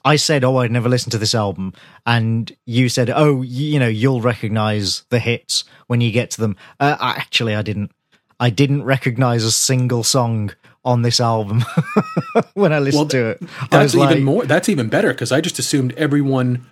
I 0.03 0.15
said, 0.15 0.43
"Oh, 0.43 0.57
I'd 0.57 0.71
never 0.71 0.89
listened 0.89 1.11
to 1.13 1.17
this 1.17 1.35
album," 1.35 1.73
and 2.05 2.51
you 2.65 2.89
said, 2.89 3.09
"Oh, 3.09 3.41
you 3.41 3.79
know, 3.79 3.87
you'll 3.87 4.21
recognize 4.21 5.03
the 5.09 5.19
hits 5.19 5.63
when 5.87 6.01
you 6.01 6.11
get 6.11 6.31
to 6.31 6.41
them." 6.41 6.55
Uh, 6.79 6.97
actually, 6.99 7.55
I 7.55 7.61
didn't. 7.61 7.91
I 8.39 8.49
didn't 8.49 8.83
recognize 8.83 9.43
a 9.43 9.51
single 9.51 10.03
song 10.03 10.51
on 10.83 11.03
this 11.03 11.19
album 11.19 11.63
when 12.55 12.73
I 12.73 12.79
listened 12.79 13.01
well, 13.01 13.09
to 13.09 13.25
it. 13.29 13.43
That's 13.69 13.93
even 13.93 14.07
like, 14.07 14.19
more. 14.21 14.45
That's 14.45 14.69
even 14.69 14.89
better 14.89 15.09
because 15.09 15.31
I 15.31 15.41
just 15.41 15.59
assumed 15.59 15.93
everyone 15.95 16.65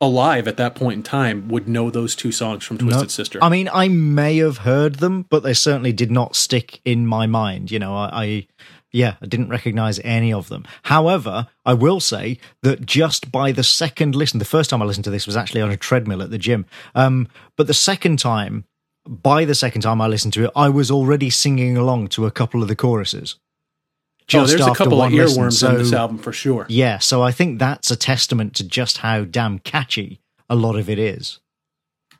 alive 0.00 0.46
at 0.46 0.56
that 0.56 0.74
point 0.74 0.96
in 0.98 1.02
time 1.02 1.48
would 1.48 1.68
know 1.68 1.90
those 1.90 2.14
two 2.14 2.30
songs 2.32 2.64
from 2.64 2.78
Twisted 2.78 3.02
no, 3.02 3.08
Sister. 3.08 3.38
I 3.42 3.48
mean, 3.48 3.68
I 3.72 3.88
may 3.88 4.38
have 4.38 4.58
heard 4.58 4.96
them, 4.96 5.26
but 5.30 5.42
they 5.42 5.54
certainly 5.54 5.92
did 5.92 6.10
not 6.10 6.36
stick 6.36 6.80
in 6.84 7.06
my 7.06 7.26
mind. 7.26 7.70
You 7.70 7.78
know, 7.78 7.96
I, 7.96 8.10
I 8.12 8.46
yeah, 8.94 9.16
I 9.20 9.26
didn't 9.26 9.48
recognize 9.48 9.98
any 10.04 10.32
of 10.32 10.48
them. 10.48 10.64
However, 10.84 11.48
I 11.66 11.74
will 11.74 11.98
say 11.98 12.38
that 12.62 12.86
just 12.86 13.32
by 13.32 13.50
the 13.50 13.64
second 13.64 14.14
listen, 14.14 14.38
the 14.38 14.44
first 14.44 14.70
time 14.70 14.80
I 14.80 14.84
listened 14.84 15.02
to 15.04 15.10
this 15.10 15.26
was 15.26 15.36
actually 15.36 15.62
on 15.62 15.70
a 15.72 15.76
treadmill 15.76 16.22
at 16.22 16.30
the 16.30 16.38
gym. 16.38 16.64
Um, 16.94 17.26
but 17.56 17.66
the 17.66 17.74
second 17.74 18.20
time, 18.20 18.66
by 19.04 19.44
the 19.44 19.54
second 19.56 19.82
time 19.82 20.00
I 20.00 20.06
listened 20.06 20.32
to 20.34 20.44
it, 20.44 20.52
I 20.54 20.68
was 20.68 20.92
already 20.92 21.28
singing 21.28 21.76
along 21.76 22.08
to 22.08 22.24
a 22.24 22.30
couple 22.30 22.62
of 22.62 22.68
the 22.68 22.76
choruses. 22.76 23.34
Just 24.28 24.54
oh, 24.54 24.56
there's 24.56 24.70
a 24.70 24.74
couple 24.74 25.02
of 25.02 25.10
earworms 25.10 25.54
so, 25.54 25.70
in 25.70 25.78
this 25.78 25.92
album 25.92 26.16
for 26.16 26.32
sure. 26.32 26.64
Yeah, 26.68 26.98
so 26.98 27.20
I 27.20 27.32
think 27.32 27.58
that's 27.58 27.90
a 27.90 27.96
testament 27.96 28.54
to 28.56 28.64
just 28.64 28.98
how 28.98 29.24
damn 29.24 29.58
catchy 29.58 30.20
a 30.48 30.54
lot 30.54 30.76
of 30.76 30.88
it 30.88 31.00
is 31.00 31.40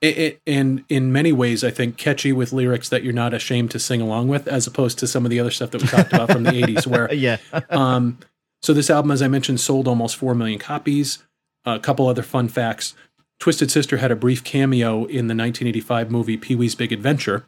it, 0.04 0.18
it, 0.18 0.40
and 0.46 0.84
in 0.90 1.12
many 1.12 1.32
ways, 1.32 1.64
I 1.64 1.70
think 1.70 1.96
catchy 1.96 2.30
with 2.30 2.52
lyrics 2.52 2.90
that 2.90 3.02
you're 3.02 3.14
not 3.14 3.32
ashamed 3.32 3.70
to 3.70 3.78
sing 3.78 4.02
along 4.02 4.28
with, 4.28 4.46
as 4.46 4.66
opposed 4.66 4.98
to 4.98 5.06
some 5.06 5.24
of 5.24 5.30
the 5.30 5.40
other 5.40 5.50
stuff 5.50 5.70
that 5.70 5.80
we 5.80 5.88
talked 5.88 6.12
about 6.12 6.30
from 6.30 6.42
the 6.42 6.50
'80s. 6.62 6.86
Where, 6.86 7.12
yeah. 7.12 7.38
um, 7.70 8.18
so 8.60 8.74
this 8.74 8.90
album, 8.90 9.10
as 9.10 9.22
I 9.22 9.28
mentioned, 9.28 9.60
sold 9.60 9.88
almost 9.88 10.16
four 10.16 10.34
million 10.34 10.58
copies. 10.58 11.24
A 11.64 11.78
couple 11.78 12.06
other 12.06 12.22
fun 12.22 12.48
facts: 12.48 12.94
Twisted 13.40 13.70
Sister 13.70 13.96
had 13.96 14.10
a 14.10 14.16
brief 14.16 14.44
cameo 14.44 15.06
in 15.06 15.26
the 15.28 15.34
1985 15.34 16.10
movie 16.10 16.36
Pee 16.36 16.54
Wee's 16.54 16.74
Big 16.74 16.92
Adventure. 16.92 17.46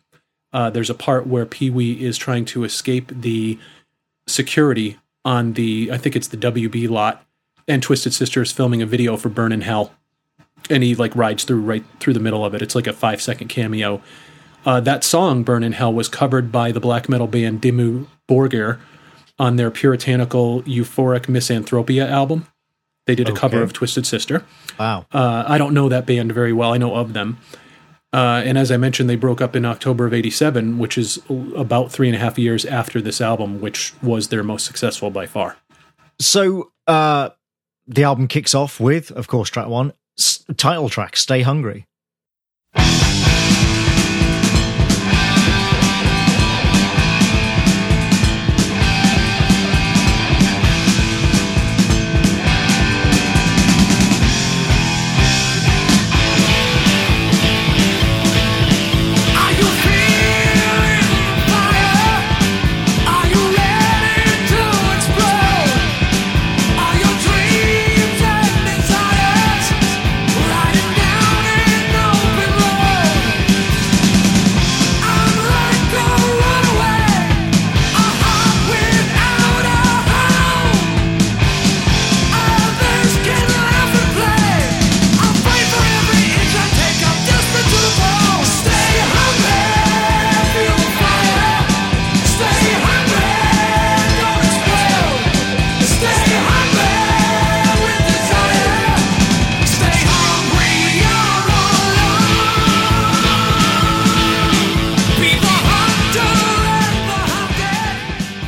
Uh, 0.53 0.71
there's 0.71 0.91
a 0.91 0.95
part 0.95 1.27
where 1.27 1.45
Pee 1.45 1.69
Wee 1.69 2.03
is 2.03 2.17
trying 2.17 2.47
to 2.47 2.65
escape 2.65 3.13
the 3.15 3.59
security 4.27 4.97
on 5.25 5.53
the, 5.53 5.91
I 5.93 5.99
think 5.99 6.17
it's 6.17 6.29
the 6.29 6.37
WB 6.37 6.89
lot, 6.89 7.27
and 7.69 7.83
Twisted 7.83 8.15
Sister 8.15 8.41
is 8.41 8.53
filming 8.53 8.81
a 8.81 8.87
video 8.87 9.19
for 9.19 9.29
Burn 9.29 9.53
in 9.53 9.61
Hell 9.61 9.93
and 10.71 10.83
he 10.83 10.95
like 10.95 11.15
rides 11.15 11.45
through 11.45 11.61
right 11.61 11.85
through 12.01 12.15
the 12.15 12.21
middle 12.21 12.45
of 12.45 12.55
it. 12.55 12.63
It's 12.63 12.75
like 12.75 12.87
a 12.87 12.93
five 12.93 13.21
second 13.23 13.49
cameo. 13.49 14.01
Uh, 14.65 14.81
that 14.81 15.05
song 15.05 15.43
"Burn 15.43 15.63
in 15.63 15.73
Hell" 15.73 15.93
was 15.93 16.09
covered 16.09 16.51
by 16.51 16.73
the 16.73 16.81
black 16.81 17.09
metal 17.09 17.27
band 17.27 17.63
Dimmu 17.63 18.07
Borgir 18.29 18.79
on 19.39 19.57
their 19.57 19.71
puritanical 19.71 20.63
euphoric 20.63 21.27
misanthropia 21.27 22.09
album. 22.09 22.47
They 23.07 23.15
did 23.15 23.29
a 23.29 23.33
okay. 23.33 23.41
cover 23.41 23.63
of 23.63 23.73
Twisted 23.73 24.07
Sister. 24.07 24.45
Wow. 24.81 25.07
Uh, 25.13 25.45
I 25.47 25.59
don't 25.59 25.75
know 25.75 25.89
that 25.89 26.07
band 26.07 26.33
very 26.33 26.53
well. 26.53 26.73
I 26.73 26.79
know 26.79 26.97
of 26.97 27.13
them. 27.13 27.39
Uh, 28.13 28.43
and 28.45 28.59
as 28.59 28.73
I 28.73 28.77
mentioned, 28.77 29.09
they 29.09 29.17
broke 29.17 29.41
up 29.41 29.55
in 29.55 29.65
October 29.65 30.07
of 30.07 30.15
'87, 30.15 30.79
which 30.79 30.99
is 30.99 31.21
about 31.55 31.93
three 31.93 32.09
and 32.09 32.17
a 32.17 32.19
half 32.19 32.39
years 32.39 32.65
after 32.65 33.01
this 33.01 33.21
album, 33.21 33.61
which 33.61 33.93
was 34.03 34.29
their 34.29 34.43
most 34.43 34.65
successful 34.65 35.11
by 35.11 35.27
far. 35.27 35.57
So 36.19 36.73
uh, 36.87 37.31
the 37.87 38.05
album 38.05 38.27
kicks 38.27 38.55
off 38.55 38.81
with, 38.81 39.11
of 39.13 39.29
course, 39.29 39.51
track 39.51 39.69
one, 39.69 39.93
title 40.57 40.89
track, 40.89 41.17
Stay 41.17 41.43
Hungry. 41.43 41.87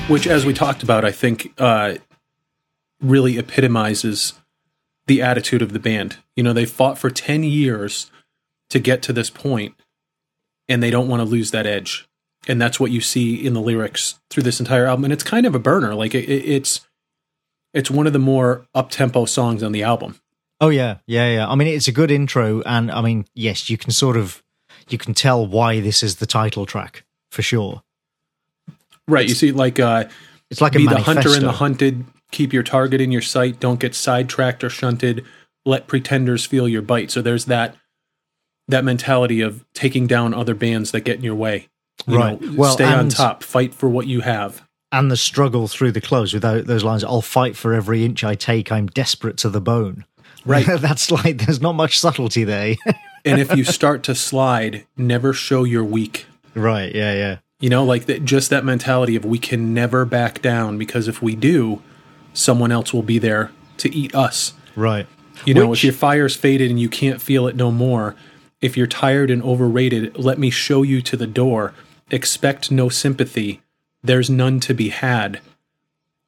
Which, 0.08 0.26
as 0.26 0.44
we 0.44 0.54
talked 0.54 0.82
about, 0.82 1.04
I 1.04 1.12
think 1.12 1.52
uh, 1.58 1.94
really 3.00 3.38
epitomizes 3.38 4.34
the 5.06 5.22
attitude 5.22 5.62
of 5.62 5.72
the 5.72 5.78
band. 5.78 6.16
You 6.34 6.42
know, 6.42 6.52
they 6.52 6.64
fought 6.64 6.98
for 6.98 7.10
10 7.10 7.44
years 7.44 8.10
to 8.70 8.78
get 8.78 9.02
to 9.02 9.12
this 9.12 9.30
point, 9.30 9.74
and 10.68 10.82
they 10.82 10.90
don't 10.90 11.08
want 11.08 11.20
to 11.20 11.24
lose 11.24 11.50
that 11.50 11.66
edge. 11.66 12.08
And 12.46 12.60
that's 12.60 12.80
what 12.80 12.90
you 12.90 13.00
see 13.00 13.34
in 13.34 13.52
the 13.52 13.60
lyrics 13.60 14.18
through 14.30 14.44
this 14.44 14.60
entire 14.60 14.86
album. 14.86 15.04
And 15.04 15.12
it's 15.12 15.24
kind 15.24 15.46
of 15.46 15.54
a 15.54 15.58
burner. 15.58 15.94
Like, 15.94 16.14
it, 16.14 16.28
it's. 16.28 16.80
It's 17.74 17.90
one 17.90 18.06
of 18.06 18.14
the 18.14 18.18
more 18.18 18.66
up 18.74 18.88
tempo 18.90 19.26
songs 19.26 19.62
on 19.62 19.72
the 19.72 19.82
album. 19.82 20.18
Oh 20.58 20.70
yeah, 20.70 20.96
yeah, 21.06 21.34
yeah. 21.34 21.48
I 21.48 21.54
mean, 21.54 21.68
it's 21.68 21.86
a 21.86 21.92
good 21.92 22.10
intro, 22.10 22.62
and 22.62 22.90
I 22.90 23.02
mean, 23.02 23.26
yes, 23.34 23.68
you 23.68 23.76
can 23.76 23.90
sort 23.90 24.16
of 24.16 24.42
you 24.88 24.98
can 24.98 25.14
tell 25.14 25.46
why 25.46 25.80
this 25.80 26.02
is 26.02 26.16
the 26.16 26.26
title 26.26 26.66
track 26.66 27.04
for 27.30 27.42
sure. 27.42 27.82
Right. 29.08 29.22
It's, 29.22 29.42
you 29.42 29.48
see, 29.48 29.52
like 29.52 29.80
uh, 29.80 30.04
it's 30.50 30.60
like 30.60 30.72
be 30.72 30.86
the 30.86 31.00
hunter 31.00 31.34
and 31.34 31.44
the 31.44 31.52
hunted. 31.52 32.04
Keep 32.30 32.52
your 32.52 32.62
target 32.62 33.00
in 33.00 33.10
your 33.10 33.22
sight. 33.22 33.58
Don't 33.58 33.80
get 33.80 33.94
sidetracked 33.94 34.62
or 34.62 34.70
shunted. 34.70 35.24
Let 35.64 35.86
pretenders 35.86 36.44
feel 36.44 36.68
your 36.68 36.82
bite. 36.82 37.10
So 37.10 37.22
there's 37.22 37.46
that 37.46 37.74
that 38.68 38.84
mentality 38.84 39.40
of 39.40 39.64
taking 39.72 40.06
down 40.06 40.34
other 40.34 40.54
bands 40.54 40.92
that 40.92 41.00
get 41.00 41.16
in 41.16 41.24
your 41.24 41.34
way. 41.34 41.68
You 42.06 42.18
right. 42.18 42.40
Know, 42.40 42.54
well, 42.56 42.72
stay 42.72 42.84
on 42.84 43.08
top. 43.08 43.42
Fight 43.42 43.74
for 43.74 43.88
what 43.88 44.06
you 44.06 44.20
have. 44.20 44.62
And 44.92 45.10
the 45.10 45.16
struggle 45.16 45.68
through 45.68 45.92
the 45.92 46.00
close 46.00 46.32
without 46.32 46.66
those 46.66 46.84
lines. 46.84 47.02
I'll 47.02 47.22
fight 47.22 47.56
for 47.56 47.74
every 47.74 48.04
inch 48.04 48.24
I 48.24 48.34
take. 48.34 48.70
I'm 48.70 48.86
desperate 48.86 49.36
to 49.38 49.48
the 49.48 49.60
bone. 49.60 50.04
Right. 50.44 50.66
That's 50.78 51.10
like 51.10 51.38
there's 51.38 51.60
not 51.60 51.74
much 51.74 51.98
subtlety 51.98 52.44
there. 52.44 52.76
and 53.24 53.40
if 53.40 53.54
you 53.56 53.64
start 53.64 54.02
to 54.04 54.14
slide, 54.14 54.86
never 54.96 55.32
show 55.32 55.64
you're 55.64 55.84
weak. 55.84 56.26
Right. 56.54 56.94
Yeah. 56.94 57.14
Yeah. 57.14 57.36
You 57.60 57.70
know, 57.70 57.84
like 57.84 58.06
that, 58.06 58.24
just 58.24 58.50
that 58.50 58.64
mentality 58.64 59.16
of 59.16 59.24
we 59.24 59.38
can 59.38 59.74
never 59.74 60.04
back 60.04 60.40
down 60.40 60.78
because 60.78 61.08
if 61.08 61.20
we 61.20 61.34
do, 61.34 61.82
someone 62.32 62.70
else 62.70 62.92
will 62.92 63.02
be 63.02 63.18
there 63.18 63.50
to 63.78 63.92
eat 63.94 64.14
us. 64.14 64.52
Right. 64.76 65.06
You 65.44 65.54
know, 65.54 65.68
Which, 65.68 65.80
if 65.80 65.84
your 65.84 65.92
fire's 65.92 66.36
faded 66.36 66.70
and 66.70 66.78
you 66.78 66.88
can't 66.88 67.20
feel 67.20 67.46
it 67.48 67.56
no 67.56 67.70
more, 67.70 68.14
if 68.60 68.76
you're 68.76 68.86
tired 68.86 69.30
and 69.30 69.42
overrated, 69.42 70.18
let 70.18 70.38
me 70.38 70.50
show 70.50 70.82
you 70.82 71.00
to 71.02 71.16
the 71.16 71.26
door. 71.26 71.74
Expect 72.10 72.70
no 72.70 72.88
sympathy. 72.88 73.60
There's 74.02 74.30
none 74.30 74.60
to 74.60 74.74
be 74.74 74.90
had. 74.90 75.40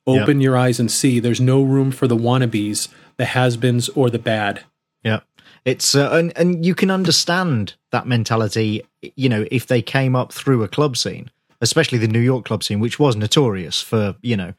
Open 0.07 0.41
yep. 0.41 0.45
your 0.45 0.57
eyes 0.57 0.81
and 0.81 0.91
see. 0.91 1.21
There's 1.21 1.41
no 1.41 1.63
room 1.63 1.93
for 1.93 2.09
the 2.09 2.17
wannabes, 2.17 2.89
the 3.17 3.27
has-beens, 3.27 3.89
or 3.91 4.11
the 4.11 4.19
bad. 4.19 4.65
Yeah. 5.05 5.21
It's 5.65 5.95
uh, 5.95 6.11
and 6.13 6.37
and 6.37 6.65
you 6.65 6.75
can 6.75 6.91
understand 6.91 7.75
that 7.93 8.07
mentality, 8.07 8.83
you 9.17 9.29
know, 9.29 9.47
if 9.51 9.67
they 9.67 9.83
came 9.83 10.15
up 10.15 10.33
through 10.33 10.63
a 10.63 10.69
club 10.69 10.97
scene, 10.97 11.31
especially 11.61 11.99
the 11.99 12.09
New 12.09 12.21
York 12.21 12.45
club 12.45 12.63
scene, 12.63 12.81
which 12.81 12.99
was 12.99 13.17
notorious 13.17 13.81
for, 13.81 14.15
you 14.23 14.37
know, 14.37 14.55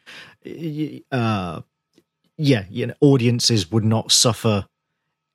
uh, 1.12 1.62
yeah, 2.38 2.66
you 2.70 2.88
know, 2.88 2.94
audiences 3.02 3.72
would 3.72 3.86
not 3.86 4.12
suffer 4.12 4.66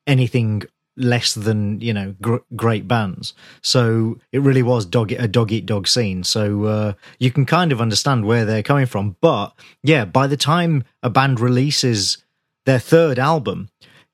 anything 0.07 0.63
less 0.97 1.35
than 1.35 1.81
you 1.81 1.93
know 1.93 2.15
gr- 2.21 2.37
great 2.55 2.89
bands. 2.89 3.35
So 3.63 4.19
it 4.33 4.41
really 4.41 4.63
was 4.63 4.87
dog 4.87 5.13
a 5.13 5.29
dog 5.29 5.53
eat 5.53 5.67
dog 5.67 5.87
scene. 5.89 6.25
So 6.25 6.65
uh, 6.65 6.93
you 7.19 7.31
can 7.31 7.47
kind 7.47 7.73
of 7.73 7.81
understand 7.81 8.25
where 8.25 8.45
they're 8.45 8.63
coming 8.63 8.87
from. 8.87 9.17
But 9.21 9.53
yeah, 9.83 10.05
by 10.05 10.27
the 10.27 10.37
time 10.37 10.85
a 11.03 11.11
band 11.11 11.41
releases 11.41 12.19
their 12.65 12.79
third 12.79 13.19
album, 13.19 13.69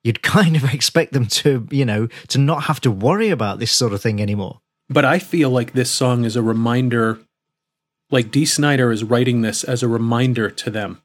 you'd 0.05 0.23
kind 0.37 0.57
of 0.57 0.73
expect 0.73 1.13
them 1.13 1.27
to 1.27 1.67
you 1.71 1.85
know 1.85 2.09
to 2.29 2.39
not 2.39 2.65
have 2.65 2.81
to 2.83 2.91
worry 2.91 3.31
about 3.31 3.59
this 3.59 3.73
sort 3.73 3.93
of 3.93 4.01
thing 4.01 4.21
anymore. 4.21 4.61
But 4.89 5.05
I 5.05 5.19
feel 5.19 5.51
like 5.51 5.73
this 5.73 5.91
song 5.91 6.25
is 6.25 6.37
a 6.37 6.43
reminder. 6.43 7.19
Like 8.11 8.31
Dee 8.31 8.45
Snider 8.45 8.93
is 8.93 9.05
writing 9.05 9.41
this 9.41 9.65
as 9.65 9.83
a 9.83 9.89
reminder 9.89 10.51
to 10.51 10.71
them. 10.71 11.01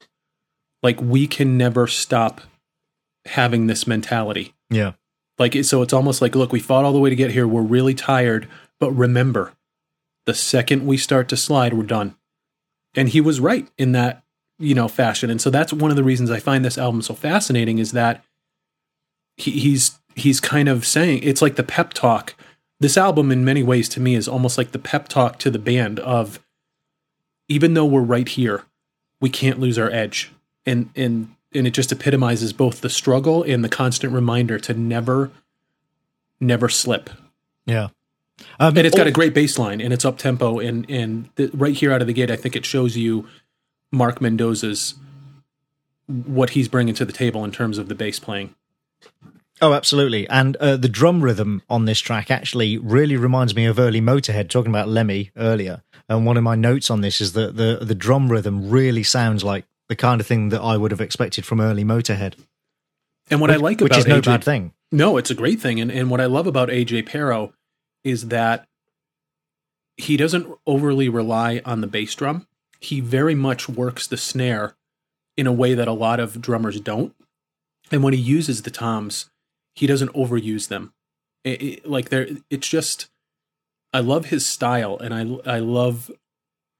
Like 0.83 0.99
we 0.99 1.25
can 1.25 1.57
never 1.57 1.87
stop 1.87 2.41
having 3.25 3.67
this 3.67 3.87
mentality. 3.87 4.53
Yeah 4.69 4.93
like, 5.39 5.63
so 5.65 5.81
it's 5.81 5.93
almost 5.93 6.21
like, 6.21 6.35
look, 6.35 6.51
we 6.51 6.59
fought 6.59 6.85
all 6.85 6.93
the 6.93 6.99
way 6.99 7.09
to 7.09 7.15
get 7.15 7.31
here. 7.31 7.47
We're 7.47 7.61
really 7.61 7.93
tired, 7.93 8.47
but 8.79 8.91
remember, 8.91 9.53
the 10.25 10.33
second 10.33 10.85
we 10.85 10.97
start 10.97 11.29
to 11.29 11.37
slide, 11.37 11.73
we're 11.73 11.83
done. 11.83 12.15
And 12.95 13.09
he 13.09 13.21
was 13.21 13.39
right 13.39 13.67
in 13.77 13.91
that, 13.91 14.23
you 14.57 14.73
know, 14.73 14.87
fashion. 14.87 15.29
And 15.29 15.39
so 15.39 15.49
that's 15.49 15.71
one 15.71 15.91
of 15.91 15.97
the 15.97 16.03
reasons 16.03 16.31
I 16.31 16.39
find 16.39 16.65
this 16.65 16.77
album 16.77 17.01
so 17.01 17.13
fascinating 17.13 17.77
is 17.77 17.91
that 17.91 18.23
he, 19.37 19.51
he's 19.51 19.97
he's 20.15 20.39
kind 20.39 20.67
of 20.67 20.85
saying 20.85 21.21
it's 21.23 21.41
like 21.41 21.55
the 21.55 21.63
pep 21.63 21.93
talk. 21.93 22.35
This 22.79 22.97
album, 22.97 23.31
in 23.31 23.43
many 23.45 23.63
ways, 23.63 23.89
to 23.89 23.99
me, 23.99 24.13
is 24.13 24.27
almost 24.27 24.57
like 24.57 24.71
the 24.71 24.79
pep 24.79 25.07
talk 25.07 25.39
to 25.39 25.49
the 25.49 25.57
band 25.57 25.99
of, 26.01 26.39
even 27.47 27.73
though 27.73 27.85
we're 27.85 28.01
right 28.01 28.27
here, 28.27 28.65
we 29.19 29.29
can't 29.29 29.59
lose 29.59 29.79
our 29.79 29.89
edge. 29.89 30.31
And 30.65 30.89
and 30.95 31.35
and 31.53 31.67
it 31.67 31.71
just 31.71 31.91
epitomizes 31.91 32.53
both 32.53 32.81
the 32.81 32.89
struggle 32.89 33.43
and 33.43 33.63
the 33.63 33.69
constant 33.69 34.13
reminder 34.13 34.59
to 34.59 34.73
never 34.73 35.31
never 36.39 36.69
slip 36.69 37.09
yeah 37.65 37.89
um, 38.59 38.77
and 38.77 38.85
it's 38.85 38.95
got 38.95 39.07
oh, 39.07 39.09
a 39.09 39.13
great 39.13 39.33
bass 39.33 39.57
line 39.57 39.81
and 39.81 39.93
it's 39.93 40.05
up 40.05 40.17
tempo 40.17 40.59
and 40.59 40.89
and 40.89 41.29
the, 41.35 41.49
right 41.53 41.75
here 41.75 41.91
out 41.91 42.01
of 42.01 42.07
the 42.07 42.13
gate 42.13 42.29
i 42.29 42.35
think 42.35 42.55
it 42.55 42.65
shows 42.65 42.95
you 42.95 43.27
mark 43.91 44.21
mendoza's 44.21 44.95
what 46.07 46.51
he's 46.51 46.67
bringing 46.67 46.93
to 46.93 47.05
the 47.05 47.13
table 47.13 47.43
in 47.43 47.51
terms 47.51 47.77
of 47.77 47.87
the 47.87 47.95
bass 47.95 48.19
playing 48.19 48.53
Oh, 49.61 49.73
absolutely. 49.73 50.29
And 50.29 50.55
uh, 50.57 50.77
the 50.77 50.89
drum 50.89 51.23
rhythm 51.23 51.63
on 51.69 51.85
this 51.85 51.99
track 51.99 52.29
actually 52.29 52.77
really 52.77 53.17
reminds 53.17 53.55
me 53.55 53.65
of 53.65 53.79
early 53.79 54.01
Motorhead, 54.01 54.49
talking 54.49 54.71
about 54.71 54.87
Lemmy 54.87 55.31
earlier. 55.35 55.81
And 56.07 56.25
one 56.25 56.37
of 56.37 56.43
my 56.43 56.55
notes 56.55 56.89
on 56.89 57.01
this 57.01 57.19
is 57.19 57.33
that 57.33 57.57
the, 57.57 57.79
the 57.81 57.95
drum 57.95 58.31
rhythm 58.31 58.69
really 58.69 59.03
sounds 59.03 59.43
like 59.43 59.65
the 59.89 59.95
kind 59.95 60.21
of 60.21 60.27
thing 60.27 60.49
that 60.49 60.61
I 60.61 60.77
would 60.77 60.91
have 60.91 61.01
expected 61.01 61.45
from 61.45 61.59
early 61.59 61.83
Motorhead. 61.83 62.35
And 63.29 63.41
what 63.41 63.49
which, 63.49 63.59
I 63.59 63.61
like 63.61 63.81
about 63.81 63.89
which 63.89 63.97
is 63.97 64.07
no 64.07 64.21
AJ, 64.21 64.25
bad 64.25 64.43
thing. 64.43 64.73
No, 64.91 65.17
it's 65.17 65.31
a 65.31 65.35
great 65.35 65.59
thing. 65.59 65.81
And 65.81 65.91
and 65.91 66.09
what 66.09 66.21
I 66.21 66.25
love 66.25 66.47
about 66.47 66.69
AJ 66.69 67.07
Pero 67.07 67.53
is 68.03 68.29
that 68.29 68.67
he 69.97 70.15
doesn't 70.15 70.47
overly 70.65 71.09
rely 71.09 71.61
on 71.65 71.81
the 71.81 71.87
bass 71.87 72.13
drum. 72.15 72.47
He 72.79 73.01
very 73.01 73.35
much 73.35 73.67
works 73.67 74.07
the 74.07 74.17
snare 74.17 74.75
in 75.35 75.47
a 75.47 75.51
way 75.51 75.73
that 75.73 75.87
a 75.87 75.93
lot 75.93 76.19
of 76.19 76.39
drummers 76.39 76.79
don't. 76.79 77.13
And 77.91 78.03
when 78.03 78.13
he 78.13 78.19
uses 78.19 78.61
the 78.61 78.71
toms, 78.71 79.29
he 79.75 79.87
doesn't 79.87 80.13
overuse 80.13 80.67
them. 80.67 80.93
It, 81.43 81.61
it, 81.61 81.89
like 81.89 82.09
there, 82.09 82.27
it's 82.49 82.67
just 82.67 83.07
I 83.93 83.99
love 83.99 84.25
his 84.25 84.45
style, 84.45 84.97
and 84.97 85.13
I 85.13 85.55
I 85.55 85.59
love 85.59 86.11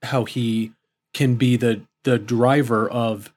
how 0.03 0.26
he 0.26 0.74
can 1.14 1.36
be 1.36 1.55
the 1.55 1.82
the 2.03 2.18
driver 2.20 2.89
of 2.89 3.34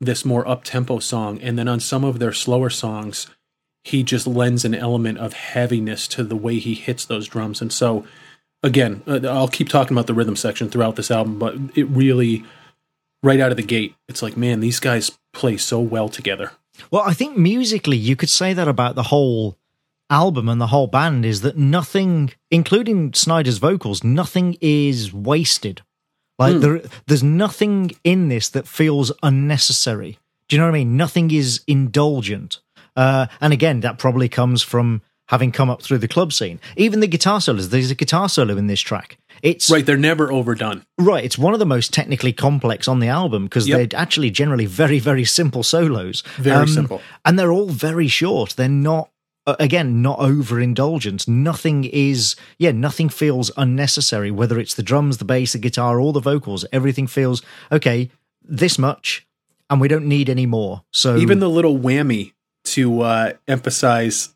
this 0.00 0.24
more 0.24 0.46
up 0.48 0.64
tempo 0.64 0.98
song. 0.98 1.40
And 1.40 1.58
then 1.58 1.68
on 1.68 1.80
some 1.80 2.04
of 2.04 2.18
their 2.18 2.32
slower 2.32 2.70
songs, 2.70 3.26
he 3.84 4.02
just 4.02 4.26
lends 4.26 4.64
an 4.64 4.74
element 4.74 5.18
of 5.18 5.32
heaviness 5.32 6.08
to 6.08 6.24
the 6.24 6.36
way 6.36 6.58
he 6.58 6.74
hits 6.74 7.04
those 7.04 7.28
drums. 7.28 7.60
And 7.60 7.72
so, 7.72 8.04
again, 8.62 9.02
uh, 9.06 9.20
I'll 9.26 9.48
keep 9.48 9.68
talking 9.68 9.94
about 9.94 10.06
the 10.06 10.14
rhythm 10.14 10.36
section 10.36 10.68
throughout 10.70 10.96
this 10.96 11.10
album, 11.10 11.38
but 11.38 11.54
it 11.74 11.84
really, 11.84 12.44
right 13.22 13.40
out 13.40 13.50
of 13.50 13.56
the 13.56 13.62
gate, 13.62 13.94
it's 14.08 14.22
like, 14.22 14.36
man, 14.36 14.60
these 14.60 14.80
guys 14.80 15.18
play 15.32 15.56
so 15.56 15.80
well 15.80 16.08
together. 16.08 16.52
Well, 16.90 17.02
I 17.02 17.14
think 17.14 17.36
musically, 17.36 17.96
you 17.96 18.16
could 18.16 18.30
say 18.30 18.52
that 18.52 18.68
about 18.68 18.94
the 18.94 19.04
whole 19.04 19.56
album 20.08 20.48
and 20.48 20.60
the 20.60 20.68
whole 20.68 20.86
band 20.86 21.24
is 21.24 21.42
that 21.42 21.56
nothing, 21.56 22.32
including 22.50 23.12
Snider's 23.14 23.58
vocals, 23.58 24.02
nothing 24.02 24.56
is 24.60 25.12
wasted 25.12 25.82
like 26.40 26.54
mm. 26.54 26.60
there, 26.62 26.80
there's 27.06 27.22
nothing 27.22 27.92
in 28.02 28.28
this 28.28 28.48
that 28.48 28.66
feels 28.66 29.12
unnecessary. 29.22 30.18
Do 30.48 30.56
you 30.56 30.60
know 30.60 30.66
what 30.66 30.74
I 30.74 30.78
mean? 30.78 30.96
Nothing 30.96 31.30
is 31.30 31.60
indulgent. 31.66 32.60
Uh, 32.96 33.26
and 33.42 33.52
again, 33.52 33.80
that 33.80 33.98
probably 33.98 34.28
comes 34.28 34.62
from 34.62 35.02
having 35.28 35.52
come 35.52 35.68
up 35.68 35.82
through 35.82 35.98
the 35.98 36.08
club 36.08 36.32
scene. 36.32 36.58
Even 36.76 37.00
the 37.00 37.06
guitar 37.06 37.42
solos. 37.42 37.68
There's 37.68 37.90
a 37.90 37.94
guitar 37.94 38.28
solo 38.28 38.56
in 38.56 38.68
this 38.68 38.80
track. 38.80 39.18
It's 39.42 39.70
right. 39.70 39.84
They're 39.84 39.96
never 39.96 40.30
overdone. 40.32 40.84
Right. 40.98 41.24
It's 41.24 41.38
one 41.38 41.52
of 41.52 41.58
the 41.58 41.66
most 41.66 41.92
technically 41.92 42.32
complex 42.32 42.88
on 42.88 43.00
the 43.00 43.08
album 43.08 43.44
because 43.44 43.68
yep. 43.68 43.90
they're 43.90 44.00
actually 44.00 44.30
generally 44.30 44.66
very, 44.66 44.98
very 44.98 45.24
simple 45.24 45.62
solos. 45.62 46.22
Very 46.36 46.62
um, 46.62 46.68
simple, 46.68 47.02
and 47.24 47.38
they're 47.38 47.52
all 47.52 47.68
very 47.68 48.08
short. 48.08 48.50
They're 48.50 48.68
not 48.68 49.10
again 49.58 50.02
not 50.02 50.18
overindulgent 50.18 51.26
nothing 51.26 51.84
is 51.84 52.36
yeah 52.58 52.70
nothing 52.70 53.08
feels 53.08 53.50
unnecessary 53.56 54.30
whether 54.30 54.60
it's 54.60 54.74
the 54.74 54.82
drums 54.82 55.18
the 55.18 55.24
bass 55.24 55.54
the 55.54 55.58
guitar 55.58 55.98
or 55.98 56.12
the 56.12 56.20
vocals 56.20 56.64
everything 56.72 57.06
feels 57.06 57.42
okay 57.72 58.10
this 58.42 58.78
much 58.78 59.26
and 59.68 59.80
we 59.80 59.88
don't 59.88 60.06
need 60.06 60.28
any 60.28 60.46
more 60.46 60.84
so 60.92 61.16
even 61.16 61.40
the 61.40 61.48
little 61.48 61.78
whammy 61.78 62.32
to 62.64 63.00
uh 63.00 63.32
emphasize 63.48 64.34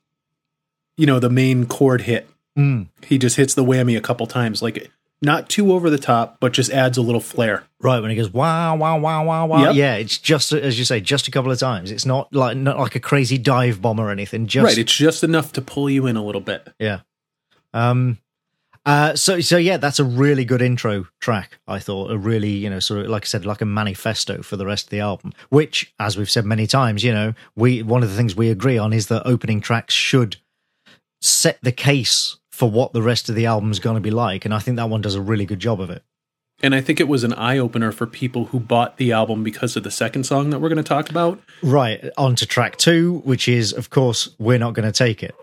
you 0.96 1.06
know 1.06 1.20
the 1.20 1.30
main 1.30 1.66
chord 1.66 2.00
hit 2.00 2.28
mm. 2.56 2.86
he 3.04 3.18
just 3.18 3.36
hits 3.36 3.54
the 3.54 3.64
whammy 3.64 3.96
a 3.96 4.00
couple 4.00 4.26
times 4.26 4.62
like 4.62 4.90
not 5.24 5.48
too 5.48 5.72
over 5.72 5.90
the 5.90 5.98
top, 5.98 6.38
but 6.38 6.52
just 6.52 6.70
adds 6.70 6.98
a 6.98 7.02
little 7.02 7.20
flair. 7.20 7.64
Right 7.80 8.00
when 8.00 8.10
he 8.10 8.16
goes 8.16 8.32
wow 8.32 8.76
wow 8.76 8.98
wow 8.98 9.24
wow 9.24 9.46
wow. 9.46 9.64
Yep. 9.64 9.74
Yeah, 9.74 9.94
it's 9.96 10.18
just 10.18 10.52
as 10.52 10.78
you 10.78 10.84
say, 10.84 11.00
just 11.00 11.28
a 11.28 11.30
couple 11.30 11.50
of 11.50 11.58
times. 11.58 11.90
It's 11.90 12.06
not 12.06 12.32
like 12.32 12.56
not 12.56 12.78
like 12.78 12.94
a 12.94 13.00
crazy 13.00 13.38
dive 13.38 13.82
bomb 13.82 13.98
or 13.98 14.10
anything. 14.10 14.46
Just 14.46 14.64
right. 14.64 14.78
It's 14.78 14.94
just 14.94 15.24
enough 15.24 15.52
to 15.54 15.62
pull 15.62 15.90
you 15.90 16.06
in 16.06 16.16
a 16.16 16.24
little 16.24 16.40
bit. 16.40 16.68
Yeah. 16.78 17.00
Um. 17.72 18.18
Uh. 18.86 19.16
So 19.16 19.40
so 19.40 19.56
yeah, 19.56 19.76
that's 19.76 19.98
a 19.98 20.04
really 20.04 20.44
good 20.44 20.62
intro 20.62 21.06
track. 21.20 21.58
I 21.66 21.78
thought 21.78 22.10
a 22.10 22.18
really 22.18 22.50
you 22.50 22.70
know 22.70 22.78
sort 22.78 23.00
of 23.00 23.06
like 23.08 23.24
I 23.24 23.26
said 23.26 23.46
like 23.46 23.60
a 23.60 23.66
manifesto 23.66 24.42
for 24.42 24.56
the 24.56 24.66
rest 24.66 24.86
of 24.86 24.90
the 24.90 25.00
album. 25.00 25.32
Which, 25.48 25.92
as 25.98 26.16
we've 26.16 26.30
said 26.30 26.44
many 26.44 26.66
times, 26.66 27.02
you 27.02 27.12
know, 27.12 27.34
we 27.56 27.82
one 27.82 28.02
of 28.02 28.10
the 28.10 28.16
things 28.16 28.36
we 28.36 28.50
agree 28.50 28.78
on 28.78 28.92
is 28.92 29.08
that 29.08 29.26
opening 29.26 29.60
tracks 29.60 29.94
should 29.94 30.36
set 31.20 31.58
the 31.62 31.72
case 31.72 32.36
for 32.64 32.70
what 32.70 32.94
the 32.94 33.02
rest 33.02 33.28
of 33.28 33.34
the 33.34 33.44
album's 33.44 33.78
going 33.78 33.96
to 33.96 34.00
be 34.00 34.10
like. 34.10 34.46
And 34.46 34.54
I 34.54 34.58
think 34.58 34.78
that 34.78 34.88
one 34.88 35.02
does 35.02 35.14
a 35.14 35.20
really 35.20 35.44
good 35.44 35.60
job 35.60 35.82
of 35.82 35.90
it. 35.90 36.02
And 36.62 36.74
I 36.74 36.80
think 36.80 36.98
it 36.98 37.08
was 37.08 37.22
an 37.22 37.34
eye 37.34 37.58
opener 37.58 37.92
for 37.92 38.06
people 38.06 38.46
who 38.46 38.58
bought 38.58 38.96
the 38.96 39.12
album 39.12 39.44
because 39.44 39.76
of 39.76 39.82
the 39.82 39.90
second 39.90 40.24
song 40.24 40.48
that 40.48 40.60
we're 40.60 40.70
going 40.70 40.82
to 40.82 40.82
talk 40.82 41.10
about. 41.10 41.38
Right. 41.62 42.08
On 42.16 42.34
to 42.36 42.46
track 42.46 42.78
two, 42.78 43.20
which 43.26 43.48
is, 43.48 43.74
of 43.74 43.90
course, 43.90 44.30
We're 44.38 44.56
Not 44.56 44.72
Going 44.72 44.90
to 44.90 44.96
Take 44.96 45.22
It. 45.22 45.34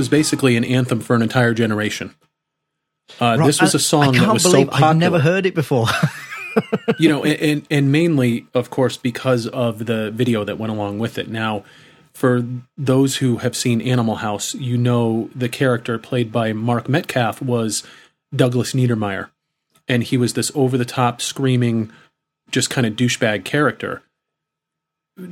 Was 0.00 0.08
basically 0.08 0.56
an 0.56 0.64
anthem 0.64 1.00
for 1.00 1.14
an 1.14 1.20
entire 1.20 1.52
generation. 1.52 2.14
Uh, 3.20 3.36
right. 3.38 3.44
This 3.44 3.60
was 3.60 3.74
a 3.74 3.78
song 3.78 4.14
that 4.14 4.32
was 4.32 4.42
so 4.42 4.64
popular. 4.64 4.86
I've 4.86 4.96
never 4.96 5.18
heard 5.18 5.44
it 5.44 5.54
before. 5.54 5.88
you 6.98 7.06
know, 7.10 7.22
and, 7.22 7.66
and 7.70 7.92
mainly, 7.92 8.46
of 8.54 8.70
course, 8.70 8.96
because 8.96 9.46
of 9.46 9.84
the 9.84 10.10
video 10.10 10.42
that 10.44 10.58
went 10.58 10.72
along 10.72 11.00
with 11.00 11.18
it. 11.18 11.28
Now, 11.28 11.64
for 12.14 12.42
those 12.78 13.18
who 13.18 13.36
have 13.38 13.54
seen 13.54 13.82
Animal 13.82 14.16
House, 14.16 14.54
you 14.54 14.78
know 14.78 15.28
the 15.34 15.50
character 15.50 15.98
played 15.98 16.32
by 16.32 16.54
Mark 16.54 16.88
Metcalf 16.88 17.42
was 17.42 17.82
Douglas 18.34 18.72
Neidermeyer, 18.72 19.28
and 19.86 20.02
he 20.02 20.16
was 20.16 20.32
this 20.32 20.50
over 20.54 20.78
the 20.78 20.86
top, 20.86 21.20
screaming, 21.20 21.92
just 22.50 22.70
kind 22.70 22.86
of 22.86 22.94
douchebag 22.94 23.44
character. 23.44 24.02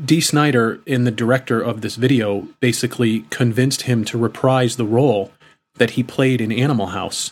Dee 0.05 0.21
Snider, 0.21 0.81
in 0.87 1.05
the 1.05 1.11
director 1.11 1.61
of 1.61 1.81
this 1.81 1.97
video, 1.97 2.49
basically 2.61 3.21
convinced 3.31 3.83
him 3.83 4.05
to 4.07 4.19
reprise 4.19 4.77
the 4.77 4.85
role 4.85 5.33
that 5.77 5.91
he 5.91 6.03
played 6.03 6.41
in 6.41 6.53
Animal 6.53 6.89
House 6.89 7.31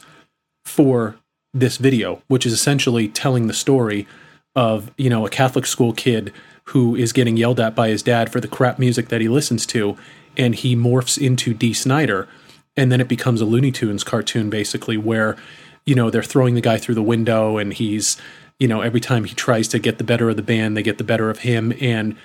for 0.64 1.16
this 1.52 1.76
video, 1.76 2.22
which 2.28 2.46
is 2.46 2.52
essentially 2.52 3.08
telling 3.08 3.46
the 3.46 3.54
story 3.54 4.06
of, 4.54 4.90
you 4.96 5.10
know, 5.10 5.26
a 5.26 5.30
Catholic 5.30 5.66
school 5.66 5.92
kid 5.92 6.32
who 6.64 6.96
is 6.96 7.12
getting 7.12 7.36
yelled 7.36 7.60
at 7.60 7.74
by 7.74 7.88
his 7.88 8.02
dad 8.02 8.30
for 8.32 8.40
the 8.40 8.48
crap 8.48 8.78
music 8.78 9.08
that 9.08 9.20
he 9.20 9.28
listens 9.28 9.66
to, 9.66 9.96
and 10.36 10.54
he 10.54 10.74
morphs 10.74 11.18
into 11.18 11.52
Dee 11.52 11.74
Snider, 11.74 12.28
and 12.76 12.90
then 12.90 13.00
it 13.00 13.08
becomes 13.08 13.40
a 13.40 13.44
Looney 13.44 13.72
Tunes 13.72 14.04
cartoon, 14.04 14.50
basically, 14.50 14.96
where, 14.96 15.36
you 15.84 15.94
know, 15.94 16.10
they're 16.10 16.22
throwing 16.22 16.54
the 16.54 16.60
guy 16.60 16.78
through 16.78 16.94
the 16.94 17.02
window, 17.02 17.58
and 17.58 17.74
he's, 17.74 18.16
you 18.58 18.66
know, 18.66 18.80
every 18.80 19.00
time 19.00 19.24
he 19.24 19.34
tries 19.34 19.68
to 19.68 19.78
get 19.78 19.98
the 19.98 20.04
better 20.04 20.30
of 20.30 20.36
the 20.36 20.42
band, 20.42 20.76
they 20.76 20.82
get 20.82 20.98
the 20.98 21.04
better 21.04 21.30
of 21.30 21.40
him, 21.40 21.72
and 21.80 22.16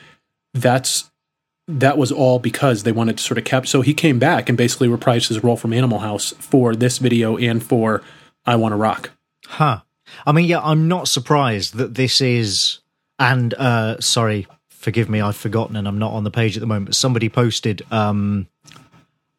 that's 0.53 1.09
that 1.67 1.97
was 1.97 2.11
all 2.11 2.39
because 2.39 2.83
they 2.83 2.91
wanted 2.91 3.17
to 3.17 3.23
sort 3.23 3.37
of 3.37 3.43
cap. 3.45 3.65
So 3.67 3.81
he 3.81 3.93
came 3.93 4.19
back 4.19 4.49
and 4.49 4.57
basically 4.57 4.87
reprised 4.87 5.29
his 5.29 5.43
role 5.43 5.55
from 5.55 5.73
Animal 5.73 5.99
House 5.99 6.31
for 6.31 6.75
this 6.75 6.97
video 6.97 7.37
and 7.37 7.63
for 7.63 8.01
I 8.45 8.55
Want 8.55 8.73
to 8.73 8.77
Rock. 8.77 9.11
Huh. 9.45 9.81
I 10.25 10.31
mean, 10.31 10.45
yeah, 10.45 10.59
I'm 10.61 10.87
not 10.87 11.07
surprised 11.07 11.75
that 11.75 11.95
this 11.95 12.21
is. 12.21 12.79
And 13.19 13.53
uh, 13.53 13.99
sorry, 14.01 14.47
forgive 14.69 15.09
me, 15.09 15.21
I've 15.21 15.35
forgotten 15.35 15.75
and 15.75 15.87
I'm 15.87 15.99
not 15.99 16.11
on 16.11 16.23
the 16.23 16.31
page 16.31 16.57
at 16.57 16.61
the 16.61 16.67
moment. 16.67 16.87
But 16.87 16.95
somebody 16.95 17.29
posted 17.29 17.83
um, 17.91 18.47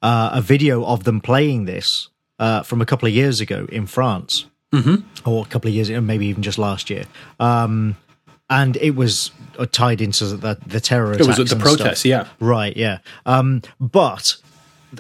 uh, 0.01 0.30
a 0.34 0.40
video 0.40 0.84
of 0.84 1.02
them 1.05 1.20
playing 1.20 1.64
this 1.64 2.09
uh, 2.39 2.62
from 2.62 2.80
a 2.80 2.86
couple 2.86 3.09
of 3.09 3.14
years 3.14 3.40
ago 3.40 3.66
in 3.70 3.86
France, 3.86 4.47
mm-hmm. 4.72 5.28
or 5.28 5.44
a 5.44 5.48
couple 5.48 5.68
of 5.68 5.74
years, 5.74 5.90
maybe 5.90 6.26
even 6.26 6.43
just 6.43 6.59
last 6.59 6.90
year. 6.90 7.05
Um, 7.40 7.97
and 8.51 8.77
it 8.77 8.94
was 8.97 9.31
uh, 9.59 9.66
tied 9.70 10.01
into 10.01 10.27
the, 10.27 10.59
the 10.66 10.81
terror. 10.81 11.12
It 11.14 11.27
was 11.27 11.36
the 11.36 11.56
protests, 11.56 12.05
yeah, 12.05 12.28
right, 12.40 12.77
yeah. 12.77 12.98
Um, 13.27 13.62
but 13.81 14.36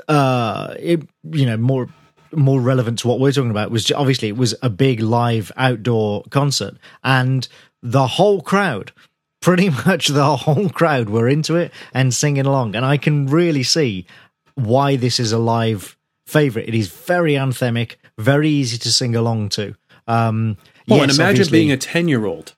uh, 0.08 0.74
it, 0.78 1.06
you 1.30 1.46
know, 1.46 1.56
more 1.56 1.88
more 2.34 2.60
relevant 2.60 2.98
to 3.00 3.08
what 3.08 3.20
we're 3.20 3.32
talking 3.32 3.50
about 3.50 3.70
was 3.70 3.90
obviously 3.92 4.28
it 4.28 4.36
was 4.36 4.54
a 4.62 4.70
big 4.70 5.00
live 5.00 5.52
outdoor 5.56 6.24
concert, 6.30 6.76
and 7.04 7.46
the 7.82 8.06
whole 8.06 8.40
crowd, 8.40 8.92
pretty 9.40 9.70
much 9.86 10.08
the 10.08 10.36
whole 10.36 10.70
crowd, 10.70 11.08
were 11.08 11.28
into 11.28 11.56
it 11.56 11.72
and 11.92 12.14
singing 12.14 12.46
along, 12.46 12.74
and 12.74 12.84
I 12.84 12.96
can 12.96 13.26
really 13.26 13.62
see 13.62 14.06
why 14.54 14.96
this 14.96 15.20
is 15.20 15.32
a 15.32 15.38
live 15.38 15.96
favorite. 16.26 16.68
It 16.68 16.74
is 16.74 16.88
very 16.88 17.34
anthemic, 17.34 17.96
very 18.18 18.48
easy 18.48 18.78
to 18.78 18.92
sing 18.92 19.14
along 19.14 19.50
to. 19.50 19.74
Um, 20.06 20.56
well, 20.88 21.00
yes, 21.00 21.10
and 21.10 21.20
imagine 21.20 21.50
being 21.50 21.70
a 21.70 21.76
ten 21.76 22.08
year 22.08 22.24
old 22.24 22.54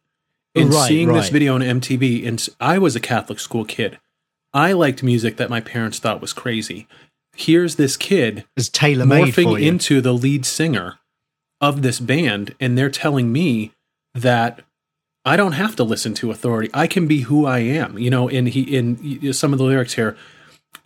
in 0.55 0.71
right, 0.71 0.89
seeing 0.89 1.09
right. 1.09 1.17
this 1.17 1.31
video 1.31 1.55
on 1.55 1.61
MTV, 1.61 2.27
and 2.27 2.47
I 2.61 2.79
was 2.79 2.95
a 2.95 3.01
Catholic 3.01 3.41
school 3.41 3.65
kid. 3.65 3.99
I 4.53 4.73
liked 4.73 5.03
music 5.03 5.37
that 5.37 5.51
my 5.51 5.61
parents 5.61 5.99
thought 5.99 6.21
was 6.21 6.33
crazy. 6.33 6.87
Here's 7.35 7.77
this 7.77 7.97
kid 7.97 8.45
is 8.57 8.69
tailor 8.69 9.07
made 9.07 9.35
morphing 9.35 9.61
into 9.61 10.01
the 10.01 10.13
lead 10.13 10.47
singer 10.47 11.01
of 11.61 11.83
this 11.83 11.99
band, 11.99 12.55
and 12.61 12.79
they're 12.79 12.91
telling 12.91 13.33
me 13.33 13.73
that 14.15 14.63
I 15.25 15.37
don't 15.37 15.53
have 15.53 15.75
to 15.77 15.85
listen 15.85 16.15
to 16.15 16.31
authority. 16.31 16.71
I 16.73 16.87
can 16.87 17.09
be 17.09 17.23
who 17.23 17.47
I 17.47 17.59
am. 17.59 17.99
You 17.99 18.11
know, 18.11 18.29
in 18.29 18.47
he 18.47 18.63
in 18.63 19.33
some 19.33 19.53
of 19.53 19.59
the 19.59 19.65
lyrics 19.65 19.95
here. 19.95 20.17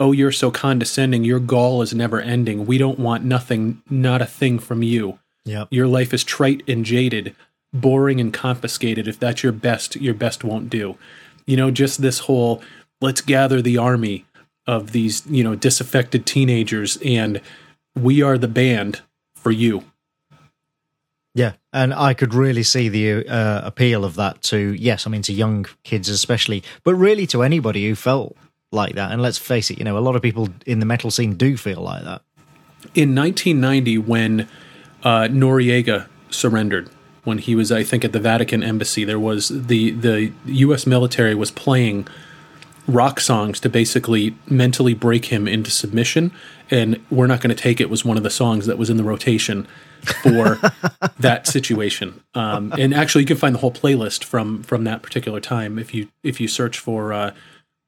Oh, 0.01 0.13
you're 0.13 0.33
so 0.33 0.51
condescending. 0.51 1.25
Your 1.25 1.41
gall 1.41 1.83
is 1.83 1.93
never 1.93 2.21
ending. 2.21 2.67
We 2.67 2.79
don't 2.79 3.01
want 3.01 3.25
nothing, 3.25 3.83
not 3.91 4.23
a 4.23 4.27
thing 4.27 4.59
from 4.59 4.83
you. 4.83 5.19
Yeah. 5.45 5.65
Your 5.71 5.89
life 5.89 6.15
is 6.15 6.25
trite 6.25 6.63
and 6.69 6.85
jaded 6.85 7.35
boring 7.73 8.21
and 8.21 8.33
confiscated 8.33 9.07
if 9.07 9.19
that's 9.19 9.43
your 9.43 9.53
best 9.53 9.97
your 9.97 10.15
best 10.15 10.45
won't 10.45 10.71
do. 10.71 10.97
You 11.47 11.57
know 11.57 11.71
just 11.71 12.01
this 12.03 12.21
whole 12.21 12.63
let's 13.01 13.21
gather 13.21 13.63
the 13.63 13.79
army 13.79 14.25
of 14.67 14.93
these 14.93 15.27
you 15.27 15.45
know 15.45 15.55
disaffected 15.55 16.27
teenagers 16.27 16.99
and 17.05 17.41
we 17.95 18.23
are 18.23 18.39
the 18.39 18.49
band 18.49 19.03
for 19.35 19.51
you. 19.51 19.85
Yeah 21.35 21.55
and 21.73 21.93
i 21.95 22.15
could 22.15 22.35
really 22.35 22.63
see 22.63 22.89
the 22.89 23.27
uh, 23.29 23.61
appeal 23.65 24.05
of 24.05 24.15
that 24.17 24.43
to 24.43 24.75
yes 24.75 25.07
i 25.07 25.11
mean 25.11 25.23
to 25.23 25.33
young 25.33 25.67
kids 25.85 26.09
especially 26.09 26.63
but 26.83 26.95
really 26.95 27.27
to 27.27 27.43
anybody 27.43 27.87
who 27.87 27.95
felt 27.95 28.37
like 28.71 28.95
that. 28.97 29.13
And 29.13 29.23
let's 29.23 29.39
face 29.39 29.71
it 29.71 29.79
you 29.79 29.85
know 29.85 29.97
a 29.99 30.01
lot 30.01 30.17
of 30.17 30.23
people 30.23 30.49
in 30.67 30.81
the 30.81 30.87
metal 30.87 31.11
scene 31.11 31.35
do 31.35 31.57
feel 31.57 31.81
like 31.81 32.05
that. 32.05 32.23
In 32.95 33.15
1990 33.15 33.99
when 33.99 34.49
uh, 35.03 35.29
noriega 35.31 36.09
surrendered 36.31 36.91
when 37.25 37.39
he 37.39 37.55
was, 37.55 37.71
I 37.73 37.83
think, 37.83 38.05
at 38.05 38.13
the 38.13 38.21
Vatican 38.21 38.63
embassy. 38.63 39.05
There 39.05 39.19
was 39.19 39.49
the 39.49 39.91
the 39.93 40.33
U.S. 40.47 40.87
military 40.87 41.35
was 41.35 41.51
playing 41.51 42.07
rock 42.87 43.21
songs 43.21 43.61
to 43.61 43.69
basically 43.69 44.35
mentally 44.49 44.95
break 44.95 45.27
him 45.27 45.47
into 45.47 45.71
submission, 45.71 46.33
and 46.71 47.01
"We're 47.11 47.27
Not 47.27 47.41
Going 47.41 47.55
to 47.55 47.63
Take 47.63 47.81
It" 47.81 47.91
was 47.91 48.05
one 48.05 48.17
of 48.17 48.23
the 48.23 48.31
songs 48.31 48.67
that 48.67 48.79
was 48.79 48.91
in 48.91 48.97
the 48.97 49.05
rotation 49.05 49.69
for 50.23 50.59
that 51.19 51.47
situation. 51.47 52.23
Um, 52.35 52.73
and 52.79 52.95
actually, 52.95 53.23
you 53.23 53.29
can 53.29 53.37
find 53.37 53.55
the 53.55 53.61
whole 53.61 53.73
playlist 53.73 54.25
from 54.25 54.63
from 54.63 54.85
that 54.85 55.03
particular 55.03 55.41
time 55.41 55.79
if 55.79 55.95
you 55.95 56.09
if 56.23 56.41
you 56.41 56.49
search 56.49 56.79
for. 56.79 57.13
Uh, 57.13 57.35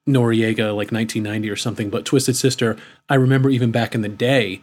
Noriega, 0.09 0.75
like 0.75 0.91
1990 0.91 1.51
or 1.51 1.57
something, 1.57 1.91
but 1.91 2.05
Twisted 2.05 2.35
Sister, 2.35 2.77
I 3.09 3.15
remember 3.15 3.51
even 3.51 3.71
back 3.71 3.95
in 3.95 4.01
the 4.01 4.09
day, 4.09 4.63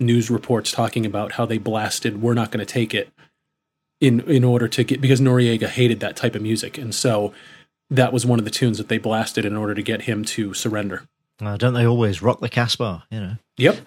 news 0.00 0.30
reports 0.30 0.70
talking 0.70 1.04
about 1.04 1.32
how 1.32 1.44
they 1.44 1.58
blasted 1.58 2.22
"We're 2.22 2.34
Not 2.34 2.50
Going 2.50 2.64
to 2.64 2.72
Take 2.72 2.94
It" 2.94 3.10
in 4.00 4.20
in 4.20 4.44
order 4.44 4.68
to 4.68 4.84
get 4.84 5.00
because 5.00 5.20
Noriega 5.20 5.68
hated 5.68 6.00
that 6.00 6.16
type 6.16 6.34
of 6.34 6.42
music, 6.42 6.78
and 6.78 6.94
so 6.94 7.32
that 7.90 8.12
was 8.12 8.26
one 8.26 8.38
of 8.38 8.44
the 8.44 8.50
tunes 8.50 8.78
that 8.78 8.88
they 8.88 8.98
blasted 8.98 9.44
in 9.44 9.56
order 9.56 9.74
to 9.74 9.82
get 9.82 10.02
him 10.02 10.24
to 10.24 10.54
surrender. 10.54 11.08
Uh, 11.40 11.56
don't 11.56 11.74
they 11.74 11.86
always 11.86 12.20
rock 12.20 12.40
the 12.40 12.48
Casbah? 12.48 13.04
You 13.10 13.20
know. 13.20 13.36
Yep. 13.58 13.78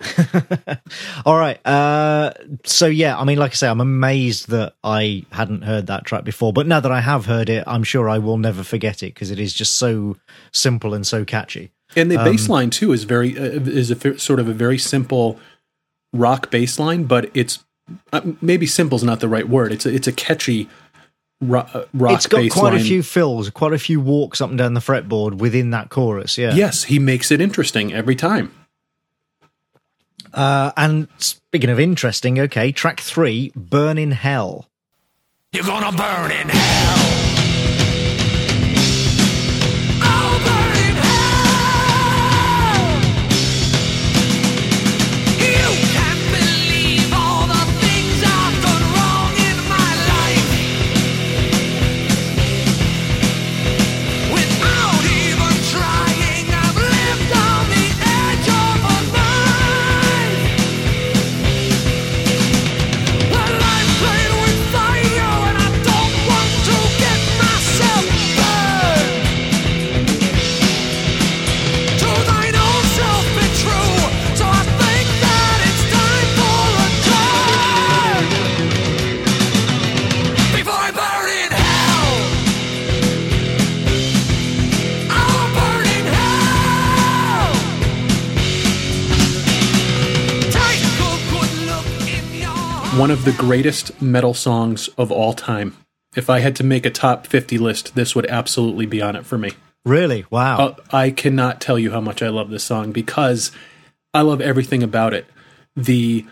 All 1.26 1.38
right. 1.38 1.66
Uh, 1.66 2.32
so 2.66 2.88
yeah, 2.88 3.18
I 3.18 3.26
mean, 3.26 3.38
like 3.38 3.52
I 3.52 3.56
say, 3.56 3.68
I'm 3.68 3.82
amazed 3.82 4.50
that 4.50 4.74
I 4.84 5.26
hadn't 5.32 5.64
heard 5.64 5.88
that 5.88 6.06
track 6.06 6.24
before, 6.24 6.54
but 6.54 6.68
now 6.68 6.80
that 6.80 6.92
I 6.92 7.02
have 7.02 7.26
heard 7.26 7.50
it, 7.50 7.64
I'm 7.68 7.84
sure 7.84 8.10
I 8.10 8.20
will 8.20 8.38
never 8.38 8.64
forget 8.64 9.04
it 9.04 9.14
because 9.14 9.32
it 9.32 9.40
is 9.40 9.54
just 9.54 9.74
so 9.74 10.18
simple 10.54 10.94
and 10.94 11.06
so 11.06 11.26
catchy. 11.26 11.72
And 11.96 12.10
the 12.10 12.18
um, 12.18 12.26
bass 12.26 12.48
line 12.48 12.70
too 12.70 12.94
is 12.94 13.04
very 13.04 13.38
uh, 13.38 13.44
is 13.44 13.92
a 13.92 14.20
sort 14.20 14.40
of 14.40 14.48
a 14.48 14.54
very 14.54 14.78
simple 14.78 15.40
rock 16.14 16.52
bass 16.52 16.80
line, 16.80 17.04
but 17.04 17.30
it's 17.34 17.64
uh, 18.14 18.22
maybe 18.42 18.66
simple 18.66 18.96
is 18.96 19.04
not 19.04 19.20
the 19.20 19.30
right 19.30 19.48
word. 19.48 19.72
It's 19.72 19.86
a, 19.86 19.94
it's 19.94 20.08
a 20.08 20.12
catchy 20.12 20.70
rock. 21.42 21.70
Uh, 21.74 21.86
rock 21.94 22.14
it's 22.14 22.28
got 22.28 22.50
quite 22.52 22.74
line. 22.74 22.82
a 22.82 22.84
few 22.84 23.04
fills, 23.04 23.50
quite 23.50 23.74
a 23.74 23.80
few 23.80 24.00
walks 24.00 24.42
up 24.42 24.50
and 24.50 24.58
down 24.58 24.74
the 24.74 24.80
fretboard 24.80 25.36
within 25.36 25.72
that 25.72 25.90
chorus. 25.90 26.38
Yeah. 26.38 26.54
Yes, 26.54 26.84
he 26.84 27.00
makes 27.00 27.32
it 27.32 27.42
interesting 27.42 27.94
every 27.94 28.16
time. 28.16 28.54
Uh, 30.34 30.72
and 30.78 31.08
speaking 31.18 31.70
of 31.70 31.80
interesting, 31.80 32.40
okay, 32.40 32.72
track 32.72 33.02
three, 33.02 33.52
"Burn 33.56 33.98
in 33.98 34.12
Hell." 34.12 34.70
You're 35.52 35.66
gonna 35.66 35.92
burn 35.92 36.32
in 36.32 36.48
hell. 36.48 37.21
Of 93.22 93.38
the 93.38 93.44
greatest 93.44 94.02
metal 94.02 94.34
songs 94.34 94.88
of 94.98 95.12
all 95.12 95.32
time. 95.32 95.78
If 96.16 96.28
I 96.28 96.40
had 96.40 96.56
to 96.56 96.64
make 96.64 96.88
a 96.88 96.90
top 96.90 97.28
50 97.28 97.60
list, 97.60 97.94
this 97.94 98.16
would 98.16 98.26
absolutely 98.26 98.88
be 98.88 99.00
on 99.00 99.16
it 99.16 99.28
for 99.28 99.38
me. 99.38 99.52
Really? 99.86 100.26
Wow. 100.32 100.58
Uh, 100.58 100.76
I 100.92 101.12
cannot 101.12 101.62
tell 101.62 101.78
you 101.78 101.92
how 101.92 102.02
much 102.02 102.24
I 102.24 102.30
love 102.30 102.50
this 102.50 102.64
song 102.64 102.92
because 102.92 103.52
I 104.12 104.22
love 104.22 104.42
everything 104.42 104.82
about 104.82 105.14
it. 105.14 105.28
The 105.76 106.26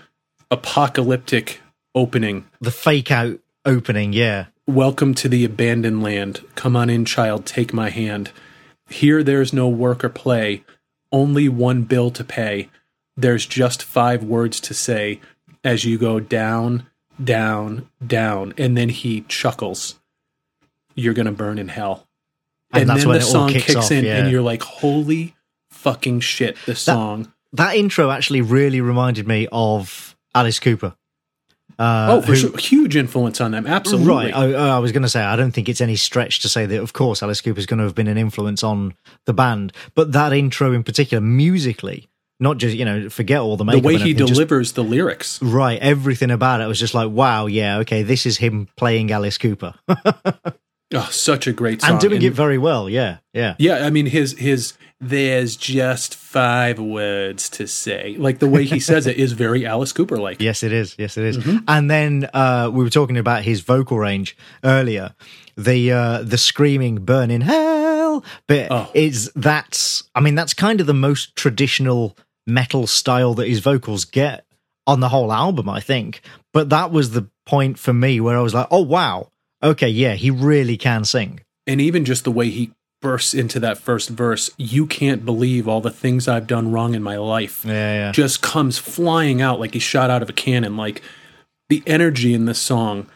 apocalyptic 0.49 1.61
opening, 1.93 2.49
the 2.59 2.71
fake 2.71 3.11
out 3.11 3.39
opening, 3.65 4.11
yeah. 4.11 4.47
Welcome 4.65 5.13
to 5.15 5.29
the 5.29 5.45
abandoned 5.45 6.01
land. 6.01 6.43
Come 6.55 6.75
on 6.75 6.89
in, 6.89 7.05
child, 7.05 7.45
take 7.45 7.71
my 7.71 7.91
hand. 7.91 8.31
Here 8.89 9.21
there's 9.21 9.53
no 9.53 9.67
work 9.67 10.03
or 10.03 10.09
play, 10.09 10.63
only 11.11 11.49
one 11.49 11.83
bill 11.83 12.09
to 12.09 12.23
pay. 12.23 12.69
There's 13.15 13.45
just 13.45 13.83
five 13.83 14.23
words 14.23 14.59
to 14.61 14.73
say 14.73 15.19
as 15.64 15.86
you 15.86 15.98
go 15.98 16.19
down, 16.19 16.88
down, 17.23 17.90
down, 18.06 18.53
and 18.57 18.77
then 18.77 18.90
he 18.90 19.22
chuckles. 19.22 19.99
You're 20.95 21.14
gonna 21.14 21.31
burn 21.31 21.60
in 21.60 21.68
hell. 21.68 22.07
And, 22.72 22.90
and 22.90 22.99
then 22.99 23.07
the 23.07 23.22
song 23.22 23.49
kicks, 23.49 23.65
kicks 23.65 23.76
off, 23.76 23.91
in, 23.91 24.06
yeah. 24.06 24.18
and 24.18 24.31
you're 24.31 24.41
like, 24.41 24.61
"Holy 24.61 25.36
fucking 25.72 26.19
shit!" 26.19 26.56
This 26.65 26.86
that, 26.86 26.94
song. 26.94 27.34
That 27.53 27.76
intro 27.76 28.11
actually 28.11 28.41
really 28.41 28.80
reminded 28.81 29.27
me 29.27 29.48
of 29.52 30.15
Alice 30.36 30.60
Cooper. 30.60 30.95
Uh, 31.80 32.07
oh, 32.10 32.22
for 32.22 32.27
who, 32.27 32.36
sure. 32.36 32.57
Huge 32.57 32.98
influence 32.98 33.40
on 33.40 33.52
them. 33.52 33.65
Absolutely. 33.65 34.07
Right. 34.07 34.36
I, 34.36 34.76
I 34.76 34.80
was 34.80 34.91
going 34.91 35.03
to 35.03 35.10
say, 35.10 35.22
I 35.22 35.38
don't 35.38 35.52
think 35.52 35.69
it's 35.69 35.80
any 35.80 35.95
stretch 35.95 36.41
to 36.41 36.49
say 36.49 36.65
that, 36.65 36.81
of 36.81 36.91
course, 36.91 37.23
Alice 37.23 37.40
Cooper 37.40 37.57
is 37.57 37.65
going 37.65 37.77
to 37.77 37.86
have 37.86 37.95
been 37.95 38.10
an 38.10 38.18
influence 38.18 38.65
on 38.65 38.95
the 39.26 39.34
band. 39.34 39.72
But 39.95 40.11
that 40.11 40.34
intro 40.34 40.73
in 40.73 40.84
particular, 40.84 41.22
musically, 41.22 42.10
not 42.39 42.57
just 42.57 42.75
you 42.75 42.85
know 42.85 43.09
forget 43.09 43.39
all 43.39 43.57
the 43.57 43.65
makeup. 43.65 43.81
The 43.81 43.87
way 43.87 43.97
he 43.97 44.13
delivers 44.13 44.69
just, 44.69 44.75
the 44.75 44.83
lyrics, 44.83 45.41
right? 45.41 45.79
Everything 45.79 46.31
about 46.31 46.61
it 46.61 46.67
was 46.67 46.79
just 46.79 46.93
like, 46.93 47.09
wow, 47.09 47.45
yeah, 47.47 47.79
okay, 47.79 48.03
this 48.03 48.25
is 48.25 48.37
him 48.37 48.67
playing 48.75 49.11
Alice 49.11 49.37
Cooper. 49.37 49.73
oh, 49.87 51.09
such 51.11 51.47
a 51.47 51.53
great 51.53 51.81
song 51.81 51.91
and 51.91 51.99
doing 51.99 52.15
and, 52.15 52.23
it 52.23 52.31
very 52.31 52.57
well. 52.57 52.89
Yeah, 52.89 53.17
yeah, 53.33 53.55
yeah. 53.59 53.85
I 53.85 53.89
mean, 53.89 54.05
his 54.05 54.37
his 54.37 54.73
there's 55.01 55.55
just 55.55 56.15
five 56.15 56.79
words 56.79 57.49
to 57.49 57.67
say. 57.67 58.15
Like 58.17 58.39
the 58.39 58.47
way 58.47 58.65
he 58.65 58.79
says 58.79 59.07
it 59.07 59.17
is 59.17 59.33
very 59.33 59.65
Alice 59.65 59.91
Cooper 59.91 60.17
like. 60.17 60.41
Yes, 60.41 60.63
it 60.63 60.71
is. 60.71 60.95
Yes, 60.97 61.17
it 61.17 61.25
is. 61.25 61.37
Mm-hmm. 61.37 61.65
And 61.67 61.91
then 61.91 62.29
uh, 62.33 62.69
we 62.73 62.83
were 62.83 62.89
talking 62.89 63.17
about 63.17 63.43
his 63.43 63.61
vocal 63.61 63.99
range 63.99 64.37
earlier. 64.63 65.13
The 65.57 65.91
uh, 65.91 66.23
the 66.23 66.37
screaming 66.37 67.03
burn 67.03 67.31
in 67.31 67.41
hell 67.41 68.23
bit 68.47 68.67
oh. 68.71 68.89
is 68.93 69.31
that's 69.35 70.03
I 70.15 70.19
mean 70.19 70.35
that's 70.35 70.53
kind 70.53 70.81
of 70.81 70.87
the 70.87 70.93
most 70.93 71.35
traditional 71.35 72.17
metal 72.49 72.88
style 72.88 73.34
that 73.35 73.47
his 73.47 73.59
vocals 73.59 74.05
get 74.05 74.45
on 74.88 74.99
the 74.99 75.09
whole 75.09 75.31
album, 75.31 75.69
I 75.69 75.80
think. 75.80 76.21
But 76.53 76.69
that 76.69 76.91
was 76.91 77.11
the 77.11 77.30
point 77.45 77.77
for 77.77 77.93
me 77.93 78.19
where 78.19 78.38
I 78.38 78.41
was 78.41 78.53
like, 78.53 78.67
oh, 78.71 78.81
wow. 78.81 79.30
Okay, 79.61 79.89
yeah, 79.89 80.13
he 80.13 80.31
really 80.31 80.77
can 80.77 81.05
sing. 81.05 81.41
And 81.67 81.80
even 81.80 82.05
just 82.05 82.23
the 82.23 82.31
way 82.31 82.49
he 82.49 82.71
bursts 83.01 83.34
into 83.34 83.59
that 83.59 83.77
first 83.77 84.09
verse, 84.09 84.49
you 84.57 84.85
can't 84.85 85.26
believe 85.26 85.67
all 85.67 85.81
the 85.81 85.91
things 85.91 86.27
I've 86.27 86.47
done 86.47 86.71
wrong 86.71 86.95
in 86.95 87.03
my 87.03 87.17
life. 87.17 87.63
Yeah, 87.65 87.71
yeah. 88.07 88.11
Just 88.11 88.41
comes 88.41 88.77
flying 88.77 89.41
out 89.41 89.59
like 89.59 89.73
he's 89.73 89.84
shot 89.84 90.09
out 90.09 90.21
of 90.21 90.30
a 90.30 90.34
cannon. 90.34 90.76
Like 90.76 91.01
the 91.69 91.84
energy 91.85 92.34
in 92.34 92.45
this 92.45 92.59
song. 92.59 93.07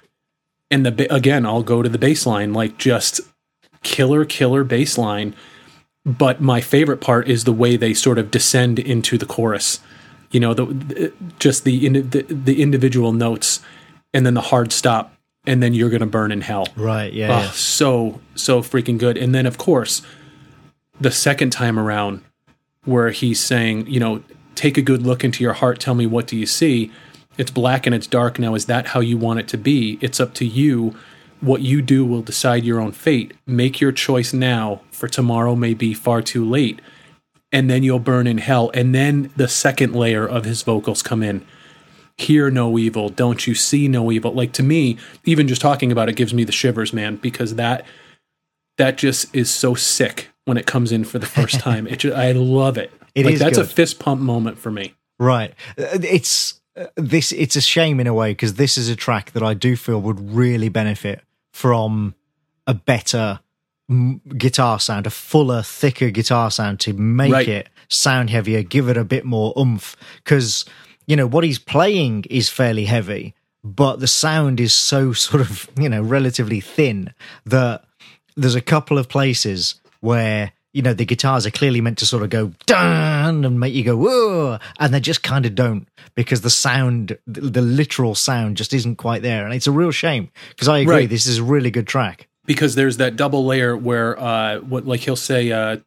And 0.69 0.85
the 0.85 1.13
again, 1.13 1.45
I'll 1.45 1.63
go 1.63 1.81
to 1.81 1.89
the 1.89 1.97
bass 1.97 2.25
line, 2.25 2.53
like 2.53 2.77
just 2.77 3.21
killer, 3.83 4.25
killer 4.25 4.63
bass 4.63 4.97
line 4.97 5.35
but 6.05 6.41
my 6.41 6.61
favorite 6.61 6.97
part 6.97 7.27
is 7.29 7.43
the 7.43 7.53
way 7.53 7.77
they 7.77 7.93
sort 7.93 8.17
of 8.17 8.31
descend 8.31 8.79
into 8.79 9.17
the 9.17 9.25
chorus. 9.25 9.79
You 10.31 10.39
know, 10.39 10.53
the, 10.53 11.13
just 11.39 11.63
the, 11.63 11.87
the 11.87 12.23
the 12.23 12.61
individual 12.61 13.13
notes, 13.13 13.61
and 14.13 14.25
then 14.25 14.33
the 14.33 14.41
hard 14.41 14.71
stop, 14.71 15.15
and 15.45 15.61
then 15.61 15.73
you're 15.73 15.89
gonna 15.89 16.07
burn 16.07 16.31
in 16.31 16.41
hell. 16.41 16.67
Right. 16.75 17.13
Yeah, 17.13 17.27
oh, 17.27 17.39
yeah. 17.43 17.51
So 17.51 18.19
so 18.35 18.61
freaking 18.61 18.97
good. 18.97 19.17
And 19.17 19.33
then 19.33 19.45
of 19.45 19.57
course, 19.57 20.01
the 20.99 21.11
second 21.11 21.51
time 21.51 21.77
around, 21.77 22.23
where 22.83 23.11
he's 23.11 23.39
saying, 23.39 23.87
you 23.87 23.99
know, 23.99 24.23
take 24.55 24.77
a 24.77 24.81
good 24.81 25.03
look 25.03 25.23
into 25.23 25.43
your 25.43 25.53
heart. 25.53 25.79
Tell 25.79 25.95
me 25.95 26.07
what 26.07 26.27
do 26.27 26.35
you 26.35 26.47
see. 26.47 26.91
It's 27.37 27.51
black 27.51 27.85
and 27.85 27.95
it's 27.95 28.07
dark. 28.07 28.39
Now 28.39 28.55
is 28.55 28.65
that 28.65 28.87
how 28.87 28.99
you 28.99 29.17
want 29.17 29.39
it 29.39 29.47
to 29.49 29.57
be? 29.57 29.97
It's 30.01 30.19
up 30.19 30.33
to 30.35 30.45
you 30.45 30.95
what 31.43 31.61
you 31.61 31.81
do 31.81 32.05
will 32.05 32.21
decide 32.21 32.63
your 32.63 32.79
own 32.79 32.93
fate. 32.93 33.33
Make 33.45 33.81
your 33.81 33.91
choice 33.91 34.33
now, 34.33 34.81
for 35.03 35.09
tomorrow 35.09 35.53
may 35.53 35.73
be 35.73 35.93
far 35.93 36.21
too 36.21 36.49
late. 36.49 36.81
And 37.51 37.69
then 37.69 37.83
you'll 37.83 37.99
burn 37.99 38.25
in 38.25 38.37
hell. 38.37 38.71
And 38.73 38.95
then 38.95 39.33
the 39.35 39.49
second 39.49 39.93
layer 39.93 40.25
of 40.25 40.45
his 40.45 40.61
vocals 40.61 41.03
come 41.03 41.21
in. 41.21 41.45
Hear 42.17 42.49
no 42.49 42.77
evil, 42.77 43.09
don't 43.09 43.45
you 43.45 43.53
see 43.53 43.89
no 43.89 44.13
evil? 44.13 44.31
Like 44.31 44.53
to 44.53 44.63
me, 44.63 44.97
even 45.25 45.49
just 45.49 45.59
talking 45.59 45.91
about 45.91 46.07
it 46.07 46.15
gives 46.15 46.33
me 46.33 46.45
the 46.45 46.53
shivers, 46.53 46.93
man, 46.93 47.17
because 47.17 47.55
that 47.55 47.85
that 48.77 48.97
just 48.97 49.35
is 49.35 49.51
so 49.51 49.75
sick 49.75 50.29
when 50.45 50.55
it 50.55 50.65
comes 50.65 50.93
in 50.93 51.03
for 51.03 51.19
the 51.19 51.25
first 51.25 51.59
time. 51.59 51.85
it 51.85 51.97
just, 51.97 52.15
I 52.15 52.31
love 52.31 52.77
it. 52.77 52.89
It 53.13 53.25
like, 53.25 53.39
that's 53.39 53.57
good. 53.57 53.65
a 53.65 53.67
fist 53.67 53.99
pump 53.99 54.21
moment 54.21 54.57
for 54.57 54.71
me. 54.71 54.93
Right. 55.19 55.53
Uh, 55.77 55.99
it's 56.01 56.61
uh, 56.77 56.85
this 56.95 57.33
it's 57.33 57.57
a 57.57 57.61
shame 57.61 57.99
in 57.99 58.07
a 58.07 58.13
way 58.13 58.31
because 58.31 58.53
this 58.53 58.77
is 58.77 58.87
a 58.87 58.95
track 58.95 59.31
that 59.31 59.43
I 59.43 59.53
do 59.53 59.75
feel 59.75 59.99
would 59.99 60.33
really 60.33 60.69
benefit 60.69 61.19
from 61.51 62.15
a 62.65 62.73
better 62.73 63.41
guitar 64.37 64.79
sound, 64.79 65.07
a 65.07 65.09
fuller, 65.09 65.61
thicker 65.61 66.09
guitar 66.09 66.51
sound 66.51 66.79
to 66.81 66.93
make 66.93 67.33
right. 67.33 67.47
it 67.47 67.69
sound 67.89 68.29
heavier, 68.29 68.63
give 68.63 68.89
it 68.89 68.97
a 68.97 69.03
bit 69.03 69.25
more 69.25 69.53
oomph. 69.57 69.95
Because, 70.23 70.65
you 71.07 71.15
know, 71.15 71.27
what 71.27 71.43
he's 71.43 71.59
playing 71.59 72.25
is 72.29 72.49
fairly 72.49 72.85
heavy, 72.85 73.33
but 73.63 73.99
the 73.99 74.07
sound 74.07 74.59
is 74.59 74.73
so 74.73 75.13
sort 75.13 75.41
of, 75.41 75.69
you 75.77 75.89
know, 75.89 76.01
relatively 76.01 76.59
thin 76.59 77.13
that 77.45 77.85
there's 78.35 78.55
a 78.55 78.61
couple 78.61 78.97
of 78.97 79.09
places 79.09 79.75
where 80.01 80.51
you 80.73 80.81
know 80.81 80.93
the 80.93 81.05
guitars 81.05 81.45
are 81.45 81.51
clearly 81.51 81.81
meant 81.81 81.99
to 81.99 82.05
sort 82.05 82.23
of 82.23 82.29
go 82.29 82.51
down 82.65 83.45
and 83.45 83.59
make 83.59 83.73
you 83.73 83.83
go 83.83 83.95
whoa 83.95 84.57
and 84.79 84.93
they 84.93 84.99
just 84.99 85.23
kind 85.23 85.45
of 85.45 85.55
don't 85.55 85.87
because 86.15 86.41
the 86.41 86.49
sound 86.49 87.17
the 87.27 87.61
literal 87.61 88.15
sound 88.15 88.57
just 88.57 88.73
isn't 88.73 88.95
quite 88.95 89.21
there 89.21 89.45
and 89.45 89.53
it's 89.53 89.67
a 89.67 89.71
real 89.71 89.91
shame 89.91 90.29
because 90.49 90.67
i 90.67 90.79
agree 90.79 90.95
right. 90.95 91.09
this 91.09 91.27
is 91.27 91.37
a 91.37 91.43
really 91.43 91.71
good 91.71 91.87
track 91.87 92.27
because 92.45 92.75
there's 92.75 92.97
that 92.97 93.15
double 93.15 93.45
layer 93.45 93.75
where 93.75 94.19
uh 94.19 94.59
what 94.59 94.85
like 94.85 95.01
he'll 95.01 95.15
say 95.15 95.51
uh 95.51 95.77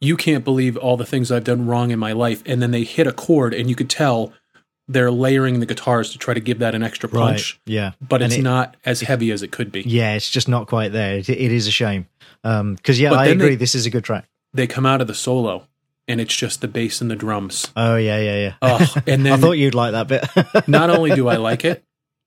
you 0.00 0.16
can't 0.16 0.44
believe 0.44 0.76
all 0.76 0.96
the 0.96 1.06
things 1.06 1.30
i've 1.30 1.44
done 1.44 1.66
wrong 1.66 1.90
in 1.90 1.98
my 1.98 2.12
life 2.12 2.42
and 2.46 2.62
then 2.62 2.70
they 2.70 2.84
hit 2.84 3.06
a 3.06 3.12
chord 3.12 3.54
and 3.54 3.68
you 3.68 3.76
could 3.76 3.90
tell 3.90 4.32
they're 4.90 5.10
layering 5.10 5.60
the 5.60 5.66
guitars 5.66 6.10
to 6.10 6.18
try 6.18 6.34
to 6.34 6.40
give 6.40 6.58
that 6.58 6.74
an 6.74 6.82
extra 6.82 7.08
punch. 7.08 7.54
Right, 7.54 7.72
yeah, 7.72 7.92
but 8.00 8.22
it's 8.22 8.34
it, 8.34 8.42
not 8.42 8.76
as 8.84 9.00
heavy 9.00 9.30
as 9.30 9.40
it 9.42 9.52
could 9.52 9.70
be. 9.70 9.82
Yeah, 9.82 10.14
it's 10.14 10.28
just 10.28 10.48
not 10.48 10.66
quite 10.66 10.90
there. 10.90 11.18
it, 11.18 11.28
it 11.28 11.52
is 11.52 11.68
a 11.68 11.70
shame. 11.70 12.08
Because 12.42 12.60
um, 12.60 12.76
yeah, 12.88 13.10
but 13.10 13.20
I 13.20 13.26
agree. 13.26 13.50
They, 13.50 13.56
this 13.56 13.76
is 13.76 13.86
a 13.86 13.90
good 13.90 14.02
track. 14.02 14.28
they 14.52 14.66
come 14.66 14.86
out 14.86 15.00
of 15.00 15.06
the 15.06 15.14
solo 15.14 15.68
and 16.08 16.20
it's 16.20 16.34
just 16.34 16.60
the 16.60 16.68
bass 16.68 17.00
and 17.00 17.08
the 17.08 17.16
drums. 17.16 17.70
Oh 17.76 17.96
yeah, 17.96 18.18
yeah, 18.18 18.36
yeah. 18.36 18.54
Oh, 18.60 18.94
and 19.06 19.24
then 19.24 19.32
I 19.32 19.36
thought 19.36 19.52
you'd 19.52 19.76
like 19.76 19.92
that 19.92 20.08
bit. 20.08 20.68
not 20.68 20.90
only 20.90 21.14
do 21.14 21.28
I 21.28 21.36
like 21.36 21.64
it, 21.64 21.84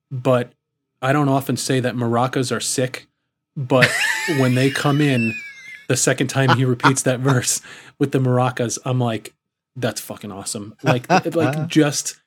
but 0.10 0.54
I 1.02 1.12
don't 1.12 1.30
often 1.30 1.58
say 1.58 1.82
that 1.82 1.95
maracas 1.95 2.56
are 2.56 2.62
sick, 2.62 3.08
but 3.55 3.89
when 4.39 4.55
they 4.55 4.69
come 4.69 5.01
in 5.01 5.34
the 5.88 5.97
second 5.97 6.27
time 6.27 6.57
he 6.57 6.65
repeats 6.65 7.03
that 7.03 7.19
verse 7.19 7.61
with 7.99 8.11
the 8.11 8.19
maracas, 8.19 8.80
I'm 8.85 8.99
like, 8.99 9.34
that's 9.75 10.01
fucking 10.01 10.31
awesome. 10.31 10.75
Like 10.84 11.09
like 11.35 11.67
just 11.67 12.21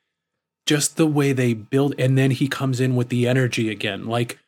just 0.66 0.96
the 0.96 1.06
way 1.06 1.32
they 1.32 1.54
build 1.54 1.94
and 1.98 2.18
then 2.18 2.32
he 2.32 2.48
comes 2.48 2.80
in 2.80 2.96
with 2.96 3.08
the 3.08 3.26
energy 3.26 3.70
again. 3.70 4.06
Like 4.06 4.38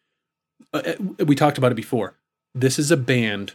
uh, 0.73 0.83
uh, 0.85 1.25
we 1.25 1.35
talked 1.35 1.59
about 1.59 1.73
it 1.73 1.77
before. 1.77 2.15
This 2.55 2.79
is 2.79 2.91
a 2.91 2.97
band 2.97 3.55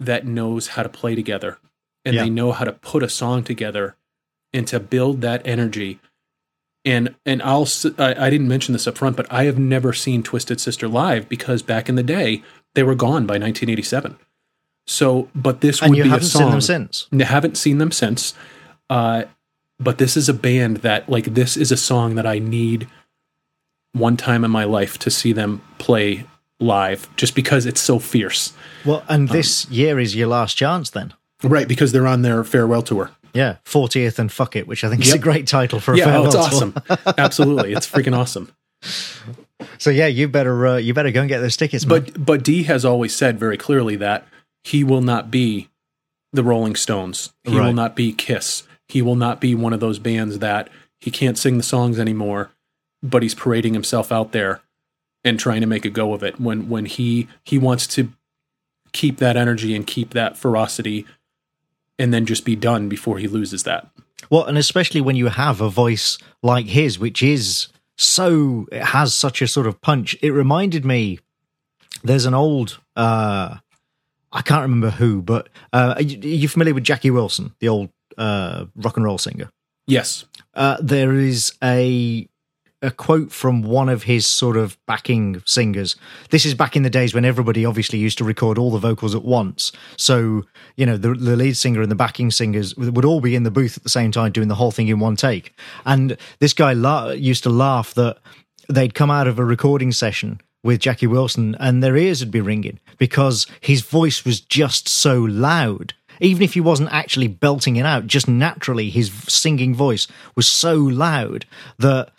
that 0.00 0.26
knows 0.26 0.68
how 0.68 0.82
to 0.82 0.88
play 0.88 1.14
together 1.14 1.58
and 2.04 2.14
yeah. 2.14 2.24
they 2.24 2.30
know 2.30 2.52
how 2.52 2.64
to 2.64 2.72
put 2.72 3.02
a 3.02 3.08
song 3.08 3.44
together 3.44 3.96
and 4.52 4.66
to 4.68 4.80
build 4.80 5.20
that 5.20 5.46
energy. 5.46 6.00
And 6.84 7.14
and 7.24 7.40
I'll 7.42 7.68
I, 7.98 8.26
I 8.26 8.30
didn't 8.30 8.48
mention 8.48 8.72
this 8.72 8.86
up 8.86 8.98
front, 8.98 9.16
but 9.16 9.32
I 9.32 9.44
have 9.44 9.58
never 9.58 9.92
seen 9.92 10.22
Twisted 10.22 10.60
Sister 10.60 10.88
live 10.88 11.28
because 11.28 11.62
back 11.62 11.88
in 11.88 11.94
the 11.94 12.02
day 12.02 12.42
they 12.74 12.82
were 12.82 12.94
gone 12.94 13.26
by 13.26 13.34
1987. 13.34 14.16
So, 14.86 15.28
but 15.34 15.60
this 15.60 15.80
and 15.80 15.90
would 15.90 15.98
you 15.98 16.04
be 16.04 16.10
haven't 16.10 16.26
a 16.26 16.28
song. 16.28 16.42
seen 16.42 16.50
them 16.50 16.60
since. 16.60 17.06
I 17.12 17.24
haven't 17.24 17.56
seen 17.56 17.78
them 17.78 17.92
since. 17.92 18.34
Uh, 18.90 19.24
but 19.78 19.98
this 19.98 20.16
is 20.16 20.28
a 20.28 20.34
band 20.34 20.78
that 20.78 21.08
like 21.08 21.26
this 21.26 21.56
is 21.56 21.72
a 21.72 21.76
song 21.76 22.14
that 22.16 22.26
I 22.26 22.38
need 22.38 22.88
one 23.92 24.16
time 24.16 24.44
in 24.44 24.50
my 24.50 24.64
life 24.64 24.98
to 25.00 25.10
see 25.10 25.32
them 25.32 25.62
play 25.78 26.24
live 26.58 27.14
just 27.16 27.34
because 27.34 27.66
it's 27.66 27.80
so 27.80 27.98
fierce. 27.98 28.52
Well, 28.84 29.04
and 29.08 29.28
this 29.28 29.66
um, 29.66 29.72
year 29.72 30.00
is 30.00 30.16
your 30.16 30.28
last 30.28 30.56
chance 30.56 30.90
then. 30.90 31.14
Right, 31.42 31.66
because 31.66 31.92
they're 31.92 32.06
on 32.06 32.22
their 32.22 32.44
farewell 32.44 32.82
tour. 32.82 33.10
Yeah, 33.34 33.56
40th 33.64 34.18
and 34.18 34.30
fuck 34.30 34.56
it, 34.56 34.66
which 34.66 34.84
I 34.84 34.88
think 34.88 35.00
yep. 35.00 35.08
is 35.08 35.14
a 35.14 35.18
great 35.18 35.46
title 35.46 35.80
for 35.80 35.94
a 35.94 35.98
yeah, 35.98 36.04
farewell 36.04 36.24
oh, 36.24 36.26
it's 36.26 36.34
awesome. 36.34 36.74
Absolutely. 37.18 37.72
It's 37.72 37.90
freaking 37.90 38.16
awesome. 38.16 38.52
So 39.78 39.90
yeah, 39.90 40.06
you 40.06 40.28
better 40.28 40.66
uh, 40.66 40.76
you 40.76 40.92
better 40.94 41.10
go 41.10 41.20
and 41.20 41.28
get 41.28 41.40
those 41.40 41.56
tickets. 41.56 41.86
Man. 41.86 42.00
But 42.00 42.24
but 42.24 42.42
Dee 42.42 42.64
has 42.64 42.84
always 42.84 43.14
said 43.14 43.38
very 43.38 43.56
clearly 43.56 43.96
that 43.96 44.26
he 44.64 44.84
will 44.84 45.00
not 45.00 45.30
be 45.30 45.68
the 46.32 46.42
Rolling 46.42 46.76
Stones. 46.76 47.32
He 47.44 47.56
right. 47.56 47.66
will 47.66 47.72
not 47.72 47.94
be 47.94 48.12
Kiss. 48.12 48.64
He 48.88 49.02
will 49.02 49.16
not 49.16 49.40
be 49.40 49.54
one 49.54 49.72
of 49.72 49.80
those 49.80 49.98
bands 49.98 50.40
that 50.40 50.68
he 51.00 51.10
can't 51.10 51.38
sing 51.38 51.56
the 51.56 51.62
songs 51.62 51.98
anymore, 51.98 52.50
but 53.02 53.22
he's 53.22 53.34
parading 53.34 53.74
himself 53.74 54.12
out 54.12 54.32
there 54.32 54.60
and 55.24 55.38
trying 55.38 55.60
to 55.60 55.66
make 55.66 55.84
a 55.84 55.90
go 55.90 56.12
of 56.12 56.22
it. 56.22 56.40
When 56.40 56.68
when 56.68 56.86
he 56.86 57.28
he 57.44 57.58
wants 57.58 57.86
to 57.88 58.12
keep 58.92 59.18
that 59.18 59.36
energy 59.36 59.74
and 59.74 59.86
keep 59.86 60.10
that 60.10 60.36
ferocity 60.36 61.06
and 62.02 62.12
then 62.12 62.26
just 62.26 62.44
be 62.44 62.56
done 62.56 62.88
before 62.88 63.18
he 63.18 63.28
loses 63.28 63.62
that. 63.62 63.86
Well, 64.28 64.44
and 64.44 64.58
especially 64.58 65.00
when 65.00 65.14
you 65.14 65.28
have 65.28 65.60
a 65.60 65.68
voice 65.68 66.18
like 66.42 66.66
his, 66.66 66.98
which 66.98 67.22
is 67.22 67.68
so 67.96 68.66
it 68.72 68.82
has 68.82 69.14
such 69.14 69.40
a 69.40 69.46
sort 69.46 69.68
of 69.68 69.80
punch. 69.80 70.16
It 70.20 70.32
reminded 70.32 70.84
me 70.84 71.20
there's 72.02 72.26
an 72.26 72.34
old 72.34 72.80
uh 72.96 73.58
I 74.32 74.42
can't 74.42 74.62
remember 74.62 74.90
who, 74.90 75.22
but 75.22 75.48
uh, 75.74 75.94
are, 75.96 76.02
you, 76.02 76.48
familiar 76.48 76.72
with 76.72 76.84
Jackie 76.84 77.10
Wilson, 77.10 77.54
the 77.58 77.68
old 77.68 77.90
uh, 78.16 78.64
rock 78.76 78.96
and 78.96 79.04
roll 79.04 79.18
singer? 79.18 79.50
Yes. 79.86 80.24
Uh, 80.54 80.78
there 80.80 81.12
is 81.12 81.52
a 81.62 82.26
a 82.82 82.90
quote 82.90 83.30
from 83.30 83.62
one 83.62 83.88
of 83.88 84.02
his 84.02 84.26
sort 84.26 84.56
of 84.56 84.76
backing 84.86 85.40
singers. 85.46 85.96
This 86.30 86.44
is 86.44 86.54
back 86.54 86.76
in 86.76 86.82
the 86.82 86.90
days 86.90 87.14
when 87.14 87.24
everybody 87.24 87.64
obviously 87.64 87.98
used 87.98 88.18
to 88.18 88.24
record 88.24 88.58
all 88.58 88.72
the 88.72 88.78
vocals 88.78 89.14
at 89.14 89.24
once. 89.24 89.70
So, 89.96 90.42
you 90.76 90.84
know, 90.84 90.96
the, 90.96 91.14
the, 91.14 91.36
lead 91.36 91.56
singer 91.56 91.80
and 91.80 91.90
the 91.90 91.96
backing 91.96 92.32
singers 92.32 92.76
would 92.76 93.04
all 93.04 93.20
be 93.20 93.36
in 93.36 93.44
the 93.44 93.50
booth 93.50 93.76
at 93.76 93.84
the 93.84 93.88
same 93.88 94.10
time 94.10 94.32
doing 94.32 94.48
the 94.48 94.56
whole 94.56 94.72
thing 94.72 94.88
in 94.88 94.98
one 94.98 95.16
take. 95.16 95.54
And 95.86 96.16
this 96.40 96.52
guy 96.52 96.72
la- 96.72 97.10
used 97.10 97.44
to 97.44 97.50
laugh 97.50 97.94
that 97.94 98.18
they'd 98.68 98.94
come 98.94 99.10
out 99.10 99.28
of 99.28 99.38
a 99.38 99.44
recording 99.44 99.92
session 99.92 100.40
with 100.64 100.80
Jackie 100.80 101.06
Wilson 101.06 101.56
and 101.60 101.82
their 101.82 101.96
ears 101.96 102.20
would 102.20 102.30
be 102.30 102.40
ringing 102.40 102.80
because 102.98 103.46
his 103.60 103.82
voice 103.82 104.24
was 104.24 104.40
just 104.40 104.88
so 104.88 105.20
loud. 105.20 105.94
Even 106.20 106.42
if 106.42 106.54
he 106.54 106.60
wasn't 106.60 106.92
actually 106.92 107.26
belting 107.26 107.76
it 107.76 107.86
out, 107.86 108.06
just 108.06 108.28
naturally 108.28 108.90
his 108.90 109.10
singing 109.28 109.74
voice 109.74 110.06
was 110.36 110.48
so 110.48 110.76
loud 110.76 111.46
that 111.78 112.12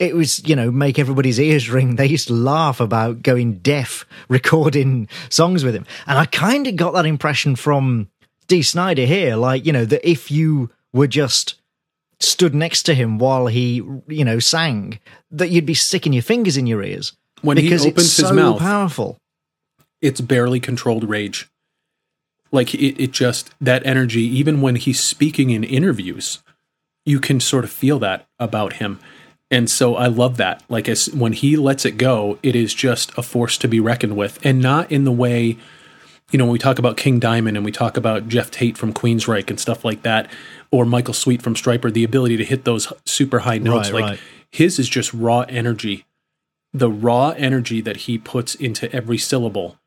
it 0.00 0.16
was, 0.16 0.46
you 0.48 0.56
know, 0.56 0.70
make 0.70 0.98
everybody's 0.98 1.38
ears 1.38 1.70
ring. 1.70 1.96
They 2.00 2.06
used 2.06 2.28
to 2.28 2.34
laugh 2.34 2.80
about 2.80 3.22
going 3.22 3.58
deaf 3.58 4.06
recording 4.28 5.06
songs 5.28 5.62
with 5.62 5.74
him. 5.74 5.86
And 6.06 6.18
I 6.18 6.24
kind 6.24 6.66
of 6.66 6.76
got 6.76 6.94
that 6.94 7.04
impression 7.04 7.54
from 7.54 8.08
Dee 8.48 8.62
Snider 8.62 9.04
here. 9.04 9.36
Like, 9.36 9.66
you 9.66 9.72
know, 9.72 9.84
that 9.84 10.08
if 10.08 10.30
you 10.30 10.70
were 10.94 11.06
just 11.06 11.60
stood 12.18 12.54
next 12.54 12.84
to 12.84 12.94
him 12.94 13.18
while 13.18 13.46
he, 13.46 13.82
you 14.08 14.24
know, 14.24 14.38
sang, 14.38 14.98
that 15.30 15.50
you'd 15.50 15.66
be 15.66 15.74
sticking 15.74 16.14
your 16.14 16.22
fingers 16.22 16.56
in 16.56 16.66
your 16.66 16.82
ears 16.82 17.12
when 17.42 17.58
he 17.58 17.72
opens 17.74 18.16
his 18.16 18.28
so 18.28 18.32
mouth, 18.32 18.58
powerful. 18.58 19.18
It's 20.00 20.22
barely 20.22 20.60
controlled 20.60 21.04
rage. 21.04 21.50
Like 22.50 22.74
it, 22.74 23.00
it 23.00 23.10
just 23.10 23.50
that 23.60 23.84
energy. 23.84 24.22
Even 24.22 24.62
when 24.62 24.76
he's 24.76 25.00
speaking 25.00 25.50
in 25.50 25.62
interviews, 25.62 26.42
you 27.04 27.20
can 27.20 27.40
sort 27.40 27.64
of 27.64 27.70
feel 27.70 27.98
that 27.98 28.26
about 28.38 28.74
him. 28.74 28.98
And 29.50 29.68
so 29.68 29.96
I 29.96 30.06
love 30.06 30.36
that. 30.36 30.62
Like 30.68 30.88
as 30.88 31.10
when 31.10 31.32
he 31.32 31.56
lets 31.56 31.84
it 31.84 31.96
go, 31.96 32.38
it 32.42 32.54
is 32.54 32.72
just 32.72 33.16
a 33.18 33.22
force 33.22 33.58
to 33.58 33.68
be 33.68 33.80
reckoned 33.80 34.16
with, 34.16 34.38
and 34.44 34.60
not 34.60 34.90
in 34.92 35.04
the 35.04 35.12
way, 35.12 35.58
you 36.30 36.38
know, 36.38 36.44
when 36.44 36.52
we 36.52 36.58
talk 36.58 36.78
about 36.78 36.96
King 36.96 37.18
Diamond 37.18 37.56
and 37.56 37.64
we 37.64 37.72
talk 37.72 37.96
about 37.96 38.28
Geoff 38.28 38.50
Tate 38.50 38.78
from 38.78 38.92
Queensryche 38.92 39.50
and 39.50 39.58
stuff 39.58 39.84
like 39.84 40.02
that, 40.02 40.30
or 40.70 40.84
Michael 40.84 41.14
Sweet 41.14 41.42
from 41.42 41.54
Stryper, 41.54 41.92
the 41.92 42.04
ability 42.04 42.36
to 42.36 42.44
hit 42.44 42.64
those 42.64 42.92
super 43.04 43.40
high 43.40 43.58
notes. 43.58 43.90
Right, 43.90 44.02
like 44.02 44.10
right. 44.10 44.20
his 44.52 44.78
is 44.78 44.88
just 44.88 45.12
raw 45.12 45.40
energy 45.48 46.06
the 46.72 46.90
raw 46.90 47.30
energy 47.30 47.80
that 47.80 47.98
he 47.98 48.18
puts 48.18 48.54
into 48.54 48.90
every 48.94 49.18
syllable, 49.18 49.78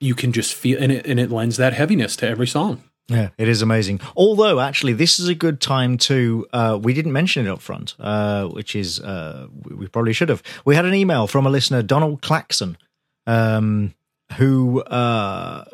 you 0.00 0.14
can 0.14 0.32
just 0.32 0.54
feel, 0.54 0.82
and 0.82 0.90
it, 0.90 1.06
and 1.06 1.20
it 1.20 1.30
lends 1.30 1.56
that 1.56 1.72
heaviness 1.72 2.16
to 2.16 2.28
every 2.28 2.46
song. 2.46 2.82
Yeah, 3.08 3.30
it 3.36 3.48
is 3.48 3.60
amazing. 3.60 4.00
Although, 4.16 4.60
actually, 4.60 4.94
this 4.94 5.18
is 5.18 5.28
a 5.28 5.34
good 5.34 5.60
time 5.60 5.98
to. 5.98 6.46
Uh, 6.52 6.78
we 6.80 6.94
didn't 6.94 7.12
mention 7.12 7.46
it 7.46 7.50
up 7.50 7.60
front, 7.60 7.94
uh, 7.98 8.46
which 8.46 8.74
is 8.74 8.98
uh, 8.98 9.48
we 9.64 9.86
probably 9.88 10.14
should 10.14 10.30
have. 10.30 10.42
We 10.64 10.74
had 10.74 10.86
an 10.86 10.94
email 10.94 11.26
from 11.26 11.46
a 11.46 11.50
listener, 11.50 11.82
Donald 11.82 12.22
Claxon, 12.22 12.78
um, 13.26 13.92
who 14.38 14.80
uh, 14.82 15.66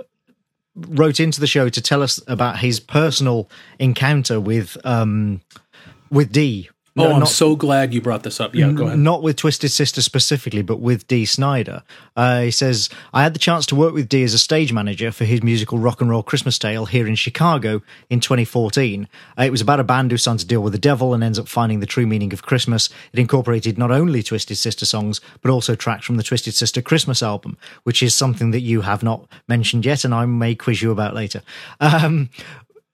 wrote 0.75 1.21
into 1.21 1.41
the 1.41 1.47
show 1.47 1.69
to 1.69 1.81
tell 1.81 2.03
us 2.03 2.21
about 2.27 2.59
his 2.59 2.81
personal 2.81 3.49
encounter 3.79 4.41
with 4.41 4.77
um, 4.85 5.41
with 6.11 6.33
Dee 6.97 7.03
Oh, 7.03 7.09
no, 7.09 7.15
I'm 7.15 7.21
not, 7.21 7.29
so 7.29 7.55
glad 7.55 7.95
you 7.95 8.01
brought 8.01 8.25
this 8.25 8.41
up. 8.41 8.53
Yeah, 8.53 8.73
go 8.73 8.87
ahead. 8.87 8.99
Not 8.99 9.23
with 9.23 9.37
Twisted 9.37 9.71
Sister 9.71 10.03
specifically, 10.03 10.63
but 10.63 10.81
with 10.81 11.07
Dee 11.07 11.25
Snider. 11.25 11.85
Uh, 12.17 12.43
he 12.43 12.51
says, 12.51 12.89
I 13.15 13.23
had 13.23 13.33
the 13.33 13.39
chance 13.39 13.65
to 13.67 13.77
work 13.77 13.95
with 13.95 14.09
Dee 14.09 14.25
as 14.25 14.35
a 14.35 14.39
stage 14.39 14.73
manager 14.73 15.13
for 15.13 15.25
his 15.25 15.41
musical 15.41 15.79
Rock 15.79 16.01
and 16.01 16.11
Roll 16.11 16.25
Christmas 16.25 16.59
Tale 16.59 16.87
here 16.87 17.07
in 17.07 17.15
Chicago 17.15 17.81
in 18.09 18.19
2014. 18.19 19.07
Uh, 19.39 19.43
it 19.45 19.51
was 19.51 19.61
about 19.61 19.79
a 19.79 19.85
band 19.85 20.11
who's 20.11 20.23
starting 20.23 20.41
to 20.41 20.47
deal 20.47 20.63
with 20.63 20.73
the 20.73 20.81
devil 20.81 21.15
and 21.15 21.23
ends 21.23 21.39
up 21.39 21.47
finding 21.47 21.79
the 21.79 21.87
true 21.87 22.07
meaning 22.07 22.33
of 22.33 22.43
Christmas. 22.43 22.89
It 23.13 23.21
incorporated 23.21 23.79
not 23.79 23.93
only 23.93 24.23
Twisted 24.25 24.59
Sister 24.59 24.85
songs, 24.85 25.21
but 25.43 25.53
also 25.53 25.77
tracks 25.77 26.05
from 26.05 26.17
the 26.17 26.25
Twisted 26.25 26.55
Sister 26.55 26.83
Christmas 26.83 27.23
album, 27.23 27.57
which 27.85 28.03
is 28.03 28.17
something 28.17 28.51
that 28.51 28.61
you 28.61 28.81
have 28.81 29.05
not 29.05 29.29
mentioned 29.47 29.87
yet, 29.87 30.05
and 30.05 30.13
I 30.13 30.27
may 30.27 30.57
quiz 30.57 30.83
you 30.83 30.91
about 30.91 31.15
later. 31.15 31.43
Um, 31.79 32.31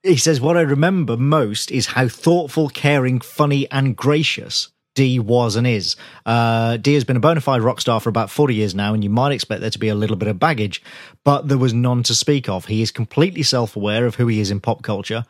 he 0.07 0.17
says, 0.17 0.41
What 0.41 0.57
I 0.57 0.63
remember 0.63 1.17
most 1.17 1.71
is 1.71 1.87
how 1.87 2.09
thoughtful, 2.09 2.69
caring, 2.69 3.21
funny, 3.21 3.71
and 3.71 3.97
gracious 3.97 4.71
Dee 4.97 5.19
was 5.19 5.55
and 5.55 5.67
is. 5.67 5.95
Uh, 6.25 6.79
Dee 6.79 6.95
has 6.95 7.05
been 7.05 7.19
a 7.19 7.21
bona 7.21 7.41
fide 7.41 7.61
rock 7.61 7.81
star 7.81 8.01
for 8.01 8.09
about 8.09 8.31
40 8.31 8.55
years 8.55 8.75
now, 8.75 8.95
and 8.95 9.05
you 9.05 9.11
might 9.11 9.33
expect 9.33 9.61
there 9.61 9.71
to 9.71 9.79
be 9.79 9.89
a 9.89 9.95
little 9.95 10.17
bit 10.17 10.29
of 10.29 10.41
baggage, 10.41 10.83
but 11.23 11.49
there 11.49 11.59
was 11.59 11.75
none 11.75 12.03
to 12.05 12.15
speak 12.15 12.49
of. 12.49 12.65
He 12.65 12.83
is 12.83 12.91
completely 12.91 13.43
self 13.43 13.77
aware 13.77 14.07
of 14.07 14.17
who 14.17 14.27
he 14.27 14.41
is 14.41 14.51
in 14.51 14.59
pop 14.59 14.83
culture, 14.83 15.27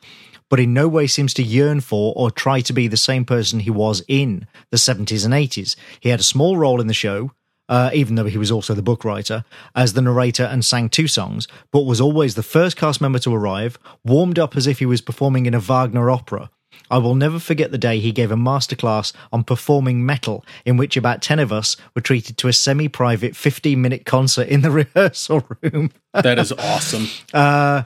but 0.49 0.61
in 0.61 0.73
no 0.73 0.89
way 0.89 1.09
seems 1.09 1.35
to 1.35 1.43
yearn 1.43 1.81
for 1.81 2.15
or 2.17 2.31
try 2.31 2.61
to 2.61 2.73
be 2.73 2.87
the 2.87 2.97
same 2.97 3.25
person 3.25 3.61
he 3.61 3.71
was 3.71 4.03
in 4.07 4.47
the 4.71 4.77
70s 4.77 5.25
and 5.25 5.35
80s. 5.35 5.75
He 5.99 6.11
had 6.11 6.21
a 6.21 6.25
small 6.25 6.57
role 6.57 6.81
in 6.81 6.87
the 6.87 6.95
show, 6.95 7.33
uh, 7.69 7.91
even 7.93 8.15
though 8.15 8.27
he 8.27 8.39
was 8.39 8.51
also 8.51 8.75
the 8.75 8.83
book 8.83 9.05
writer, 9.05 9.45
as 9.75 9.93
the 9.93 10.03
narrator 10.03 10.45
and 10.45 10.65
sang 10.65 10.89
two 10.89 11.09
songs, 11.09 11.49
but 11.71 11.81
was 11.81 12.01
always 12.01 12.35
the 12.35 12.43
first 12.43 12.77
cast 12.77 13.01
member 13.01 13.19
to 13.19 13.35
arrive, 13.35 13.79
warmed 14.05 14.39
up 14.39 14.57
as 14.57 14.67
if 14.67 14.79
he 14.79 14.87
was 14.87 15.01
performing 15.01 15.47
in 15.47 15.55
a 15.55 15.61
Wagner 15.61 16.11
opera. 16.11 16.51
I 16.91 16.99
will 16.99 17.15
never 17.15 17.39
forget 17.39 17.73
the 17.73 17.79
day 17.79 17.99
he 17.99 18.13
gave 18.13 18.31
a 18.31 18.37
masterclass 18.37 19.13
on 19.33 19.45
performing 19.45 20.05
metal, 20.07 20.45
in 20.65 20.77
which 20.77 20.97
about 20.97 21.23
10 21.23 21.39
of 21.39 21.53
us 21.53 21.77
were 21.95 22.03
treated 22.03 22.37
to 22.39 22.49
a 22.49 22.53
semi 22.53 22.89
private 22.89 23.35
15 23.35 23.81
minute 23.81 24.05
concert 24.05 24.49
in 24.49 24.61
the 24.61 24.71
rehearsal 24.95 25.45
room. 25.63 25.91
that 26.13 26.39
is 26.39 26.53
awesome. 26.53 27.07
Uh, 27.35 27.37
uh, 27.37 27.83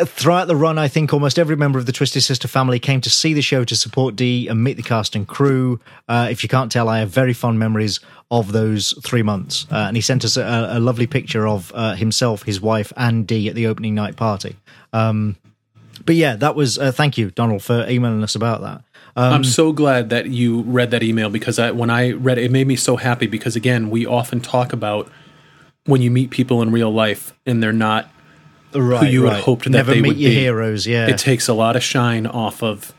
throughout 0.00 0.48
the 0.48 0.56
run, 0.56 0.78
I 0.78 0.88
think 0.88 1.12
almost 1.12 1.38
every 1.38 1.56
member 1.56 1.78
of 1.78 1.86
the 1.86 1.92
Twisted 1.92 2.22
Sister 2.22 2.48
family 2.48 2.78
came 2.78 3.00
to 3.02 3.10
see 3.10 3.32
the 3.32 3.42
show 3.42 3.64
to 3.64 3.76
support 3.76 4.16
Dee 4.16 4.48
and 4.48 4.62
meet 4.62 4.76
the 4.76 4.82
cast 4.82 5.14
and 5.14 5.26
crew. 5.26 5.80
Uh, 6.08 6.28
if 6.30 6.42
you 6.42 6.48
can't 6.48 6.72
tell, 6.72 6.88
I 6.88 6.98
have 6.98 7.10
very 7.10 7.32
fond 7.32 7.58
memories 7.58 8.00
of 8.30 8.52
those 8.52 8.92
three 9.04 9.22
months. 9.22 9.66
Uh, 9.70 9.76
and 9.76 9.96
he 9.96 10.00
sent 10.00 10.24
us 10.24 10.36
a, 10.36 10.68
a 10.72 10.80
lovely 10.80 11.06
picture 11.06 11.46
of 11.46 11.70
uh, 11.74 11.94
himself, 11.94 12.42
his 12.42 12.60
wife, 12.60 12.92
and 12.96 13.26
Dee 13.26 13.48
at 13.48 13.54
the 13.54 13.66
opening 13.66 13.94
night 13.94 14.16
party. 14.16 14.56
Um, 14.92 15.36
but 16.04 16.16
yeah, 16.16 16.34
that 16.36 16.56
was 16.56 16.78
uh, 16.78 16.90
thank 16.90 17.16
you, 17.16 17.30
Donald, 17.30 17.62
for 17.62 17.88
emailing 17.88 18.22
us 18.24 18.34
about 18.34 18.62
that. 18.62 18.82
Um, 19.16 19.32
I'm 19.32 19.44
so 19.44 19.72
glad 19.72 20.10
that 20.10 20.26
you 20.26 20.62
read 20.62 20.90
that 20.90 21.04
email 21.04 21.30
because 21.30 21.60
I, 21.60 21.70
when 21.70 21.88
I 21.88 22.10
read 22.12 22.36
it, 22.36 22.44
it 22.44 22.50
made 22.50 22.66
me 22.66 22.74
so 22.74 22.96
happy 22.96 23.28
because 23.28 23.54
again, 23.54 23.90
we 23.90 24.04
often 24.04 24.40
talk 24.40 24.72
about 24.72 25.08
when 25.86 26.02
you 26.02 26.10
meet 26.10 26.30
people 26.30 26.62
in 26.62 26.72
real 26.72 26.92
life 26.92 27.32
and 27.46 27.62
they're 27.62 27.72
not 27.72 28.10
right, 28.80 29.04
who 29.04 29.06
you 29.06 29.24
right. 29.24 29.36
had 29.36 29.44
hoped 29.44 29.64
that 29.64 29.70
Never 29.70 29.94
they 29.94 30.00
meet 30.00 30.08
would 30.08 30.18
your 30.18 30.30
be. 30.30 30.36
heroes. 30.36 30.86
Yeah, 30.86 31.08
it 31.08 31.18
takes 31.18 31.48
a 31.48 31.54
lot 31.54 31.76
of 31.76 31.82
shine 31.82 32.26
off 32.26 32.62
of 32.62 32.94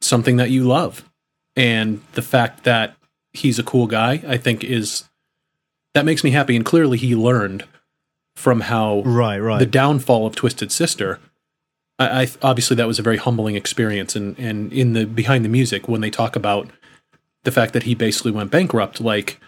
something 0.00 0.36
that 0.36 0.50
you 0.50 0.64
love, 0.64 1.08
and 1.54 2.00
the 2.12 2.22
fact 2.22 2.64
that 2.64 2.96
he's 3.32 3.58
a 3.58 3.62
cool 3.62 3.86
guy, 3.86 4.22
I 4.26 4.36
think, 4.36 4.64
is 4.64 5.04
that 5.94 6.04
makes 6.04 6.24
me 6.24 6.30
happy. 6.30 6.56
And 6.56 6.64
clearly, 6.64 6.98
he 6.98 7.14
learned 7.14 7.64
from 8.34 8.60
how 8.60 9.02
right, 9.02 9.38
right. 9.38 9.58
the 9.58 9.66
downfall 9.66 10.26
of 10.26 10.34
Twisted 10.34 10.70
Sister 10.70 11.20
I, 11.98 12.22
I, 12.22 12.28
obviously 12.42 12.76
that 12.76 12.86
was 12.86 12.98
a 12.98 13.02
very 13.02 13.16
humbling 13.16 13.54
experience, 13.54 14.16
and 14.16 14.38
and 14.38 14.72
in 14.72 14.92
the 14.92 15.06
behind 15.06 15.44
the 15.44 15.48
music 15.48 15.88
when 15.88 16.00
they 16.00 16.10
talk 16.10 16.36
about 16.36 16.68
the 17.44 17.52
fact 17.52 17.72
that 17.72 17.84
he 17.84 17.94
basically 17.94 18.32
went 18.32 18.50
bankrupt, 18.50 19.00
like 19.00 19.40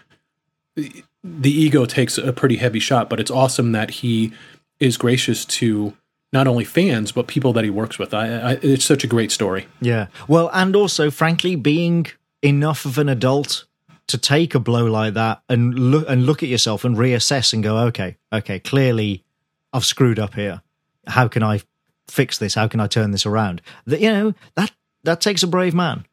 the 0.75 1.03
ego 1.43 1.85
takes 1.85 2.17
a 2.17 2.33
pretty 2.33 2.57
heavy 2.57 2.79
shot, 2.79 3.09
but 3.09 3.19
it's 3.19 3.31
awesome 3.31 3.71
that 3.73 3.91
he 3.91 4.31
is 4.79 4.97
gracious 4.97 5.45
to 5.45 5.93
not 6.31 6.47
only 6.47 6.63
fans 6.63 7.11
but 7.11 7.27
people 7.27 7.53
that 7.53 7.63
he 7.63 7.69
works 7.69 7.97
with. 7.97 8.13
I, 8.13 8.27
I, 8.27 8.51
it's 8.61 8.85
such 8.85 9.03
a 9.03 9.07
great 9.07 9.31
story. 9.31 9.67
Yeah, 9.81 10.07
well, 10.27 10.49
and 10.53 10.75
also, 10.75 11.11
frankly, 11.11 11.55
being 11.55 12.07
enough 12.41 12.85
of 12.85 12.97
an 12.97 13.09
adult 13.09 13.65
to 14.07 14.17
take 14.17 14.55
a 14.55 14.59
blow 14.59 14.85
like 14.85 15.13
that 15.13 15.41
and 15.49 15.77
look 15.77 16.05
and 16.09 16.25
look 16.25 16.41
at 16.41 16.49
yourself 16.49 16.83
and 16.83 16.97
reassess 16.97 17.53
and 17.53 17.63
go, 17.63 17.77
okay, 17.77 18.17
okay, 18.33 18.59
clearly 18.59 19.23
I've 19.71 19.85
screwed 19.85 20.19
up 20.19 20.33
here. 20.33 20.61
How 21.07 21.27
can 21.27 21.43
I 21.43 21.61
fix 22.07 22.37
this? 22.37 22.55
How 22.55 22.67
can 22.67 22.79
I 22.79 22.87
turn 22.87 23.11
this 23.11 23.25
around? 23.25 23.61
That 23.85 24.01
you 24.01 24.11
know 24.11 24.33
that 24.55 24.71
that 25.03 25.21
takes 25.21 25.43
a 25.43 25.47
brave 25.47 25.73
man. 25.73 26.05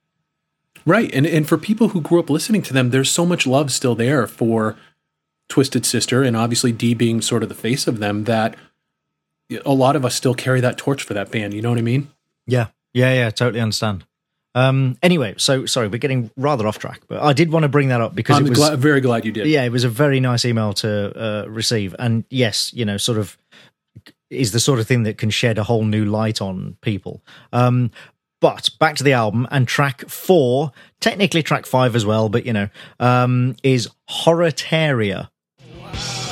Right, 0.85 1.13
and 1.13 1.27
and 1.27 1.49
for 1.49 1.59
people 1.59 1.89
who 1.89 2.01
grew 2.01 2.21
up 2.21 2.31
listening 2.31 2.63
to 2.63 2.73
them, 2.73 2.91
there's 2.91 3.11
so 3.11 3.25
much 3.27 3.47
love 3.47 3.73
still 3.73 3.95
there 3.95 4.27
for 4.27 4.77
Twisted 5.49 5.87
Sister, 5.87 6.23
and 6.23 6.37
obviously 6.37 6.73
Dee 6.73 6.95
being 6.95 7.21
sort 7.21 7.43
of 7.43 7.49
the 7.49 7.55
face 7.55 7.87
of 7.87 7.99
them. 7.99 8.25
That 8.25 8.57
a 9.65 9.73
lot 9.73 9.97
of 9.97 10.05
us 10.05 10.15
still 10.15 10.35
carry 10.35 10.61
that 10.61 10.79
torch 10.79 11.03
for 11.03 11.15
that 11.15 11.31
band. 11.31 11.55
You 11.55 11.63
know 11.63 11.71
what 11.71 11.79
I 11.79 11.83
mean? 11.83 12.09
Yeah, 12.47 12.69
yeah, 12.93 13.15
yeah. 13.15 13.31
Totally 13.31 13.61
understand. 13.61 14.05
Um, 14.57 14.97
anyway, 15.03 15.35
so 15.37 15.67
sorry, 15.67 15.89
we're 15.89 15.99
getting 15.99 16.31
rather 16.35 16.67
off 16.67 16.79
track, 16.79 17.03
but 17.09 17.23
I 17.23 17.35
did 17.35 17.53
want 17.53 17.65
to 17.65 17.69
bring 17.69 17.89
that 17.89 18.01
up 18.01 18.15
because 18.15 18.39
I'm 18.39 18.47
it 18.47 18.49
was 18.49 18.59
glad, 18.59 18.79
very 18.79 19.03
glad 19.03 19.27
you 19.27 19.33
did. 19.33 19.47
Yeah, 19.47 19.65
it 19.65 19.71
was 19.71 19.85
a 19.85 19.89
very 19.91 20.19
nice 20.19 20.47
email 20.47 20.73
to 20.75 21.45
uh, 21.45 21.47
receive, 21.47 21.95
and 21.99 22.25
yes, 22.31 22.73
you 22.73 22.87
know, 22.87 22.97
sort 22.97 23.19
of 23.19 23.37
is 24.31 24.53
the 24.53 24.61
sort 24.61 24.81
of 24.81 24.87
thing 24.87 25.03
that 25.03 25.19
can 25.19 25.29
shed 25.29 25.59
a 25.59 25.63
whole 25.63 25.85
new 25.85 26.07
light 26.07 26.41
on 26.41 26.79
people. 26.81 27.23
Um, 27.53 27.91
but 28.41 28.71
back 28.81 28.97
to 28.97 29.05
the 29.05 29.13
album 29.13 29.47
and 29.51 29.69
track 29.69 30.09
four, 30.09 30.73
technically 31.01 31.43
track 31.43 31.67
five 31.67 31.95
as 31.95 32.07
well, 32.07 32.31
but 32.31 32.47
you 32.47 32.55
know, 32.55 32.69
um, 32.99 33.57
is 33.63 33.89
Horror-Teria. 35.93 36.26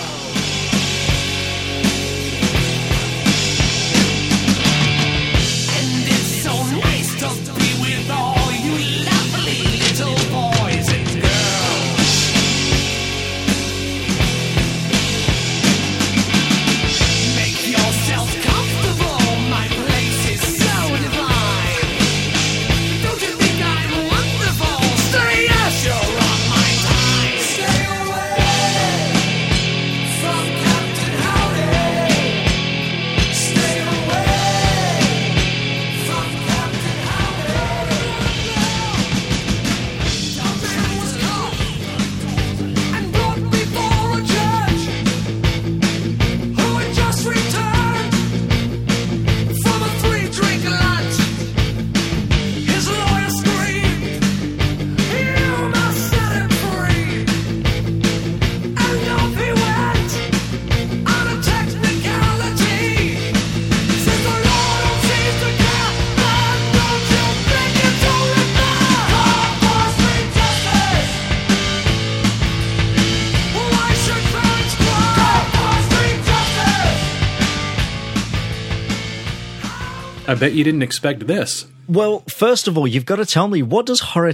I 80.27 80.35
bet 80.35 80.53
you 80.53 80.65
didn't 80.65 80.83
expect 80.83 81.27
this. 81.27 81.67
Well, 81.87 82.21
first 82.29 82.67
of 82.67 82.79
all, 82.79 82.87
you've 82.87 83.05
got 83.05 83.17
to 83.17 83.27
tell 83.27 83.49
me 83.49 83.63
what 83.63 83.87
does 83.87 84.01
horror 84.01 84.33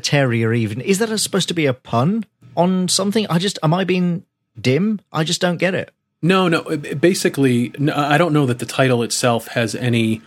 even 0.55 0.81
is 0.81 0.99
that 0.99 1.17
supposed 1.19 1.49
to 1.49 1.55
be 1.55 1.67
a 1.67 1.75
pun 1.75 2.25
on 2.57 2.89
something? 2.89 3.27
I 3.29 3.39
just 3.39 3.59
am 3.63 3.75
I 3.75 3.85
being 3.85 4.25
dim? 4.61 5.01
I 5.13 5.25
just 5.25 5.41
don't 5.41 5.57
get 5.57 5.75
it. 5.75 5.91
No, 6.23 6.49
no. 6.49 6.61
Uh, 6.61 6.77
basically, 6.77 7.73
I 7.93 8.19
don't 8.19 8.33
know 8.33 8.47
that 8.47 8.59
the 8.59 8.67
title 8.67 9.03
itself 9.03 9.49
has 9.49 9.75
any 9.75 10.23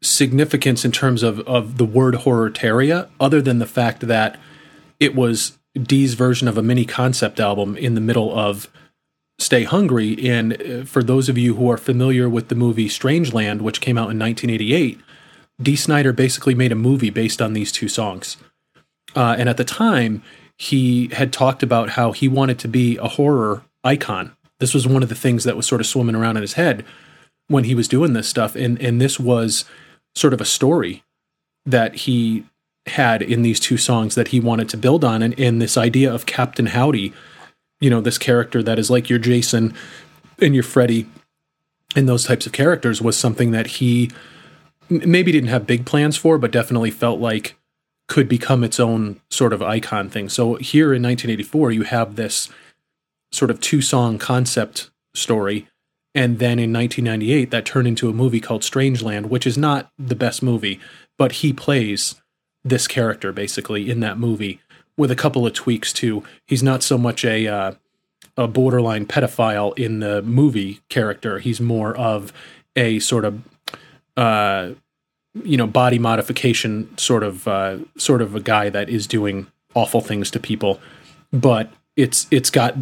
significance 0.00 0.84
in 0.84 0.92
terms 0.92 1.24
of 1.24 1.40
of 1.40 1.76
the 1.76 1.84
word 1.84 2.16
horror-teria, 2.16 3.08
other 3.18 3.42
than 3.42 3.58
the 3.58 3.66
fact 3.66 4.06
that 4.06 4.38
it 5.00 5.14
was 5.14 5.58
Dee's 5.74 6.14
version 6.14 6.46
of 6.46 6.56
a 6.56 6.62
mini 6.62 6.84
concept 6.84 7.40
album 7.40 7.76
in 7.76 7.94
the 7.94 8.00
middle 8.00 8.36
of 8.36 8.68
Stay 9.38 9.64
Hungry. 9.64 10.28
And 10.28 10.60
uh, 10.60 10.84
for 10.84 11.02
those 11.02 11.28
of 11.28 11.38
you 11.38 11.54
who 11.54 11.70
are 11.70 11.76
familiar 11.76 12.28
with 12.28 12.48
the 12.48 12.54
movie 12.54 12.88
Strangeland, 12.88 13.60
which 13.60 13.80
came 13.80 13.96
out 13.96 14.10
in 14.10 14.18
1988, 14.18 15.00
Dee 15.60 15.76
Snider 15.76 16.12
basically 16.12 16.54
made 16.54 16.72
a 16.72 16.76
movie 16.76 17.10
based 17.10 17.40
on 17.40 17.52
these 17.52 17.72
two 17.72 17.88
songs. 17.88 18.36
Uh, 19.16 19.36
and 19.38 19.48
at 19.48 19.56
the 19.56 19.64
time, 19.64 20.22
he 20.56 21.08
had 21.08 21.32
talked 21.32 21.62
about 21.62 21.90
how 21.90 22.12
he 22.12 22.28
wanted 22.28 22.58
to 22.60 22.68
be 22.68 22.96
a 22.98 23.08
horror 23.08 23.62
icon. 23.84 24.32
This 24.58 24.74
was 24.74 24.86
one 24.86 25.02
of 25.02 25.08
the 25.08 25.14
things 25.14 25.44
that 25.44 25.56
was 25.56 25.66
sort 25.66 25.80
of 25.80 25.86
swimming 25.86 26.16
around 26.16 26.36
in 26.36 26.42
his 26.42 26.54
head 26.54 26.84
when 27.46 27.64
he 27.64 27.74
was 27.74 27.88
doing 27.88 28.12
this 28.12 28.28
stuff. 28.28 28.56
And, 28.56 28.80
and 28.80 29.00
this 29.00 29.18
was 29.18 29.64
sort 30.14 30.34
of 30.34 30.40
a 30.40 30.44
story 30.44 31.04
that 31.64 31.94
he 31.94 32.44
had 32.86 33.22
in 33.22 33.42
these 33.42 33.60
two 33.60 33.76
songs 33.76 34.14
that 34.14 34.28
he 34.28 34.40
wanted 34.40 34.68
to 34.70 34.76
build 34.76 35.04
on. 35.04 35.22
And, 35.22 35.38
and 35.38 35.62
this 35.62 35.76
idea 35.76 36.12
of 36.12 36.26
Captain 36.26 36.66
Howdy 36.66 37.12
you 37.80 37.90
know 37.90 38.00
this 38.00 38.18
character 38.18 38.62
that 38.62 38.78
is 38.78 38.90
like 38.90 39.08
your 39.08 39.18
Jason 39.18 39.74
and 40.40 40.54
your 40.54 40.64
Freddy 40.64 41.06
and 41.96 42.08
those 42.08 42.24
types 42.24 42.46
of 42.46 42.52
characters 42.52 43.00
was 43.00 43.16
something 43.16 43.50
that 43.52 43.66
he 43.66 44.10
maybe 44.88 45.32
didn't 45.32 45.48
have 45.48 45.66
big 45.66 45.86
plans 45.86 46.16
for, 46.16 46.38
but 46.38 46.50
definitely 46.50 46.90
felt 46.90 47.20
like 47.20 47.56
could 48.08 48.28
become 48.28 48.64
its 48.64 48.80
own 48.80 49.20
sort 49.30 49.52
of 49.52 49.62
icon 49.62 50.08
thing. 50.08 50.28
So 50.28 50.54
here 50.56 50.94
in 50.94 51.02
1984, 51.02 51.72
you 51.72 51.82
have 51.82 52.16
this 52.16 52.48
sort 53.30 53.50
of 53.50 53.60
two 53.60 53.82
song 53.82 54.18
concept 54.18 54.90
story. 55.14 55.68
And 56.14 56.38
then 56.38 56.58
in 56.58 56.72
1998, 56.72 57.50
that 57.50 57.66
turned 57.66 57.86
into 57.86 58.08
a 58.08 58.14
movie 58.14 58.40
called 58.40 58.62
Strangeland, 58.62 59.26
which 59.26 59.46
is 59.46 59.58
not 59.58 59.90
the 59.98 60.16
best 60.16 60.42
movie, 60.42 60.80
but 61.18 61.32
he 61.32 61.52
plays 61.52 62.14
this 62.64 62.88
character 62.88 63.30
basically 63.32 63.90
in 63.90 64.00
that 64.00 64.18
movie 64.18 64.60
with 64.98 65.10
a 65.10 65.16
couple 65.16 65.46
of 65.46 65.54
tweaks 65.54 65.94
too. 65.94 66.22
He's 66.46 66.62
not 66.62 66.82
so 66.82 66.98
much 66.98 67.24
a 67.24 67.46
uh, 67.46 67.72
a 68.36 68.46
borderline 68.46 69.06
pedophile 69.06 69.76
in 69.78 70.00
the 70.00 70.20
movie 70.20 70.80
character. 70.90 71.38
He's 71.38 71.60
more 71.60 71.96
of 71.96 72.32
a 72.76 72.98
sort 72.98 73.24
of 73.24 73.42
uh, 74.18 74.72
you 75.42 75.56
know 75.56 75.66
body 75.66 75.98
modification 75.98 76.96
sort 76.98 77.22
of 77.22 77.48
uh, 77.48 77.78
sort 77.96 78.20
of 78.20 78.34
a 78.34 78.40
guy 78.40 78.68
that 78.68 78.90
is 78.90 79.06
doing 79.06 79.46
awful 79.74 80.02
things 80.02 80.30
to 80.32 80.40
people. 80.40 80.80
But 81.32 81.72
it's 81.96 82.26
it's 82.30 82.50
got 82.50 82.76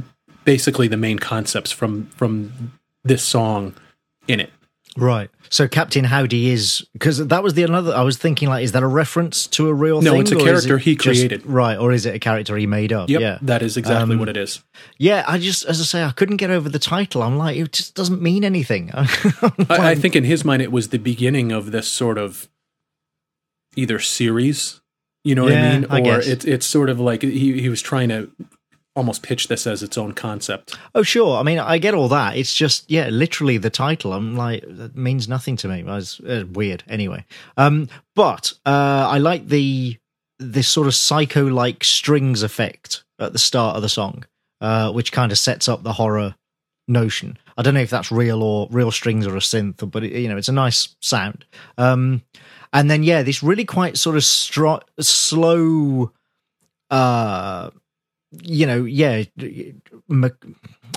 basically 0.44 0.88
the 0.88 0.96
main 0.96 1.18
concepts 1.18 1.70
from 1.70 2.06
from 2.16 2.72
this 3.04 3.22
song 3.22 3.74
in 4.26 4.40
it. 4.40 4.50
Right. 4.96 5.30
So 5.50 5.68
Captain 5.68 6.04
Howdy 6.04 6.50
is 6.50 6.86
because 6.92 7.26
that 7.26 7.42
was 7.42 7.54
the 7.54 7.62
another. 7.62 7.94
I 7.94 8.02
was 8.02 8.16
thinking 8.16 8.48
like, 8.48 8.64
is 8.64 8.72
that 8.72 8.82
a 8.82 8.86
reference 8.86 9.46
to 9.48 9.68
a 9.68 9.74
real? 9.74 10.00
Thing? 10.00 10.04
No, 10.04 10.12
thing, 10.12 10.20
it's 10.22 10.32
a 10.32 10.36
character 10.36 10.76
it 10.76 10.82
he 10.82 10.96
created. 10.96 11.42
Just, 11.42 11.46
right, 11.46 11.76
or 11.78 11.92
is 11.92 12.06
it 12.06 12.14
a 12.14 12.18
character 12.18 12.56
he 12.56 12.66
made 12.66 12.92
up? 12.92 13.08
Yep, 13.08 13.20
yeah, 13.20 13.38
that 13.42 13.62
is 13.62 13.76
exactly 13.76 14.14
um, 14.14 14.18
what 14.18 14.28
it 14.28 14.36
is. 14.36 14.62
Yeah, 14.98 15.24
I 15.26 15.38
just, 15.38 15.64
as 15.64 15.80
I 15.80 15.84
say, 15.84 16.04
I 16.04 16.10
couldn't 16.10 16.36
get 16.36 16.50
over 16.50 16.68
the 16.68 16.78
title. 16.78 17.22
I'm 17.22 17.38
like, 17.38 17.56
it 17.56 17.72
just 17.72 17.94
doesn't 17.94 18.20
mean 18.20 18.44
anything. 18.44 18.90
I, 18.94 19.52
I 19.68 19.94
think 19.94 20.16
in 20.16 20.24
his 20.24 20.44
mind, 20.44 20.62
it 20.62 20.72
was 20.72 20.88
the 20.88 20.98
beginning 20.98 21.52
of 21.52 21.72
this 21.72 21.88
sort 21.88 22.18
of 22.18 22.48
either 23.76 23.98
series. 23.98 24.80
You 25.24 25.34
know 25.34 25.48
yeah, 25.48 25.80
what 25.80 25.90
I 25.90 26.00
mean? 26.00 26.10
Or 26.12 26.20
it's 26.20 26.44
it's 26.44 26.66
sort 26.66 26.88
of 26.88 27.00
like 27.00 27.22
he 27.22 27.60
he 27.60 27.68
was 27.68 27.82
trying 27.82 28.08
to 28.10 28.30
almost 28.96 29.22
pitch 29.22 29.46
this 29.46 29.66
as 29.66 29.82
its 29.82 29.98
own 29.98 30.12
concept. 30.12 30.76
Oh, 30.94 31.02
sure. 31.02 31.38
I 31.38 31.42
mean, 31.42 31.58
I 31.58 31.78
get 31.78 31.94
all 31.94 32.08
that. 32.08 32.36
It's 32.36 32.54
just, 32.54 32.90
yeah, 32.90 33.08
literally 33.08 33.58
the 33.58 33.70
title. 33.70 34.14
I'm 34.14 34.34
like, 34.34 34.64
that 34.66 34.96
means 34.96 35.28
nothing 35.28 35.56
to 35.58 35.68
me. 35.68 35.84
It's 35.86 36.18
uh, 36.20 36.44
weird. 36.50 36.82
Anyway, 36.88 37.24
um, 37.58 37.88
but 38.14 38.52
uh, 38.64 39.06
I 39.08 39.18
like 39.18 39.48
the 39.48 39.98
this 40.38 40.68
sort 40.68 40.86
of 40.86 40.94
psycho 40.94 41.46
like 41.46 41.82
strings 41.82 42.42
effect 42.42 43.04
at 43.18 43.32
the 43.32 43.38
start 43.38 43.76
of 43.76 43.82
the 43.82 43.88
song, 43.88 44.24
uh, 44.60 44.92
which 44.92 45.12
kind 45.12 45.32
of 45.32 45.38
sets 45.38 45.68
up 45.68 45.82
the 45.82 45.94
horror 45.94 46.34
notion. 46.88 47.38
I 47.56 47.62
don't 47.62 47.74
know 47.74 47.80
if 47.80 47.90
that's 47.90 48.12
real 48.12 48.42
or 48.42 48.68
real 48.70 48.90
strings 48.90 49.26
or 49.26 49.34
a 49.36 49.40
synth, 49.40 49.90
but 49.90 50.04
it, 50.04 50.12
you 50.12 50.28
know, 50.28 50.36
it's 50.36 50.48
a 50.48 50.52
nice 50.52 50.94
sound. 51.00 51.44
Um, 51.78 52.22
and 52.72 52.90
then 52.90 53.02
yeah, 53.02 53.22
this 53.22 53.42
really 53.42 53.64
quite 53.64 53.96
sort 53.96 54.16
of 54.16 54.24
slow 54.24 56.12
uh 56.90 57.70
you 58.30 58.66
know, 58.66 58.84
yeah, 58.84 59.24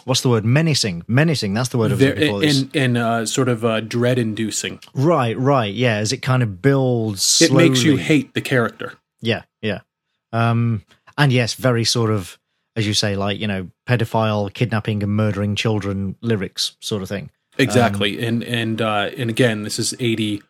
what's 0.06 0.22
the 0.22 0.30
word? 0.30 0.46
Menacing, 0.46 1.04
menacing. 1.08 1.54
That's 1.54 1.70
the 1.70 1.78
word 1.78 1.92
of 1.92 2.02
and 2.02 2.76
and 2.76 2.98
uh, 2.98 3.26
sort 3.26 3.50
of 3.50 3.64
uh, 3.64 3.82
dread-inducing. 3.82 4.80
Right, 4.94 5.38
right, 5.38 5.74
yeah. 5.74 5.96
As 5.96 6.12
it 6.12 6.22
kind 6.22 6.44
of 6.44 6.62
builds, 6.62 7.22
slowly. 7.22 7.66
it 7.66 7.70
makes 7.70 7.84
you 7.84 7.98
hate 7.98 8.34
the 8.34 8.42
character. 8.42 8.94
Yeah, 9.22 9.44
yeah. 9.62 9.82
Um, 10.32 10.84
and 11.18 11.32
yes, 11.32 11.54
very 11.54 11.84
sort 11.84 12.10
of, 12.10 12.40
as 12.76 12.88
you 12.88 12.94
say, 12.94 13.16
like 13.16 13.40
you 13.40 13.48
know, 13.48 13.70
pedophile, 13.88 14.52
kidnapping, 14.54 15.04
and 15.04 15.12
murdering 15.16 15.56
children 15.56 16.16
lyrics, 16.22 16.76
sort 16.80 17.04
of 17.04 17.10
thing. 17.10 17.30
Exactly, 17.58 18.18
um, 18.20 18.24
and 18.24 18.44
and 18.44 18.82
uh, 18.82 19.12
and 19.18 19.30
again, 19.30 19.64
this 19.64 19.80
is 19.80 19.94
eighty. 20.00 20.42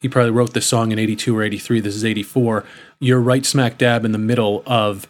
He 0.00 0.08
probably 0.08 0.30
wrote 0.30 0.54
this 0.54 0.66
song 0.66 0.92
in 0.92 0.98
eighty 0.98 1.16
two 1.16 1.36
or 1.36 1.42
eighty 1.42 1.58
three. 1.58 1.80
This 1.80 1.94
is 1.94 2.04
eighty 2.04 2.22
four. 2.22 2.64
You're 3.00 3.20
right 3.20 3.44
smack 3.44 3.78
dab 3.78 4.04
in 4.04 4.12
the 4.12 4.18
middle 4.18 4.62
of 4.66 5.08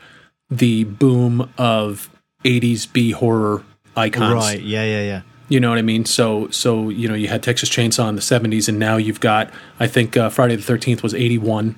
the 0.51 0.85
boom 0.85 1.51
of 1.56 2.10
80s 2.44 2.93
B 2.93 3.12
horror 3.12 3.64
icons. 3.97 4.35
Right. 4.35 4.60
Yeah, 4.60 4.85
yeah, 4.85 5.02
yeah. 5.02 5.22
You 5.48 5.60
know 5.60 5.68
what 5.68 5.78
I 5.78 5.82
mean? 5.82 6.05
So, 6.05 6.48
so 6.51 6.89
you 6.89 7.09
know, 7.09 7.14
you 7.14 7.28
had 7.28 7.43
Texas 7.43 7.68
Chainsaw 7.68 8.09
in 8.09 8.14
the 8.14 8.22
70s, 8.22 8.68
and 8.68 8.78
now 8.78 8.97
you've 8.97 9.20
got, 9.20 9.52
I 9.78 9.86
think 9.86 10.16
uh, 10.16 10.31
Friday 10.31 10.56
the 10.56 10.72
13th 10.72 11.02
was 11.02 11.14
81, 11.14 11.77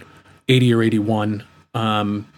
80 0.49 0.75
or 0.75 0.83
81. 0.83 1.45
Um, 1.75 2.29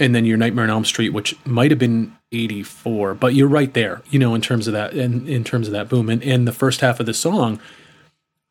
and 0.00 0.14
then 0.14 0.24
your 0.24 0.36
Nightmare 0.36 0.64
on 0.64 0.70
Elm 0.70 0.84
Street, 0.84 1.10
which 1.10 1.36
might 1.44 1.70
have 1.70 1.78
been 1.78 2.16
84, 2.32 3.14
but 3.14 3.34
you're 3.34 3.48
right 3.48 3.72
there, 3.74 4.02
you 4.10 4.18
know, 4.18 4.34
in 4.34 4.40
terms 4.40 4.66
of 4.66 4.72
that, 4.72 4.94
in, 4.94 5.28
in 5.28 5.44
terms 5.44 5.68
of 5.68 5.72
that 5.72 5.88
boom. 5.88 6.08
And, 6.08 6.22
and 6.22 6.48
the 6.48 6.52
first 6.52 6.80
half 6.80 6.98
of 6.98 7.06
the 7.06 7.14
song, 7.14 7.60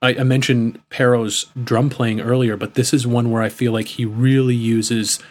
I, 0.02 0.15
I 0.15 0.23
mentioned 0.23 0.80
Pero's 0.90 1.48
drum 1.61 1.90
playing 1.90 2.22
earlier, 2.22 2.56
but 2.56 2.76
this 2.76 2.94
is 2.94 3.06
one 3.06 3.30
where 3.30 3.41
I 3.41 3.49
feel 3.49 3.73
like 3.73 3.88
he 3.88 4.06
really 4.06 4.56
uses– 4.56 5.19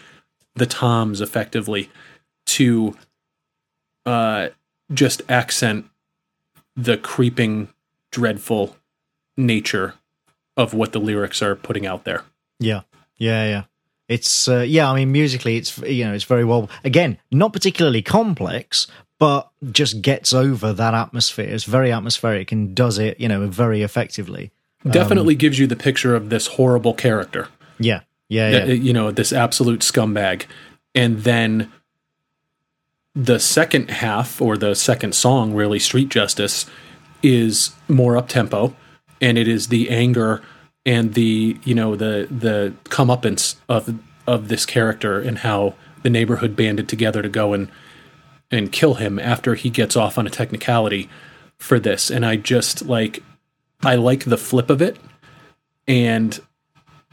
the 0.60 0.66
toms 0.66 1.22
effectively 1.22 1.90
to 2.44 2.94
uh, 4.04 4.50
just 4.92 5.22
accent 5.28 5.86
the 6.76 6.98
creeping, 6.98 7.70
dreadful 8.12 8.76
nature 9.36 9.94
of 10.58 10.74
what 10.74 10.92
the 10.92 11.00
lyrics 11.00 11.40
are 11.40 11.56
putting 11.56 11.86
out 11.86 12.04
there. 12.04 12.24
Yeah, 12.58 12.82
yeah, 13.16 13.48
yeah. 13.48 13.62
It's 14.06 14.48
uh, 14.48 14.60
yeah. 14.60 14.90
I 14.90 14.96
mean, 14.96 15.12
musically, 15.12 15.56
it's 15.56 15.78
you 15.78 16.04
know, 16.04 16.12
it's 16.12 16.24
very 16.24 16.44
well. 16.44 16.68
Again, 16.84 17.16
not 17.32 17.54
particularly 17.54 18.02
complex, 18.02 18.86
but 19.18 19.50
just 19.72 20.02
gets 20.02 20.34
over 20.34 20.74
that 20.74 20.92
atmosphere. 20.92 21.48
It's 21.48 21.64
very 21.64 21.90
atmospheric 21.90 22.52
and 22.52 22.74
does 22.74 22.98
it, 22.98 23.18
you 23.18 23.28
know, 23.28 23.46
very 23.46 23.82
effectively. 23.82 24.50
Definitely 24.88 25.34
um, 25.34 25.38
gives 25.38 25.58
you 25.58 25.66
the 25.66 25.76
picture 25.76 26.14
of 26.14 26.28
this 26.28 26.48
horrible 26.48 26.92
character. 26.92 27.48
Yeah, 27.78 28.00
yeah, 28.31 28.51
yeah. 28.51 28.65
You 28.66 28.93
know, 28.93 29.11
this 29.11 29.32
absolute 29.32 29.81
scumbag. 29.81 30.47
And 30.94 31.19
then 31.24 31.70
the 33.15 33.40
second 33.40 33.90
half 33.90 34.40
or 34.40 34.57
the 34.57 34.74
second 34.74 35.15
song, 35.15 35.52
really, 35.52 35.81
Street 35.81 36.09
Justice, 36.09 36.65
is 37.23 37.73
more 37.89 38.16
up 38.16 38.28
tempo 38.28 38.74
and 39.20 39.36
it 39.36 39.48
is 39.48 39.66
the 39.66 39.90
anger 39.90 40.43
and 40.86 41.15
the, 41.15 41.59
you 41.65 41.74
know, 41.74 41.97
the 41.97 42.28
the 42.31 42.73
comeuppance 42.85 43.57
of 43.69 43.98
of 44.27 44.48
this 44.48 44.65
character 44.65 45.20
and 45.20 45.39
how 45.39 45.74
the 46.02 46.11
neighborhood 46.11 46.55
banded 46.55 46.89
together 46.89 47.20
to 47.23 47.28
go 47.28 47.52
and 47.52 47.69
and 48.51 48.73
kill 48.73 48.94
him 48.94 49.19
after 49.19 49.57
he 49.57 49.70
gets 49.70 49.97
off 49.97 50.19
on 50.19 50.27
a 50.27 50.31
technicality 50.31 51.11
for 51.59 51.81
this. 51.81 52.11
And 52.11 52.24
I 52.24 52.36
just 52.36 52.86
like 52.86 53.23
I 53.82 53.97
like 53.97 54.24
the 54.24 54.39
flip 54.39 54.70
of 54.70 54.81
it. 54.81 54.98
And 55.89 56.40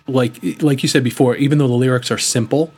like 0.07 0.61
like 0.61 0.83
you 0.83 0.89
said 0.89 1.03
before, 1.03 1.35
even 1.35 1.57
though 1.57 1.67
the 1.67 1.73
lyrics 1.73 2.11
are 2.11 2.17
simple, 2.17 2.73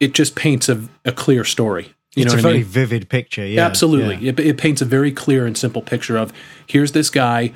it 0.00 0.14
just 0.14 0.34
paints 0.34 0.68
a, 0.68 0.82
a 1.04 1.12
clear 1.12 1.44
story. 1.44 1.94
You 2.14 2.24
it's 2.24 2.34
a 2.34 2.38
very 2.38 2.54
mean? 2.58 2.64
vivid 2.64 3.08
picture. 3.08 3.46
Yeah, 3.46 3.66
absolutely. 3.66 4.16
Yeah. 4.16 4.30
It, 4.30 4.40
it 4.40 4.58
paints 4.58 4.80
a 4.80 4.86
very 4.86 5.12
clear 5.12 5.46
and 5.46 5.56
simple 5.56 5.82
picture 5.82 6.16
of 6.16 6.32
here's 6.66 6.92
this 6.92 7.10
guy, 7.10 7.52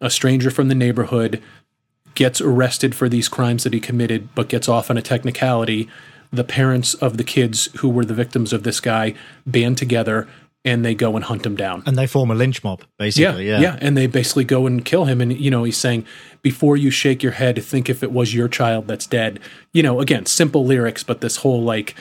a 0.00 0.10
stranger 0.10 0.50
from 0.50 0.68
the 0.68 0.74
neighborhood, 0.74 1.42
gets 2.14 2.40
arrested 2.40 2.94
for 2.94 3.08
these 3.08 3.28
crimes 3.28 3.64
that 3.64 3.72
he 3.72 3.80
committed, 3.80 4.28
but 4.34 4.48
gets 4.48 4.68
off 4.68 4.90
on 4.90 4.96
a 4.96 5.02
technicality. 5.02 5.88
The 6.32 6.44
parents 6.44 6.94
of 6.94 7.16
the 7.16 7.24
kids 7.24 7.68
who 7.78 7.88
were 7.88 8.04
the 8.04 8.14
victims 8.14 8.52
of 8.52 8.62
this 8.62 8.80
guy 8.80 9.14
band 9.44 9.76
together 9.76 10.28
and 10.66 10.84
they 10.84 10.96
go 10.96 11.14
and 11.14 11.24
hunt 11.24 11.46
him 11.46 11.54
down. 11.54 11.84
And 11.86 11.96
they 11.96 12.08
form 12.08 12.30
a 12.30 12.34
lynch 12.34 12.64
mob, 12.64 12.82
basically. 12.98 13.46
Yeah, 13.46 13.58
yeah, 13.58 13.60
yeah. 13.60 13.78
And 13.80 13.96
they 13.96 14.08
basically 14.08 14.44
go 14.44 14.66
and 14.66 14.84
kill 14.84 15.04
him. 15.04 15.20
And, 15.20 15.32
you 15.38 15.48
know, 15.48 15.62
he's 15.62 15.76
saying, 15.76 16.04
before 16.42 16.76
you 16.76 16.90
shake 16.90 17.22
your 17.22 17.32
head, 17.32 17.62
think 17.62 17.88
if 17.88 18.02
it 18.02 18.10
was 18.10 18.34
your 18.34 18.48
child 18.48 18.88
that's 18.88 19.06
dead. 19.06 19.38
You 19.72 19.84
know, 19.84 20.00
again, 20.00 20.26
simple 20.26 20.66
lyrics, 20.66 21.04
but 21.04 21.20
this 21.20 21.36
whole, 21.36 21.62
like, 21.62 21.94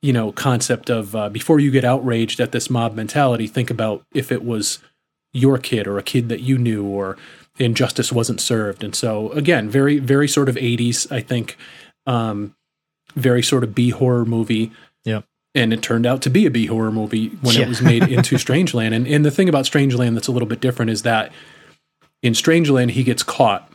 you 0.00 0.12
know, 0.12 0.30
concept 0.30 0.88
of 0.88 1.16
uh, 1.16 1.28
before 1.30 1.58
you 1.58 1.72
get 1.72 1.84
outraged 1.84 2.38
at 2.38 2.52
this 2.52 2.70
mob 2.70 2.94
mentality, 2.94 3.48
think 3.48 3.70
about 3.70 4.04
if 4.14 4.30
it 4.30 4.44
was 4.44 4.78
your 5.32 5.58
kid 5.58 5.88
or 5.88 5.98
a 5.98 6.02
kid 6.02 6.28
that 6.28 6.40
you 6.40 6.56
knew 6.56 6.84
or 6.84 7.16
injustice 7.58 8.12
wasn't 8.12 8.40
served. 8.40 8.84
And 8.84 8.94
so, 8.94 9.32
again, 9.32 9.68
very, 9.68 9.98
very 9.98 10.28
sort 10.28 10.48
of 10.48 10.54
80s, 10.54 11.10
I 11.10 11.20
think. 11.20 11.56
Um, 12.06 12.54
very 13.16 13.42
sort 13.42 13.64
of 13.64 13.74
B 13.74 13.90
horror 13.90 14.24
movie. 14.24 14.70
And 15.54 15.72
it 15.72 15.82
turned 15.82 16.06
out 16.06 16.22
to 16.22 16.30
be 16.30 16.46
a 16.46 16.50
B 16.50 16.66
horror 16.66 16.90
movie 16.90 17.28
when 17.42 17.54
yeah. 17.54 17.62
it 17.62 17.68
was 17.68 17.82
made 17.82 18.04
into 18.04 18.36
Strangeland. 18.36 18.94
And 18.94 19.06
and 19.06 19.24
the 19.24 19.30
thing 19.30 19.48
about 19.48 19.66
Strangeland 19.66 20.14
that's 20.14 20.28
a 20.28 20.32
little 20.32 20.48
bit 20.48 20.60
different 20.60 20.90
is 20.90 21.02
that 21.02 21.32
in 22.22 22.32
Strangeland 22.32 22.90
he 22.90 23.02
gets 23.02 23.22
caught. 23.22 23.70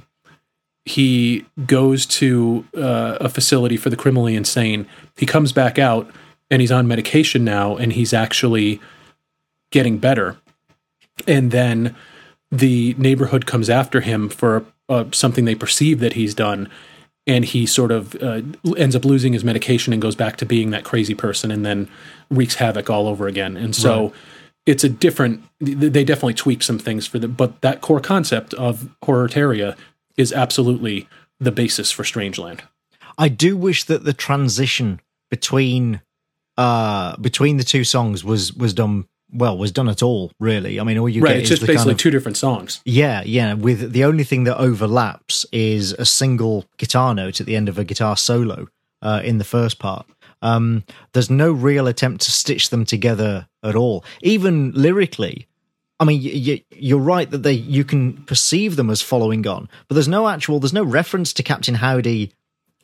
He 0.86 1.46
goes 1.66 2.06
to 2.06 2.66
uh, 2.76 3.18
a 3.20 3.30
facility 3.30 3.76
for 3.76 3.90
the 3.90 3.98
criminally 3.98 4.36
insane. 4.36 4.88
He 5.18 5.26
comes 5.26 5.52
back 5.52 5.78
out 5.78 6.10
and 6.50 6.62
he's 6.62 6.72
on 6.72 6.88
medication 6.88 7.44
now, 7.44 7.76
and 7.76 7.94
he's 7.94 8.14
actually 8.14 8.80
getting 9.72 9.98
better. 9.98 10.38
And 11.28 11.52
then 11.52 11.96
the 12.52 12.96
neighborhood 12.98 13.46
comes 13.46 13.70
after 13.70 14.02
him 14.02 14.30
for 14.30 14.66
uh, 14.88 15.06
something 15.12 15.46
they 15.46 15.56
perceive 15.56 16.00
that 16.00 16.14
he's 16.14 16.34
done, 16.34 16.70
and 17.28 17.44
he 17.44 17.66
sort 17.66 17.92
of 17.92 18.16
uh, 18.16 18.42
ends 18.78 18.96
up 18.96 19.06
losing 19.06 19.34
his 19.34 19.44
medication 19.44 19.94
and 19.94 20.02
goes 20.02 20.16
back 20.16 20.38
to 20.38 20.46
being 20.46 20.72
that 20.72 20.86
crazy 20.86 21.14
person 21.14 21.52
and 21.52 21.66
then 21.66 21.90
wreaks 22.32 22.56
havoc 22.56 22.90
all 22.90 23.08
over 23.08 23.28
again 23.28 23.58
and 23.58 23.76
so 23.76 24.04
right. 24.04 24.14
it's 24.66 24.84
a 24.84 24.90
different 24.90 25.44
they 25.60 26.04
definitely 26.04 26.34
tweak 26.34 26.64
some 26.64 26.80
things 26.80 27.06
for 27.06 27.20
the 27.20 27.28
but 27.28 27.62
that 27.62 27.82
core 27.82 28.00
concept 28.00 28.54
of 28.56 28.90
horror-teria 29.04 29.76
is 30.16 30.34
absolutely 30.34 31.08
the 31.40 31.52
basis 31.52 31.92
for 31.92 32.04
strangeland 32.04 32.62
i 33.18 33.28
do 33.28 33.56
wish 33.56 33.84
that 33.84 34.04
the 34.04 34.14
transition 34.14 35.00
between 35.30 36.02
uh 36.58 37.16
between 37.18 37.58
the 37.58 37.64
two 37.64 37.84
songs 37.84 38.24
was 38.24 38.54
was 38.54 38.74
done 38.74 39.06
well 39.32 39.58
was 39.58 39.72
done 39.72 39.90
at 39.90 40.02
all 40.02 40.32
really. 40.40 40.80
I 40.80 40.84
mean 40.84 40.98
all 40.98 41.10
you 41.10 41.22
right, 41.22 41.34
get 41.34 41.40
it's 41.40 41.50
just 41.50 41.62
basically 41.62 41.78
kind 41.78 41.92
of, 41.92 41.98
two 41.98 42.12
different 42.12 42.38
songs. 42.38 42.82
Yeah 42.86 43.24
yeah 43.26 43.54
with 43.54 43.92
the 43.92 44.04
only 44.04 44.24
thing 44.24 44.46
that 44.46 44.58
overlaps 44.58 45.46
is 45.52 45.94
a 45.94 46.06
single 46.06 46.66
guitar 46.78 47.14
note 47.14 47.40
at 47.40 47.48
the 47.48 47.56
end 47.56 47.70
of 47.70 47.78
a 47.78 47.84
guitar 47.84 48.18
solo 48.18 48.68
uh, 49.02 49.22
in 49.24 49.38
the 49.38 49.44
first 49.44 49.80
part. 49.80 50.06
Um, 50.42 50.84
there's 51.14 51.30
no 51.30 51.52
real 51.52 51.88
attempt 51.88 52.22
to 52.26 52.32
stitch 52.32 52.70
them 52.70 52.86
together 52.86 53.48
at 53.64 53.76
all. 53.76 54.06
Even 54.22 54.72
lyrically 54.74 55.48
I 56.00 56.06
mean, 56.06 56.22
you're 56.72 57.00
right 57.00 57.30
that 57.32 57.40
they 57.40 57.54
you 57.54 57.84
can 57.84 58.24
perceive 58.26 58.76
them 58.76 58.90
as 58.90 59.02
following 59.02 59.48
on, 59.48 59.68
but 59.88 59.96
there's 59.96 60.08
no 60.08 60.28
actual, 60.28 60.60
there's 60.60 60.74
no 60.74 60.84
reference 60.84 61.34
to 61.34 61.44
Captain 61.44 61.76
Howdy 61.76 62.32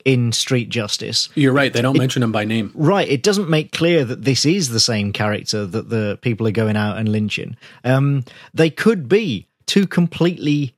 in 0.06 0.32
Street 0.32 0.70
Justice. 0.70 1.30
You're 1.36 1.54
right. 1.54 1.72
They 1.72 1.82
don't 1.82 1.96
it, 1.96 2.00
mention 2.00 2.24
him 2.24 2.32
by 2.32 2.46
name. 2.46 2.72
Right. 2.74 3.08
It 3.08 3.24
doesn't 3.24 3.50
make 3.50 3.72
clear 3.72 4.04
that 4.06 4.24
this 4.24 4.46
is 4.46 4.70
the 4.70 4.80
same 4.80 5.14
character 5.14 5.66
that 5.66 5.90
the 5.90 6.18
people 6.22 6.48
are 6.48 6.52
going 6.52 6.76
out 6.76 6.98
and 6.98 7.10
lynching. 7.10 7.58
Um, 7.84 8.26
they 8.54 8.70
could 8.70 9.08
be 9.08 9.48
two 9.66 9.88
completely 9.88 10.76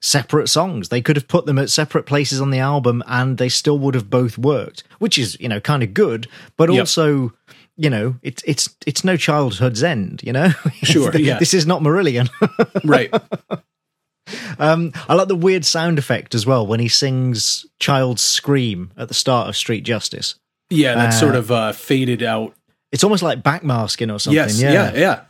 separate 0.00 0.48
songs. 0.48 0.88
They 0.88 1.02
could 1.02 1.16
have 1.16 1.28
put 1.28 1.46
them 1.46 1.58
at 1.58 1.70
separate 1.70 2.06
places 2.06 2.40
on 2.40 2.50
the 2.50 2.58
album 2.58 3.02
and 3.06 3.38
they 3.38 3.48
still 3.48 3.78
would 3.78 3.94
have 3.94 4.10
both 4.10 4.38
worked, 4.38 4.82
which 4.98 5.18
is, 5.18 5.38
you 5.40 5.48
know, 5.48 5.60
kind 5.60 5.82
of 5.82 5.94
good, 5.94 6.26
but 6.56 6.70
yep. 6.70 6.80
also, 6.80 7.32
you 7.76 7.90
know, 7.90 8.16
it's 8.22 8.42
it's 8.46 8.74
it's 8.86 9.04
no 9.04 9.16
childhood's 9.16 9.82
end, 9.82 10.22
you 10.24 10.32
know? 10.32 10.50
Sure. 10.82 11.14
yeah. 11.16 11.38
This 11.38 11.54
is 11.54 11.66
not 11.66 11.82
Marillion. 11.82 12.28
right. 12.84 13.12
Um, 14.58 14.92
I 15.08 15.14
like 15.14 15.28
the 15.28 15.36
weird 15.36 15.64
sound 15.64 15.98
effect 15.98 16.34
as 16.34 16.46
well 16.46 16.66
when 16.66 16.80
he 16.80 16.88
sings 16.88 17.66
"Child 17.78 18.20
Scream" 18.20 18.92
at 18.96 19.08
the 19.08 19.14
start 19.14 19.48
of 19.48 19.56
Street 19.56 19.82
Justice. 19.82 20.36
Yeah, 20.70 20.94
that's 20.94 21.16
uh, 21.16 21.20
sort 21.20 21.36
of 21.36 21.50
uh, 21.50 21.72
faded 21.72 22.22
out. 22.22 22.54
It's 22.92 23.04
almost 23.04 23.22
like 23.22 23.42
backmasking 23.42 24.12
or 24.12 24.18
something. 24.18 24.34
Yes, 24.34 24.60
yeah, 24.60 24.72
yeah, 24.72 24.92
yeah. 24.94 25.20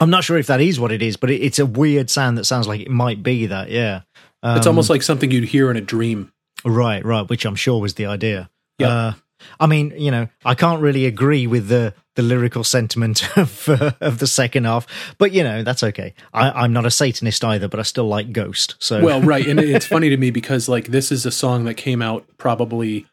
I'm 0.00 0.10
not 0.10 0.24
sure 0.24 0.38
if 0.38 0.46
that 0.46 0.60
is 0.60 0.78
what 0.78 0.92
it 0.92 1.02
is, 1.02 1.16
but 1.16 1.30
it, 1.30 1.42
it's 1.42 1.58
a 1.58 1.66
weird 1.66 2.10
sound 2.10 2.38
that 2.38 2.44
sounds 2.44 2.68
like 2.68 2.80
it 2.80 2.90
might 2.90 3.22
be 3.22 3.46
that. 3.46 3.70
Yeah, 3.70 4.02
um, 4.42 4.56
it's 4.56 4.66
almost 4.66 4.90
like 4.90 5.02
something 5.02 5.30
you'd 5.30 5.44
hear 5.44 5.70
in 5.70 5.76
a 5.76 5.80
dream. 5.80 6.32
Right, 6.64 7.04
right. 7.04 7.28
Which 7.28 7.44
I'm 7.44 7.56
sure 7.56 7.80
was 7.80 7.94
the 7.94 8.06
idea. 8.06 8.50
Yeah. 8.78 8.88
Uh, 8.88 9.12
I 9.60 9.66
mean, 9.66 9.94
you 9.96 10.10
know, 10.10 10.28
I 10.44 10.54
can't 10.54 10.82
really 10.82 11.06
agree 11.06 11.46
with 11.46 11.68
the 11.68 11.94
the 12.18 12.22
lyrical 12.24 12.64
sentiment 12.64 13.24
of 13.38 13.68
uh, 13.68 13.92
of 14.00 14.18
the 14.18 14.26
second 14.26 14.64
half, 14.64 14.88
but 15.18 15.30
you 15.30 15.44
know, 15.44 15.62
that's 15.62 15.84
okay. 15.84 16.14
I, 16.34 16.64
am 16.64 16.72
not 16.72 16.84
a 16.84 16.90
Satanist 16.90 17.44
either, 17.44 17.68
but 17.68 17.78
I 17.78 17.84
still 17.84 18.08
like 18.08 18.32
Ghost. 18.32 18.74
So 18.80 19.04
well, 19.04 19.22
right, 19.22 19.46
and 19.46 19.60
it's 19.60 19.86
funny 19.94 20.08
to 20.08 20.16
me 20.16 20.32
because 20.32 20.68
like 20.68 20.88
this 20.88 21.12
is 21.12 21.24
a 21.24 21.30
song 21.30 21.64
that 21.66 21.74
came 21.74 22.02
out 22.02 22.26
probably 22.36 23.06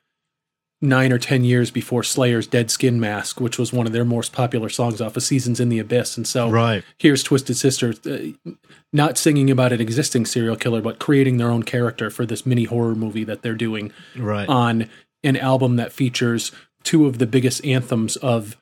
nine 0.81 1.13
or 1.13 1.19
ten 1.19 1.43
years 1.43 1.69
before 1.69 2.01
Slayer's 2.01 2.47
Dead 2.47 2.71
Skin 2.71 2.99
Mask, 2.99 3.39
which 3.39 3.59
was 3.59 3.71
one 3.71 3.85
of 3.85 3.93
their 3.93 4.03
most 4.03 4.33
popular 4.33 4.69
songs 4.69 4.99
off 4.99 5.15
of 5.15 5.21
Seasons 5.21 5.59
in 5.59 5.69
the 5.69 5.77
Abyss. 5.77 6.17
And 6.17 6.25
so 6.25 6.49
right. 6.49 6.83
here's 6.97 7.21
Twisted 7.21 7.57
Sister 7.57 7.93
uh, 8.07 8.51
not 8.91 9.19
singing 9.19 9.51
about 9.51 9.71
an 9.71 9.81
existing 9.81 10.25
serial 10.25 10.55
killer, 10.55 10.81
but 10.81 10.97
creating 10.97 11.37
their 11.37 11.51
own 11.51 11.61
character 11.61 12.09
for 12.09 12.25
this 12.25 12.43
mini 12.43 12.63
horror 12.63 12.95
movie 12.95 13.23
that 13.23 13.43
they're 13.43 13.53
doing 13.53 13.93
right. 14.17 14.49
on 14.49 14.89
an 15.23 15.37
album 15.37 15.75
that 15.75 15.93
features 15.93 16.51
two 16.81 17.05
of 17.05 17.19
the 17.19 17.27
biggest 17.27 17.63
anthems 17.63 18.15
of 18.15 18.57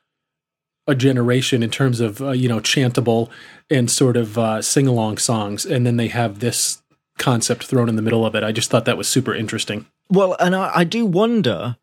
a 0.88 0.95
generation 0.95 1.64
in 1.64 1.69
terms 1.69 1.99
of 1.99 2.22
uh, 2.22 2.31
you 2.31 2.49
know 2.49 2.60
chantable 2.60 3.30
and 3.69 3.89
sort 3.89 4.18
of 4.18 4.38
uh, 4.38 4.61
sing 4.61 4.88
along 4.88 5.18
songs, 5.18 5.65
and 5.65 5.85
then 5.85 5.97
they 5.97 6.07
have 6.10 6.39
this 6.39 6.81
concept 7.18 7.65
thrown 7.65 7.89
in 7.89 7.95
the 7.95 8.01
middle 8.01 8.26
of 8.26 8.35
it. 8.35 8.43
I 8.43 8.51
just 8.51 8.69
thought 8.69 8.85
that 8.85 8.97
was 8.97 9.07
super 9.07 9.34
interesting. 9.34 9.85
Well, 10.10 10.35
and 10.39 10.55
I, 10.55 10.72
I 10.76 10.84
do 10.84 11.05
wonder 11.05 11.77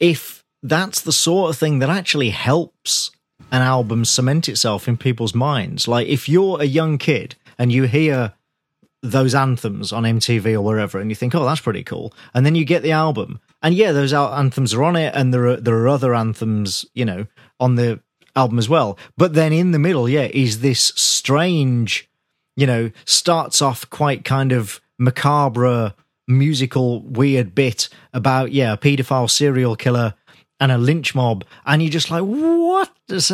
if 0.00 0.44
that's 0.62 1.00
the 1.02 1.12
sort 1.12 1.50
of 1.50 1.58
thing 1.58 1.78
that 1.78 1.90
actually 1.90 2.30
helps 2.30 3.10
an 3.52 3.62
album 3.62 4.04
cement 4.04 4.48
itself 4.48 4.88
in 4.88 4.96
people's 4.96 5.34
minds. 5.34 5.86
Like 5.86 6.08
if 6.08 6.28
you're 6.28 6.60
a 6.60 6.66
young 6.66 6.98
kid 6.98 7.36
and 7.58 7.70
you 7.70 7.84
hear 7.84 8.32
those 9.02 9.34
anthems 9.34 9.92
on 9.92 10.04
MTV 10.04 10.54
or 10.54 10.62
wherever, 10.62 10.98
and 10.98 11.10
you 11.10 11.14
think, 11.14 11.34
"Oh, 11.34 11.44
that's 11.44 11.60
pretty 11.60 11.84
cool," 11.84 12.14
and 12.32 12.44
then 12.44 12.54
you 12.54 12.64
get 12.64 12.82
the 12.82 12.92
album, 12.92 13.38
and 13.62 13.74
yeah, 13.74 13.92
those 13.92 14.14
anthems 14.14 14.72
are 14.72 14.82
on 14.82 14.96
it, 14.96 15.14
and 15.14 15.32
there 15.32 15.46
are 15.46 15.56
there 15.56 15.76
are 15.76 15.88
other 15.88 16.14
anthems, 16.14 16.86
you 16.94 17.04
know, 17.04 17.26
on 17.60 17.74
the 17.74 18.00
album 18.36 18.58
as 18.58 18.68
well. 18.68 18.98
But 19.16 19.34
then 19.34 19.52
in 19.52 19.70
the 19.70 19.78
middle, 19.78 20.08
yeah, 20.08 20.28
is 20.32 20.60
this 20.60 20.92
strange, 20.96 22.08
you 22.56 22.66
know, 22.66 22.90
starts 23.04 23.62
off 23.62 23.88
quite 23.90 24.24
kind 24.24 24.52
of 24.52 24.80
macabre 24.98 25.94
musical 26.26 27.02
weird 27.02 27.54
bit 27.54 27.90
about 28.14 28.50
yeah 28.50 28.72
a 28.72 28.78
paedophile 28.78 29.30
serial 29.30 29.76
killer 29.76 30.14
and 30.60 30.72
a 30.72 30.78
lynch 30.78 31.14
mob. 31.14 31.44
And 31.66 31.82
you're 31.82 31.90
just 31.90 32.10
like 32.10 32.22
what? 32.22 32.90
This 33.08 33.30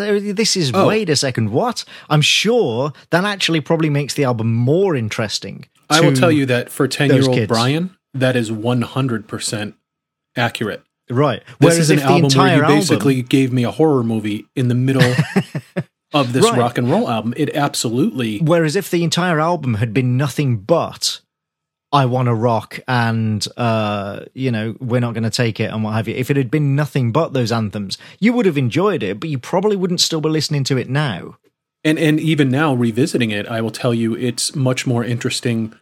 is 0.57 0.73
oh. 0.75 0.89
wait 0.89 1.09
a 1.09 1.17
second 1.17 1.51
what? 1.51 1.85
I'm 2.09 2.23
sure 2.23 2.93
that 3.11 3.25
actually 3.25 3.61
probably 3.61 3.91
makes 3.91 4.15
the 4.15 4.25
album 4.25 4.53
more 4.53 4.97
interesting 4.97 5.67
i 5.91 6.01
will 6.01 6.15
tell 6.15 6.31
you 6.31 6.47
that 6.47 6.71
for 6.71 6.89
10 6.89 7.11
year 7.11 7.29
old 7.29 7.49
brian 7.49 7.97
that 8.15 8.37
is 8.37 8.51
100% 8.51 9.75
accurate 10.37 10.83
right 11.11 11.43
this 11.59 11.79
is 11.79 11.91
an 11.91 11.99
album 12.01 12.31
where 12.37 12.57
you 12.57 12.63
basically 12.63 13.17
album... 13.17 13.29
gave 13.29 13.53
me 13.53 13.65
a 13.65 13.71
horror 13.71 14.03
movie 14.03 14.47
in 14.55 14.69
the 14.69 14.75
middle 14.75 15.03
of 16.13 16.33
this 16.33 16.45
right. 16.45 16.59
rock 16.59 16.79
and 16.79 16.91
roll 16.91 17.09
album 17.09 17.35
it 17.37 17.55
absolutely 17.55 18.39
whereas 18.39 18.77
if 18.77 18.91
the 18.91 19.05
entire 19.05 19.41
album 19.41 19.75
had 19.75 19.93
been 19.93 20.17
nothing 20.17 20.57
but 20.57 21.21
I 21.93 22.07
want 22.07 22.27
to 22.27 22.35
rock 22.35 22.79
and 22.87 23.45
uh, 23.57 24.21
you 24.33 24.53
know 24.53 24.77
we're 24.79 25.01
not 25.01 25.15
going 25.15 25.25
to 25.25 25.31
take 25.31 25.59
it 25.59 25.73
and 25.73 25.83
what 25.83 25.95
have 25.95 26.07
you. 26.07 26.15
If 26.15 26.31
it 26.31 26.37
had 26.37 26.51
been 26.51 26.77
nothing 26.77 27.11
but 27.11 27.33
those 27.33 27.51
anthems, 27.51 27.99
you 28.21 28.33
would 28.33 28.47
have 28.47 28.57
enjoyed 28.57 29.03
it, 29.03 29.19
but 29.19 29.29
you 29.29 29.39
probably 29.39 29.77
wouldn't 29.77 30.01
still 30.01 30.21
be 30.21 30.29
listening 30.29 30.63
to 30.65 30.77
it 30.77 30.89
now. 30.89 31.37
And 31.83 31.99
and 31.99 32.21
even 32.21 32.49
now 32.49 32.75
revisiting 32.75 33.31
it, 33.31 33.49
I 33.49 33.61
will 33.61 33.73
tell 33.73 33.93
you 33.93 34.15
it's 34.15 34.55
much 34.55 34.87
more 34.87 35.03
interesting 35.03 35.75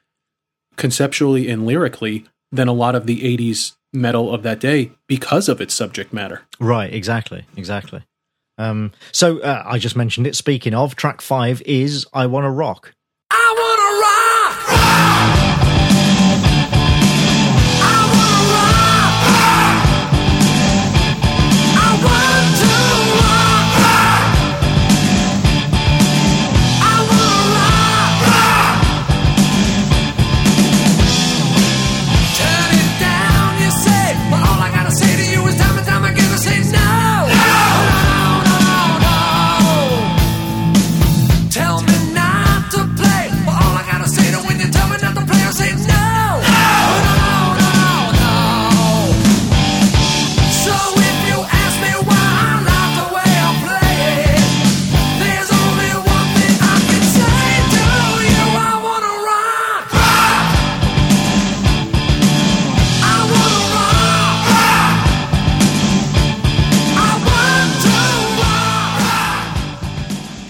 conceptually 0.76 1.48
and 1.48 1.66
lyrically 1.66 2.24
than 2.50 2.68
a 2.68 2.72
lot 2.72 2.94
of 2.94 3.06
the 3.06 3.36
80s 3.36 3.74
metal 3.92 4.32
of 4.34 4.42
that 4.42 4.60
day 4.60 4.92
because 5.06 5.48
of 5.48 5.60
its 5.60 5.74
subject 5.74 6.12
matter. 6.12 6.42
Right, 6.60 6.92
exactly, 6.92 7.44
exactly. 7.56 8.02
Um, 8.58 8.92
so 9.12 9.38
uh, 9.40 9.62
I 9.64 9.78
just 9.78 9.96
mentioned 9.96 10.26
it. 10.26 10.36
Speaking 10.36 10.74
of, 10.74 10.96
track 10.96 11.20
five 11.20 11.62
is 11.62 12.06
"I 12.12 12.26
Want 12.26 12.44
to 12.44 12.50
Rock." 12.50 12.94
I 13.30 13.54
want 13.56 13.78
to 13.78 15.44
rock. 15.44 15.47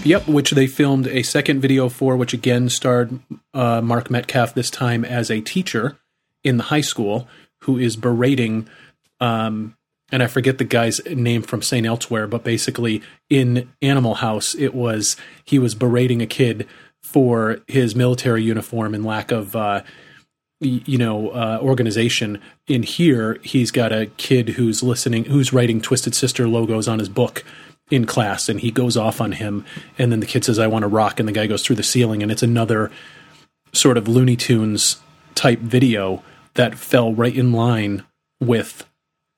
Yep, 0.09 0.27
which 0.27 0.49
they 0.49 0.65
filmed 0.65 1.05
a 1.05 1.21
second 1.21 1.61
video 1.61 1.87
for, 1.87 2.17
which 2.17 2.33
again 2.33 2.67
starred 2.69 3.19
uh, 3.53 3.79
Mark 3.79 4.09
Metcalf 4.09 4.55
this 4.55 4.71
time 4.71 5.05
as 5.05 5.29
a 5.29 5.39
teacher 5.39 5.99
in 6.43 6.57
the 6.57 6.63
high 6.63 6.81
school 6.81 7.27
who 7.59 7.77
is 7.77 7.95
berating, 7.95 8.67
um, 9.19 9.77
and 10.11 10.23
I 10.23 10.25
forget 10.25 10.57
the 10.57 10.63
guy's 10.63 10.99
name 11.05 11.43
from 11.43 11.61
St. 11.61 11.85
Elsewhere, 11.85 12.25
but 12.25 12.43
basically 12.43 13.03
in 13.29 13.69
Animal 13.83 14.15
House, 14.15 14.55
it 14.55 14.73
was 14.73 15.15
he 15.45 15.59
was 15.59 15.75
berating 15.75 16.23
a 16.23 16.25
kid 16.25 16.67
for 17.03 17.59
his 17.67 17.95
military 17.95 18.41
uniform 18.41 18.95
and 18.95 19.05
lack 19.05 19.31
of. 19.31 19.55
Uh, 19.55 19.83
you 20.61 20.97
know 20.97 21.29
uh, 21.29 21.57
organization 21.61 22.41
in 22.67 22.83
here 22.83 23.39
he's 23.43 23.71
got 23.71 23.93
a 23.93 24.07
kid 24.17 24.49
who's 24.49 24.83
listening 24.83 25.23
who's 25.23 25.53
writing 25.53 25.79
twisted 25.79 26.13
sister 26.13 26.49
logos 26.49 26.85
on 26.85 26.99
his 26.99 27.07
book 27.07 27.45
in 27.89 28.05
class 28.05 28.49
and 28.49 28.59
he 28.59 28.71
goes 28.71 28.95
off 28.95 29.19
on 29.19 29.31
him 29.33 29.65
and 29.97 30.11
then 30.11 30.19
the 30.19 30.25
kid 30.25 30.45
says 30.45 30.59
i 30.59 30.67
want 30.67 30.83
to 30.83 30.87
rock 30.87 31.19
and 31.19 31.27
the 31.27 31.33
guy 31.33 31.47
goes 31.47 31.65
through 31.65 31.75
the 31.75 31.83
ceiling 31.83 32.21
and 32.21 32.31
it's 32.31 32.43
another 32.43 32.91
sort 33.73 33.97
of 33.97 34.07
looney 34.07 34.35
tunes 34.35 34.99
type 35.35 35.59
video 35.59 36.23
that 36.55 36.75
fell 36.77 37.13
right 37.13 37.35
in 37.35 37.51
line 37.51 38.03
with 38.39 38.85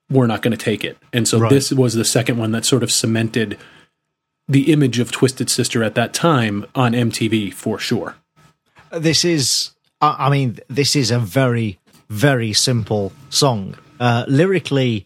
we're 0.09 0.27
not 0.27 0.41
going 0.41 0.51
to 0.51 0.57
take 0.57 0.83
it. 0.83 0.97
And 1.13 1.27
so 1.27 1.39
right. 1.39 1.49
this 1.49 1.71
was 1.71 1.93
the 1.93 2.05
second 2.05 2.37
one 2.37 2.51
that 2.51 2.65
sort 2.65 2.83
of 2.83 2.91
cemented 2.91 3.57
the 4.47 4.71
image 4.71 4.99
of 4.99 5.11
twisted 5.11 5.49
sister 5.49 5.83
at 5.83 5.95
that 5.95 6.13
time 6.13 6.65
on 6.75 6.91
mtv 6.91 7.53
for 7.53 7.79
sure. 7.79 8.15
This 8.91 9.23
is 9.23 9.71
i 10.01 10.29
mean 10.29 10.59
this 10.67 10.95
is 10.95 11.11
a 11.11 11.19
very 11.19 11.79
very 12.09 12.51
simple 12.51 13.13
song. 13.29 13.77
Uh, 13.99 14.25
lyrically 14.27 15.05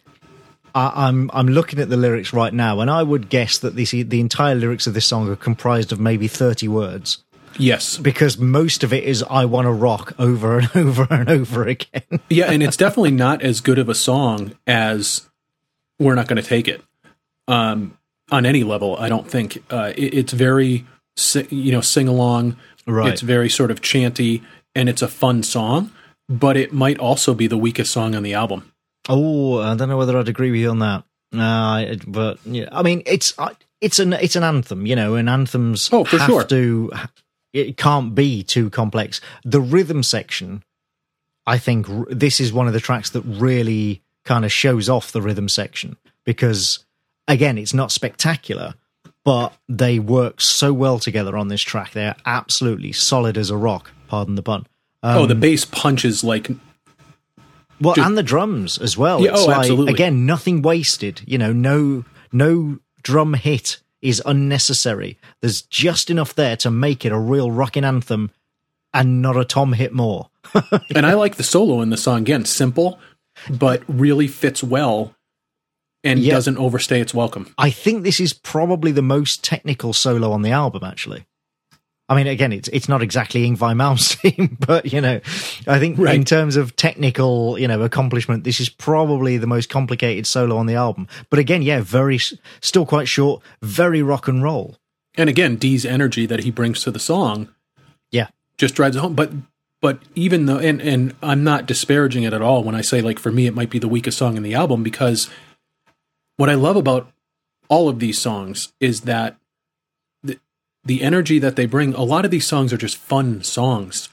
I, 0.75 1.07
am 1.07 1.31
I'm 1.33 1.47
looking 1.47 1.79
at 1.79 1.89
the 1.89 1.97
lyrics 1.97 2.33
right 2.33 2.53
now, 2.53 2.81
and 2.81 2.91
I 2.91 3.01
would 3.01 3.29
guess 3.29 3.57
that 3.59 3.75
this, 3.75 3.91
the 3.91 4.19
entire 4.19 4.55
lyrics 4.55 4.85
of 4.85 4.93
this 4.93 5.07
song 5.07 5.29
are 5.29 5.35
comprised 5.35 5.91
of 5.91 5.99
maybe 5.99 6.27
30 6.27 6.67
words. 6.67 7.23
Yes. 7.57 7.97
Because 7.97 8.37
most 8.37 8.83
of 8.83 8.91
it 8.91 9.05
is 9.05 9.23
I 9.23 9.45
want 9.45 9.65
to 9.65 9.71
rock 9.71 10.13
over 10.19 10.59
and 10.59 10.69
over 10.75 11.07
and 11.09 11.29
over 11.29 11.63
again. 11.63 12.19
yeah, 12.29 12.51
and 12.51 12.61
it's 12.61 12.75
definitely 12.75 13.11
not 13.11 13.41
as 13.41 13.61
good 13.61 13.79
of 13.79 13.87
a 13.87 13.95
song 13.95 14.53
as 14.67 15.29
We're 15.97 16.15
Not 16.15 16.27
Going 16.27 16.41
to 16.41 16.47
Take 16.47 16.67
It. 16.67 16.83
Um, 17.47 17.97
on 18.31 18.45
any 18.45 18.63
level, 18.63 18.97
I 18.97 19.07
don't 19.07 19.29
think. 19.29 19.63
Uh, 19.69 19.93
it, 19.95 20.13
it's 20.13 20.33
very, 20.33 20.85
you 21.49 21.71
know, 21.71 21.81
sing 21.81 22.07
along. 22.07 22.57
Right. 22.85 23.13
It's 23.13 23.21
very 23.21 23.49
sort 23.49 23.71
of 23.71 23.81
chanty 23.81 24.43
and 24.75 24.89
it's 24.89 25.01
a 25.01 25.07
fun 25.07 25.41
song, 25.41 25.91
but 26.27 26.57
it 26.57 26.73
might 26.73 26.99
also 26.99 27.33
be 27.33 27.47
the 27.47 27.57
weakest 27.57 27.91
song 27.91 28.13
on 28.13 28.23
the 28.23 28.33
album. 28.33 28.71
Oh, 29.07 29.59
I 29.59 29.75
don't 29.75 29.89
know 29.89 29.97
whether 29.97 30.17
I'd 30.17 30.29
agree 30.29 30.51
with 30.51 30.61
you 30.61 30.69
on 30.69 30.79
that. 30.79 31.03
Uh, 31.33 31.95
but 32.07 32.39
yeah, 32.45 32.69
I 32.71 32.81
mean, 32.81 33.03
it's 33.05 33.33
it's 33.81 33.99
an 33.99 34.13
it's 34.13 34.35
an 34.35 34.43
anthem, 34.43 34.85
you 34.85 34.95
know, 34.95 35.15
and 35.15 35.29
anthems 35.29 35.89
oh, 35.91 36.05
for 36.05 36.17
have 36.17 36.27
sure. 36.27 36.43
to 36.45 36.91
it 37.55 37.77
can't 37.77 38.13
be 38.13 38.43
too 38.43 38.69
complex. 38.69 39.21
The 39.45 39.61
rhythm 39.61 40.03
section, 40.03 40.61
I 41.47 41.57
think, 41.57 41.87
this 42.09 42.41
is 42.41 42.51
one 42.51 42.67
of 42.67 42.73
the 42.73 42.81
tracks 42.81 43.11
that 43.11 43.21
really 43.21 44.03
kind 44.25 44.43
of 44.43 44.51
shows 44.51 44.89
off 44.89 45.13
the 45.13 45.21
rhythm 45.21 45.47
section 45.47 45.95
because, 46.25 46.83
again, 47.29 47.57
it's 47.57 47.73
not 47.73 47.93
spectacular, 47.93 48.73
but 49.23 49.53
they 49.69 49.99
work 49.99 50.41
so 50.41 50.73
well 50.73 50.99
together 50.99 51.37
on 51.37 51.47
this 51.47 51.61
track. 51.61 51.91
They're 51.91 52.17
absolutely 52.25 52.91
solid 52.91 53.37
as 53.37 53.49
a 53.49 53.57
rock. 53.57 53.91
Pardon 54.09 54.35
the 54.35 54.43
pun. 54.43 54.67
Um, 55.01 55.17
oh, 55.19 55.25
the 55.25 55.33
bass 55.33 55.63
punches 55.63 56.25
like 56.25 56.49
well, 57.79 57.95
just, 57.95 58.07
and 58.07 58.17
the 58.17 58.23
drums 58.23 58.77
as 58.77 58.97
well. 58.97 59.21
Yeah, 59.21 59.31
it's 59.31 59.41
oh, 59.41 59.47
like, 59.47 59.57
absolutely. 59.57 59.93
Again, 59.93 60.25
nothing 60.25 60.61
wasted. 60.61 61.21
You 61.25 61.37
know, 61.37 61.53
no 61.53 62.05
no 62.31 62.79
drum 63.01 63.33
hit 63.33 63.79
is 64.01 64.21
unnecessary. 64.25 65.17
There's 65.41 65.61
just 65.63 66.09
enough 66.09 66.35
there 66.35 66.55
to 66.57 66.71
make 66.71 67.05
it 67.05 67.11
a 67.11 67.19
real 67.19 67.51
rocking 67.51 67.83
anthem, 67.83 68.31
and 68.93 69.21
not 69.21 69.37
a 69.37 69.45
tom 69.45 69.73
hit 69.73 69.93
more. 69.93 70.29
and 70.95 71.05
I 71.05 71.13
like 71.13 71.35
the 71.35 71.43
solo 71.43 71.81
in 71.81 71.89
the 71.89 71.97
song 71.97 72.21
again, 72.21 72.45
simple, 72.45 72.99
but 73.49 73.83
really 73.87 74.27
fits 74.27 74.63
well 74.63 75.15
and 76.03 76.19
yeah. 76.19 76.33
doesn't 76.33 76.57
overstay 76.57 77.01
its 77.01 77.13
welcome. 77.13 77.53
I 77.57 77.71
think 77.71 78.03
this 78.03 78.19
is 78.19 78.31
probably 78.31 78.91
the 78.91 79.01
most 79.01 79.43
technical 79.43 79.91
solo 79.91 80.31
on 80.31 80.43
the 80.43 80.51
album, 80.51 80.83
actually. 80.83 81.25
I 82.07 82.15
mean, 82.15 82.27
again, 82.27 82.51
it's 82.51 82.67
it's 82.69 82.87
not 82.87 83.01
exactly 83.01 83.49
Yngwie 83.49 83.57
Malmsteen, 83.57 84.57
but 84.65 84.91
you 84.93 85.01
know, 85.01 85.19
I 85.67 85.79
think 85.79 85.97
right. 85.97 86.15
in 86.15 86.23
terms 86.23 86.55
of 86.55 86.75
technical, 86.75 87.57
you 87.57 87.67
know, 87.67 87.81
accomplishment, 87.81 88.43
this 88.43 88.59
is 88.59 88.69
probably 88.69 89.37
the 89.37 89.47
most 89.47 89.69
complicated 89.69 90.27
solo 90.27 90.57
on 90.57 90.67
the 90.67 90.75
album. 90.75 91.07
But 91.29 91.39
again, 91.39 91.63
yeah, 91.63 91.81
very 91.81 92.19
still 92.61 92.85
quite 92.85 93.07
short, 93.07 93.41
very 93.61 94.03
rock 94.03 94.27
and 94.27 94.43
roll. 94.43 94.77
And 95.17 95.29
again, 95.29 95.55
Dee's 95.55 95.85
energy 95.85 96.25
that 96.25 96.43
he 96.43 96.51
brings 96.51 96.83
to 96.83 96.91
the 96.91 96.99
song, 96.99 97.49
yeah, 98.11 98.27
just 98.57 98.75
drives 98.75 98.95
it 98.95 98.99
home. 98.99 99.15
But 99.15 99.31
but 99.81 99.99
even 100.13 100.45
though, 100.45 100.59
and 100.59 100.79
and 100.81 101.15
I'm 101.23 101.43
not 101.43 101.65
disparaging 101.65 102.23
it 102.23 102.33
at 102.33 102.41
all 102.41 102.63
when 102.63 102.75
I 102.75 102.81
say 102.81 103.01
like 103.01 103.17
for 103.17 103.31
me, 103.31 103.47
it 103.47 103.55
might 103.55 103.71
be 103.71 103.79
the 103.79 103.87
weakest 103.87 104.19
song 104.19 104.37
in 104.37 104.43
the 104.43 104.53
album 104.53 104.83
because 104.83 105.27
what 106.37 106.49
I 106.49 106.53
love 106.53 106.75
about 106.75 107.11
all 107.67 107.89
of 107.89 107.99
these 107.99 108.19
songs 108.19 108.73
is 108.79 109.01
that 109.01 109.37
the 110.85 111.01
energy 111.01 111.39
that 111.39 111.55
they 111.55 111.65
bring, 111.65 111.93
a 111.93 112.03
lot 112.03 112.25
of 112.25 112.31
these 112.31 112.47
songs 112.47 112.71
are 112.71 112.77
just 112.77 112.97
fun 112.97 113.43
songs. 113.43 114.09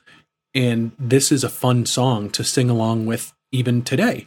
And 0.55 0.93
this 0.99 1.31
is 1.31 1.45
a 1.45 1.49
fun 1.49 1.87
song 1.87 2.31
to 2.31 2.43
sing 2.43 2.69
along 2.69 3.07
with 3.07 3.33
even 3.53 3.83
today. 3.83 4.27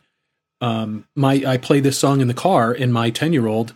Um, 0.61 1.07
my 1.15 1.43
I 1.45 1.57
play 1.57 1.79
this 1.79 1.99
song 1.99 2.21
in 2.21 2.27
the 2.27 2.33
car, 2.33 2.71
and 2.71 2.93
my 2.93 3.09
ten 3.09 3.33
year 3.33 3.47
old 3.47 3.73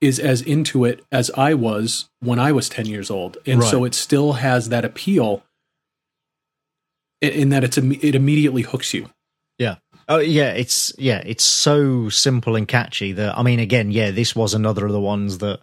is 0.00 0.18
as 0.18 0.42
into 0.42 0.84
it 0.84 1.04
as 1.12 1.30
I 1.36 1.54
was 1.54 2.08
when 2.20 2.38
I 2.38 2.52
was 2.52 2.68
ten 2.68 2.86
years 2.86 3.10
old, 3.10 3.38
and 3.46 3.60
right. 3.60 3.70
so 3.70 3.84
it 3.84 3.94
still 3.94 4.34
has 4.34 4.70
that 4.70 4.84
appeal. 4.84 5.42
In, 7.20 7.30
in 7.30 7.48
that 7.50 7.64
it's 7.64 7.76
it 7.78 8.14
immediately 8.14 8.62
hooks 8.62 8.94
you. 8.94 9.10
Yeah. 9.58 9.76
Oh 10.08 10.18
yeah, 10.18 10.52
it's 10.52 10.92
yeah, 10.98 11.22
it's 11.24 11.44
so 11.44 12.08
simple 12.08 12.56
and 12.56 12.66
catchy 12.66 13.12
that 13.12 13.36
I 13.36 13.42
mean, 13.42 13.58
again, 13.58 13.90
yeah, 13.90 14.10
this 14.10 14.34
was 14.34 14.54
another 14.54 14.86
of 14.86 14.92
the 14.92 15.00
ones 15.00 15.38
that 15.38 15.60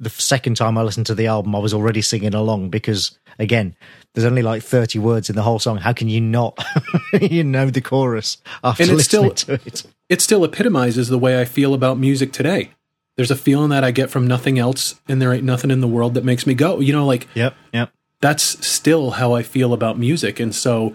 the 0.00 0.10
second 0.10 0.56
time 0.56 0.78
I 0.78 0.82
listened 0.82 1.06
to 1.06 1.14
the 1.14 1.26
album, 1.26 1.54
I 1.54 1.58
was 1.58 1.74
already 1.74 2.02
singing 2.02 2.34
along 2.34 2.70
because, 2.70 3.18
again, 3.38 3.74
there's 4.14 4.24
only 4.24 4.42
like 4.42 4.62
30 4.62 4.98
words 4.98 5.28
in 5.28 5.36
the 5.36 5.42
whole 5.42 5.58
song. 5.58 5.78
How 5.78 5.92
can 5.92 6.08
you 6.08 6.20
not, 6.20 6.62
you 7.20 7.44
know, 7.44 7.70
the 7.70 7.80
chorus 7.80 8.38
after 8.62 8.84
and 8.84 8.92
listening 8.92 9.36
still, 9.36 9.58
to 9.58 9.66
it? 9.66 9.84
It 10.08 10.20
still 10.20 10.44
epitomizes 10.44 11.08
the 11.08 11.18
way 11.18 11.40
I 11.40 11.44
feel 11.44 11.74
about 11.74 11.98
music 11.98 12.32
today. 12.32 12.70
There's 13.16 13.30
a 13.30 13.36
feeling 13.36 13.70
that 13.70 13.82
I 13.82 13.90
get 13.90 14.10
from 14.10 14.28
nothing 14.28 14.58
else, 14.58 15.00
and 15.08 15.20
there 15.20 15.32
ain't 15.32 15.44
nothing 15.44 15.72
in 15.72 15.80
the 15.80 15.88
world 15.88 16.14
that 16.14 16.24
makes 16.24 16.46
me 16.46 16.54
go. 16.54 16.78
You 16.78 16.92
know, 16.92 17.04
like, 17.04 17.26
yep, 17.34 17.56
yep. 17.72 17.92
That's 18.20 18.64
still 18.66 19.12
how 19.12 19.32
I 19.32 19.42
feel 19.42 19.72
about 19.72 19.98
music. 19.98 20.40
And 20.40 20.54
so, 20.54 20.94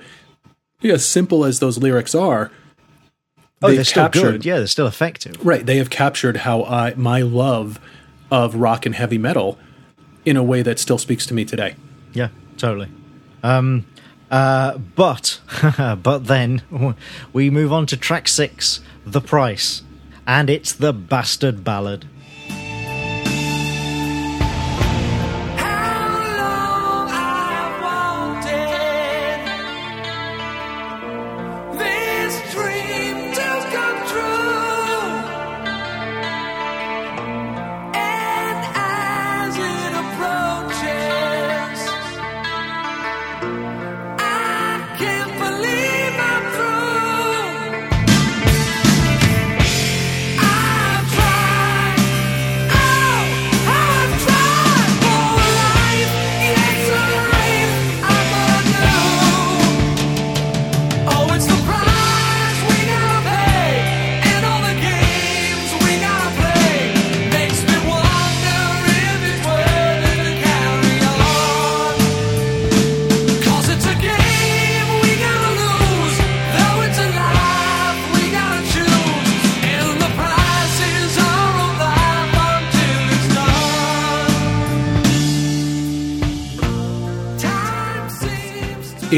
yeah, 0.82 0.94
as 0.94 1.06
simple 1.06 1.46
as 1.46 1.60
those 1.60 1.78
lyrics 1.78 2.16
are, 2.16 2.52
oh, 3.62 3.72
they're 3.72 3.84
still 3.84 4.10
good. 4.10 4.46
Yeah, 4.46 4.58
they're 4.58 4.68
still 4.68 4.88
effective. 4.88 5.46
Right. 5.46 5.66
They 5.66 5.78
have 5.78 5.90
captured 5.90 6.38
how 6.38 6.64
I, 6.64 6.94
my 6.96 7.22
love 7.22 7.80
of 8.32 8.56
rock 8.56 8.86
and 8.86 8.96
heavy 8.96 9.18
metal 9.18 9.58
in 10.26 10.38
a 10.38 10.44
way 10.44 10.62
that 10.62 10.80
still 10.80 10.98
speaks 10.98 11.26
to 11.28 11.34
me 11.34 11.46
today. 11.46 11.76
Yeah, 12.14 12.30
totally. 12.58 12.90
Um, 13.42 13.86
uh, 14.32 14.78
but 14.78 15.40
but 16.02 16.26
then 16.26 16.62
we 17.34 17.50
move 17.50 17.72
on 17.72 17.86
to 17.88 17.98
track 17.98 18.28
six, 18.28 18.80
"The 19.06 19.22
Price," 19.22 19.84
and 20.26 20.50
it's 20.50 20.72
the 20.72 20.94
bastard 20.94 21.64
ballad. 21.64 22.06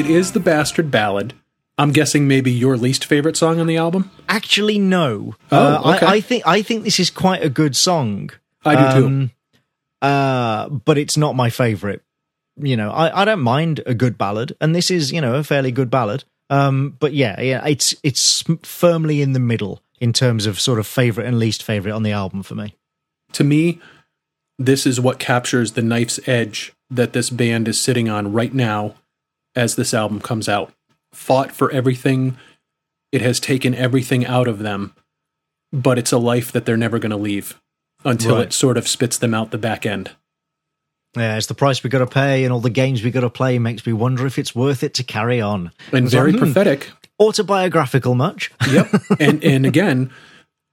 It 0.06 0.12
is 0.12 0.34
the 0.34 0.40
Bastard 0.40 0.92
Ballad. 0.92 1.34
I'm 1.80 1.92
guessing 1.92 2.28
maybe 2.28 2.52
your 2.52 2.78
least 2.78 3.06
favorite 3.06 3.36
song 3.36 3.60
on 3.60 3.66
the 3.66 3.78
album. 3.78 4.12
Actually, 4.30 4.78
no. 4.78 5.34
Oh, 5.52 5.58
uh, 5.58 5.96
okay. 5.96 6.06
I, 6.06 6.12
I, 6.12 6.22
think 6.22 6.44
I 6.46 6.62
think 6.62 6.84
this 6.84 7.00
is 7.00 7.10
quite 7.10 7.42
a 7.42 7.50
good 7.50 7.76
song. 7.76 8.30
I 8.64 8.76
do 8.94 9.00
too. 9.00 9.08
Um, 9.08 9.32
uh, 10.04 10.70
but 10.70 11.00
it's 11.00 11.18
not 11.18 11.36
my 11.36 11.50
favorite. 11.50 12.04
You 12.56 12.78
know, 12.78 12.92
I, 12.92 13.24
I 13.24 13.26
don't 13.26 13.40
mind 13.40 13.82
a 13.88 13.96
good 13.96 14.16
ballad, 14.16 14.56
and 14.62 14.76
this 14.76 14.92
is 14.92 15.12
you 15.12 15.22
know 15.22 15.34
a 15.34 15.44
fairly 15.44 15.72
good 15.72 15.90
ballad. 15.90 16.24
Um, 16.52 16.96
but 17.00 17.14
yeah, 17.14 17.42
yeah, 17.42 17.66
it's 17.66 17.96
it's 18.04 18.44
firmly 18.62 19.24
in 19.24 19.34
the 19.34 19.40
middle 19.40 19.82
in 20.00 20.14
terms 20.14 20.46
of 20.46 20.62
sort 20.62 20.78
of 20.78 20.86
favorite 20.86 21.26
and 21.26 21.40
least 21.40 21.64
favorite 21.64 21.94
on 21.94 22.04
the 22.04 22.12
album 22.12 22.44
for 22.44 22.54
me. 22.54 22.76
To 23.32 23.44
me, 23.44 23.82
this 24.60 24.86
is 24.86 25.02
what 25.02 25.18
captures 25.18 25.72
the 25.72 25.82
knife's 25.82 26.20
edge 26.28 26.74
that 26.92 27.14
this 27.14 27.32
band 27.32 27.68
is 27.68 27.82
sitting 27.82 28.08
on 28.08 28.32
right 28.32 28.54
now 28.54 28.94
as 29.56 29.76
this 29.76 29.94
album 29.94 30.20
comes 30.20 30.50
out. 30.50 30.74
Fought 31.14 31.52
for 31.52 31.72
everything. 31.72 32.38
It 33.12 33.22
has 33.22 33.40
taken 33.40 33.74
everything 33.74 34.26
out 34.26 34.48
of 34.48 34.60
them, 34.60 34.94
but 35.72 35.98
it's 35.98 36.12
a 36.12 36.18
life 36.18 36.52
that 36.52 36.66
they're 36.66 36.78
never 36.78 37.00
going 37.00 37.12
to 37.12 37.18
leave 37.18 37.60
until 38.04 38.36
right. 38.36 38.48
it 38.48 38.54
sort 38.54 38.78
of 38.78 38.88
spits 38.88 39.18
them 39.18 39.34
out 39.34 39.52
the 39.52 39.58
back 39.58 39.86
end. 39.86 40.12
Yeah, 41.16 41.38
it's 41.38 41.48
the 41.48 41.56
price 41.56 41.84
we 41.84 41.90
got 41.90 42.00
to 42.00 42.08
pay, 42.08 42.44
and 42.44 42.52
all 42.52 42.60
the 42.60 42.70
games 42.70 43.04
we 43.04 43.12
got 43.12 43.22
to 43.22 43.30
play 43.30 43.58
makes 43.58 43.86
me 43.86 43.94
wonder 43.94 44.26
if 44.26 44.38
it's 44.38 44.54
worth 44.54 44.84
it 44.84 44.94
to 44.96 45.04
carry 45.04 45.40
on. 45.40 45.72
And 45.94 46.10
very 46.10 46.32
like, 46.32 46.40
hmm, 46.40 46.46
prophetic, 46.46 46.92
autobiographical 47.20 48.16
much. 48.16 48.52
yep, 48.70 48.90
and 49.20 49.42
and 49.44 49.66
again, 49.66 50.12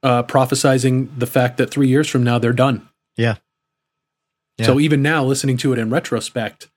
uh, 0.03 0.25
prophesizing 0.25 1.09
the 1.17 1.27
fact 1.27 1.59
that 1.59 1.71
three 1.71 1.89
years 1.89 2.09
from 2.09 2.25
now 2.25 2.39
they're 2.39 2.53
done. 2.53 2.89
Yeah. 3.17 3.37
yeah. 4.59 4.67
So 4.67 4.81
even 4.81 5.01
now, 5.01 5.25
listening 5.25 5.59
to 5.59 5.73
it 5.73 5.79
in 5.79 5.91
retrospect, 5.91 6.69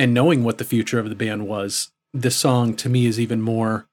and 0.00 0.14
knowing 0.14 0.42
what 0.42 0.56
the 0.56 0.64
future 0.64 0.98
of 0.98 1.10
the 1.10 1.14
band 1.14 1.46
was, 1.46 1.90
this 2.14 2.34
song 2.34 2.74
to 2.74 2.88
me 2.88 3.04
is 3.04 3.20
even 3.20 3.42
more 3.42 3.86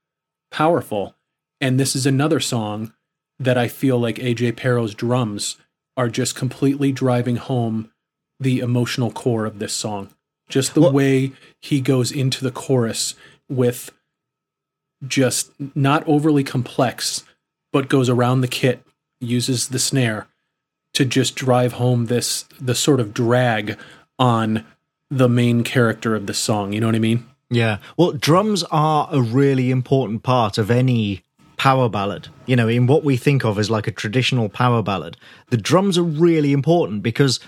powerful. 0.50 1.18
And 1.60 1.78
this 1.78 1.98
is 1.98 2.06
another 2.06 2.40
song 2.40 2.94
that 3.38 3.58
I 3.58 3.68
feel 3.68 4.00
like 4.00 4.16
AJ 4.16 4.56
Pero's 4.56 4.96
drums 4.96 5.58
are 5.98 6.08
just 6.08 6.34
completely 6.34 6.94
driving 6.94 7.36
home 7.36 7.92
the 8.40 8.60
emotional 8.60 9.12
core 9.12 9.46
of 9.46 9.60
this 9.60 9.74
song. 9.74 10.08
Just 10.48 10.76
the 10.76 10.90
way 10.90 11.34
he 11.60 11.82
goes 11.82 12.10
into 12.10 12.42
the 12.42 12.52
chorus 12.52 13.14
with 13.50 13.92
just 15.06 15.52
not 15.76 16.08
overly 16.08 16.46
complex, 16.46 17.26
but 17.74 17.90
goes 17.90 18.08
around 18.08 18.40
the 18.40 18.48
kit, 18.48 18.82
uses 19.20 19.68
the 19.68 19.80
snare 19.80 20.28
to 20.94 21.04
just 21.04 21.36
drive 21.36 21.74
home 21.74 22.06
this 22.06 22.44
the 22.62 22.76
sort 22.76 23.02
of 23.02 23.14
drag 23.14 23.78
on 24.18 24.66
the 25.10 25.30
main 25.30 25.64
character 25.64 26.16
of 26.16 26.28
the 26.28 26.34
song. 26.34 26.74
You 26.74 26.82
know 26.82 26.88
what 26.88 26.96
I 26.96 27.00
mean? 27.00 27.26
Yeah. 27.50 27.78
Well, 27.96 28.12
drums 28.12 28.64
are 28.72 29.08
a 29.12 29.22
really 29.22 29.72
important 29.72 30.24
part 30.24 30.58
of 30.58 30.70
any 30.70 31.24
power 31.56 31.90
ballad. 31.90 32.28
You 32.46 32.56
know, 32.56 32.68
in 32.68 32.88
what 32.88 33.04
we 33.04 33.18
think 33.18 33.44
of 33.44 33.58
as 33.58 33.70
like 33.70 33.88
a 33.88 33.92
traditional 33.92 34.50
power 34.50 34.84
ballad, 34.84 35.18
the 35.50 35.58
drums 35.58 35.98
are 35.98 36.04
really 36.04 36.54
important 36.54 37.04
because 37.04 37.40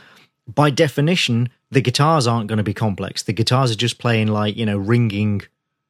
by 0.47 0.69
definition, 0.69 1.49
the 1.69 1.81
guitars 1.81 2.27
aren't 2.27 2.47
going 2.47 2.57
to 2.57 2.63
be 2.63 2.73
complex. 2.73 3.23
The 3.23 3.33
guitars 3.33 3.71
are 3.71 3.75
just 3.75 3.99
playing 3.99 4.27
like, 4.27 4.55
you 4.55 4.65
know, 4.65 4.77
ringing 4.77 5.41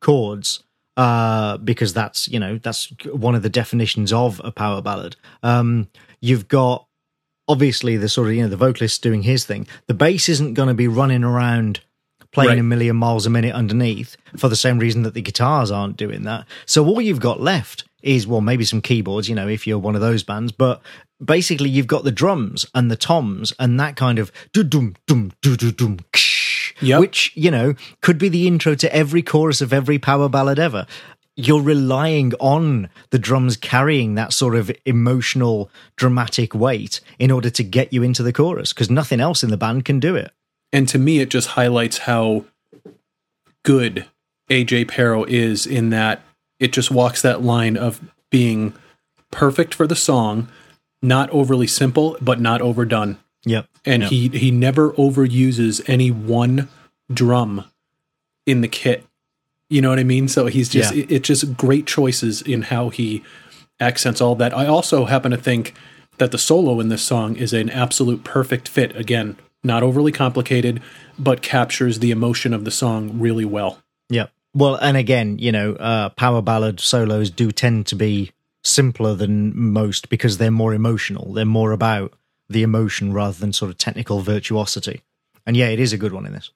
chords. 0.02 0.64
Uh, 0.98 1.56
because 1.60 1.94
that's 1.94 2.28
you 2.28 2.38
know 2.38 2.58
that's 2.58 2.92
one 3.14 3.34
of 3.34 3.42
the 3.42 3.50
definitions 3.50 4.12
of 4.12 4.42
a 4.44 4.52
power 4.52 4.82
ballad. 4.82 5.16
Um, 5.44 5.88
you've 6.20 6.50
got 6.50 6.89
obviously 7.50 7.98
the 7.98 8.08
sort 8.08 8.30
of 8.30 8.36
you 8.36 8.44
know 8.44 8.48
the 8.48 8.56
vocalist 8.56 9.02
doing 9.02 9.24
his 9.24 9.44
thing. 9.44 9.68
The 9.88 9.94
bass 9.94 10.30
isn't 10.30 10.54
going 10.54 10.70
to 10.70 10.74
be 10.74 10.88
running 10.88 11.26
around 11.26 11.82
playing 12.32 12.50
right. 12.50 12.60
a 12.60 12.64
million 12.64 12.96
miles 12.96 13.26
a 13.26 13.30
minute 13.30 13.56
underneath 13.56 14.16
for 14.38 14.48
the 14.48 14.56
same 14.56 14.78
reason 14.80 15.02
that 15.02 15.16
the 15.16 15.22
guitars 15.22 15.72
aren't 15.72 15.98
doing 15.98 16.24
that. 16.24 16.46
So 16.68 16.86
all 16.86 17.02
you've 17.02 17.20
got 17.20 17.42
left 17.42 17.86
is 18.04 18.28
well 18.28 18.40
maybe 18.40 18.64
some 18.64 18.82
keyboards, 18.82 19.28
you 19.28 19.36
know, 19.36 19.48
if 19.48 19.66
you're 19.66 19.80
one 19.80 19.96
of 19.96 20.02
those 20.02 20.24
bands, 20.24 20.52
but 20.52 20.82
basically 21.24 21.70
you've 21.70 21.88
got 21.88 22.04
the 22.04 22.12
drums 22.12 22.66
and 22.74 22.90
the 22.90 22.96
toms 22.96 23.52
and 23.60 23.80
that 23.80 23.96
kind 23.96 24.20
of 24.20 24.32
do 24.54 24.64
dum 24.64 24.96
dum 25.06 25.32
do 25.42 25.58
do 25.58 25.72
dum 25.72 26.00
yep. 26.82 27.00
which 27.00 27.32
you 27.36 27.52
know 27.52 27.74
could 28.02 28.18
be 28.18 28.30
the 28.30 28.48
intro 28.48 28.74
to 28.74 28.94
every 28.96 29.22
chorus 29.22 29.60
of 29.60 29.74
every 29.74 30.00
power 30.00 30.30
ballad 30.30 30.60
ever 30.60 30.86
you're 31.40 31.62
relying 31.62 32.34
on 32.40 32.90
the 33.12 33.20
drums 33.20 33.58
carrying 33.58 34.16
that 34.16 34.34
sort 34.34 34.56
of 34.56 34.72
emotional 34.86 35.70
dramatic 35.96 36.54
weight 36.54 37.02
in 37.18 37.32
order 37.32 37.50
to 37.50 37.64
get 37.64 37.92
you 37.94 38.04
into 38.04 38.24
the 38.24 38.34
chorus 38.34 38.74
because 38.74 38.90
nothing 38.90 39.20
else 39.20 39.44
in 39.44 39.50
the 39.50 39.58
band 39.58 39.86
can 39.86 40.00
do 40.00 40.16
it 40.16 40.32
and 40.72 40.88
to 40.88 40.98
me 40.98 41.20
it 41.20 41.30
just 41.30 41.50
highlights 41.50 42.00
how 42.00 42.46
good 43.64 44.06
aj 44.50 44.88
pero 44.88 45.24
is 45.26 45.66
in 45.66 45.90
that 45.90 46.22
it 46.60 46.72
just 46.74 46.92
walks 46.92 47.22
that 47.22 47.42
line 47.42 47.78
of 47.78 48.02
being 48.30 48.74
perfect 49.32 49.74
for 49.74 49.88
the 49.88 49.96
song 49.96 50.48
not 51.02 51.30
overly 51.30 51.68
simple, 51.68 52.18
but 52.22 52.40
not 52.40 52.62
overdone. 52.62 53.18
Yep. 53.46 53.68
And 53.86 54.04
yep. 54.04 54.12
he 54.12 54.28
he 54.30 54.52
never 54.52 54.92
overuses 54.94 55.82
any 55.88 56.12
one 56.12 56.68
drum 57.12 57.66
in 58.46 58.62
the 58.62 58.68
kit. 58.68 59.06
You 59.70 59.82
know 59.82 59.90
what 59.90 60.00
I 60.00 60.04
mean? 60.04 60.28
So 60.28 60.48
he's 60.48 60.70
just 60.70 60.94
yeah. 60.94 61.04
it, 61.04 61.12
it's 61.12 61.28
just 61.28 61.56
great 61.56 61.86
choices 61.86 62.42
in 62.42 62.64
how 62.64 62.90
he 62.90 63.24
accents 63.80 64.20
all 64.20 64.36
that. 64.36 64.56
I 64.56 64.66
also 64.66 65.06
happen 65.06 65.32
to 65.32 65.38
think 65.38 65.74
that 66.18 66.32
the 66.32 66.38
solo 66.38 66.80
in 66.80 66.90
this 66.90 67.04
song 67.04 67.36
is 67.36 67.54
an 67.54 67.70
absolute 67.70 68.24
perfect 68.24 68.68
fit. 68.68 68.96
Again, 68.96 69.38
not 69.64 69.84
overly 69.84 70.12
complicated, 70.12 70.82
but 71.18 71.42
captures 71.42 72.00
the 72.00 72.12
emotion 72.12 72.54
of 72.54 72.66
the 72.66 72.72
song 72.72 73.20
really 73.20 73.46
well. 73.46 73.82
Yep. 74.10 74.32
Well, 74.54 74.76
and 74.76 74.98
again, 74.98 75.38
you 75.38 75.52
know, 75.52 75.74
uh, 75.74 76.10
power 76.10 76.42
ballad 76.42 76.80
solos 76.80 77.30
do 77.30 77.52
tend 77.52 77.86
to 77.88 77.96
be 77.96 78.32
simpler 78.64 79.16
than 79.16 79.56
most 79.56 80.10
because 80.10 80.38
they're 80.38 80.52
more 80.52 80.74
emotional. 80.74 81.34
They're 81.34 81.46
more 81.46 81.72
about 81.72 82.14
the 82.50 82.64
emotion 82.64 83.14
rather 83.14 83.38
than 83.38 83.54
sort 83.54 83.70
of 83.70 83.78
technical 83.78 84.22
virtuosity. 84.22 85.02
And 85.46 85.56
yeah, 85.56 85.68
it 85.68 85.80
is 85.80 85.94
a 85.94 85.98
good 85.98 86.14
one 86.14 86.26
in 86.26 86.34
this. 86.34 86.52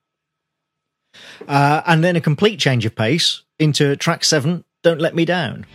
Uh, 1.48 1.81
and 1.85 2.03
then 2.03 2.15
a 2.15 2.22
complete 2.22 2.60
change 2.60 2.85
of 2.85 2.95
pace 2.95 3.44
into 3.60 3.95
track 3.95 4.23
seven, 4.23 4.64
Don't 4.81 4.99
Let 5.02 5.15
Me 5.15 5.26
Down. 5.26 5.65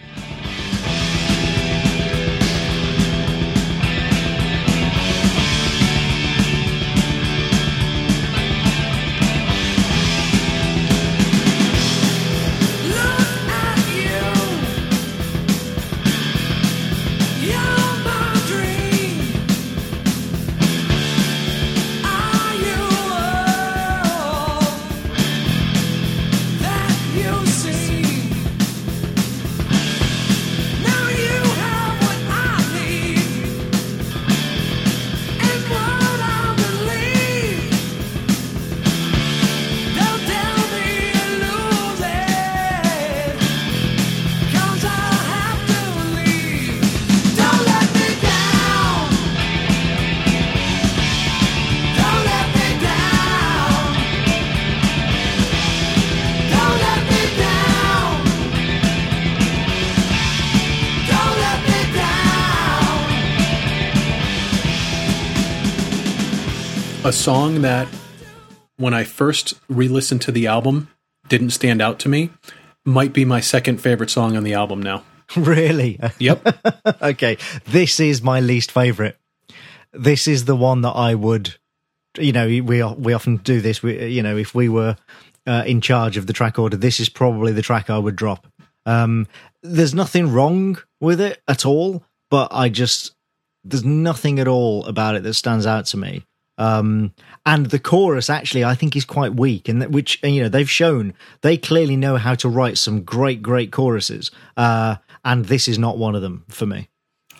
A 67.08 67.12
song 67.12 67.62
that 67.62 67.88
when 68.76 68.92
I 68.92 69.04
first 69.04 69.54
re-listened 69.70 70.20
to 70.22 70.30
the 70.30 70.46
album 70.46 70.90
didn't 71.28 71.52
stand 71.52 71.80
out 71.80 71.98
to 72.00 72.08
me 72.10 72.28
might 72.84 73.14
be 73.14 73.24
my 73.24 73.40
second 73.40 73.78
favorite 73.78 74.10
song 74.10 74.36
on 74.36 74.44
the 74.44 74.52
album 74.52 74.82
now. 74.82 75.04
Really? 75.36 75.98
Yep. 76.18 77.02
okay. 77.02 77.38
This 77.64 77.98
is 77.98 78.20
my 78.20 78.40
least 78.40 78.70
favorite. 78.72 79.16
This 79.94 80.28
is 80.28 80.44
the 80.44 80.54
one 80.54 80.82
that 80.82 80.90
I 80.90 81.14
would 81.14 81.56
you 82.18 82.32
know, 82.32 82.46
we 82.46 82.60
we 82.60 83.12
often 83.14 83.38
do 83.38 83.62
this 83.62 83.82
we, 83.82 84.06
you 84.08 84.22
know, 84.22 84.36
if 84.36 84.54
we 84.54 84.68
were 84.68 84.94
uh, 85.46 85.64
in 85.66 85.80
charge 85.80 86.18
of 86.18 86.26
the 86.26 86.34
track 86.34 86.58
order, 86.58 86.76
this 86.76 87.00
is 87.00 87.08
probably 87.08 87.52
the 87.52 87.62
track 87.62 87.88
I 87.88 87.96
would 87.96 88.16
drop. 88.16 88.46
Um, 88.84 89.26
there's 89.62 89.94
nothing 89.94 90.30
wrong 90.30 90.76
with 91.00 91.22
it 91.22 91.40
at 91.48 91.64
all, 91.64 92.04
but 92.30 92.48
I 92.50 92.68
just 92.68 93.14
there's 93.64 93.84
nothing 93.84 94.38
at 94.38 94.48
all 94.48 94.84
about 94.84 95.14
it 95.14 95.22
that 95.22 95.34
stands 95.34 95.64
out 95.64 95.86
to 95.86 95.96
me. 95.96 96.24
Um, 96.58 97.14
and 97.46 97.66
the 97.66 97.78
chorus 97.78 98.28
actually, 98.28 98.64
I 98.64 98.74
think, 98.74 98.96
is 98.96 99.04
quite 99.04 99.36
weak, 99.36 99.68
and 99.68 99.82
which 99.94 100.22
you 100.24 100.42
know 100.42 100.48
they've 100.48 100.68
shown 100.68 101.14
they 101.40 101.56
clearly 101.56 101.96
know 101.96 102.16
how 102.16 102.34
to 102.34 102.48
write 102.48 102.78
some 102.78 103.02
great, 103.02 103.40
great 103.40 103.70
choruses, 103.70 104.30
uh, 104.56 104.96
and 105.24 105.44
this 105.46 105.68
is 105.68 105.78
not 105.78 105.98
one 105.98 106.16
of 106.16 106.22
them 106.22 106.44
for 106.48 106.66
me. 106.66 106.88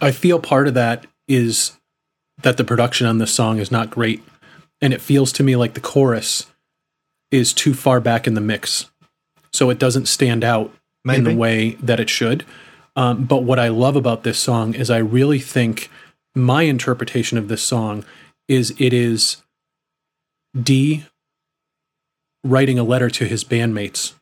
I 0.01 0.13
feel 0.13 0.39
part 0.39 0.69
of 0.69 0.75
that 0.75 1.07
is 1.27 1.73
that 2.43 2.57
the 2.57 2.65
production 2.65 3.07
on 3.07 3.19
this 3.19 3.35
song 3.35 3.59
is 3.59 3.73
not 3.73 3.91
great, 3.91 4.23
and 4.81 4.95
it 4.95 5.01
feels 5.01 5.33
to 5.33 5.43
me 5.43 5.57
like 5.57 5.75
the 5.75 5.81
chorus 5.81 6.47
is 7.33 7.53
too 7.53 7.75
far 7.75 8.01
back 8.01 8.29
in 8.29 8.35
the 8.35 8.41
mix, 8.41 8.87
so 9.53 9.69
it 9.69 9.81
doesn't 9.81 10.07
stand 10.07 10.45
out 10.45 10.73
Maybe. 11.05 11.19
in 11.19 11.25
the 11.25 11.35
way 11.35 11.71
that 11.83 11.99
it 11.99 12.09
should. 12.09 12.47
Um, 12.95 13.25
but 13.25 13.43
what 13.43 13.59
I 13.59 13.69
love 13.69 13.97
about 13.97 14.23
this 14.23 14.39
song 14.39 14.75
is 14.75 14.91
I 14.91 14.99
really 14.99 15.41
think 15.41 15.91
my 16.35 16.63
interpretation 16.63 17.37
of 17.37 17.49
this 17.49 17.63
song 17.63 18.05
is 18.49 18.75
it 18.79 18.93
is 18.93 19.43
Dee 20.61 21.05
writing 22.45 22.79
a 22.79 22.83
letter 22.85 23.11
to 23.11 23.25
his 23.27 23.45
bandmates. 23.45 24.15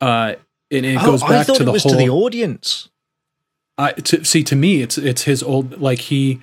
Uh, 0.00 0.34
and 0.70 0.86
it 0.86 0.98
oh, 1.00 1.06
goes 1.06 1.22
back 1.22 1.46
to 1.46 1.64
the 1.64 1.70
whole 1.70 1.78
to 1.78 1.96
the 1.96 2.08
audience. 2.08 2.88
I 3.76 3.92
to, 3.92 4.24
see 4.24 4.42
to 4.44 4.56
me 4.56 4.82
it's 4.82 4.98
it's 4.98 5.22
his 5.22 5.42
old 5.42 5.80
like 5.80 6.00
he 6.00 6.40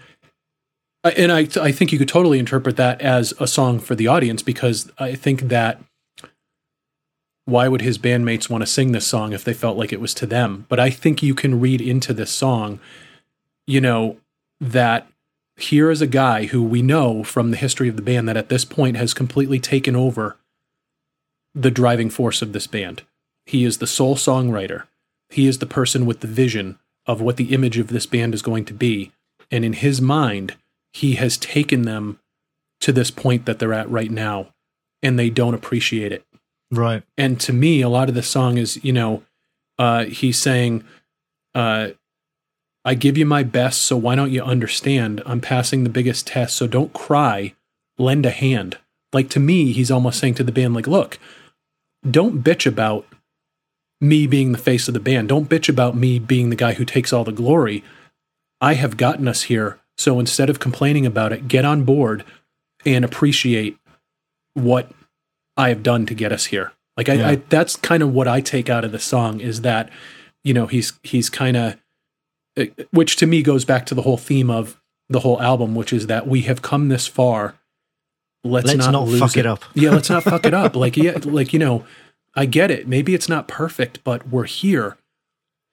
and 1.04 1.32
I 1.32 1.48
I 1.60 1.72
think 1.72 1.92
you 1.92 1.98
could 1.98 2.08
totally 2.08 2.40
interpret 2.40 2.78
that 2.78 3.02
as 3.02 3.34
a 3.40 3.48
song 3.48 3.80
for 3.80 3.96
the 3.96 4.08
audience 4.08 4.44
because 4.44 4.92
I 5.00 5.16
think 5.16 5.44
that 5.44 5.82
why 7.46 7.68
would 7.68 7.82
his 7.82 7.98
bandmates 7.98 8.50
want 8.50 8.62
to 8.62 8.68
sing 8.68 8.92
this 8.92 9.08
song 9.08 9.34
if 9.34 9.44
they 9.44 9.54
felt 9.54 9.78
like 9.78 9.92
it 9.92 10.00
was 10.00 10.14
to 10.16 10.26
them? 10.26 10.66
But 10.70 10.80
I 10.80 10.90
think 10.90 11.24
you 11.24 11.34
can 11.34 11.60
read 11.60 11.82
into 11.82 12.14
this 12.14 12.32
song, 12.32 12.80
you 13.66 13.82
know, 13.82 14.18
that 14.60 15.08
here 15.64 15.92
is 15.92 16.02
a 16.02 16.08
guy 16.08 16.46
who 16.46 16.64
we 16.64 16.82
know 16.82 17.24
from 17.24 17.52
the 17.52 17.58
history 17.58 17.90
of 17.90 17.96
the 17.96 18.02
band 18.02 18.28
that 18.28 18.38
at 18.38 18.50
this 18.50 18.66
point 18.66 18.98
has 18.98 19.14
completely 19.14 19.60
taken 19.60 19.96
over 19.96 20.38
the 21.54 21.72
driving 21.72 22.10
force 22.10 22.42
of 22.42 22.54
this 22.54 22.68
band. 22.68 23.04
He 23.46 23.66
is 23.66 23.80
the 23.80 23.88
sole 23.88 24.16
songwriter. 24.16 24.84
He 25.30 25.48
is 25.48 25.60
the 25.60 25.66
person 25.66 26.06
with 26.06 26.22
the 26.22 26.28
vision 26.28 26.80
of 27.06 27.22
what 27.22 27.38
the 27.38 27.54
image 27.54 27.78
of 27.78 27.88
this 27.88 28.06
band 28.06 28.34
is 28.34 28.42
going 28.42 28.66
to 28.66 28.74
be. 28.74 29.12
And 29.50 29.66
in 29.66 29.74
his 29.74 30.00
mind, 30.02 30.56
he 30.94 31.16
has 31.16 31.38
taken 31.38 31.84
them 31.84 32.20
to 32.80 32.92
this 32.92 33.12
point 33.12 33.46
that 33.46 33.60
they're 33.60 33.74
at 33.74 33.90
right 33.90 34.12
now. 34.12 34.54
and 35.04 35.18
they 35.18 35.30
don't 35.30 35.54
appreciate 35.54 36.12
it. 36.12 36.26
Right. 36.72 37.04
And 37.18 37.40
to 37.42 37.54
me, 37.54 37.82
a 37.82 37.90
lot 37.90 38.10
of 38.10 38.16
the 38.16 38.24
song 38.24 38.58
is, 38.58 38.84
you 38.84 38.94
know, 38.94 39.24
uh, 39.78 40.06
he's 40.06 40.40
saying, 40.40 40.84
uh, 41.54 41.90
I 42.84 42.96
give 42.96 43.18
you 43.18 43.26
my 43.26 43.44
best, 43.44 43.82
so 43.84 43.96
why 43.96 44.16
don't 44.16 44.32
you 44.32 44.42
understand? 44.42 45.22
I'm 45.26 45.42
passing 45.42 45.84
the 45.84 45.90
biggest 45.90 46.28
test, 46.28 46.58
so 46.58 46.68
don't 46.68 46.94
cry. 46.94 47.54
Lend 47.98 48.26
a 48.26 48.32
hand. 48.32 48.78
Like 49.14 49.30
to 49.32 49.40
me, 49.40 49.72
he's 49.72 49.92
almost 49.92 50.20
saying 50.20 50.36
to 50.36 50.44
the 50.44 50.52
band, 50.52 50.74
like, 50.74 50.88
look, 50.88 51.20
don't 52.10 52.44
bitch 52.44 52.66
about 52.66 53.06
me 54.00 54.26
being 54.26 54.52
the 54.52 54.58
face 54.58 54.88
of 54.88 54.96
the 54.96 55.00
band. 55.00 55.30
Don't 55.30 55.50
bitch 55.50 55.70
about 55.70 55.96
me 55.96 56.18
being 56.18 56.50
the 56.50 56.56
guy 56.56 56.74
who 56.74 56.86
takes 56.86 57.14
all 57.14 57.24
the 57.24 57.32
glory. 57.32 57.84
I 58.60 58.74
have 58.74 58.98
gotten 58.98 59.28
us 59.28 59.44
here. 59.44 59.80
So 59.98 60.20
instead 60.20 60.50
of 60.50 60.60
complaining 60.60 61.06
about 61.06 61.32
it, 61.32 61.48
get 61.48 61.66
on 61.66 61.84
board 61.84 62.24
and 62.86 63.06
appreciate 63.06 63.78
what 64.56 64.90
I 65.56 65.70
have 65.70 65.84
done 65.84 66.08
to 66.08 66.16
get 66.16 66.32
us 66.32 66.46
here. 66.46 66.72
Like 66.98 67.10
I, 67.10 67.14
yeah. 67.14 67.28
I 67.30 67.36
that's 67.36 67.76
kind 67.76 68.02
of 68.02 68.12
what 68.14 68.28
I 68.28 68.42
take 68.42 68.70
out 68.70 68.84
of 68.84 68.92
the 68.92 69.00
song 69.00 69.40
is 69.40 69.62
that, 69.62 69.90
you 70.44 70.54
know, 70.54 70.66
he's 70.66 70.94
he's 71.04 71.30
kind 71.30 71.56
of 71.56 71.78
which 72.92 73.16
to 73.18 73.28
me 73.28 73.42
goes 73.42 73.66
back 73.66 73.86
to 73.88 73.96
the 73.96 74.02
whole 74.02 74.18
theme 74.18 74.50
of 74.50 74.80
the 75.10 75.22
whole 75.22 75.42
album, 75.42 75.76
which 75.76 75.94
is 75.94 76.08
that 76.08 76.28
we 76.28 76.42
have 76.42 76.62
come 76.62 76.90
this 76.90 77.08
far. 77.08 77.56
Let's, 78.44 78.68
let's 78.68 78.78
not, 78.80 78.92
not 78.92 79.20
fuck 79.20 79.38
it. 79.38 79.42
it 79.42 79.46
up. 79.46 79.64
yeah, 79.74 79.92
let's 79.92 80.10
not 80.10 80.24
fuck 80.24 80.46
it 80.46 80.54
up. 80.54 80.76
Like 80.82 80.98
yeah, 80.98 81.18
like 81.24 81.54
you 81.54 81.60
know, 81.60 81.86
I 82.36 82.46
get 82.46 82.72
it. 82.72 82.88
Maybe 82.88 83.14
it's 83.14 83.30
not 83.30 83.48
perfect, 83.48 84.04
but 84.04 84.28
we're 84.28 84.46
here. 84.46 84.98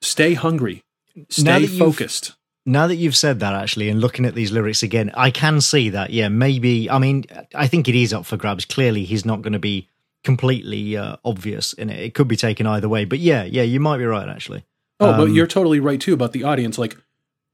Stay 0.01 0.33
hungry. 0.33 0.83
Stay 1.29 1.67
focused. 1.67 2.35
Now 2.65 2.87
that 2.87 2.97
you've 2.97 3.15
said 3.15 3.39
that, 3.39 3.53
actually, 3.53 3.89
and 3.89 3.99
looking 3.99 4.25
at 4.25 4.35
these 4.35 4.51
lyrics 4.51 4.83
again, 4.83 5.11
I 5.15 5.31
can 5.31 5.61
see 5.61 5.89
that. 5.89 6.11
Yeah, 6.11 6.29
maybe. 6.29 6.89
I 6.89 6.99
mean, 6.99 7.25
I 7.55 7.67
think 7.67 7.87
it 7.87 7.95
is 7.95 8.13
up 8.13 8.25
for 8.25 8.37
grabs. 8.37 8.65
Clearly, 8.65 9.05
he's 9.05 9.25
not 9.25 9.41
going 9.41 9.53
to 9.53 9.59
be 9.59 9.87
completely 10.23 10.95
uh, 10.95 11.15
obvious 11.25 11.73
in 11.73 11.89
it. 11.89 11.99
It 11.99 12.13
could 12.13 12.27
be 12.27 12.35
taken 12.35 12.67
either 12.67 12.89
way. 12.89 13.05
But 13.05 13.19
yeah, 13.19 13.43
yeah, 13.43 13.63
you 13.63 13.79
might 13.79 13.97
be 13.97 14.05
right, 14.05 14.29
actually. 14.29 14.65
Oh, 14.99 15.11
um, 15.11 15.17
but 15.17 15.25
you're 15.25 15.47
totally 15.47 15.79
right 15.79 15.99
too 15.99 16.13
about 16.13 16.33
the 16.33 16.43
audience. 16.43 16.77
Like, 16.77 16.97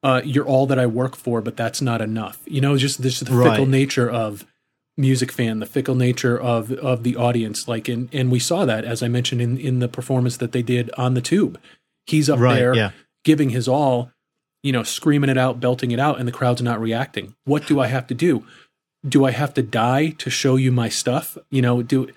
uh, 0.04 0.22
you're 0.24 0.46
all 0.46 0.68
that 0.68 0.80
I 0.80 0.86
work 0.86 1.16
for, 1.16 1.42
but 1.42 1.58
that's 1.58 1.82
not 1.82 2.02
enough. 2.02 2.40
You 2.46 2.62
know, 2.62 2.78
just 2.78 3.02
this 3.02 3.20
the 3.20 3.34
right. 3.34 3.52
fickle 3.52 3.66
nature 3.66 4.10
of 4.10 4.46
music 4.98 5.32
fan, 5.32 5.60
the 5.60 5.66
fickle 5.66 5.96
nature 5.96 6.40
of 6.40 6.72
of 6.72 7.04
the 7.04 7.16
audience. 7.16 7.68
Like, 7.68 7.88
and 7.88 8.14
and 8.14 8.32
we 8.32 8.40
saw 8.40 8.66
that 8.66 8.86
as 8.86 9.04
I 9.04 9.08
mentioned 9.08 9.42
in 9.42 9.58
in 9.58 9.80
the 9.80 9.88
performance 9.88 10.38
that 10.38 10.52
they 10.52 10.62
did 10.62 10.92
on 10.98 11.14
the 11.14 11.22
tube. 11.22 11.60
He's 12.06 12.30
up 12.30 12.40
right, 12.40 12.56
there 12.56 12.76
yeah. 12.76 12.92
giving 13.24 13.50
his 13.50 13.68
all, 13.68 14.12
you 14.62 14.72
know, 14.72 14.84
screaming 14.84 15.30
it 15.30 15.38
out, 15.38 15.60
belting 15.60 15.92
it 15.92 16.00
out, 16.00 16.20
and 16.20 16.28
the 16.28 16.32
crowd's 16.32 16.62
not 16.62 16.80
reacting. 16.80 17.36
What 17.46 17.66
do 17.66 17.80
I 17.80 17.88
have 17.88 18.06
to 18.08 18.14
do? 18.14 18.46
Do 19.08 19.26
I 19.26 19.32
have 19.32 19.54
to 19.56 19.64
die 19.64 20.10
to 20.10 20.30
show 20.30 20.56
you 20.56 20.72
my 20.72 20.90
stuff? 20.90 21.38
You 21.50 21.64
know, 21.64 21.82
do 21.82 22.10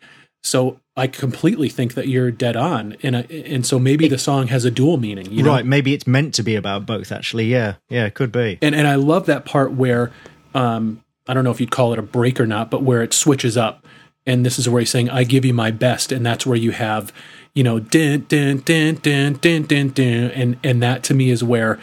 so 0.43 0.81
I 0.97 1.07
completely 1.07 1.69
think 1.69 1.95
that 1.95 2.09
you're 2.09 2.31
dead 2.31 2.57
on, 2.57 2.97
and 3.03 3.17
and 3.31 3.67
so 3.67 3.79
maybe 3.79 4.07
it, 4.07 4.09
the 4.09 4.19
song 4.19 4.49
has 4.49 4.65
a 4.65 4.71
dual 4.71 4.97
meaning. 4.97 5.31
You 5.31 5.43
know? 5.43 5.51
Right? 5.51 5.67
Maybe 5.67 5.95
it's 5.95 6.07
meant 6.07 6.35
to 6.35 6.43
be 6.43 6.55
about 6.55 6.87
both. 6.87 7.13
Actually, 7.13 7.47
yeah, 7.47 7.75
yeah, 7.89 8.07
it 8.07 8.15
could 8.15 8.33
be. 8.33 8.59
And 8.63 8.75
and 8.75 8.87
I 8.87 8.97
love 8.97 9.27
that 9.27 9.45
part 9.45 9.73
where, 9.73 10.11
um, 10.55 11.03
I 11.27 11.35
don't 11.35 11.45
know 11.45 11.51
if 11.51 11.61
you'd 11.61 11.71
call 11.71 11.93
it 11.93 11.99
a 11.99 12.03
break 12.03 12.41
or 12.41 12.47
not, 12.47 12.71
but 12.71 12.83
where 12.83 13.03
it 13.03 13.13
switches 13.13 13.57
up, 13.57 13.87
and 14.27 14.45
this 14.45 14.59
is 14.59 14.69
where 14.69 14.81
he's 14.81 14.91
saying, 14.91 15.11
"I 15.11 15.25
give 15.25 15.45
you 15.45 15.55
my 15.55 15.71
best," 15.71 16.13
and 16.13 16.25
that's 16.25 16.47
where 16.47 16.57
you 16.57 16.71
have, 16.71 17.13
you 17.55 17.63
know, 17.63 17.79
din 17.79 18.27
din 18.29 18.59
din 18.59 18.97
din 18.97 19.35
din 19.35 19.63
din 19.65 19.89
din, 19.91 20.31
and 20.31 20.57
and 20.65 20.83
that 20.83 21.03
to 21.05 21.15
me 21.15 21.31
is 21.31 21.45
where 21.45 21.79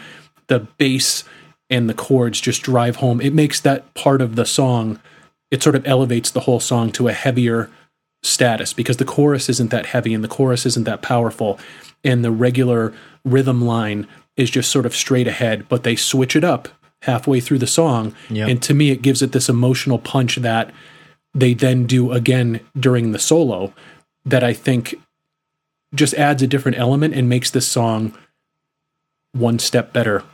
the 0.48 0.60
bass 0.78 1.24
and 1.68 1.88
the 1.88 1.94
chords 1.94 2.40
just 2.40 2.62
drive 2.62 2.96
home. 2.96 3.20
It 3.20 3.34
makes 3.34 3.60
that 3.60 3.92
part 3.94 4.20
of 4.20 4.36
the 4.36 4.44
song. 4.44 5.00
It 5.50 5.62
sort 5.62 5.76
of 5.76 5.86
elevates 5.86 6.30
the 6.30 6.40
whole 6.40 6.60
song 6.60 6.90
to 6.92 7.08
a 7.08 7.12
heavier 7.12 7.70
status 8.22 8.72
because 8.72 8.96
the 8.96 9.04
chorus 9.04 9.48
isn't 9.48 9.70
that 9.70 9.86
heavy 9.86 10.12
and 10.12 10.24
the 10.24 10.28
chorus 10.28 10.66
isn't 10.66 10.84
that 10.84 11.02
powerful 11.02 11.58
and 12.02 12.24
the 12.24 12.30
regular 12.30 12.92
rhythm 13.24 13.62
line 13.62 14.06
is 14.36 14.50
just 14.50 14.70
sort 14.70 14.86
of 14.86 14.94
straight 14.94 15.28
ahead 15.28 15.68
but 15.68 15.84
they 15.84 15.94
switch 15.94 16.34
it 16.34 16.42
up 16.42 16.68
halfway 17.02 17.40
through 17.40 17.58
the 17.58 17.66
song 17.66 18.14
yep. 18.28 18.48
and 18.48 18.62
to 18.62 18.74
me 18.74 18.90
it 18.90 19.02
gives 19.02 19.22
it 19.22 19.32
this 19.32 19.48
emotional 19.48 19.98
punch 19.98 20.36
that 20.36 20.72
they 21.36 21.52
then 21.52 21.86
do 21.86 22.12
again 22.12 22.60
during 22.78 23.12
the 23.12 23.18
solo 23.18 23.72
that 24.24 24.42
I 24.42 24.54
think 24.54 24.94
just 25.94 26.14
adds 26.14 26.42
a 26.42 26.46
different 26.46 26.78
element 26.78 27.14
and 27.14 27.28
makes 27.28 27.50
this 27.50 27.68
song 27.68 28.16
one 29.32 29.58
step 29.58 29.92
better 29.92 30.24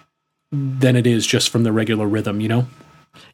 than 0.51 0.97
it 0.97 1.07
is 1.07 1.27
just 1.27 1.51
from 1.51 1.65
the 1.65 1.73
regular 1.73 2.07
rhythm, 2.07 2.41
you 2.41 2.49
know? 2.49 2.67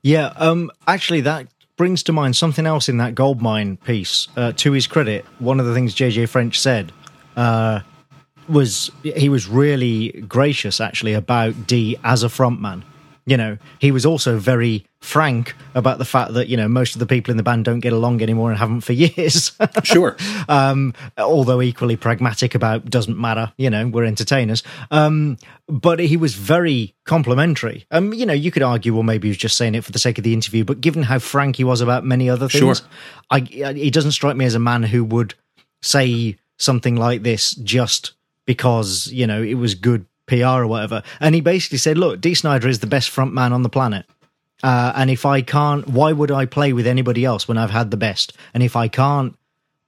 Yeah, 0.02 0.32
um 0.36 0.70
actually 0.86 1.20
that 1.22 1.46
brings 1.78 2.02
to 2.02 2.12
mind 2.12 2.36
something 2.36 2.66
else 2.66 2.90
in 2.90 2.98
that 2.98 3.14
Goldmine 3.14 3.78
piece. 3.78 4.28
Uh, 4.36 4.52
to 4.56 4.72
his 4.72 4.86
credit, 4.86 5.24
one 5.38 5.58
of 5.58 5.64
the 5.64 5.72
things 5.72 5.94
Jay 5.94 6.10
Jay 6.10 6.26
French 6.26 6.60
said 6.60 6.92
uh, 7.36 7.80
was 8.48 8.90
he 9.02 9.30
was 9.30 9.48
really 9.48 10.10
gracious 10.28 10.80
actually 10.80 11.14
about 11.14 11.66
Dee 11.66 11.96
as 12.04 12.22
a 12.22 12.28
frontman. 12.28 12.82
You 13.28 13.36
know, 13.36 13.58
he 13.78 13.90
was 13.90 14.06
also 14.06 14.38
very 14.38 14.86
frank 15.00 15.54
about 15.74 15.98
the 15.98 16.04
fact 16.04 16.34
that 16.34 16.48
you 16.48 16.56
know 16.56 16.66
most 16.66 16.94
of 16.94 16.98
the 16.98 17.06
people 17.06 17.30
in 17.30 17.36
the 17.36 17.42
band 17.42 17.64
don't 17.64 17.80
get 17.80 17.92
along 17.92 18.22
anymore 18.22 18.50
and 18.50 18.58
haven't 18.58 18.80
for 18.80 18.92
years. 19.04 19.52
sure. 19.82 20.16
Um, 20.48 20.94
although 21.16 21.60
equally 21.62 21.96
pragmatic 21.96 22.54
about 22.54 22.86
doesn't 22.86 23.18
matter. 23.18 23.52
You 23.56 23.70
know, 23.70 23.86
we're 23.86 24.04
entertainers. 24.04 24.62
Um, 24.90 25.38
but 25.68 26.00
he 26.00 26.16
was 26.16 26.34
very 26.34 26.94
complimentary. 27.04 27.86
Um, 27.90 28.14
you 28.14 28.24
know, 28.24 28.32
you 28.32 28.50
could 28.50 28.62
argue, 28.62 28.94
well, 28.94 29.02
maybe 29.02 29.28
he 29.28 29.30
was 29.30 29.36
just 29.36 29.56
saying 29.56 29.74
it 29.74 29.84
for 29.84 29.92
the 29.92 29.98
sake 29.98 30.16
of 30.18 30.24
the 30.24 30.32
interview. 30.32 30.64
But 30.64 30.80
given 30.80 31.02
how 31.02 31.18
frank 31.18 31.56
he 31.56 31.64
was 31.64 31.80
about 31.80 32.04
many 32.04 32.30
other 32.30 32.48
things, 32.48 32.78
sure. 32.78 32.88
I, 33.30 33.40
he 33.40 33.90
doesn't 33.90 34.12
strike 34.12 34.36
me 34.36 34.46
as 34.46 34.54
a 34.54 34.58
man 34.58 34.82
who 34.82 35.04
would 35.04 35.34
say 35.82 36.36
something 36.56 36.96
like 36.96 37.22
this 37.22 37.54
just 37.54 38.12
because 38.44 39.08
you 39.08 39.26
know 39.26 39.42
it 39.42 39.54
was 39.54 39.74
good 39.74 40.06
PR 40.28 40.62
or 40.62 40.66
whatever. 40.66 41.02
And 41.20 41.34
he 41.34 41.40
basically 41.40 41.78
said, 41.78 41.98
look, 41.98 42.20
Dee 42.20 42.34
Snider 42.34 42.68
is 42.68 42.78
the 42.78 42.86
best 42.86 43.10
front 43.10 43.34
man 43.34 43.52
on 43.52 43.62
the 43.62 43.68
planet. 43.68 44.06
Uh, 44.62 44.92
and 44.94 45.10
if 45.10 45.24
I 45.24 45.42
can't, 45.42 45.88
why 45.88 46.12
would 46.12 46.30
I 46.30 46.46
play 46.46 46.72
with 46.72 46.86
anybody 46.86 47.24
else 47.24 47.46
when 47.46 47.58
I've 47.58 47.70
had 47.70 47.90
the 47.90 47.96
best? 47.96 48.36
And 48.54 48.62
if 48.62 48.76
I 48.76 48.88
can't 48.88 49.36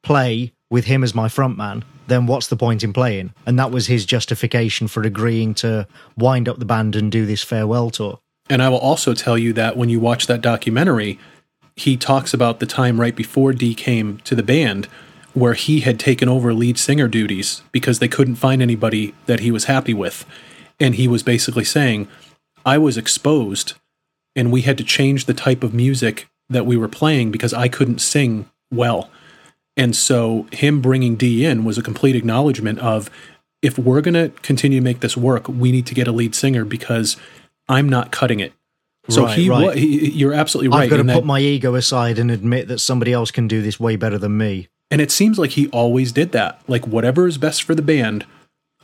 play 0.02 0.52
with 0.70 0.84
him 0.84 1.02
as 1.02 1.14
my 1.14 1.28
front 1.28 1.56
man, 1.56 1.84
then 2.06 2.26
what's 2.26 2.46
the 2.46 2.56
point 2.56 2.82
in 2.82 2.92
playing? 2.92 3.32
And 3.46 3.58
that 3.58 3.70
was 3.70 3.86
his 3.86 4.04
justification 4.06 4.88
for 4.88 5.02
agreeing 5.02 5.54
to 5.54 5.86
wind 6.16 6.48
up 6.48 6.58
the 6.58 6.64
band 6.64 6.96
and 6.96 7.10
do 7.10 7.26
this 7.26 7.42
farewell 7.42 7.90
tour. 7.90 8.20
And 8.48 8.62
I 8.62 8.68
will 8.68 8.78
also 8.78 9.14
tell 9.14 9.38
you 9.38 9.52
that 9.54 9.76
when 9.76 9.88
you 9.88 10.00
watch 10.00 10.26
that 10.26 10.40
documentary, 10.40 11.18
he 11.76 11.96
talks 11.96 12.34
about 12.34 12.60
the 12.60 12.66
time 12.66 13.00
right 13.00 13.14
before 13.14 13.52
Dee 13.52 13.74
came 13.74 14.18
to 14.18 14.34
the 14.34 14.42
band 14.42 14.88
where 15.34 15.54
he 15.54 15.80
had 15.80 15.98
taken 15.98 16.28
over 16.28 16.52
lead 16.52 16.78
singer 16.78 17.08
duties 17.08 17.62
because 17.72 17.98
they 17.98 18.08
couldn't 18.08 18.36
find 18.36 18.60
anybody 18.60 19.14
that 19.26 19.40
he 19.40 19.50
was 19.50 19.64
happy 19.64 19.94
with. 19.94 20.24
And 20.78 20.94
he 20.94 21.06
was 21.06 21.22
basically 21.22 21.64
saying, 21.64 22.08
I 22.64 22.78
was 22.78 22.96
exposed 22.96 23.74
and 24.34 24.52
we 24.52 24.62
had 24.62 24.78
to 24.78 24.84
change 24.84 25.26
the 25.26 25.34
type 25.34 25.62
of 25.62 25.74
music 25.74 26.28
that 26.48 26.66
we 26.66 26.76
were 26.76 26.88
playing 26.88 27.30
because 27.30 27.54
I 27.54 27.68
couldn't 27.68 28.00
sing 28.00 28.48
well. 28.70 29.10
And 29.76 29.94
so 29.94 30.46
him 30.52 30.80
bringing 30.80 31.16
Dee 31.16 31.44
in 31.44 31.64
was 31.64 31.78
a 31.78 31.82
complete 31.82 32.16
acknowledgement 32.16 32.80
of 32.80 33.10
if 33.62 33.78
we're 33.78 34.00
going 34.00 34.14
to 34.14 34.30
continue 34.42 34.80
to 34.80 34.84
make 34.84 35.00
this 35.00 35.16
work, 35.16 35.48
we 35.48 35.70
need 35.70 35.86
to 35.86 35.94
get 35.94 36.08
a 36.08 36.12
lead 36.12 36.34
singer 36.34 36.64
because 36.64 37.16
I'm 37.68 37.88
not 37.88 38.10
cutting 38.10 38.40
it. 38.40 38.52
So 39.08 39.24
right, 39.24 39.38
he, 39.38 39.48
right. 39.48 39.76
he, 39.76 40.10
you're 40.10 40.34
absolutely 40.34 40.68
right. 40.68 40.84
I've 40.84 40.90
got 40.90 40.96
to 40.98 41.04
put 41.04 41.14
that, 41.14 41.24
my 41.24 41.40
ego 41.40 41.74
aside 41.74 42.18
and 42.18 42.30
admit 42.30 42.68
that 42.68 42.78
somebody 42.78 43.12
else 43.12 43.30
can 43.30 43.48
do 43.48 43.62
this 43.62 43.80
way 43.80 43.96
better 43.96 44.18
than 44.18 44.36
me. 44.36 44.68
And 44.90 45.00
it 45.00 45.10
seems 45.10 45.38
like 45.38 45.50
he 45.50 45.68
always 45.68 46.12
did 46.12 46.32
that. 46.32 46.60
Like, 46.66 46.86
whatever 46.86 47.28
is 47.28 47.38
best 47.38 47.62
for 47.62 47.74
the 47.74 47.82
band, 47.82 48.26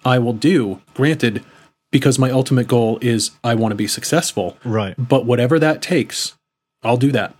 I 0.04 0.18
will 0.18 0.32
do. 0.32 0.80
Granted, 0.94 1.44
because 1.90 2.18
my 2.18 2.30
ultimate 2.30 2.68
goal 2.68 2.98
is 3.00 3.32
I 3.42 3.54
want 3.54 3.72
to 3.72 3.76
be 3.76 3.88
successful. 3.88 4.56
Right. 4.64 4.94
But 4.96 5.26
whatever 5.26 5.58
that 5.58 5.82
takes, 5.82 6.36
I'll 6.82 6.96
do 6.96 7.12
that. 7.12 7.34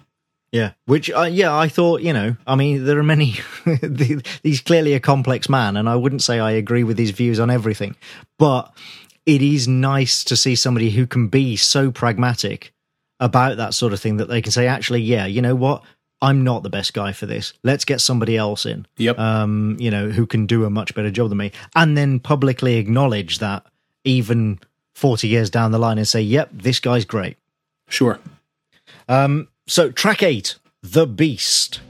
Yeah, 0.53 0.73
which 0.87 1.11
uh, 1.11 1.23
yeah, 1.23 1.55
I 1.55 1.69
thought 1.69 2.03
you 2.03 2.13
know, 2.13 2.37
I 2.47 2.55
mean, 2.55 2.85
there 2.85 2.99
are 2.99 3.03
many. 3.03 3.35
he's 4.43 4.61
clearly 4.61 4.95
a 4.95 5.01
complex 5.01 5.49
man, 5.49 5.77
and 5.77 5.89
I 5.89 5.97
wouldn't 5.97 6.23
say 6.23 6.39
I 6.39 6.53
agree 6.53 6.85
with 6.85 6.99
his 6.99 7.11
views 7.11 7.41
on 7.41 7.51
everything, 7.51 7.97
but 8.39 8.73
it 9.27 9.43
is 9.43 9.67
nice 9.67 10.23
to 10.25 10.37
see 10.37 10.55
somebody 10.55 10.91
who 10.91 11.07
can 11.07 11.29
be 11.29 11.57
so 11.57 11.91
pragmatic 11.91 12.73
about 13.19 13.57
that 13.57 13.75
sort 13.75 13.93
of 13.93 14.01
thing 14.01 14.19
that 14.19 14.29
they 14.29 14.41
can 14.41 14.53
say, 14.53 14.67
actually, 14.69 15.01
yeah, 15.01 15.27
you 15.27 15.43
know 15.43 15.57
what, 15.57 15.83
I'm 16.27 16.43
not 16.43 16.65
the 16.65 16.71
best 16.71 16.93
guy 16.93 17.13
for 17.13 17.25
this. 17.27 17.53
Let's 17.63 17.85
get 17.85 18.01
somebody 18.01 18.37
else 18.37 18.67
in. 18.67 18.85
Yep. 18.97 19.17
Um, 19.17 19.77
you 19.79 19.93
know, 19.93 20.11
who 20.11 20.27
can 20.27 20.47
do 20.47 20.65
a 20.65 20.71
much 20.71 20.93
better 20.93 21.11
job 21.13 21.29
than 21.29 21.39
me. 21.39 21.53
And 21.77 21.97
then 21.97 22.19
publicly 22.19 22.79
acknowledge 22.79 23.39
that 23.39 23.65
even 24.03 24.59
40 24.97 25.29
years 25.29 25.51
down 25.51 25.71
the 25.71 25.79
line 25.79 25.99
and 25.99 26.09
say, 26.09 26.21
yep, 26.21 26.51
this 26.53 26.81
guy's 26.81 27.05
great. 27.05 27.37
Sure. 27.89 28.19
Um, 29.09 29.47
so, 29.69 29.93
track 29.93 30.21
eight 30.21 30.57
The 30.83 31.07
Beast. 31.07 31.81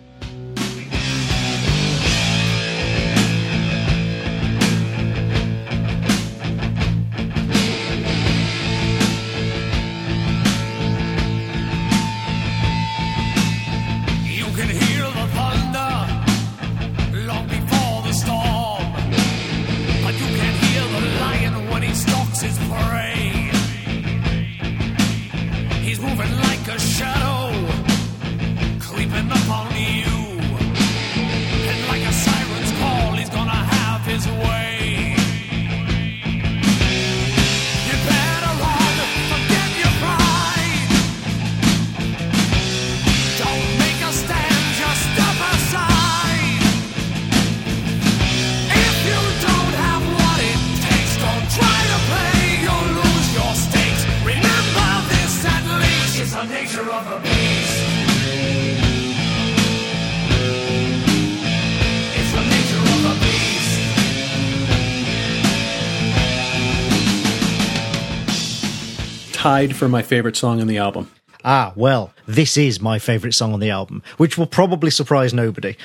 Tied 69.47 69.77
for 69.77 69.89
my 69.89 70.03
favorite 70.03 70.37
song 70.37 70.61
on 70.61 70.67
the 70.67 70.79
album. 70.79 71.09
Ah, 71.45 71.73
well, 71.77 72.13
this 72.27 72.57
is 72.57 72.81
my 72.81 72.99
favourite 72.99 73.33
song 73.33 73.53
on 73.53 73.61
the 73.61 73.71
album, 73.71 74.03
which 74.17 74.37
will 74.37 74.49
probably 74.49 74.91
surprise 74.91 75.33
nobody, 75.33 75.77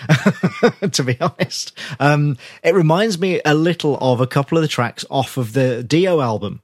to 0.92 1.04
be 1.04 1.16
honest. 1.22 1.72
Um, 2.00 2.38
it 2.64 2.74
reminds 2.74 3.20
me 3.20 3.40
a 3.46 3.54
little 3.54 4.00
of 4.02 4.20
a 4.20 4.26
couple 4.26 4.58
of 4.58 4.64
the 4.64 4.68
tracks 4.68 5.06
off 5.12 5.38
of 5.38 5.54
the 5.54 5.84
Dio 5.84 6.22
album. 6.22 6.64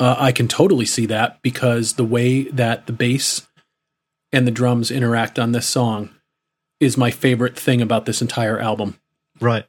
Uh, 0.00 0.16
I 0.18 0.32
can 0.32 0.48
totally 0.48 0.86
see 0.86 1.06
that 1.06 1.40
because 1.40 1.92
the 1.92 2.04
way 2.04 2.42
that 2.50 2.88
the 2.88 2.92
bass 2.92 3.46
and 4.32 4.44
the 4.44 4.50
drums 4.50 4.90
interact 4.90 5.38
on 5.38 5.52
this 5.52 5.68
song 5.68 6.10
is 6.80 6.96
my 6.96 7.12
favorite 7.12 7.56
thing 7.56 7.80
about 7.80 8.06
this 8.06 8.20
entire 8.20 8.58
album. 8.58 8.98
Right. 9.40 9.66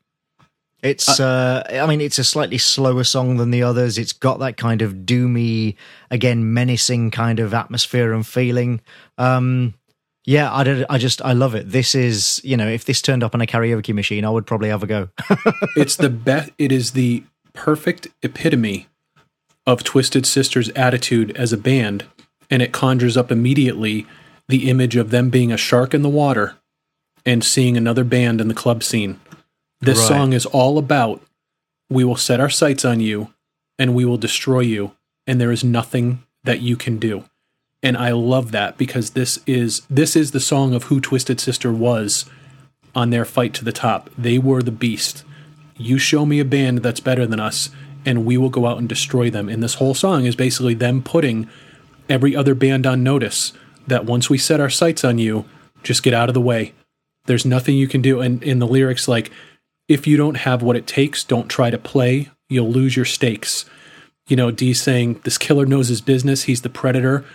It's, 0.83 1.19
uh, 1.19 1.63
uh, 1.71 1.77
I 1.77 1.87
mean, 1.87 2.01
it's 2.01 2.19
a 2.19 2.23
slightly 2.23 2.59
slower 2.59 3.03
song 3.03 3.37
than 3.37 3.49
the 3.49 3.63
others. 3.63 3.97
It's 3.97 4.13
got 4.13 4.39
that 4.39 4.57
kind 4.57 4.81
of 4.81 4.93
doomy, 4.93 5.75
again, 6.11 6.53
menacing 6.53 7.11
kind 7.11 7.39
of 7.39 7.53
atmosphere 7.53 8.13
and 8.13 8.25
feeling. 8.25 8.81
Um, 9.17 9.73
yeah, 10.25 10.51
I, 10.51 10.85
I 10.89 10.97
just, 10.97 11.21
I 11.23 11.33
love 11.33 11.55
it. 11.55 11.71
This 11.71 11.95
is, 11.95 12.41
you 12.43 12.57
know, 12.57 12.67
if 12.67 12.85
this 12.85 13.01
turned 13.01 13.23
up 13.23 13.33
on 13.33 13.41
a 13.41 13.47
karaoke 13.47 13.93
machine, 13.93 14.23
I 14.23 14.29
would 14.29 14.45
probably 14.45 14.69
have 14.69 14.83
a 14.83 14.87
go. 14.87 15.09
it's 15.75 15.95
the 15.95 16.09
best, 16.09 16.51
it 16.59 16.71
is 16.71 16.91
the 16.91 17.23
perfect 17.53 18.09
epitome 18.21 18.87
of 19.65 19.83
Twisted 19.83 20.25
Sister's 20.25 20.69
attitude 20.69 21.35
as 21.35 21.51
a 21.51 21.57
band. 21.57 22.05
And 22.51 22.61
it 22.61 22.71
conjures 22.71 23.17
up 23.17 23.31
immediately 23.31 24.05
the 24.47 24.69
image 24.69 24.95
of 24.95 25.09
them 25.09 25.29
being 25.29 25.51
a 25.51 25.57
shark 25.57 25.93
in 25.93 26.03
the 26.03 26.09
water 26.09 26.55
and 27.25 27.43
seeing 27.43 27.75
another 27.75 28.03
band 28.03 28.39
in 28.39 28.47
the 28.47 28.53
club 28.53 28.83
scene 28.83 29.19
this 29.81 29.99
right. 29.99 30.07
song 30.07 30.33
is 30.33 30.45
all 30.45 30.77
about 30.77 31.21
we 31.89 32.03
will 32.03 32.15
set 32.15 32.39
our 32.39 32.49
sights 32.49 32.83
on 32.83 32.99
you 32.99 33.33
and 33.79 33.93
we 33.93 34.05
will 34.05 34.17
destroy 34.17 34.61
you, 34.61 34.93
and 35.25 35.39
there 35.39 35.51
is 35.51 35.63
nothing 35.63 36.23
that 36.43 36.61
you 36.61 36.75
can 36.75 36.97
do. 36.97 37.25
And 37.83 37.95
I 37.95 38.11
love 38.11 38.51
that 38.51 38.77
because 38.77 39.11
this 39.11 39.39
is 39.45 39.81
this 39.89 40.15
is 40.15 40.31
the 40.31 40.39
song 40.39 40.73
of 40.73 40.85
who 40.85 40.99
Twisted 40.99 41.39
Sister 41.39 41.71
was 41.71 42.25
on 42.95 43.11
their 43.11 43.25
fight 43.25 43.53
to 43.55 43.65
the 43.65 43.71
top. 43.71 44.09
They 44.17 44.39
were 44.39 44.63
the 44.63 44.71
beast. 44.71 45.23
You 45.77 45.99
show 45.99 46.25
me 46.25 46.39
a 46.39 46.45
band 46.45 46.79
that's 46.79 46.99
better 46.99 47.27
than 47.27 47.39
us, 47.39 47.69
and 48.03 48.25
we 48.25 48.35
will 48.35 48.49
go 48.49 48.65
out 48.65 48.79
and 48.79 48.89
destroy 48.89 49.29
them. 49.29 49.47
And 49.47 49.61
this 49.61 49.75
whole 49.75 49.93
song 49.93 50.25
is 50.25 50.35
basically 50.35 50.73
them 50.73 51.03
putting 51.03 51.47
every 52.09 52.35
other 52.35 52.55
band 52.55 52.87
on 52.87 53.03
notice 53.03 53.53
that 53.85 54.05
once 54.05 54.29
we 54.29 54.39
set 54.39 54.59
our 54.59 54.71
sights 54.71 55.03
on 55.03 55.19
you, 55.19 55.45
just 55.83 56.01
get 56.01 56.13
out 56.13 56.29
of 56.29 56.33
the 56.33 56.41
way. 56.41 56.73
There's 57.25 57.45
nothing 57.45 57.75
you 57.75 57.87
can 57.87 58.01
do. 58.01 58.21
And 58.21 58.41
in 58.41 58.59
the 58.59 58.67
lyrics, 58.67 59.07
like 59.07 59.31
if 59.87 60.05
you 60.05 60.17
don't 60.17 60.37
have 60.37 60.61
what 60.61 60.75
it 60.75 60.87
takes, 60.87 61.23
don't 61.23 61.47
try 61.47 61.69
to 61.69 61.77
play. 61.77 62.29
You'll 62.49 62.71
lose 62.71 62.95
your 62.95 63.05
stakes. 63.05 63.65
You 64.27 64.35
know, 64.35 64.51
Dee 64.51 64.73
saying, 64.73 65.21
This 65.23 65.37
killer 65.37 65.65
knows 65.65 65.87
his 65.87 66.01
business. 66.01 66.43
He's 66.43 66.61
the 66.61 66.69
predator. 66.69 67.25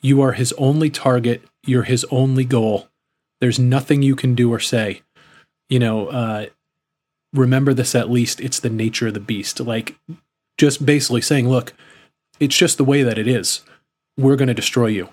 You 0.00 0.20
are 0.22 0.32
his 0.32 0.52
only 0.54 0.90
target. 0.90 1.42
You're 1.64 1.82
his 1.82 2.04
only 2.10 2.44
goal. 2.44 2.88
There's 3.40 3.58
nothing 3.58 4.02
you 4.02 4.14
can 4.14 4.34
do 4.34 4.52
or 4.52 4.60
say. 4.60 5.02
You 5.68 5.80
know, 5.80 6.08
uh, 6.08 6.46
remember 7.32 7.74
this 7.74 7.94
at 7.94 8.10
least. 8.10 8.40
It's 8.40 8.60
the 8.60 8.70
nature 8.70 9.08
of 9.08 9.14
the 9.14 9.20
beast. 9.20 9.60
Like, 9.60 9.96
just 10.56 10.86
basically 10.86 11.20
saying, 11.20 11.48
Look, 11.48 11.74
it's 12.38 12.56
just 12.56 12.78
the 12.78 12.84
way 12.84 13.02
that 13.02 13.18
it 13.18 13.26
is. 13.26 13.62
We're 14.16 14.36
going 14.36 14.48
to 14.48 14.54
destroy 14.54 14.86
you. 14.86 15.08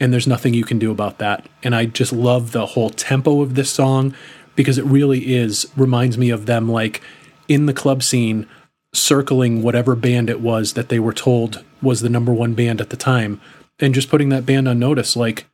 And 0.00 0.12
there's 0.12 0.28
nothing 0.28 0.54
you 0.54 0.64
can 0.64 0.78
do 0.78 0.92
about 0.92 1.18
that. 1.18 1.48
And 1.64 1.74
I 1.74 1.86
just 1.86 2.12
love 2.12 2.52
the 2.52 2.66
whole 2.66 2.90
tempo 2.90 3.40
of 3.40 3.56
this 3.56 3.70
song 3.70 4.14
because 4.58 4.76
it 4.76 4.84
really 4.84 5.36
is 5.36 5.70
reminds 5.76 6.18
me 6.18 6.30
of 6.30 6.46
them 6.46 6.68
like 6.68 7.00
in 7.46 7.66
the 7.66 7.72
club 7.72 8.02
scene 8.02 8.44
circling 8.92 9.62
whatever 9.62 9.94
band 9.94 10.28
it 10.28 10.40
was 10.40 10.72
that 10.72 10.88
they 10.88 10.98
were 10.98 11.12
told 11.12 11.64
was 11.80 12.00
the 12.00 12.08
number 12.08 12.32
one 12.32 12.54
band 12.54 12.80
at 12.80 12.90
the 12.90 12.96
time 12.96 13.40
and 13.78 13.94
just 13.94 14.10
putting 14.10 14.30
that 14.30 14.44
band 14.44 14.66
on 14.66 14.76
notice 14.76 15.14
like 15.14 15.46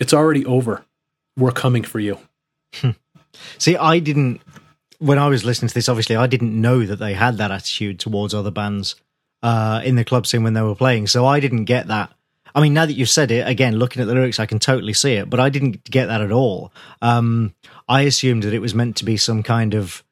it's 0.00 0.12
already 0.12 0.44
over. 0.44 0.84
We're 1.36 1.52
coming 1.52 1.84
for 1.84 2.00
you. 2.00 2.18
See 3.58 3.76
i 3.76 4.00
didn't 4.00 4.40
when 4.98 5.18
i 5.18 5.28
was 5.28 5.44
listening 5.44 5.68
to 5.68 5.74
this 5.74 5.88
obviously 5.88 6.16
i 6.16 6.26
didn't 6.26 6.60
know 6.60 6.84
that 6.84 6.96
they 6.96 7.14
had 7.14 7.38
that 7.38 7.50
attitude 7.50 7.98
towards 7.98 8.34
other 8.34 8.50
bands 8.50 8.96
uh, 9.42 9.80
in 9.84 9.96
the 9.96 10.04
club 10.04 10.26
scene 10.26 10.42
when 10.42 10.52
they 10.52 10.60
were 10.60 10.74
playing 10.74 11.06
so 11.06 11.24
i 11.24 11.38
didn't 11.38 11.64
get 11.64 11.86
that. 11.86 12.12
I 12.54 12.60
mean, 12.60 12.74
now 12.74 12.86
that 12.86 12.92
you've 12.92 13.08
said 13.08 13.30
it, 13.30 13.46
again, 13.48 13.76
looking 13.76 14.02
at 14.02 14.08
the 14.08 14.14
lyrics, 14.14 14.38
I 14.38 14.46
can 14.46 14.58
totally 14.58 14.92
see 14.92 15.14
it, 15.14 15.30
but 15.30 15.40
I 15.40 15.48
didn't 15.48 15.84
get 15.84 16.06
that 16.06 16.20
at 16.20 16.32
all. 16.32 16.72
Um, 17.00 17.54
I 17.88 18.02
assumed 18.02 18.42
that 18.44 18.54
it 18.54 18.60
was 18.60 18.74
meant 18.74 18.96
to 18.96 19.04
be 19.04 19.16
some 19.16 19.42
kind 19.42 19.74
of 19.74 20.02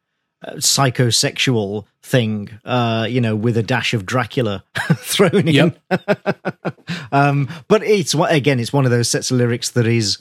uh, 0.43 0.53
psychosexual 0.55 1.85
thing, 2.03 2.51
uh, 2.65 3.07
you 3.09 3.21
know, 3.21 3.37
with 3.37 3.57
a 3.57 3.63
dash 3.63 3.93
of 3.95 4.07
Dracula 4.07 4.65
thrown 4.97 5.49
in. 5.49 5.75
um, 7.13 7.49
but 7.69 7.83
it's 7.83 8.15
again, 8.15 8.59
it's 8.61 8.73
one 8.73 8.85
of 8.85 8.91
those 8.91 9.09
sets 9.09 9.31
of 9.31 9.37
lyrics 9.37 9.71
that 9.71 9.87
is 9.87 10.19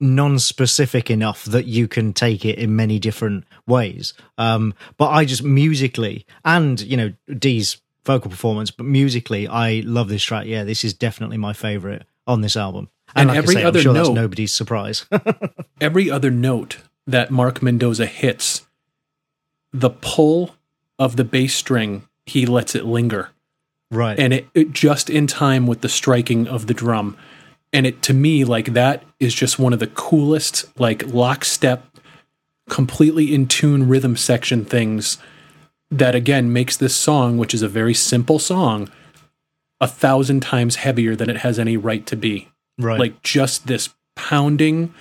non-specific 0.00 1.10
enough 1.10 1.44
that 1.44 1.66
you 1.66 1.88
can 1.88 2.12
take 2.12 2.44
it 2.44 2.58
in 2.58 2.76
many 2.76 2.98
different 2.98 3.44
ways. 3.66 4.14
Um, 4.38 4.74
but 4.96 5.08
I 5.08 5.24
just 5.24 5.42
musically 5.42 6.24
and 6.44 6.80
you 6.80 6.96
know 6.96 7.12
Dee's 7.38 7.78
vocal 8.08 8.30
performance, 8.30 8.70
but 8.70 8.86
musically, 8.86 9.46
I 9.46 9.82
love 9.84 10.08
this 10.08 10.22
track. 10.22 10.46
Yeah, 10.46 10.64
this 10.64 10.82
is 10.82 10.94
definitely 10.94 11.36
my 11.36 11.52
favorite 11.52 12.06
on 12.26 12.40
this 12.40 12.56
album. 12.56 12.88
And, 13.14 13.28
and 13.28 13.28
like 13.28 13.38
every 13.38 13.54
say, 13.56 13.64
other 13.64 13.80
sure 13.82 13.92
note, 13.92 14.14
nobody's 14.14 14.52
surprise. 14.52 15.04
every 15.80 16.10
other 16.10 16.30
note 16.30 16.78
that 17.08 17.30
Mark 17.30 17.62
Mendoza 17.62 18.06
hits, 18.06 18.66
the 19.72 19.90
pull 19.90 20.54
of 20.98 21.16
the 21.16 21.24
bass 21.24 21.54
string, 21.54 22.06
he 22.26 22.46
lets 22.46 22.74
it 22.74 22.84
linger. 22.84 23.30
Right. 23.90 24.18
And 24.18 24.32
it, 24.34 24.48
it 24.54 24.72
just 24.72 25.08
in 25.08 25.26
time 25.26 25.66
with 25.66 25.80
the 25.80 25.88
striking 25.88 26.46
of 26.46 26.66
the 26.66 26.74
drum. 26.74 27.16
And 27.72 27.86
it 27.86 28.02
to 28.02 28.14
me, 28.14 28.44
like 28.44 28.74
that 28.74 29.02
is 29.18 29.34
just 29.34 29.58
one 29.58 29.72
of 29.72 29.78
the 29.78 29.86
coolest, 29.86 30.66
like 30.78 31.06
lockstep, 31.06 31.84
completely 32.68 33.34
in 33.34 33.46
tune 33.46 33.88
rhythm 33.88 34.16
section 34.16 34.64
things 34.64 35.16
that 35.90 36.14
again 36.14 36.52
makes 36.52 36.76
this 36.76 36.94
song, 36.94 37.38
which 37.38 37.54
is 37.54 37.62
a 37.62 37.68
very 37.68 37.94
simple 37.94 38.38
song, 38.38 38.90
a 39.80 39.88
thousand 39.88 40.40
times 40.40 40.76
heavier 40.76 41.16
than 41.16 41.30
it 41.30 41.38
has 41.38 41.58
any 41.58 41.78
right 41.78 42.06
to 42.06 42.16
be. 42.16 42.48
Right. 42.78 43.00
Like 43.00 43.22
just 43.22 43.66
this 43.66 43.88
pounding, 44.14 44.92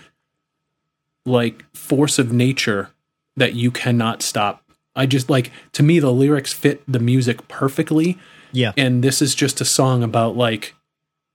like 1.28 1.64
force 1.76 2.18
of 2.18 2.32
nature 2.32 2.90
that 3.36 3.54
you 3.54 3.70
cannot 3.70 4.22
stop. 4.22 4.64
I 4.96 5.06
just 5.06 5.30
like 5.30 5.52
to 5.74 5.84
me 5.84 6.00
the 6.00 6.12
lyrics 6.12 6.54
fit 6.54 6.82
the 6.88 7.00
music 7.00 7.48
perfectly. 7.48 8.18
Yeah. 8.52 8.72
And 8.78 9.04
this 9.04 9.22
is 9.22 9.36
just 9.36 9.62
a 9.62 9.66
song 9.66 10.04
about 10.04 10.36
like 10.36 10.74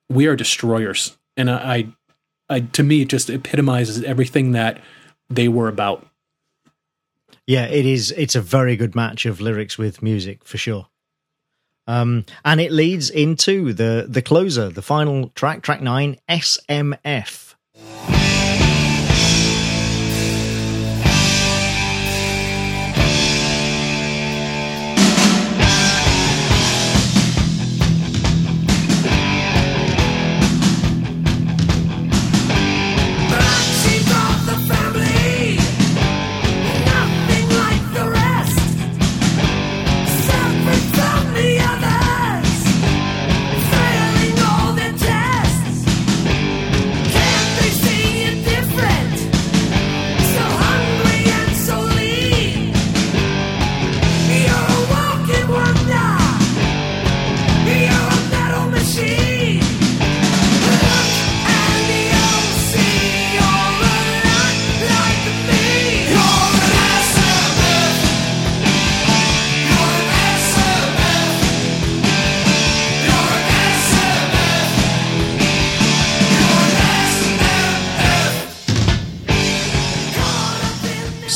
we 0.09 0.27
are 0.27 0.35
destroyers. 0.35 1.16
And 1.36 1.51
I, 1.51 1.55
I, 2.48 2.56
I 2.56 2.60
to 2.60 2.82
me 2.82 3.02
it 3.02 3.09
just 3.09 3.31
epitomizes 3.31 4.02
everything 4.02 4.52
that 4.52 4.81
they 5.31 5.48
were 5.48 5.69
about. 5.69 6.06
Yeah, 7.47 7.66
it 7.66 7.86
is. 7.86 8.12
It's 8.12 8.36
a 8.36 8.40
very 8.40 8.77
good 8.77 8.94
match 8.94 9.27
of 9.27 9.40
lyrics 9.40 9.77
with 9.77 10.02
music 10.02 10.44
for 10.44 10.59
sure. 10.59 10.86
Um, 11.86 12.24
and 12.44 12.60
it 12.60 12.70
leads 12.73 13.10
into 13.10 13.73
the 13.73 14.06
the 14.09 14.23
closer, 14.23 14.69
the 14.69 14.82
final 14.82 15.31
track, 15.31 15.62
track 15.62 15.81
nine, 15.81 16.19
SMF. 16.28 17.52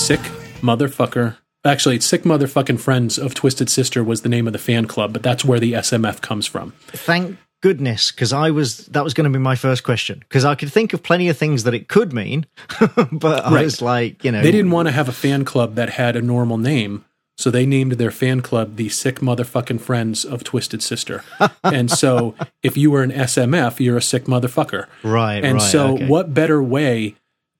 Sick 0.06 0.20
Motherfucker. 0.60 1.36
Actually, 1.64 1.98
Sick 1.98 2.22
Motherfucking 2.22 2.78
Friends 2.78 3.18
of 3.18 3.34
Twisted 3.34 3.68
Sister 3.68 4.04
was 4.04 4.20
the 4.20 4.28
name 4.28 4.46
of 4.46 4.52
the 4.52 4.58
fan 4.60 4.86
club, 4.86 5.12
but 5.12 5.24
that's 5.24 5.44
where 5.44 5.58
the 5.58 5.72
SMF 5.72 6.20
comes 6.20 6.46
from. 6.46 6.74
Thank 6.86 7.38
goodness, 7.60 8.12
because 8.12 8.32
I 8.32 8.52
was 8.52 8.86
that 8.86 9.02
was 9.02 9.14
going 9.14 9.24
to 9.24 9.36
be 9.36 9.42
my 9.42 9.56
first 9.56 9.82
question 9.82 10.20
because 10.20 10.44
I 10.44 10.54
could 10.54 10.72
think 10.72 10.92
of 10.92 11.02
plenty 11.02 11.28
of 11.28 11.36
things 11.36 11.64
that 11.64 11.74
it 11.74 11.88
could 11.88 12.12
mean, 12.12 12.46
but 13.10 13.44
I 13.44 13.60
was 13.64 13.82
like, 13.82 14.22
you 14.22 14.30
know, 14.30 14.42
They 14.42 14.52
didn't 14.52 14.70
want 14.70 14.86
to 14.86 14.92
have 14.92 15.08
a 15.08 15.12
fan 15.12 15.44
club 15.44 15.74
that 15.74 15.90
had 15.90 16.14
a 16.14 16.22
normal 16.22 16.56
name, 16.56 17.04
so 17.36 17.50
they 17.50 17.66
named 17.66 17.94
their 17.94 18.12
fan 18.12 18.42
club 18.42 18.76
the 18.76 18.88
Sick 18.88 19.16
Motherfucking 19.16 19.80
Friends 19.80 20.24
of 20.24 20.44
Twisted 20.44 20.84
Sister. 20.84 21.24
and 21.64 21.90
so 21.90 22.36
if 22.62 22.76
you 22.76 22.92
were 22.92 23.02
an 23.02 23.10
SMF, 23.10 23.80
you're 23.80 23.96
a 23.96 24.02
sick 24.02 24.26
motherfucker. 24.26 24.86
right, 25.02 25.44
And 25.44 25.54
right, 25.54 25.62
so, 25.62 25.94
okay. 25.94 26.06
what 26.06 26.32
better 26.32 26.62
way 26.62 27.16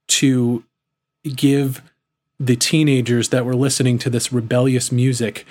to 0.07 0.63
give 1.35 1.83
the 2.39 2.57
teenagers 2.57 3.31
that 3.31 3.45
were 3.45 3.57
listening 3.57 3.99
to 3.99 4.11
this 4.11 4.33
rebellious 4.33 4.93
music, 4.93 5.47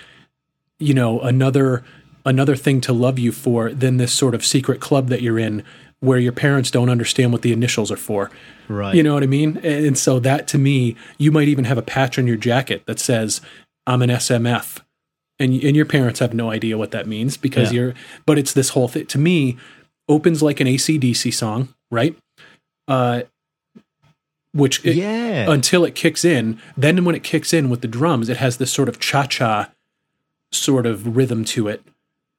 you 0.79 0.93
know, 0.93 1.19
another 1.21 1.83
another 2.25 2.55
thing 2.55 2.81
to 2.81 2.91
love 2.93 3.19
you 3.19 3.31
for 3.31 3.71
than 3.71 3.97
this 3.97 4.11
sort 4.11 4.33
of 4.33 4.43
secret 4.45 4.79
club 4.81 5.09
that 5.09 5.21
you're 5.21 5.37
in 5.39 5.63
where 5.99 6.17
your 6.19 6.31
parents 6.31 6.69
don't 6.71 6.89
understand 6.89 7.31
what 7.31 7.41
the 7.41 7.53
initials 7.53 7.91
are 7.91 7.97
for. 7.97 8.29
Right. 8.67 8.93
You 8.95 9.01
know 9.03 9.13
what 9.13 9.23
I 9.23 9.27
mean? 9.27 9.57
And 9.63 9.97
so 9.97 10.19
that 10.19 10.47
to 10.49 10.57
me, 10.57 10.95
you 11.17 11.31
might 11.31 11.47
even 11.47 11.65
have 11.65 11.77
a 11.77 11.81
patch 11.83 12.19
on 12.19 12.27
your 12.27 12.35
jacket 12.35 12.83
that 12.87 12.99
says 12.99 13.41
I'm 13.87 14.01
an 14.01 14.09
SMF. 14.09 14.79
And 15.39 15.53
and 15.63 15.75
your 15.75 15.85
parents 15.85 16.19
have 16.19 16.33
no 16.33 16.49
idea 16.51 16.77
what 16.77 16.91
that 16.91 17.07
means 17.07 17.35
because 17.37 17.71
Yeah. 17.71 17.79
you're 17.81 17.93
but 18.25 18.37
it's 18.37 18.53
this 18.53 18.69
whole 18.69 18.87
thing 18.87 19.05
to 19.07 19.17
me 19.17 19.57
opens 20.07 20.41
like 20.43 20.59
an 20.59 20.67
AC/DC 20.67 21.33
song, 21.33 21.69
right? 21.91 22.15
Uh 22.87 23.23
which 24.55 24.83
it- 24.85 24.95
yeah, 24.95 25.51
until 25.51 25.83
it 25.83 25.93
kicks 25.95 26.23
in. 26.23 26.57
Then 26.77 27.03
when 27.03 27.13
it 27.13 27.23
kicks 27.23 27.53
in 27.53 27.69
with 27.69 27.81
the 27.81 27.87
drums, 27.87 28.29
it 28.29 28.37
has 28.37 28.57
this 28.57 28.71
sort 28.71 28.87
of 28.89 28.99
cha 28.99 29.25
cha 29.25 29.69
sort 30.51 30.85
of 30.85 31.15
rhythm 31.17 31.43
to 31.43 31.67
it. 31.67 31.83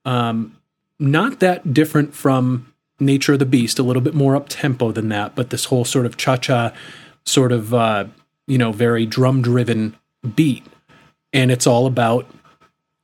Um, 0.05 0.57
not 0.99 1.41
that 1.41 1.75
different 1.75 2.15
from 2.15 2.73
Nature 2.99 3.35
of 3.35 3.39
the 3.41 3.45
Beast, 3.45 3.79
a 3.79 3.83
little 3.83 4.01
bit 4.01 4.15
more 4.15 4.35
up 4.35 4.49
tempo 4.49 4.91
than 4.93 5.11
that, 5.11 5.35
but 5.35 5.51
this 5.51 5.67
whole 5.67 5.85
sort 5.85 6.07
of 6.07 6.17
cha 6.17 6.37
cha, 6.37 6.73
sort 7.27 7.53
of, 7.53 7.75
uh, 7.75 8.07
you 8.47 8.57
know, 8.57 8.73
very 8.73 9.05
drum 9.05 9.43
driven 9.43 9.95
beat. 10.35 10.65
And 11.35 11.51
it's 11.51 11.67
all 11.67 11.87
about 11.87 12.27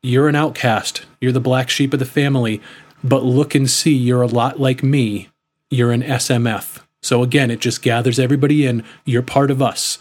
you're 0.02 0.28
an 0.28 0.34
outcast, 0.36 1.04
you're 1.20 1.32
the 1.32 1.40
black 1.40 1.68
sheep 1.68 1.92
of 1.92 1.98
the 1.98 2.06
family, 2.06 2.62
but 3.04 3.22
look 3.24 3.54
and 3.54 3.68
see, 3.70 3.94
you're 3.94 4.22
a 4.22 4.26
lot 4.26 4.58
like 4.58 4.82
me. 4.82 5.28
You're 5.70 5.92
an 5.92 6.02
SMF. 6.02 6.80
So 7.02 7.22
again, 7.22 7.50
it 7.50 7.60
just 7.60 7.82
gathers 7.82 8.18
everybody 8.18 8.66
in. 8.66 8.84
You're 9.04 9.22
part 9.22 9.50
of 9.50 9.60
us. 9.60 9.98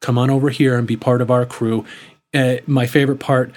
Come 0.00 0.18
on 0.18 0.30
over 0.30 0.50
here 0.50 0.76
and 0.76 0.86
be 0.86 0.96
part 0.96 1.20
of 1.20 1.30
our 1.30 1.46
crew. 1.46 1.84
Uh, 2.34 2.56
my 2.66 2.86
favorite 2.86 3.20
part 3.20 3.52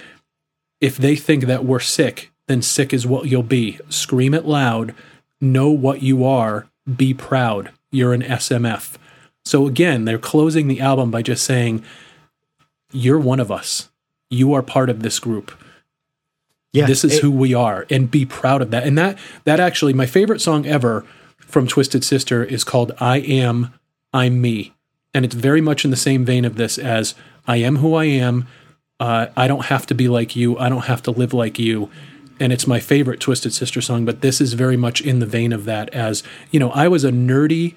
if 0.78 0.98
they 0.98 1.16
think 1.16 1.44
that 1.44 1.64
we're 1.64 1.80
sick, 1.80 2.30
then 2.48 2.60
sick 2.60 2.92
is 2.92 3.06
what 3.06 3.26
you'll 3.26 3.42
be. 3.42 3.80
Scream 3.88 4.34
it 4.34 4.44
loud. 4.44 4.94
Know 5.40 5.70
what 5.70 6.02
you 6.02 6.24
are. 6.24 6.68
Be 6.96 7.14
proud. 7.14 7.72
You're 7.90 8.12
an 8.12 8.20
SMF. 8.20 8.96
So 9.46 9.66
again, 9.66 10.04
they're 10.04 10.18
closing 10.18 10.68
the 10.68 10.80
album 10.80 11.10
by 11.10 11.22
just 11.22 11.44
saying, 11.44 11.82
You're 12.92 13.18
one 13.18 13.40
of 13.40 13.50
us. 13.50 13.88
You 14.28 14.52
are 14.52 14.62
part 14.62 14.90
of 14.90 15.02
this 15.02 15.18
group 15.18 15.52
yeah. 16.76 16.86
this 16.86 17.04
is 17.04 17.14
it- 17.14 17.22
who 17.22 17.30
we 17.30 17.54
are 17.54 17.86
and 17.90 18.10
be 18.10 18.24
proud 18.24 18.62
of 18.62 18.70
that 18.70 18.86
and 18.86 18.96
that 18.98 19.18
that 19.44 19.60
actually 19.60 19.92
my 19.92 20.06
favorite 20.06 20.40
song 20.40 20.66
ever 20.66 21.04
from 21.46 21.66
twisted 21.66 22.04
sister 22.04 22.44
is 22.44 22.64
called 22.64 22.92
i 22.98 23.18
am 23.18 23.72
i'm 24.12 24.40
me 24.40 24.74
and 25.14 25.24
it's 25.24 25.34
very 25.34 25.60
much 25.60 25.84
in 25.84 25.90
the 25.90 25.96
same 25.96 26.24
vein 26.24 26.44
of 26.44 26.56
this 26.56 26.78
as 26.78 27.14
i 27.46 27.56
am 27.56 27.76
who 27.76 27.94
i 27.94 28.04
am 28.04 28.46
uh, 29.00 29.26
i 29.36 29.46
don't 29.46 29.66
have 29.66 29.86
to 29.86 29.94
be 29.94 30.08
like 30.08 30.36
you 30.36 30.58
i 30.58 30.68
don't 30.68 30.86
have 30.86 31.02
to 31.02 31.10
live 31.10 31.32
like 31.32 31.58
you 31.58 31.90
and 32.38 32.52
it's 32.52 32.66
my 32.66 32.80
favorite 32.80 33.20
twisted 33.20 33.52
sister 33.52 33.80
song 33.80 34.04
but 34.04 34.20
this 34.20 34.40
is 34.40 34.52
very 34.52 34.76
much 34.76 35.00
in 35.00 35.18
the 35.18 35.26
vein 35.26 35.52
of 35.52 35.64
that 35.64 35.88
as 35.90 36.22
you 36.50 36.60
know 36.60 36.70
i 36.70 36.88
was 36.88 37.04
a 37.04 37.10
nerdy 37.10 37.74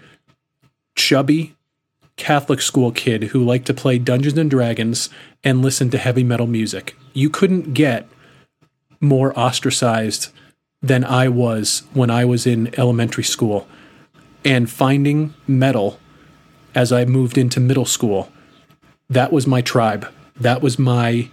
chubby 0.96 1.56
Catholic 2.20 2.62
school 2.62 2.92
kid 2.92 3.24
who 3.24 3.44
liked 3.44 3.66
to 3.68 3.74
play 3.74 3.98
Dungeons 3.98 4.38
and 4.38 4.50
Dragons 4.50 5.10
and 5.42 5.62
listen 5.62 5.90
to 5.92 5.98
heavy 5.98 6.24
metal 6.24 6.48
music. 6.48 6.96
You 7.14 7.30
couldn't 7.30 7.74
get 7.74 8.10
more 9.00 9.38
ostracized 9.40 10.28
than 10.82 11.04
I 11.04 11.28
was 11.28 11.84
when 11.94 12.10
I 12.10 12.26
was 12.26 12.46
in 12.46 12.78
elementary 12.80 13.24
school. 13.24 13.68
And 14.46 14.70
finding 14.70 15.34
metal 15.48 16.00
as 16.74 16.92
I 16.92 17.06
moved 17.06 17.38
into 17.38 17.60
middle 17.60 17.86
school, 17.86 18.32
that 19.10 19.34
was 19.34 19.46
my 19.46 19.62
tribe. 19.62 20.08
That 20.40 20.62
was 20.62 20.80
my 20.80 21.30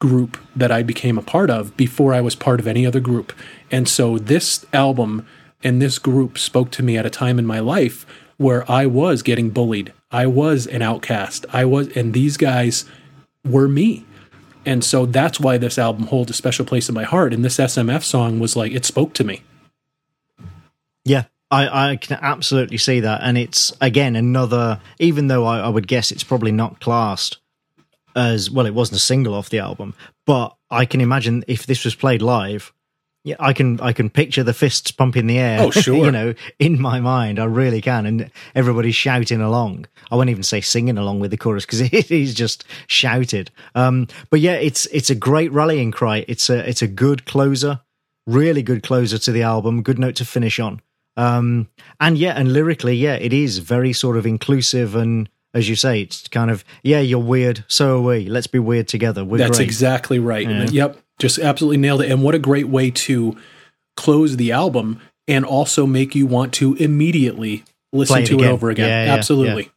group 0.00 0.38
that 0.54 0.70
I 0.70 0.82
became 0.82 1.18
a 1.18 1.22
part 1.22 1.50
of 1.50 1.76
before 1.76 2.14
I 2.14 2.20
was 2.20 2.34
part 2.34 2.60
of 2.60 2.66
any 2.66 2.86
other 2.86 3.00
group. 3.00 3.32
And 3.70 3.88
so 3.88 4.18
this 4.18 4.64
album 4.72 5.26
and 5.62 5.82
this 5.82 5.98
group 5.98 6.38
spoke 6.38 6.70
to 6.72 6.82
me 6.82 6.96
at 6.96 7.06
a 7.06 7.10
time 7.10 7.38
in 7.38 7.46
my 7.46 7.58
life 7.58 8.06
where 8.36 8.70
I 8.70 8.86
was 8.86 9.22
getting 9.22 9.50
bullied. 9.50 9.92
I 10.10 10.26
was 10.26 10.66
an 10.66 10.80
outcast. 10.80 11.44
I 11.52 11.64
was, 11.64 11.88
and 11.96 12.14
these 12.14 12.36
guys 12.36 12.84
were 13.44 13.68
me. 13.68 14.06
And 14.68 14.84
so 14.84 15.06
that's 15.06 15.40
why 15.40 15.56
this 15.56 15.78
album 15.78 16.08
holds 16.08 16.30
a 16.30 16.34
special 16.34 16.66
place 16.66 16.90
in 16.90 16.94
my 16.94 17.04
heart. 17.04 17.32
And 17.32 17.42
this 17.42 17.56
SMF 17.56 18.02
song 18.02 18.38
was 18.38 18.54
like, 18.54 18.70
it 18.72 18.84
spoke 18.84 19.14
to 19.14 19.24
me. 19.24 19.42
Yeah, 21.06 21.24
I, 21.50 21.92
I 21.92 21.96
can 21.96 22.18
absolutely 22.20 22.76
see 22.76 23.00
that. 23.00 23.22
And 23.22 23.38
it's, 23.38 23.72
again, 23.80 24.14
another, 24.14 24.78
even 24.98 25.28
though 25.28 25.46
I, 25.46 25.60
I 25.60 25.68
would 25.70 25.88
guess 25.88 26.12
it's 26.12 26.22
probably 26.22 26.52
not 26.52 26.80
classed 26.80 27.38
as, 28.14 28.50
well, 28.50 28.66
it 28.66 28.74
wasn't 28.74 28.98
a 28.98 29.00
single 29.00 29.34
off 29.34 29.48
the 29.48 29.60
album, 29.60 29.94
but 30.26 30.54
I 30.70 30.84
can 30.84 31.00
imagine 31.00 31.44
if 31.48 31.64
this 31.64 31.86
was 31.86 31.94
played 31.94 32.20
live, 32.20 32.70
yeah, 33.28 33.36
I 33.38 33.52
can 33.52 33.78
I 33.80 33.92
can 33.92 34.08
picture 34.08 34.42
the 34.42 34.54
fists 34.54 34.90
pumping 34.90 35.26
the 35.26 35.38
air. 35.38 35.60
Oh, 35.60 35.70
sure. 35.84 36.06
you 36.06 36.10
know, 36.10 36.34
in 36.58 36.80
my 36.80 36.98
mind, 36.98 37.38
I 37.38 37.44
really 37.44 37.82
can, 37.82 38.06
and 38.06 38.30
everybody's 38.54 38.94
shouting 38.94 39.42
along. 39.42 39.86
I 40.10 40.16
won't 40.16 40.30
even 40.30 40.42
say 40.42 40.62
singing 40.62 40.96
along 40.96 41.20
with 41.20 41.30
the 41.30 41.36
chorus 41.36 41.66
because 41.66 41.80
it 41.92 42.10
is 42.10 42.32
just 42.34 42.64
shouted. 42.86 43.50
Um, 43.74 44.08
but 44.30 44.40
yeah, 44.40 44.54
it's 44.54 44.86
it's 44.86 45.10
a 45.10 45.14
great 45.14 45.52
rallying 45.52 45.90
cry. 45.90 46.24
It's 46.26 46.48
a 46.48 46.66
it's 46.66 46.80
a 46.80 46.88
good 46.88 47.26
closer, 47.26 47.80
really 48.26 48.62
good 48.62 48.82
closer 48.82 49.18
to 49.18 49.32
the 49.32 49.42
album. 49.42 49.82
Good 49.82 49.98
note 49.98 50.16
to 50.16 50.24
finish 50.24 50.58
on. 50.58 50.80
Um, 51.18 51.68
and 52.00 52.16
yeah, 52.16 52.32
and 52.32 52.52
lyrically, 52.52 52.94
yeah, 52.96 53.14
it 53.14 53.34
is 53.34 53.58
very 53.58 53.92
sort 53.92 54.16
of 54.16 54.26
inclusive 54.26 54.94
and. 54.96 55.28
As 55.54 55.66
you 55.66 55.76
say, 55.76 56.02
it's 56.02 56.28
kind 56.28 56.50
of 56.50 56.62
yeah, 56.82 57.00
you're 57.00 57.18
weird, 57.18 57.64
so 57.68 57.96
are 57.96 58.02
we. 58.02 58.26
Let's 58.26 58.46
be 58.46 58.58
weird 58.58 58.86
together. 58.86 59.24
We're 59.24 59.38
That's 59.38 59.56
great. 59.56 59.64
exactly 59.64 60.18
right. 60.18 60.46
Yeah. 60.46 60.66
Yep. 60.70 60.98
Just 61.18 61.38
absolutely 61.38 61.78
nailed 61.78 62.02
it. 62.02 62.10
And 62.10 62.22
what 62.22 62.34
a 62.34 62.38
great 62.38 62.68
way 62.68 62.90
to 62.90 63.36
close 63.96 64.36
the 64.36 64.52
album 64.52 65.00
and 65.26 65.44
also 65.44 65.86
make 65.86 66.14
you 66.14 66.26
want 66.26 66.54
to 66.54 66.74
immediately 66.74 67.64
listen 67.92 68.22
it 68.22 68.26
to 68.26 68.38
it 68.38 68.46
over 68.46 68.70
again. 68.70 68.88
Yeah, 68.88 69.04
yeah, 69.06 69.14
absolutely. 69.14 69.70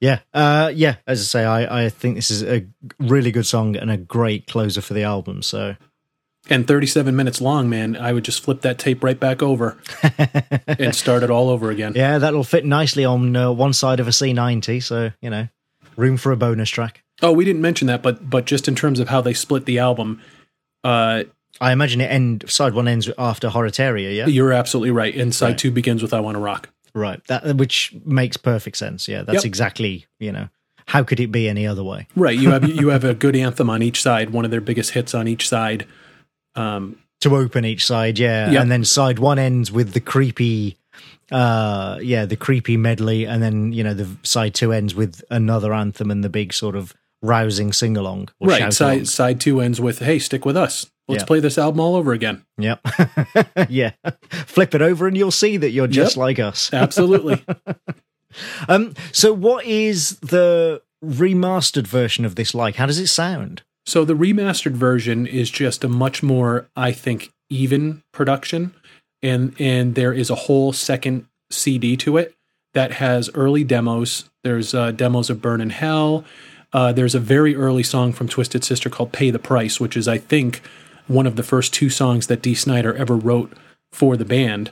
Yeah, 0.00 0.18
uh, 0.34 0.70
yeah. 0.74 0.96
As 1.06 1.20
I 1.20 1.24
say, 1.24 1.44
I, 1.44 1.84
I 1.84 1.88
think 1.88 2.16
this 2.16 2.30
is 2.30 2.42
a 2.42 2.66
really 2.98 3.30
good 3.32 3.46
song 3.46 3.76
and 3.76 3.90
a 3.90 3.96
great 3.96 4.46
closer 4.46 4.82
for 4.82 4.92
the 4.92 5.04
album. 5.04 5.42
So 5.42 5.76
And 6.50 6.66
37 6.66 7.16
minutes 7.16 7.40
long, 7.40 7.70
man. 7.70 7.96
I 7.96 8.12
would 8.12 8.24
just 8.24 8.42
flip 8.42 8.60
that 8.60 8.78
tape 8.78 9.02
right 9.02 9.18
back 9.18 9.42
over 9.42 9.78
and 10.66 10.94
start 10.94 11.22
it 11.22 11.30
all 11.30 11.48
over 11.48 11.70
again. 11.70 11.94
yeah, 11.96 12.18
that'll 12.18 12.44
fit 12.44 12.66
nicely 12.66 13.06
on 13.06 13.34
uh, 13.34 13.50
one 13.50 13.72
side 13.72 13.98
of 14.00 14.06
a 14.06 14.10
C90. 14.10 14.82
So 14.82 15.12
you 15.22 15.30
know, 15.30 15.48
room 15.96 16.18
for 16.18 16.30
a 16.30 16.36
bonus 16.36 16.68
track. 16.68 17.02
Oh, 17.22 17.32
we 17.32 17.44
didn't 17.44 17.62
mention 17.62 17.86
that, 17.88 18.02
but 18.02 18.28
but 18.28 18.44
just 18.44 18.68
in 18.68 18.74
terms 18.74 19.00
of 19.00 19.08
how 19.08 19.20
they 19.20 19.32
split 19.34 19.64
the 19.64 19.78
album, 19.78 20.20
uh, 20.84 21.24
I 21.60 21.72
imagine 21.72 22.00
it 22.02 22.10
end 22.10 22.44
side 22.48 22.74
one 22.74 22.86
ends 22.88 23.08
after 23.16 23.48
Horror-Teria. 23.48 24.14
Yeah, 24.14 24.26
you're 24.26 24.52
absolutely 24.52 24.90
right. 24.90 25.14
And 25.16 25.34
side 25.34 25.48
Right. 25.48 25.58
two 25.58 25.70
begins 25.70 26.02
with 26.02 26.12
"I 26.12 26.20
Want 26.20 26.34
to 26.36 26.40
Rock." 26.40 26.68
right. 26.94 27.20
That 27.28 27.56
which 27.56 27.94
makes 28.04 28.36
perfect 28.36 28.76
sense. 28.76 29.06
Yeah, 29.08 29.22
that's 29.22 29.36
Yep. 29.36 29.44
exactly 29.44 30.06
you 30.18 30.32
know 30.32 30.48
how 30.86 31.02
could 31.02 31.18
it 31.20 31.32
be 31.32 31.48
any 31.48 31.66
other 31.66 31.82
way? 31.82 32.06
Right. 32.14 32.38
You 32.38 32.50
have 32.50 32.68
you 32.80 32.88
have 32.88 33.04
a 33.04 33.14
good 33.14 33.34
anthem 33.36 33.70
on 33.70 33.82
each 33.82 34.02
side, 34.02 34.30
one 34.30 34.44
of 34.44 34.50
their 34.50 34.60
biggest 34.60 34.90
hits 34.92 35.14
on 35.14 35.26
each 35.28 35.48
side. 35.48 35.86
Um, 36.54 36.96
To 37.20 37.34
open 37.34 37.64
each 37.64 37.84
side, 37.86 38.18
yeah, 38.18 38.50
Yep. 38.50 38.62
and 38.62 38.70
then 38.70 38.84
side 38.84 39.18
one 39.18 39.38
ends 39.38 39.72
with 39.72 39.92
the 39.94 40.00
creepy. 40.00 40.76
Uh, 41.32 41.98
yeah, 42.02 42.24
the 42.24 42.36
creepy 42.36 42.76
medley, 42.76 43.24
and 43.26 43.42
then 43.42 43.72
you 43.72 43.82
know 43.82 43.94
the 43.94 44.06
side 44.22 44.54
two 44.54 44.72
ends 44.72 44.94
with 44.94 45.24
another 45.30 45.72
anthem 45.74 46.10
and 46.10 46.22
the 46.22 46.28
big 46.28 46.52
sort 46.52 46.76
of 46.76 46.94
rousing 47.26 47.72
sing 47.72 47.96
along. 47.96 48.28
right. 48.40 48.72
Side 48.72 49.08
side 49.08 49.40
two 49.40 49.60
ends 49.60 49.80
with 49.80 49.98
"Hey, 50.00 50.18
stick 50.18 50.44
with 50.44 50.56
us. 50.56 50.90
Let's 51.08 51.22
Yeah. 51.22 51.26
play 51.26 51.40
this 51.40 51.58
album 51.58 51.80
all 51.80 51.94
over 51.96 52.12
again." 52.12 52.44
Yep. 52.58 52.80
yeah. 53.68 53.92
Flip 54.30 54.74
it 54.74 54.82
over 54.82 55.06
and 55.06 55.16
you'll 55.16 55.30
see 55.30 55.56
that 55.56 55.70
you're 55.70 55.86
just 55.86 56.16
Yep. 56.16 56.20
like 56.20 56.38
us. 56.38 56.70
Absolutely. 56.72 57.44
Um, 58.68 58.92
so 59.12 59.32
what 59.32 59.64
is 59.64 60.18
the 60.20 60.82
remastered 61.02 61.86
version 61.86 62.24
of 62.24 62.34
this 62.34 62.54
like? 62.54 62.76
How 62.76 62.84
does 62.86 62.98
it 62.98 63.06
sound? 63.06 63.62
So 63.86 64.04
the 64.04 64.14
remastered 64.14 64.72
version 64.72 65.26
is 65.26 65.50
just 65.50 65.84
a 65.84 65.88
much 65.88 66.22
more, 66.22 66.68
I 66.76 66.92
think, 66.92 67.30
even 67.48 68.02
production, 68.12 68.74
and 69.22 69.54
and 69.58 69.94
there 69.94 70.12
is 70.12 70.28
a 70.28 70.34
whole 70.34 70.72
second 70.74 71.26
CD 71.50 71.96
to 71.98 72.16
it 72.18 72.34
that 72.74 72.92
has 72.92 73.30
early 73.34 73.64
demos. 73.64 74.28
There's 74.44 74.74
uh, 74.74 74.90
demos 74.90 75.30
of 75.30 75.40
Burn 75.40 75.60
in 75.62 75.70
Hell. 75.70 76.24
Uh, 76.76 76.92
there's 76.92 77.14
a 77.14 77.20
very 77.20 77.56
early 77.56 77.82
song 77.82 78.12
from 78.12 78.28
Twisted 78.28 78.62
Sister 78.62 78.90
called 78.90 79.10
"Pay 79.10 79.30
the 79.30 79.38
Price," 79.38 79.80
which 79.80 79.96
is, 79.96 80.06
I 80.06 80.18
think, 80.18 80.60
one 81.06 81.26
of 81.26 81.36
the 81.36 81.42
first 81.42 81.72
two 81.72 81.88
songs 81.88 82.26
that 82.26 82.42
Dee 82.42 82.54
Snider 82.54 82.94
ever 82.94 83.16
wrote 83.16 83.50
for 83.92 84.14
the 84.14 84.26
band. 84.26 84.70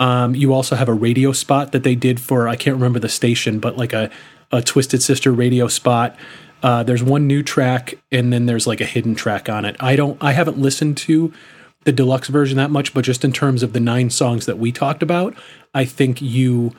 Um, 0.00 0.34
you 0.34 0.52
also 0.52 0.74
have 0.74 0.88
a 0.88 0.92
radio 0.92 1.30
spot 1.30 1.70
that 1.70 1.84
they 1.84 1.94
did 1.94 2.18
for 2.18 2.48
I 2.48 2.56
can't 2.56 2.74
remember 2.74 2.98
the 2.98 3.08
station, 3.08 3.60
but 3.60 3.76
like 3.76 3.92
a, 3.92 4.10
a 4.50 4.62
Twisted 4.62 5.00
Sister 5.00 5.30
radio 5.30 5.68
spot. 5.68 6.16
Uh, 6.60 6.82
there's 6.82 7.04
one 7.04 7.28
new 7.28 7.40
track, 7.40 7.94
and 8.10 8.32
then 8.32 8.46
there's 8.46 8.66
like 8.66 8.80
a 8.80 8.84
hidden 8.84 9.14
track 9.14 9.48
on 9.48 9.64
it. 9.64 9.76
I 9.78 9.94
don't, 9.94 10.20
I 10.20 10.32
haven't 10.32 10.58
listened 10.58 10.96
to 10.98 11.32
the 11.84 11.92
deluxe 11.92 12.26
version 12.26 12.56
that 12.56 12.72
much, 12.72 12.92
but 12.92 13.04
just 13.04 13.24
in 13.24 13.32
terms 13.32 13.62
of 13.62 13.74
the 13.74 13.80
nine 13.80 14.10
songs 14.10 14.46
that 14.46 14.58
we 14.58 14.72
talked 14.72 15.04
about, 15.04 15.36
I 15.72 15.84
think 15.84 16.20
you 16.20 16.72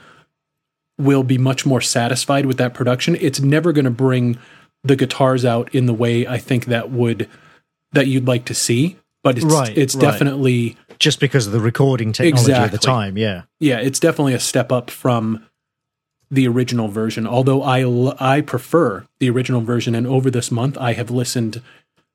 will 0.98 1.22
be 1.22 1.38
much 1.38 1.64
more 1.64 1.80
satisfied 1.80 2.44
with 2.44 2.58
that 2.58 2.74
production. 2.74 3.16
It's 3.20 3.40
never 3.40 3.72
going 3.72 3.86
to 3.86 3.90
bring 3.90 4.38
the 4.86 4.96
guitars 4.96 5.44
out 5.44 5.74
in 5.74 5.86
the 5.86 5.94
way 5.94 6.26
I 6.26 6.38
think 6.38 6.66
that 6.66 6.90
would 6.90 7.28
that 7.92 8.06
you'd 8.06 8.26
like 8.26 8.44
to 8.46 8.54
see, 8.54 8.96
but 9.22 9.36
it's 9.36 9.46
right, 9.46 9.76
it's 9.76 9.94
right. 9.94 10.00
definitely 10.02 10.76
just 10.98 11.20
because 11.20 11.46
of 11.46 11.52
the 11.52 11.60
recording 11.60 12.12
technology 12.12 12.50
exactly. 12.50 12.64
at 12.64 12.72
the 12.72 12.78
time. 12.78 13.16
Yeah, 13.16 13.42
yeah, 13.60 13.78
it's 13.78 14.00
definitely 14.00 14.34
a 14.34 14.40
step 14.40 14.72
up 14.72 14.90
from 14.90 15.46
the 16.30 16.46
original 16.48 16.88
version. 16.88 17.26
Although 17.26 17.62
I 17.62 17.84
I 18.18 18.40
prefer 18.40 19.06
the 19.18 19.30
original 19.30 19.60
version, 19.60 19.94
and 19.94 20.06
over 20.06 20.30
this 20.30 20.50
month 20.50 20.76
I 20.78 20.92
have 20.92 21.10
listened 21.10 21.62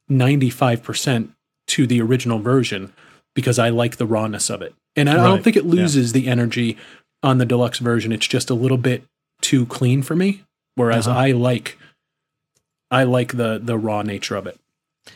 ninety 0.08 0.50
five 0.50 0.84
percent 0.84 1.32
to 1.68 1.88
the 1.88 2.02
original 2.02 2.40
version 2.40 2.94
because 3.34 3.58
I 3.60 3.70
like 3.70 3.98
the 3.98 4.06
rawness 4.06 4.50
of 4.50 4.62
it, 4.62 4.76
and 4.96 5.10
I, 5.10 5.16
right. 5.16 5.24
I 5.24 5.28
don't 5.28 5.44
think 5.44 5.56
it 5.56 5.66
loses 5.66 6.12
yeah. 6.12 6.22
the 6.22 6.28
energy 6.28 6.78
on 7.24 7.38
the 7.38 7.46
deluxe 7.46 7.80
version. 7.80 8.12
It's 8.12 8.28
just 8.28 8.50
a 8.50 8.56
little 8.56 8.78
bit 8.78 9.04
too 9.42 9.66
clean 9.66 10.02
for 10.02 10.16
me. 10.16 10.44
Whereas 10.76 11.08
uh-huh. 11.08 11.20
I 11.20 11.32
like 11.32 11.78
I 12.92 13.04
like 13.06 13.38
the 13.38 13.60
the 13.64 13.78
raw 13.78 14.04
nature 14.04 14.36
of 14.36 14.46
it. 14.46 14.60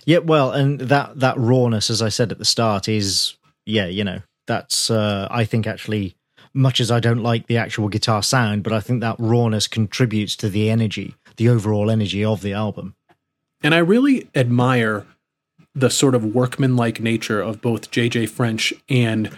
Yeah, 0.06 0.19
well, 0.19 0.52
and 0.52 0.80
that 0.80 1.19
that 1.19 1.38
rawness, 1.38 1.89
as 1.89 2.02
I 2.02 2.10
said 2.10 2.31
at 2.31 2.39
the 2.39 2.45
start, 2.45 2.88
is 2.88 3.35
yeah, 3.65 3.85
you 3.85 4.03
know, 4.03 4.22
that's 4.47 4.89
uh, 4.89 5.27
I 5.30 5.45
think 5.45 5.68
actually 5.68 6.15
much 6.53 6.80
as 6.80 6.89
I 6.89 7.02
don't 7.02 7.22
like 7.22 7.47
the 7.47 7.57
actual 7.57 7.89
guitar 7.89 8.23
sound, 8.23 8.64
but 8.64 8.72
I 8.72 8.80
think 8.80 9.02
that 9.02 9.18
rawness 9.19 9.68
contributes 9.68 10.38
to 10.38 10.49
the 10.49 10.69
energy, 10.69 11.15
the 11.35 11.49
overall 11.49 11.91
energy 11.91 12.23
of 12.23 12.41
the 12.41 12.53
album. 12.53 12.95
And 13.61 13.76
I 13.76 13.80
really 13.80 14.30
admire 14.34 15.06
the 15.73 15.89
sort 15.89 16.15
of 16.15 16.34
workmanlike 16.34 17.02
nature 17.02 17.41
of 17.41 17.61
both 17.61 17.91
Jay 17.91 18.07
Jay 18.07 18.26
French 18.26 18.73
and 18.88 19.30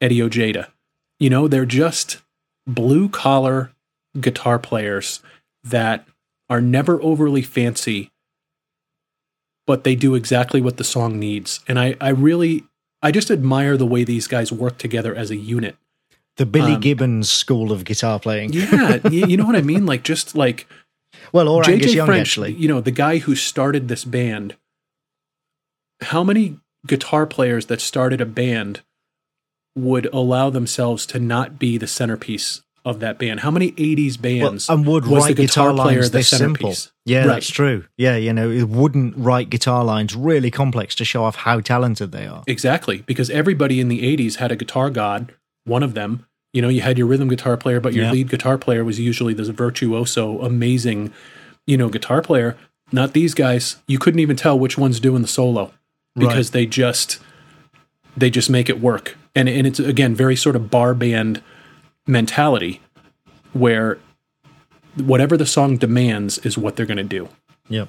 Eddie 0.00 0.22
Ojeda. 0.22 0.72
You 1.20 1.28
know, 1.28 1.46
they're 1.46 1.66
just 1.66 2.22
blue 2.66 3.10
collar 3.10 3.72
guitar 4.18 4.58
players 4.58 5.20
that 5.62 6.06
are 6.52 6.60
never 6.60 7.02
overly 7.02 7.40
fancy, 7.40 8.10
but 9.66 9.84
they 9.84 9.94
do 9.94 10.14
exactly 10.14 10.60
what 10.60 10.76
the 10.76 10.84
song 10.84 11.18
needs. 11.18 11.60
And 11.66 11.78
I, 11.78 11.96
I 11.98 12.10
really, 12.10 12.64
I 13.00 13.10
just 13.10 13.30
admire 13.30 13.78
the 13.78 13.86
way 13.86 14.04
these 14.04 14.26
guys 14.26 14.52
work 14.52 14.76
together 14.76 15.14
as 15.14 15.30
a 15.30 15.36
unit. 15.36 15.76
The 16.36 16.44
Billy 16.44 16.74
um, 16.74 16.80
Gibbons 16.82 17.30
school 17.32 17.72
of 17.72 17.86
guitar 17.86 18.20
playing. 18.20 18.52
yeah, 18.52 18.98
you 19.06 19.38
know 19.38 19.46
what 19.46 19.56
I 19.56 19.62
mean? 19.62 19.86
Like 19.86 20.02
just 20.02 20.34
like, 20.34 20.66
well, 21.32 21.48
or 21.48 21.62
JJ 21.62 21.94
Young, 21.94 22.06
French, 22.06 22.20
actually. 22.28 22.52
You 22.52 22.68
know, 22.68 22.82
the 22.82 22.90
guy 22.90 23.16
who 23.16 23.34
started 23.34 23.88
this 23.88 24.04
band. 24.04 24.54
How 26.02 26.22
many 26.22 26.58
guitar 26.86 27.24
players 27.24 27.64
that 27.66 27.80
started 27.80 28.20
a 28.20 28.26
band 28.26 28.82
would 29.74 30.04
allow 30.12 30.50
themselves 30.50 31.06
to 31.06 31.18
not 31.18 31.58
be 31.58 31.78
the 31.78 31.86
centerpiece 31.86 32.60
of 32.84 33.00
that 33.00 33.18
band. 33.18 33.40
How 33.40 33.50
many 33.50 33.72
'80s 33.72 34.20
bands 34.20 34.68
well, 34.68 34.78
and 34.78 34.86
would 34.86 35.06
was 35.06 35.24
write 35.24 35.36
the 35.36 35.46
guitar, 35.46 35.70
guitar 35.70 35.84
player 35.86 36.08
this 36.08 36.28
simple? 36.28 36.74
Yeah, 37.04 37.20
right. 37.20 37.26
that's 37.28 37.50
true. 37.50 37.84
Yeah, 37.96 38.16
you 38.16 38.32
know, 38.32 38.50
it 38.50 38.68
wouldn't 38.68 39.16
write 39.16 39.50
guitar 39.50 39.84
lines 39.84 40.14
really 40.14 40.50
complex 40.50 40.94
to 40.96 41.04
show 41.04 41.24
off 41.24 41.36
how 41.36 41.60
talented 41.60 42.12
they 42.12 42.26
are. 42.26 42.42
Exactly, 42.46 42.98
because 43.06 43.30
everybody 43.30 43.80
in 43.80 43.88
the 43.88 44.02
'80s 44.02 44.36
had 44.36 44.52
a 44.52 44.56
guitar 44.56 44.90
god. 44.90 45.34
One 45.64 45.82
of 45.82 45.94
them, 45.94 46.26
you 46.52 46.60
know, 46.60 46.68
you 46.68 46.80
had 46.80 46.98
your 46.98 47.06
rhythm 47.06 47.28
guitar 47.28 47.56
player, 47.56 47.80
but 47.80 47.92
your 47.92 48.10
lead 48.10 48.28
guitar 48.28 48.58
player 48.58 48.84
was 48.84 48.98
usually 48.98 49.32
this 49.32 49.48
virtuoso, 49.48 50.40
amazing, 50.40 51.12
you 51.66 51.76
know, 51.76 51.88
guitar 51.88 52.20
player. 52.20 52.56
Not 52.90 53.12
these 53.12 53.32
guys. 53.32 53.76
You 53.86 53.98
couldn't 53.98 54.20
even 54.20 54.36
tell 54.36 54.58
which 54.58 54.76
one's 54.76 55.00
doing 55.00 55.22
the 55.22 55.28
solo 55.28 55.72
because 56.14 56.48
right. 56.48 56.52
they 56.52 56.66
just 56.66 57.20
they 58.16 58.28
just 58.28 58.50
make 58.50 58.68
it 58.68 58.80
work. 58.80 59.16
And 59.34 59.48
and 59.48 59.66
it's 59.66 59.78
again 59.78 60.14
very 60.14 60.36
sort 60.36 60.56
of 60.56 60.70
bar 60.70 60.94
band 60.94 61.42
mentality 62.06 62.80
where 63.52 63.98
whatever 64.96 65.36
the 65.36 65.46
song 65.46 65.76
demands 65.76 66.38
is 66.38 66.58
what 66.58 66.76
they're 66.76 66.86
going 66.86 66.96
to 66.96 67.04
do. 67.04 67.28
Yep. 67.68 67.88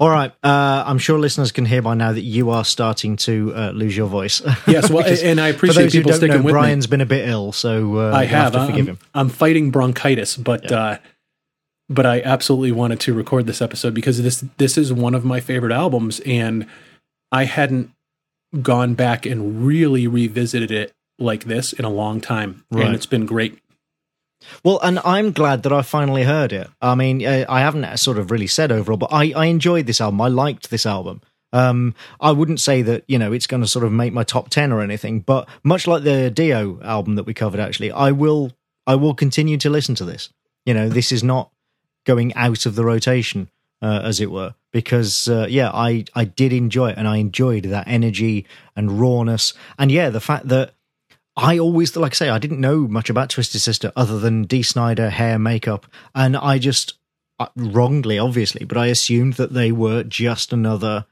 All 0.00 0.10
right. 0.10 0.32
Uh, 0.44 0.84
I'm 0.86 0.98
sure 0.98 1.18
listeners 1.18 1.50
can 1.50 1.64
hear 1.64 1.82
by 1.82 1.94
now 1.94 2.12
that 2.12 2.22
you 2.22 2.50
are 2.50 2.64
starting 2.64 3.16
to 3.18 3.52
uh, 3.54 3.70
lose 3.72 3.96
your 3.96 4.06
voice. 4.06 4.40
Yes, 4.66 4.90
well, 4.90 5.04
and 5.06 5.40
I 5.40 5.48
appreciate 5.48 5.90
people 5.90 6.12
sticking 6.12 6.36
know, 6.36 6.42
with 6.42 6.52
Brian's 6.52 6.86
me. 6.88 6.90
been 6.92 7.00
a 7.00 7.06
bit 7.06 7.28
ill, 7.28 7.52
so 7.52 7.98
uh, 7.98 8.12
I 8.14 8.24
have. 8.24 8.54
have 8.54 8.66
forgive 8.66 8.86
I'm, 8.86 8.94
him. 8.94 8.98
I'm 9.14 9.28
fighting 9.28 9.70
bronchitis, 9.70 10.36
but 10.36 10.70
yeah. 10.70 10.76
Uh, 10.76 10.98
but 11.88 12.04
I 12.04 12.20
absolutely 12.20 12.72
wanted 12.72 13.00
to 13.00 13.14
record 13.14 13.46
this 13.46 13.62
episode 13.62 13.94
because 13.94 14.22
this 14.22 14.44
this 14.58 14.76
is 14.76 14.92
one 14.92 15.14
of 15.14 15.24
my 15.24 15.40
favorite 15.40 15.72
albums, 15.72 16.20
and 16.20 16.66
I 17.32 17.44
hadn't 17.44 17.90
gone 18.62 18.94
back 18.94 19.24
and 19.24 19.66
really 19.66 20.06
revisited 20.06 20.70
it 20.70 20.92
like 21.18 21.44
this 21.44 21.72
in 21.72 21.84
a 21.84 21.90
long 21.90 22.20
time, 22.20 22.64
right. 22.70 22.86
and 22.86 22.94
it's 22.94 23.06
been 23.06 23.26
great. 23.26 23.58
Well, 24.64 24.78
and 24.82 25.00
I'm 25.04 25.32
glad 25.32 25.64
that 25.64 25.72
I 25.72 25.82
finally 25.82 26.22
heard 26.22 26.52
it. 26.52 26.68
I 26.80 26.94
mean, 26.94 27.24
uh, 27.24 27.44
I 27.48 27.60
haven't 27.60 27.96
sort 27.98 28.18
of 28.18 28.30
really 28.30 28.46
said 28.46 28.70
overall, 28.70 28.96
but 28.96 29.12
I, 29.12 29.32
I 29.32 29.46
enjoyed 29.46 29.86
this 29.86 30.00
album. 30.00 30.20
I 30.20 30.28
liked 30.28 30.70
this 30.70 30.86
album. 30.86 31.22
Um, 31.52 31.94
I 32.20 32.32
wouldn't 32.32 32.60
say 32.60 32.82
that 32.82 33.04
you 33.08 33.18
know 33.18 33.32
it's 33.32 33.46
going 33.46 33.62
to 33.62 33.68
sort 33.68 33.84
of 33.84 33.92
make 33.92 34.12
my 34.12 34.22
top 34.22 34.50
ten 34.50 34.70
or 34.70 34.82
anything, 34.82 35.20
but 35.20 35.48
much 35.62 35.86
like 35.86 36.02
the 36.02 36.30
Dio 36.30 36.80
album 36.82 37.16
that 37.16 37.24
we 37.24 37.34
covered, 37.34 37.60
actually, 37.60 37.90
I 37.90 38.12
will 38.12 38.52
I 38.86 38.94
will 38.96 39.14
continue 39.14 39.56
to 39.58 39.70
listen 39.70 39.94
to 39.96 40.04
this. 40.04 40.30
You 40.66 40.74
know, 40.74 40.88
this 40.88 41.10
is 41.10 41.24
not 41.24 41.50
going 42.04 42.34
out 42.34 42.66
of 42.66 42.74
the 42.74 42.84
rotation, 42.84 43.48
uh, 43.80 44.00
as 44.04 44.20
it 44.20 44.30
were, 44.30 44.54
because 44.72 45.26
uh, 45.28 45.46
yeah, 45.48 45.70
I 45.72 46.04
I 46.14 46.24
did 46.24 46.52
enjoy 46.52 46.90
it, 46.90 46.98
and 46.98 47.08
I 47.08 47.16
enjoyed 47.16 47.64
that 47.64 47.88
energy 47.88 48.46
and 48.76 49.00
rawness, 49.00 49.54
and 49.78 49.90
yeah, 49.90 50.10
the 50.10 50.20
fact 50.20 50.48
that 50.48 50.74
I 51.38 51.58
always, 51.60 51.94
like 51.94 52.12
I 52.12 52.14
say, 52.14 52.28
I 52.30 52.40
didn't 52.40 52.60
know 52.60 52.88
much 52.88 53.08
about 53.08 53.30
Twisted 53.30 53.60
Sister 53.60 53.92
other 53.94 54.18
than 54.18 54.42
Dee 54.42 54.64
Snider, 54.64 55.08
hair, 55.08 55.38
makeup, 55.38 55.86
and 56.12 56.36
I 56.36 56.58
just, 56.58 56.94
uh, 57.38 57.46
wrongly, 57.54 58.18
obviously, 58.18 58.64
but 58.64 58.76
I 58.76 58.86
assumed 58.86 59.34
that 59.34 59.54
they 59.54 59.70
were 59.70 60.02
just 60.02 60.52
another 60.52 61.06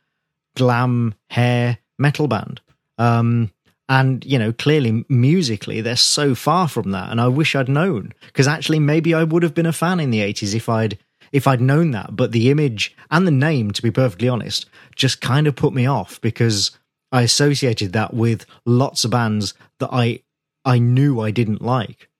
glam 0.57 1.15
hair 1.31 1.79
metal 1.97 2.27
band. 2.27 2.61
Um, 2.99 3.53
and, 3.89 4.25
you 4.25 4.37
know, 4.37 4.53
clearly 4.53 5.05
musically, 5.09 5.81
they're 5.81 5.95
so 5.95 6.35
far 6.35 6.67
from 6.67 6.91
that. 6.91 7.13
And 7.13 7.21
I 7.21 7.29
wish 7.29 7.55
I'd 7.55 7.69
known 7.69 8.13
because 8.27 8.49
actually, 8.49 8.81
maybe 8.81 9.15
I 9.15 9.23
would 9.23 9.45
have 9.45 9.55
been 9.55 9.65
a 9.65 9.73
fan 9.73 10.01
in 10.01 10.11
the 10.11 10.21
80s 10.21 10.57
if 10.57 10.69
I'd 10.69 10.99
if 11.31 11.47
I'd 11.47 11.61
known 11.61 11.93
that. 11.93 12.17
But 12.17 12.33
the 12.33 12.51
image 12.51 12.97
and 13.13 13.29
the 13.29 13.31
name, 13.31 13.71
to 13.71 13.83
be 13.83 13.93
perfectly 13.93 14.29
honest, 14.29 14.67
just 14.97 15.21
kind 15.21 15.47
of 15.47 15.55
put 15.55 15.73
me 15.73 15.87
off 15.87 16.21
because 16.21 16.73
I 17.17 17.23
associated 17.23 17.95
that 17.95 18.13
with 18.13 18.45
lots 18.67 19.07
of 19.07 19.11
bands 19.11 19.55
that 19.81 19.89
I 19.91 20.21
I 20.67 20.79
knew 20.79 21.19
I 21.19 21.31
didn't 21.31 21.63
like. 21.63 22.11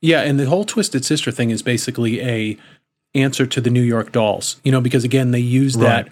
Yeah, 0.00 0.22
and 0.22 0.40
the 0.40 0.46
whole 0.46 0.64
Twisted 0.64 1.04
Sister 1.04 1.30
thing 1.30 1.50
is 1.50 1.62
basically 1.62 2.20
a 2.20 2.58
answer 3.14 3.46
to 3.46 3.60
the 3.60 3.70
New 3.70 3.82
York 3.82 4.10
Dolls. 4.10 4.60
You 4.64 4.72
know, 4.72 4.80
because 4.80 5.04
again, 5.04 5.30
they 5.30 5.38
use 5.38 5.76
right. 5.76 6.06
that 6.06 6.08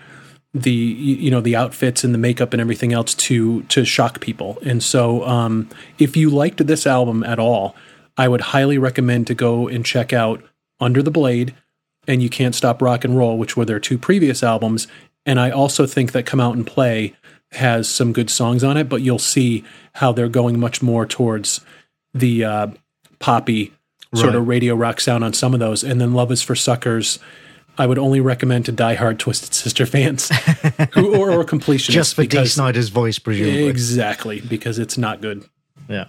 the 0.55 0.71
you 0.71 1.33
know 1.33 1.41
the 1.41 1.57
outfits 1.57 2.05
and 2.05 2.15
the 2.15 2.19
makeup 2.19 2.53
and 2.53 2.61
everything 2.61 2.93
else 2.93 3.13
to 3.15 3.63
to 3.65 3.85
shock 3.85 4.21
people. 4.21 4.57
And 4.65 4.85
so, 4.85 5.27
um, 5.27 5.69
if 5.99 6.17
you 6.17 6.31
liked 6.31 6.65
this 6.65 6.87
album 6.87 7.25
at 7.25 7.41
all, 7.41 7.75
I 8.17 8.29
would 8.29 8.41
highly 8.41 8.79
recommend 8.79 9.27
to 9.27 9.35
go 9.35 9.67
and 9.67 9.85
check 9.85 10.13
out 10.13 10.45
Under 10.79 11.03
the 11.03 11.11
Blade 11.11 11.57
and 12.07 12.23
You 12.23 12.29
Can't 12.29 12.55
Stop 12.55 12.81
Rock 12.81 13.05
and 13.05 13.19
Roll, 13.19 13.37
which 13.37 13.57
were 13.57 13.65
their 13.65 13.81
two 13.81 13.99
previous 13.99 14.45
albums. 14.45 14.87
And 15.27 15.41
I 15.41 15.51
also 15.51 15.87
think 15.87 16.13
that 16.13 16.25
Come 16.27 16.41
Out 16.41 16.55
and 16.55 16.65
Play 16.65 17.15
has 17.53 17.89
some 17.89 18.13
good 18.13 18.31
songs 18.31 18.65
on 18.65 18.77
it, 18.77 18.89
but 18.89 19.03
you'll 19.03 19.19
see 19.19 19.65
how 19.95 20.13
they're 20.13 20.29
going 20.29 20.59
much 20.59 20.83
more 20.83 21.07
towards 21.07 21.61
the 22.15 22.45
uh, 22.45 22.67
poppy 23.19 23.73
sort 24.15 24.29
right. 24.29 24.37
of 24.37 24.47
radio 24.47 24.75
rock 24.75 25.01
sound 25.01 25.25
on 25.25 25.33
some 25.33 25.55
of 25.55 25.61
those. 25.61 25.83
And 25.83 26.01
then 26.01 26.13
Love 26.13 26.31
is 26.33 26.43
for 26.43 26.55
Suckers. 26.55 27.19
I 27.79 27.87
would 27.87 27.99
only 27.99 28.21
recommend 28.21 28.67
to 28.67 28.73
die-hard 28.73 29.19
Twisted 29.19 29.55
Sister 29.55 29.87
fans 29.87 30.29
who, 30.93 31.17
or, 31.17 31.31
or 31.31 31.45
completionists. 31.45 31.91
Just 31.91 32.15
for 32.15 32.23
because, 32.23 32.49
Dee 32.49 32.55
Snider's 32.55 32.91
voice, 32.91 33.19
presumably. 33.19 33.67
Exactly, 33.67 34.41
because 34.41 34.79
it's 34.79 34.99
not 34.99 35.23
good. 35.23 35.45
Yeah. 35.89 36.07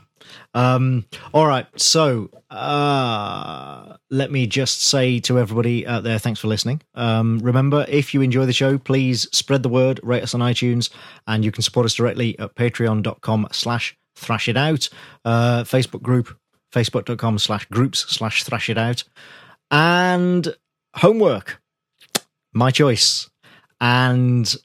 Um, 0.53 1.05
all 1.33 1.47
right. 1.47 1.65
So 1.79 2.29
uh, 2.49 3.97
let 4.11 4.31
me 4.31 4.45
just 4.47 4.83
say 4.83 5.19
to 5.21 5.39
everybody 5.39 5.87
out 5.87 6.03
there, 6.03 6.19
thanks 6.19 6.39
for 6.39 6.47
listening. 6.47 6.81
Um, 6.93 7.39
remember, 7.39 7.85
if 7.87 8.13
you 8.13 8.21
enjoy 8.21 8.45
the 8.45 8.53
show, 8.53 8.77
please 8.77 9.27
spread 9.31 9.63
the 9.63 9.69
word, 9.69 9.99
rate 10.03 10.23
us 10.23 10.33
on 10.33 10.41
iTunes, 10.41 10.89
and 11.25 11.43
you 11.43 11.51
can 11.51 11.63
support 11.63 11.85
us 11.85 11.95
directly 11.95 12.37
at 12.39 12.55
patreon.com 12.55 13.47
slash 13.51 13.97
thrash 14.15 14.47
it 14.47 14.57
out, 14.57 14.89
uh, 15.25 15.63
Facebook 15.63 16.03
group, 16.03 16.37
facebook.com 16.71 17.39
slash 17.39 17.65
groups 17.65 18.05
slash 18.07 18.43
thrash 18.43 18.69
it 18.69 18.77
out, 18.77 19.03
and 19.71 20.55
homework. 20.97 21.59
my 22.53 22.69
choice, 22.69 23.29
and 23.81 24.55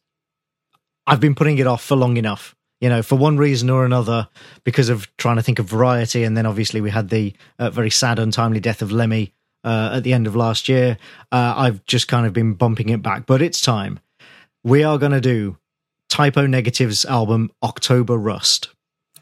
I've 1.07 1.21
been 1.21 1.35
putting 1.35 1.57
it 1.57 1.67
off 1.67 1.83
for 1.83 1.97
long 1.97 2.19
enough. 2.19 2.55
You 2.81 2.89
know, 2.89 3.03
for 3.03 3.17
one 3.17 3.37
reason 3.37 3.71
or 3.71 3.85
another, 3.85 4.29
because 4.63 4.89
of 4.89 5.15
trying 5.17 5.37
to 5.37 5.43
think 5.43 5.59
of 5.59 5.67
variety, 5.67 6.23
and 6.23 6.37
then 6.37 6.47
obviously 6.47 6.81
we 6.81 6.91
had 6.91 7.09
the 7.09 7.35
uh, 7.59 7.71
very 7.71 7.91
sad, 7.91 8.19
untimely 8.19 8.61
death 8.61 8.83
of 8.83 8.93
Lemmy 8.93 9.35
uh, 9.65 9.91
at 9.95 10.05
the 10.05 10.13
end 10.13 10.27
of 10.27 10.37
last 10.37 10.69
year. 10.69 10.97
Uh, 11.33 11.55
I've 11.57 11.85
just 11.87 12.09
kind 12.09 12.27
of 12.27 12.33
been 12.33 12.55
bumping 12.55 12.89
it 12.89 13.03
back, 13.03 13.27
but 13.27 13.43
it's 13.43 13.61
time. 13.61 13.99
We 14.63 14.85
are 14.85 14.99
going 14.99 15.13
to 15.13 15.21
do 15.21 15.57
Type 16.09 16.37
O 16.37 16.47
Negative's 16.47 17.05
album 17.05 17.51
October 17.63 18.17
Rust. 18.17 18.69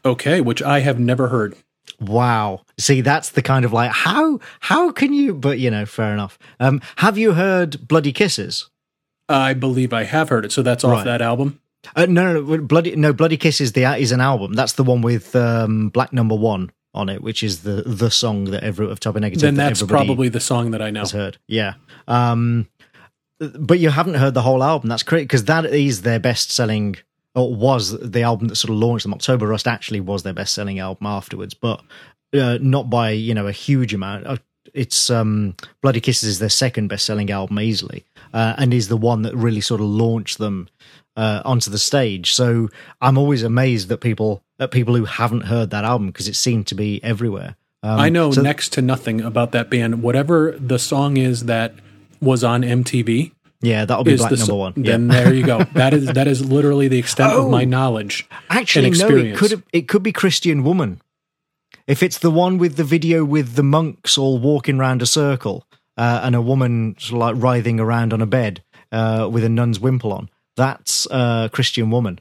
Okay, 0.05 0.39
which 0.41 0.61
I 0.61 0.79
have 0.79 0.99
never 0.99 1.27
heard. 1.29 1.55
Wow. 1.99 2.61
See, 2.77 3.01
that's 3.01 3.31
the 3.31 3.41
kind 3.41 3.65
of 3.65 3.73
like 3.73 3.91
how 3.91 4.39
how 4.59 4.91
can 4.91 5.13
you? 5.13 5.33
But 5.33 5.59
you 5.59 5.71
know, 5.71 5.85
fair 5.85 6.13
enough. 6.13 6.37
Um, 6.59 6.81
have 6.97 7.17
you 7.17 7.33
heard 7.33 7.87
Bloody 7.87 8.11
Kisses? 8.11 8.69
I 9.29 9.53
believe 9.53 9.91
I 9.93 10.03
have 10.03 10.29
heard 10.29 10.45
it. 10.45 10.51
So 10.51 10.61
that's 10.61 10.83
off 10.83 10.91
right. 10.91 11.05
that 11.05 11.21
album. 11.21 11.59
Uh, 11.95 12.05
no, 12.07 12.33
no, 12.33 12.41
no, 12.41 12.57
bloody 12.61 12.95
no, 12.95 13.13
bloody 13.13 13.37
kisses. 13.37 13.73
The 13.73 13.85
is 13.97 14.11
an 14.11 14.21
album. 14.21 14.53
That's 14.53 14.73
the 14.73 14.83
one 14.83 15.01
with 15.01 15.35
um, 15.35 15.89
Black 15.89 16.13
Number 16.13 16.35
One 16.35 16.71
on 16.93 17.09
it, 17.09 17.21
which 17.21 17.43
is 17.43 17.61
the 17.61 17.83
the 17.85 18.09
song 18.09 18.45
that 18.45 18.63
every 18.63 18.89
of 18.89 18.99
O 19.05 19.11
Negative. 19.11 19.41
Then 19.41 19.55
that's 19.55 19.83
probably 19.83 20.29
the 20.29 20.39
song 20.39 20.71
that 20.71 20.81
I 20.81 20.89
know. 20.89 21.01
Has 21.01 21.11
heard, 21.11 21.37
yeah. 21.47 21.75
Um, 22.07 22.67
but 23.39 23.79
you 23.79 23.89
haven't 23.89 24.15
heard 24.15 24.33
the 24.33 24.41
whole 24.41 24.63
album. 24.63 24.89
That's 24.89 25.03
great 25.03 25.23
because 25.23 25.45
that 25.45 25.65
is 25.65 26.01
their 26.01 26.19
best 26.19 26.51
selling, 26.51 26.97
or 27.35 27.53
was 27.53 27.97
the 27.99 28.23
album 28.23 28.47
that 28.47 28.55
sort 28.55 28.71
of 28.71 28.77
launched 28.77 29.03
them. 29.03 29.13
October 29.13 29.47
Rust 29.47 29.67
actually 29.67 29.99
was 29.99 30.23
their 30.23 30.33
best 30.33 30.53
selling 30.53 30.79
album 30.79 31.05
afterwards, 31.05 31.53
but 31.53 31.81
uh, 32.33 32.57
not 32.61 32.89
by 32.89 33.11
you 33.11 33.33
know 33.33 33.47
a 33.47 33.51
huge 33.51 33.93
amount. 33.93 34.25
Uh, 34.25 34.37
it's 34.73 35.09
um, 35.09 35.55
Bloody 35.81 36.01
Kisses 36.01 36.29
is 36.29 36.39
their 36.39 36.49
second 36.49 36.87
best 36.87 37.05
selling 37.05 37.31
album 37.31 37.59
easily, 37.59 38.05
uh, 38.33 38.55
and 38.57 38.73
is 38.73 38.87
the 38.87 38.97
one 38.97 39.21
that 39.21 39.35
really 39.35 39.61
sort 39.61 39.81
of 39.81 39.87
launched 39.87 40.39
them 40.39 40.67
uh, 41.17 41.41
onto 41.43 41.69
the 41.69 41.79
stage. 41.79 42.33
So 42.33 42.69
I'm 43.01 43.17
always 43.17 43.43
amazed 43.43 43.89
that 43.89 43.97
people 43.97 44.43
at 44.59 44.71
people 44.71 44.95
who 44.95 45.05
haven't 45.05 45.41
heard 45.41 45.71
that 45.71 45.83
album 45.83 46.07
because 46.07 46.27
it 46.27 46.35
seemed 46.35 46.67
to 46.67 46.75
be 46.75 47.03
everywhere. 47.03 47.55
Um, 47.83 47.99
I 47.99 48.09
know 48.09 48.31
so 48.31 48.41
next 48.41 48.73
to 48.73 48.81
nothing 48.81 49.21
about 49.21 49.51
that 49.51 49.69
band. 49.69 50.01
Whatever 50.01 50.55
the 50.57 50.79
song 50.79 51.17
is 51.17 51.45
that 51.45 51.73
was 52.21 52.43
on 52.43 52.61
MTV. 52.61 53.31
Yeah, 53.61 53.85
that'll 53.85 54.03
be 54.03 54.15
black 54.15 54.29
the, 54.29 54.37
number 54.37 54.55
one. 54.55 54.73
Then 54.77 55.07
there 55.07 55.33
you 55.33 55.43
go. 55.43 55.65
That 55.73 55.93
is 55.93 56.05
that 56.05 56.27
is 56.27 56.45
literally 56.45 56.87
the 56.87 56.99
extent 56.99 57.33
oh, 57.33 57.45
of 57.45 57.51
my 57.51 57.63
oh, 57.63 57.65
knowledge. 57.65 58.27
Actually, 58.49 58.91
no, 58.91 59.09
it 59.09 59.35
could 59.35 59.63
it 59.73 59.87
could 59.87 60.03
be 60.03 60.11
Christian 60.11 60.63
Woman. 60.63 61.01
If 61.87 62.03
it's 62.03 62.19
the 62.19 62.31
one 62.31 62.57
with 62.57 62.75
the 62.75 62.83
video 62.83 63.23
with 63.23 63.55
the 63.55 63.63
monks 63.63 64.17
all 64.17 64.37
walking 64.37 64.79
around 64.79 65.01
a 65.01 65.05
circle 65.05 65.65
uh, 65.95 66.21
and 66.23 66.35
a 66.35 66.41
woman 66.41 66.95
sort 66.99 67.21
of 67.21 67.35
like 67.35 67.43
writhing 67.43 67.79
around 67.79 68.13
on 68.13 68.21
a 68.21 68.25
bed 68.25 68.63
uh, 68.91 69.29
with 69.31 69.43
a 69.43 69.49
nun's 69.49 69.79
wimple 69.79 70.13
on, 70.13 70.29
that's 70.57 71.07
uh, 71.09 71.47
Christian 71.53 71.89
Woman 71.89 72.19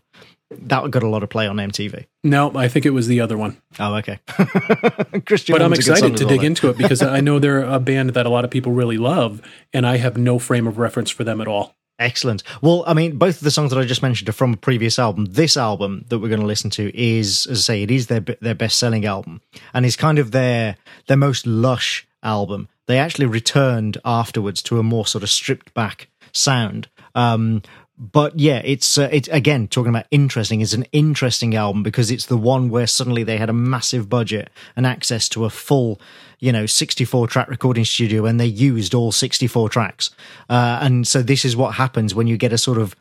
that 0.50 0.90
got 0.90 1.02
a 1.02 1.08
lot 1.08 1.22
of 1.22 1.28
play 1.28 1.46
on 1.46 1.56
MTV. 1.56 2.06
No, 2.22 2.52
I 2.54 2.68
think 2.68 2.86
it 2.86 2.90
was 2.90 3.08
the 3.08 3.20
other 3.20 3.36
one. 3.36 3.60
Oh, 3.78 3.96
okay. 3.96 4.20
Christian, 5.26 5.54
but 5.54 5.62
I'm 5.62 5.72
excited 5.72 6.16
to 6.18 6.24
dig 6.24 6.44
into 6.44 6.68
it 6.70 6.78
because 6.78 7.02
I 7.02 7.20
know 7.20 7.38
they're 7.38 7.62
a 7.62 7.80
band 7.80 8.10
that 8.10 8.26
a 8.26 8.28
lot 8.28 8.44
of 8.44 8.50
people 8.50 8.72
really 8.72 8.98
love, 8.98 9.42
and 9.72 9.86
I 9.86 9.96
have 9.96 10.16
no 10.16 10.38
frame 10.38 10.66
of 10.66 10.78
reference 10.78 11.10
for 11.10 11.24
them 11.24 11.40
at 11.40 11.48
all. 11.48 11.74
Excellent. 11.98 12.42
Well, 12.60 12.84
I 12.86 12.92
mean, 12.92 13.16
both 13.16 13.38
of 13.38 13.44
the 13.44 13.50
songs 13.50 13.70
that 13.70 13.78
I 13.78 13.84
just 13.84 14.02
mentioned 14.02 14.28
are 14.28 14.32
from 14.32 14.52
a 14.52 14.58
previous 14.58 14.98
album. 14.98 15.24
This 15.26 15.56
album 15.56 16.04
that 16.08 16.18
we're 16.18 16.28
going 16.28 16.42
to 16.42 16.46
listen 16.46 16.68
to 16.70 16.96
is, 16.96 17.46
as 17.46 17.60
I 17.60 17.62
say, 17.62 17.82
it 17.82 17.90
is 17.90 18.06
their 18.08 18.20
their 18.20 18.54
best 18.54 18.78
selling 18.78 19.04
album, 19.04 19.40
and 19.72 19.86
it's 19.86 19.96
kind 19.96 20.18
of 20.18 20.30
their 20.30 20.76
their 21.06 21.16
most 21.16 21.46
lush 21.46 22.06
album. 22.22 22.68
They 22.86 22.98
actually 22.98 23.26
returned 23.26 23.98
afterwards 24.04 24.62
to 24.64 24.78
a 24.78 24.82
more 24.82 25.06
sort 25.06 25.24
of 25.24 25.30
stripped 25.30 25.74
back 25.74 26.08
sound. 26.32 26.88
Um, 27.14 27.62
but 27.98 28.38
yeah, 28.38 28.60
it's 28.64 28.98
uh, 28.98 29.08
it's 29.10 29.28
again 29.28 29.68
talking 29.68 29.88
about 29.88 30.06
interesting. 30.10 30.60
It's 30.60 30.74
an 30.74 30.84
interesting 30.92 31.54
album 31.54 31.82
because 31.82 32.10
it's 32.10 32.26
the 32.26 32.36
one 32.36 32.68
where 32.68 32.86
suddenly 32.86 33.22
they 33.22 33.38
had 33.38 33.48
a 33.48 33.54
massive 33.54 34.08
budget 34.08 34.50
and 34.76 34.86
access 34.86 35.28
to 35.30 35.46
a 35.46 35.50
full, 35.50 36.00
you 36.38 36.52
know, 36.52 36.66
sixty-four 36.66 37.26
track 37.26 37.48
recording 37.48 37.86
studio, 37.86 38.26
and 38.26 38.38
they 38.38 38.46
used 38.46 38.94
all 38.94 39.12
sixty-four 39.12 39.70
tracks. 39.70 40.10
Uh, 40.50 40.78
and 40.82 41.08
so 41.08 41.22
this 41.22 41.44
is 41.44 41.56
what 41.56 41.76
happens 41.76 42.14
when 42.14 42.26
you 42.26 42.36
get 42.36 42.52
a 42.52 42.58
sort 42.58 42.78
of 42.78 42.94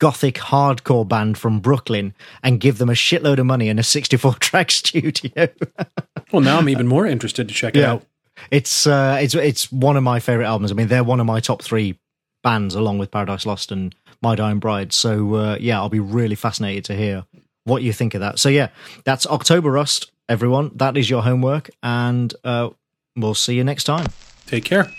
gothic 0.00 0.36
hardcore 0.36 1.06
band 1.06 1.38
from 1.38 1.60
Brooklyn 1.60 2.14
and 2.42 2.58
give 2.58 2.78
them 2.78 2.88
a 2.88 2.94
shitload 2.94 3.38
of 3.38 3.46
money 3.46 3.68
and 3.68 3.78
a 3.78 3.84
sixty-four 3.84 4.34
track 4.40 4.72
studio. 4.72 5.48
well, 6.32 6.42
now 6.42 6.58
I'm 6.58 6.68
even 6.68 6.88
more 6.88 7.06
interested 7.06 7.46
to 7.46 7.54
check 7.54 7.76
it 7.76 7.80
yeah. 7.80 7.92
out. 7.92 8.04
It's 8.50 8.84
uh, 8.84 9.18
it's 9.22 9.36
it's 9.36 9.70
one 9.70 9.96
of 9.96 10.02
my 10.02 10.18
favorite 10.18 10.46
albums. 10.46 10.72
I 10.72 10.74
mean, 10.74 10.88
they're 10.88 11.04
one 11.04 11.20
of 11.20 11.26
my 11.26 11.38
top 11.38 11.62
three 11.62 12.00
bands, 12.42 12.74
along 12.74 12.98
with 12.98 13.10
Paradise 13.10 13.46
Lost 13.46 13.70
and 13.70 13.94
my 14.22 14.34
Dying 14.34 14.58
Bride. 14.58 14.92
So 14.92 15.34
uh, 15.34 15.56
yeah, 15.60 15.78
I'll 15.78 15.88
be 15.88 16.00
really 16.00 16.36
fascinated 16.36 16.84
to 16.86 16.94
hear 16.94 17.24
what 17.64 17.82
you 17.82 17.92
think 17.92 18.14
of 18.14 18.20
that. 18.20 18.38
So 18.38 18.48
yeah, 18.48 18.68
that's 19.04 19.26
October 19.26 19.70
Rust, 19.70 20.10
everyone. 20.28 20.70
That 20.74 20.96
is 20.96 21.08
your 21.08 21.22
homework, 21.22 21.70
and 21.82 22.32
uh, 22.44 22.70
we'll 23.16 23.34
see 23.34 23.54
you 23.54 23.64
next 23.64 23.84
time. 23.84 24.06
Take 24.46 24.64
care. 24.64 24.90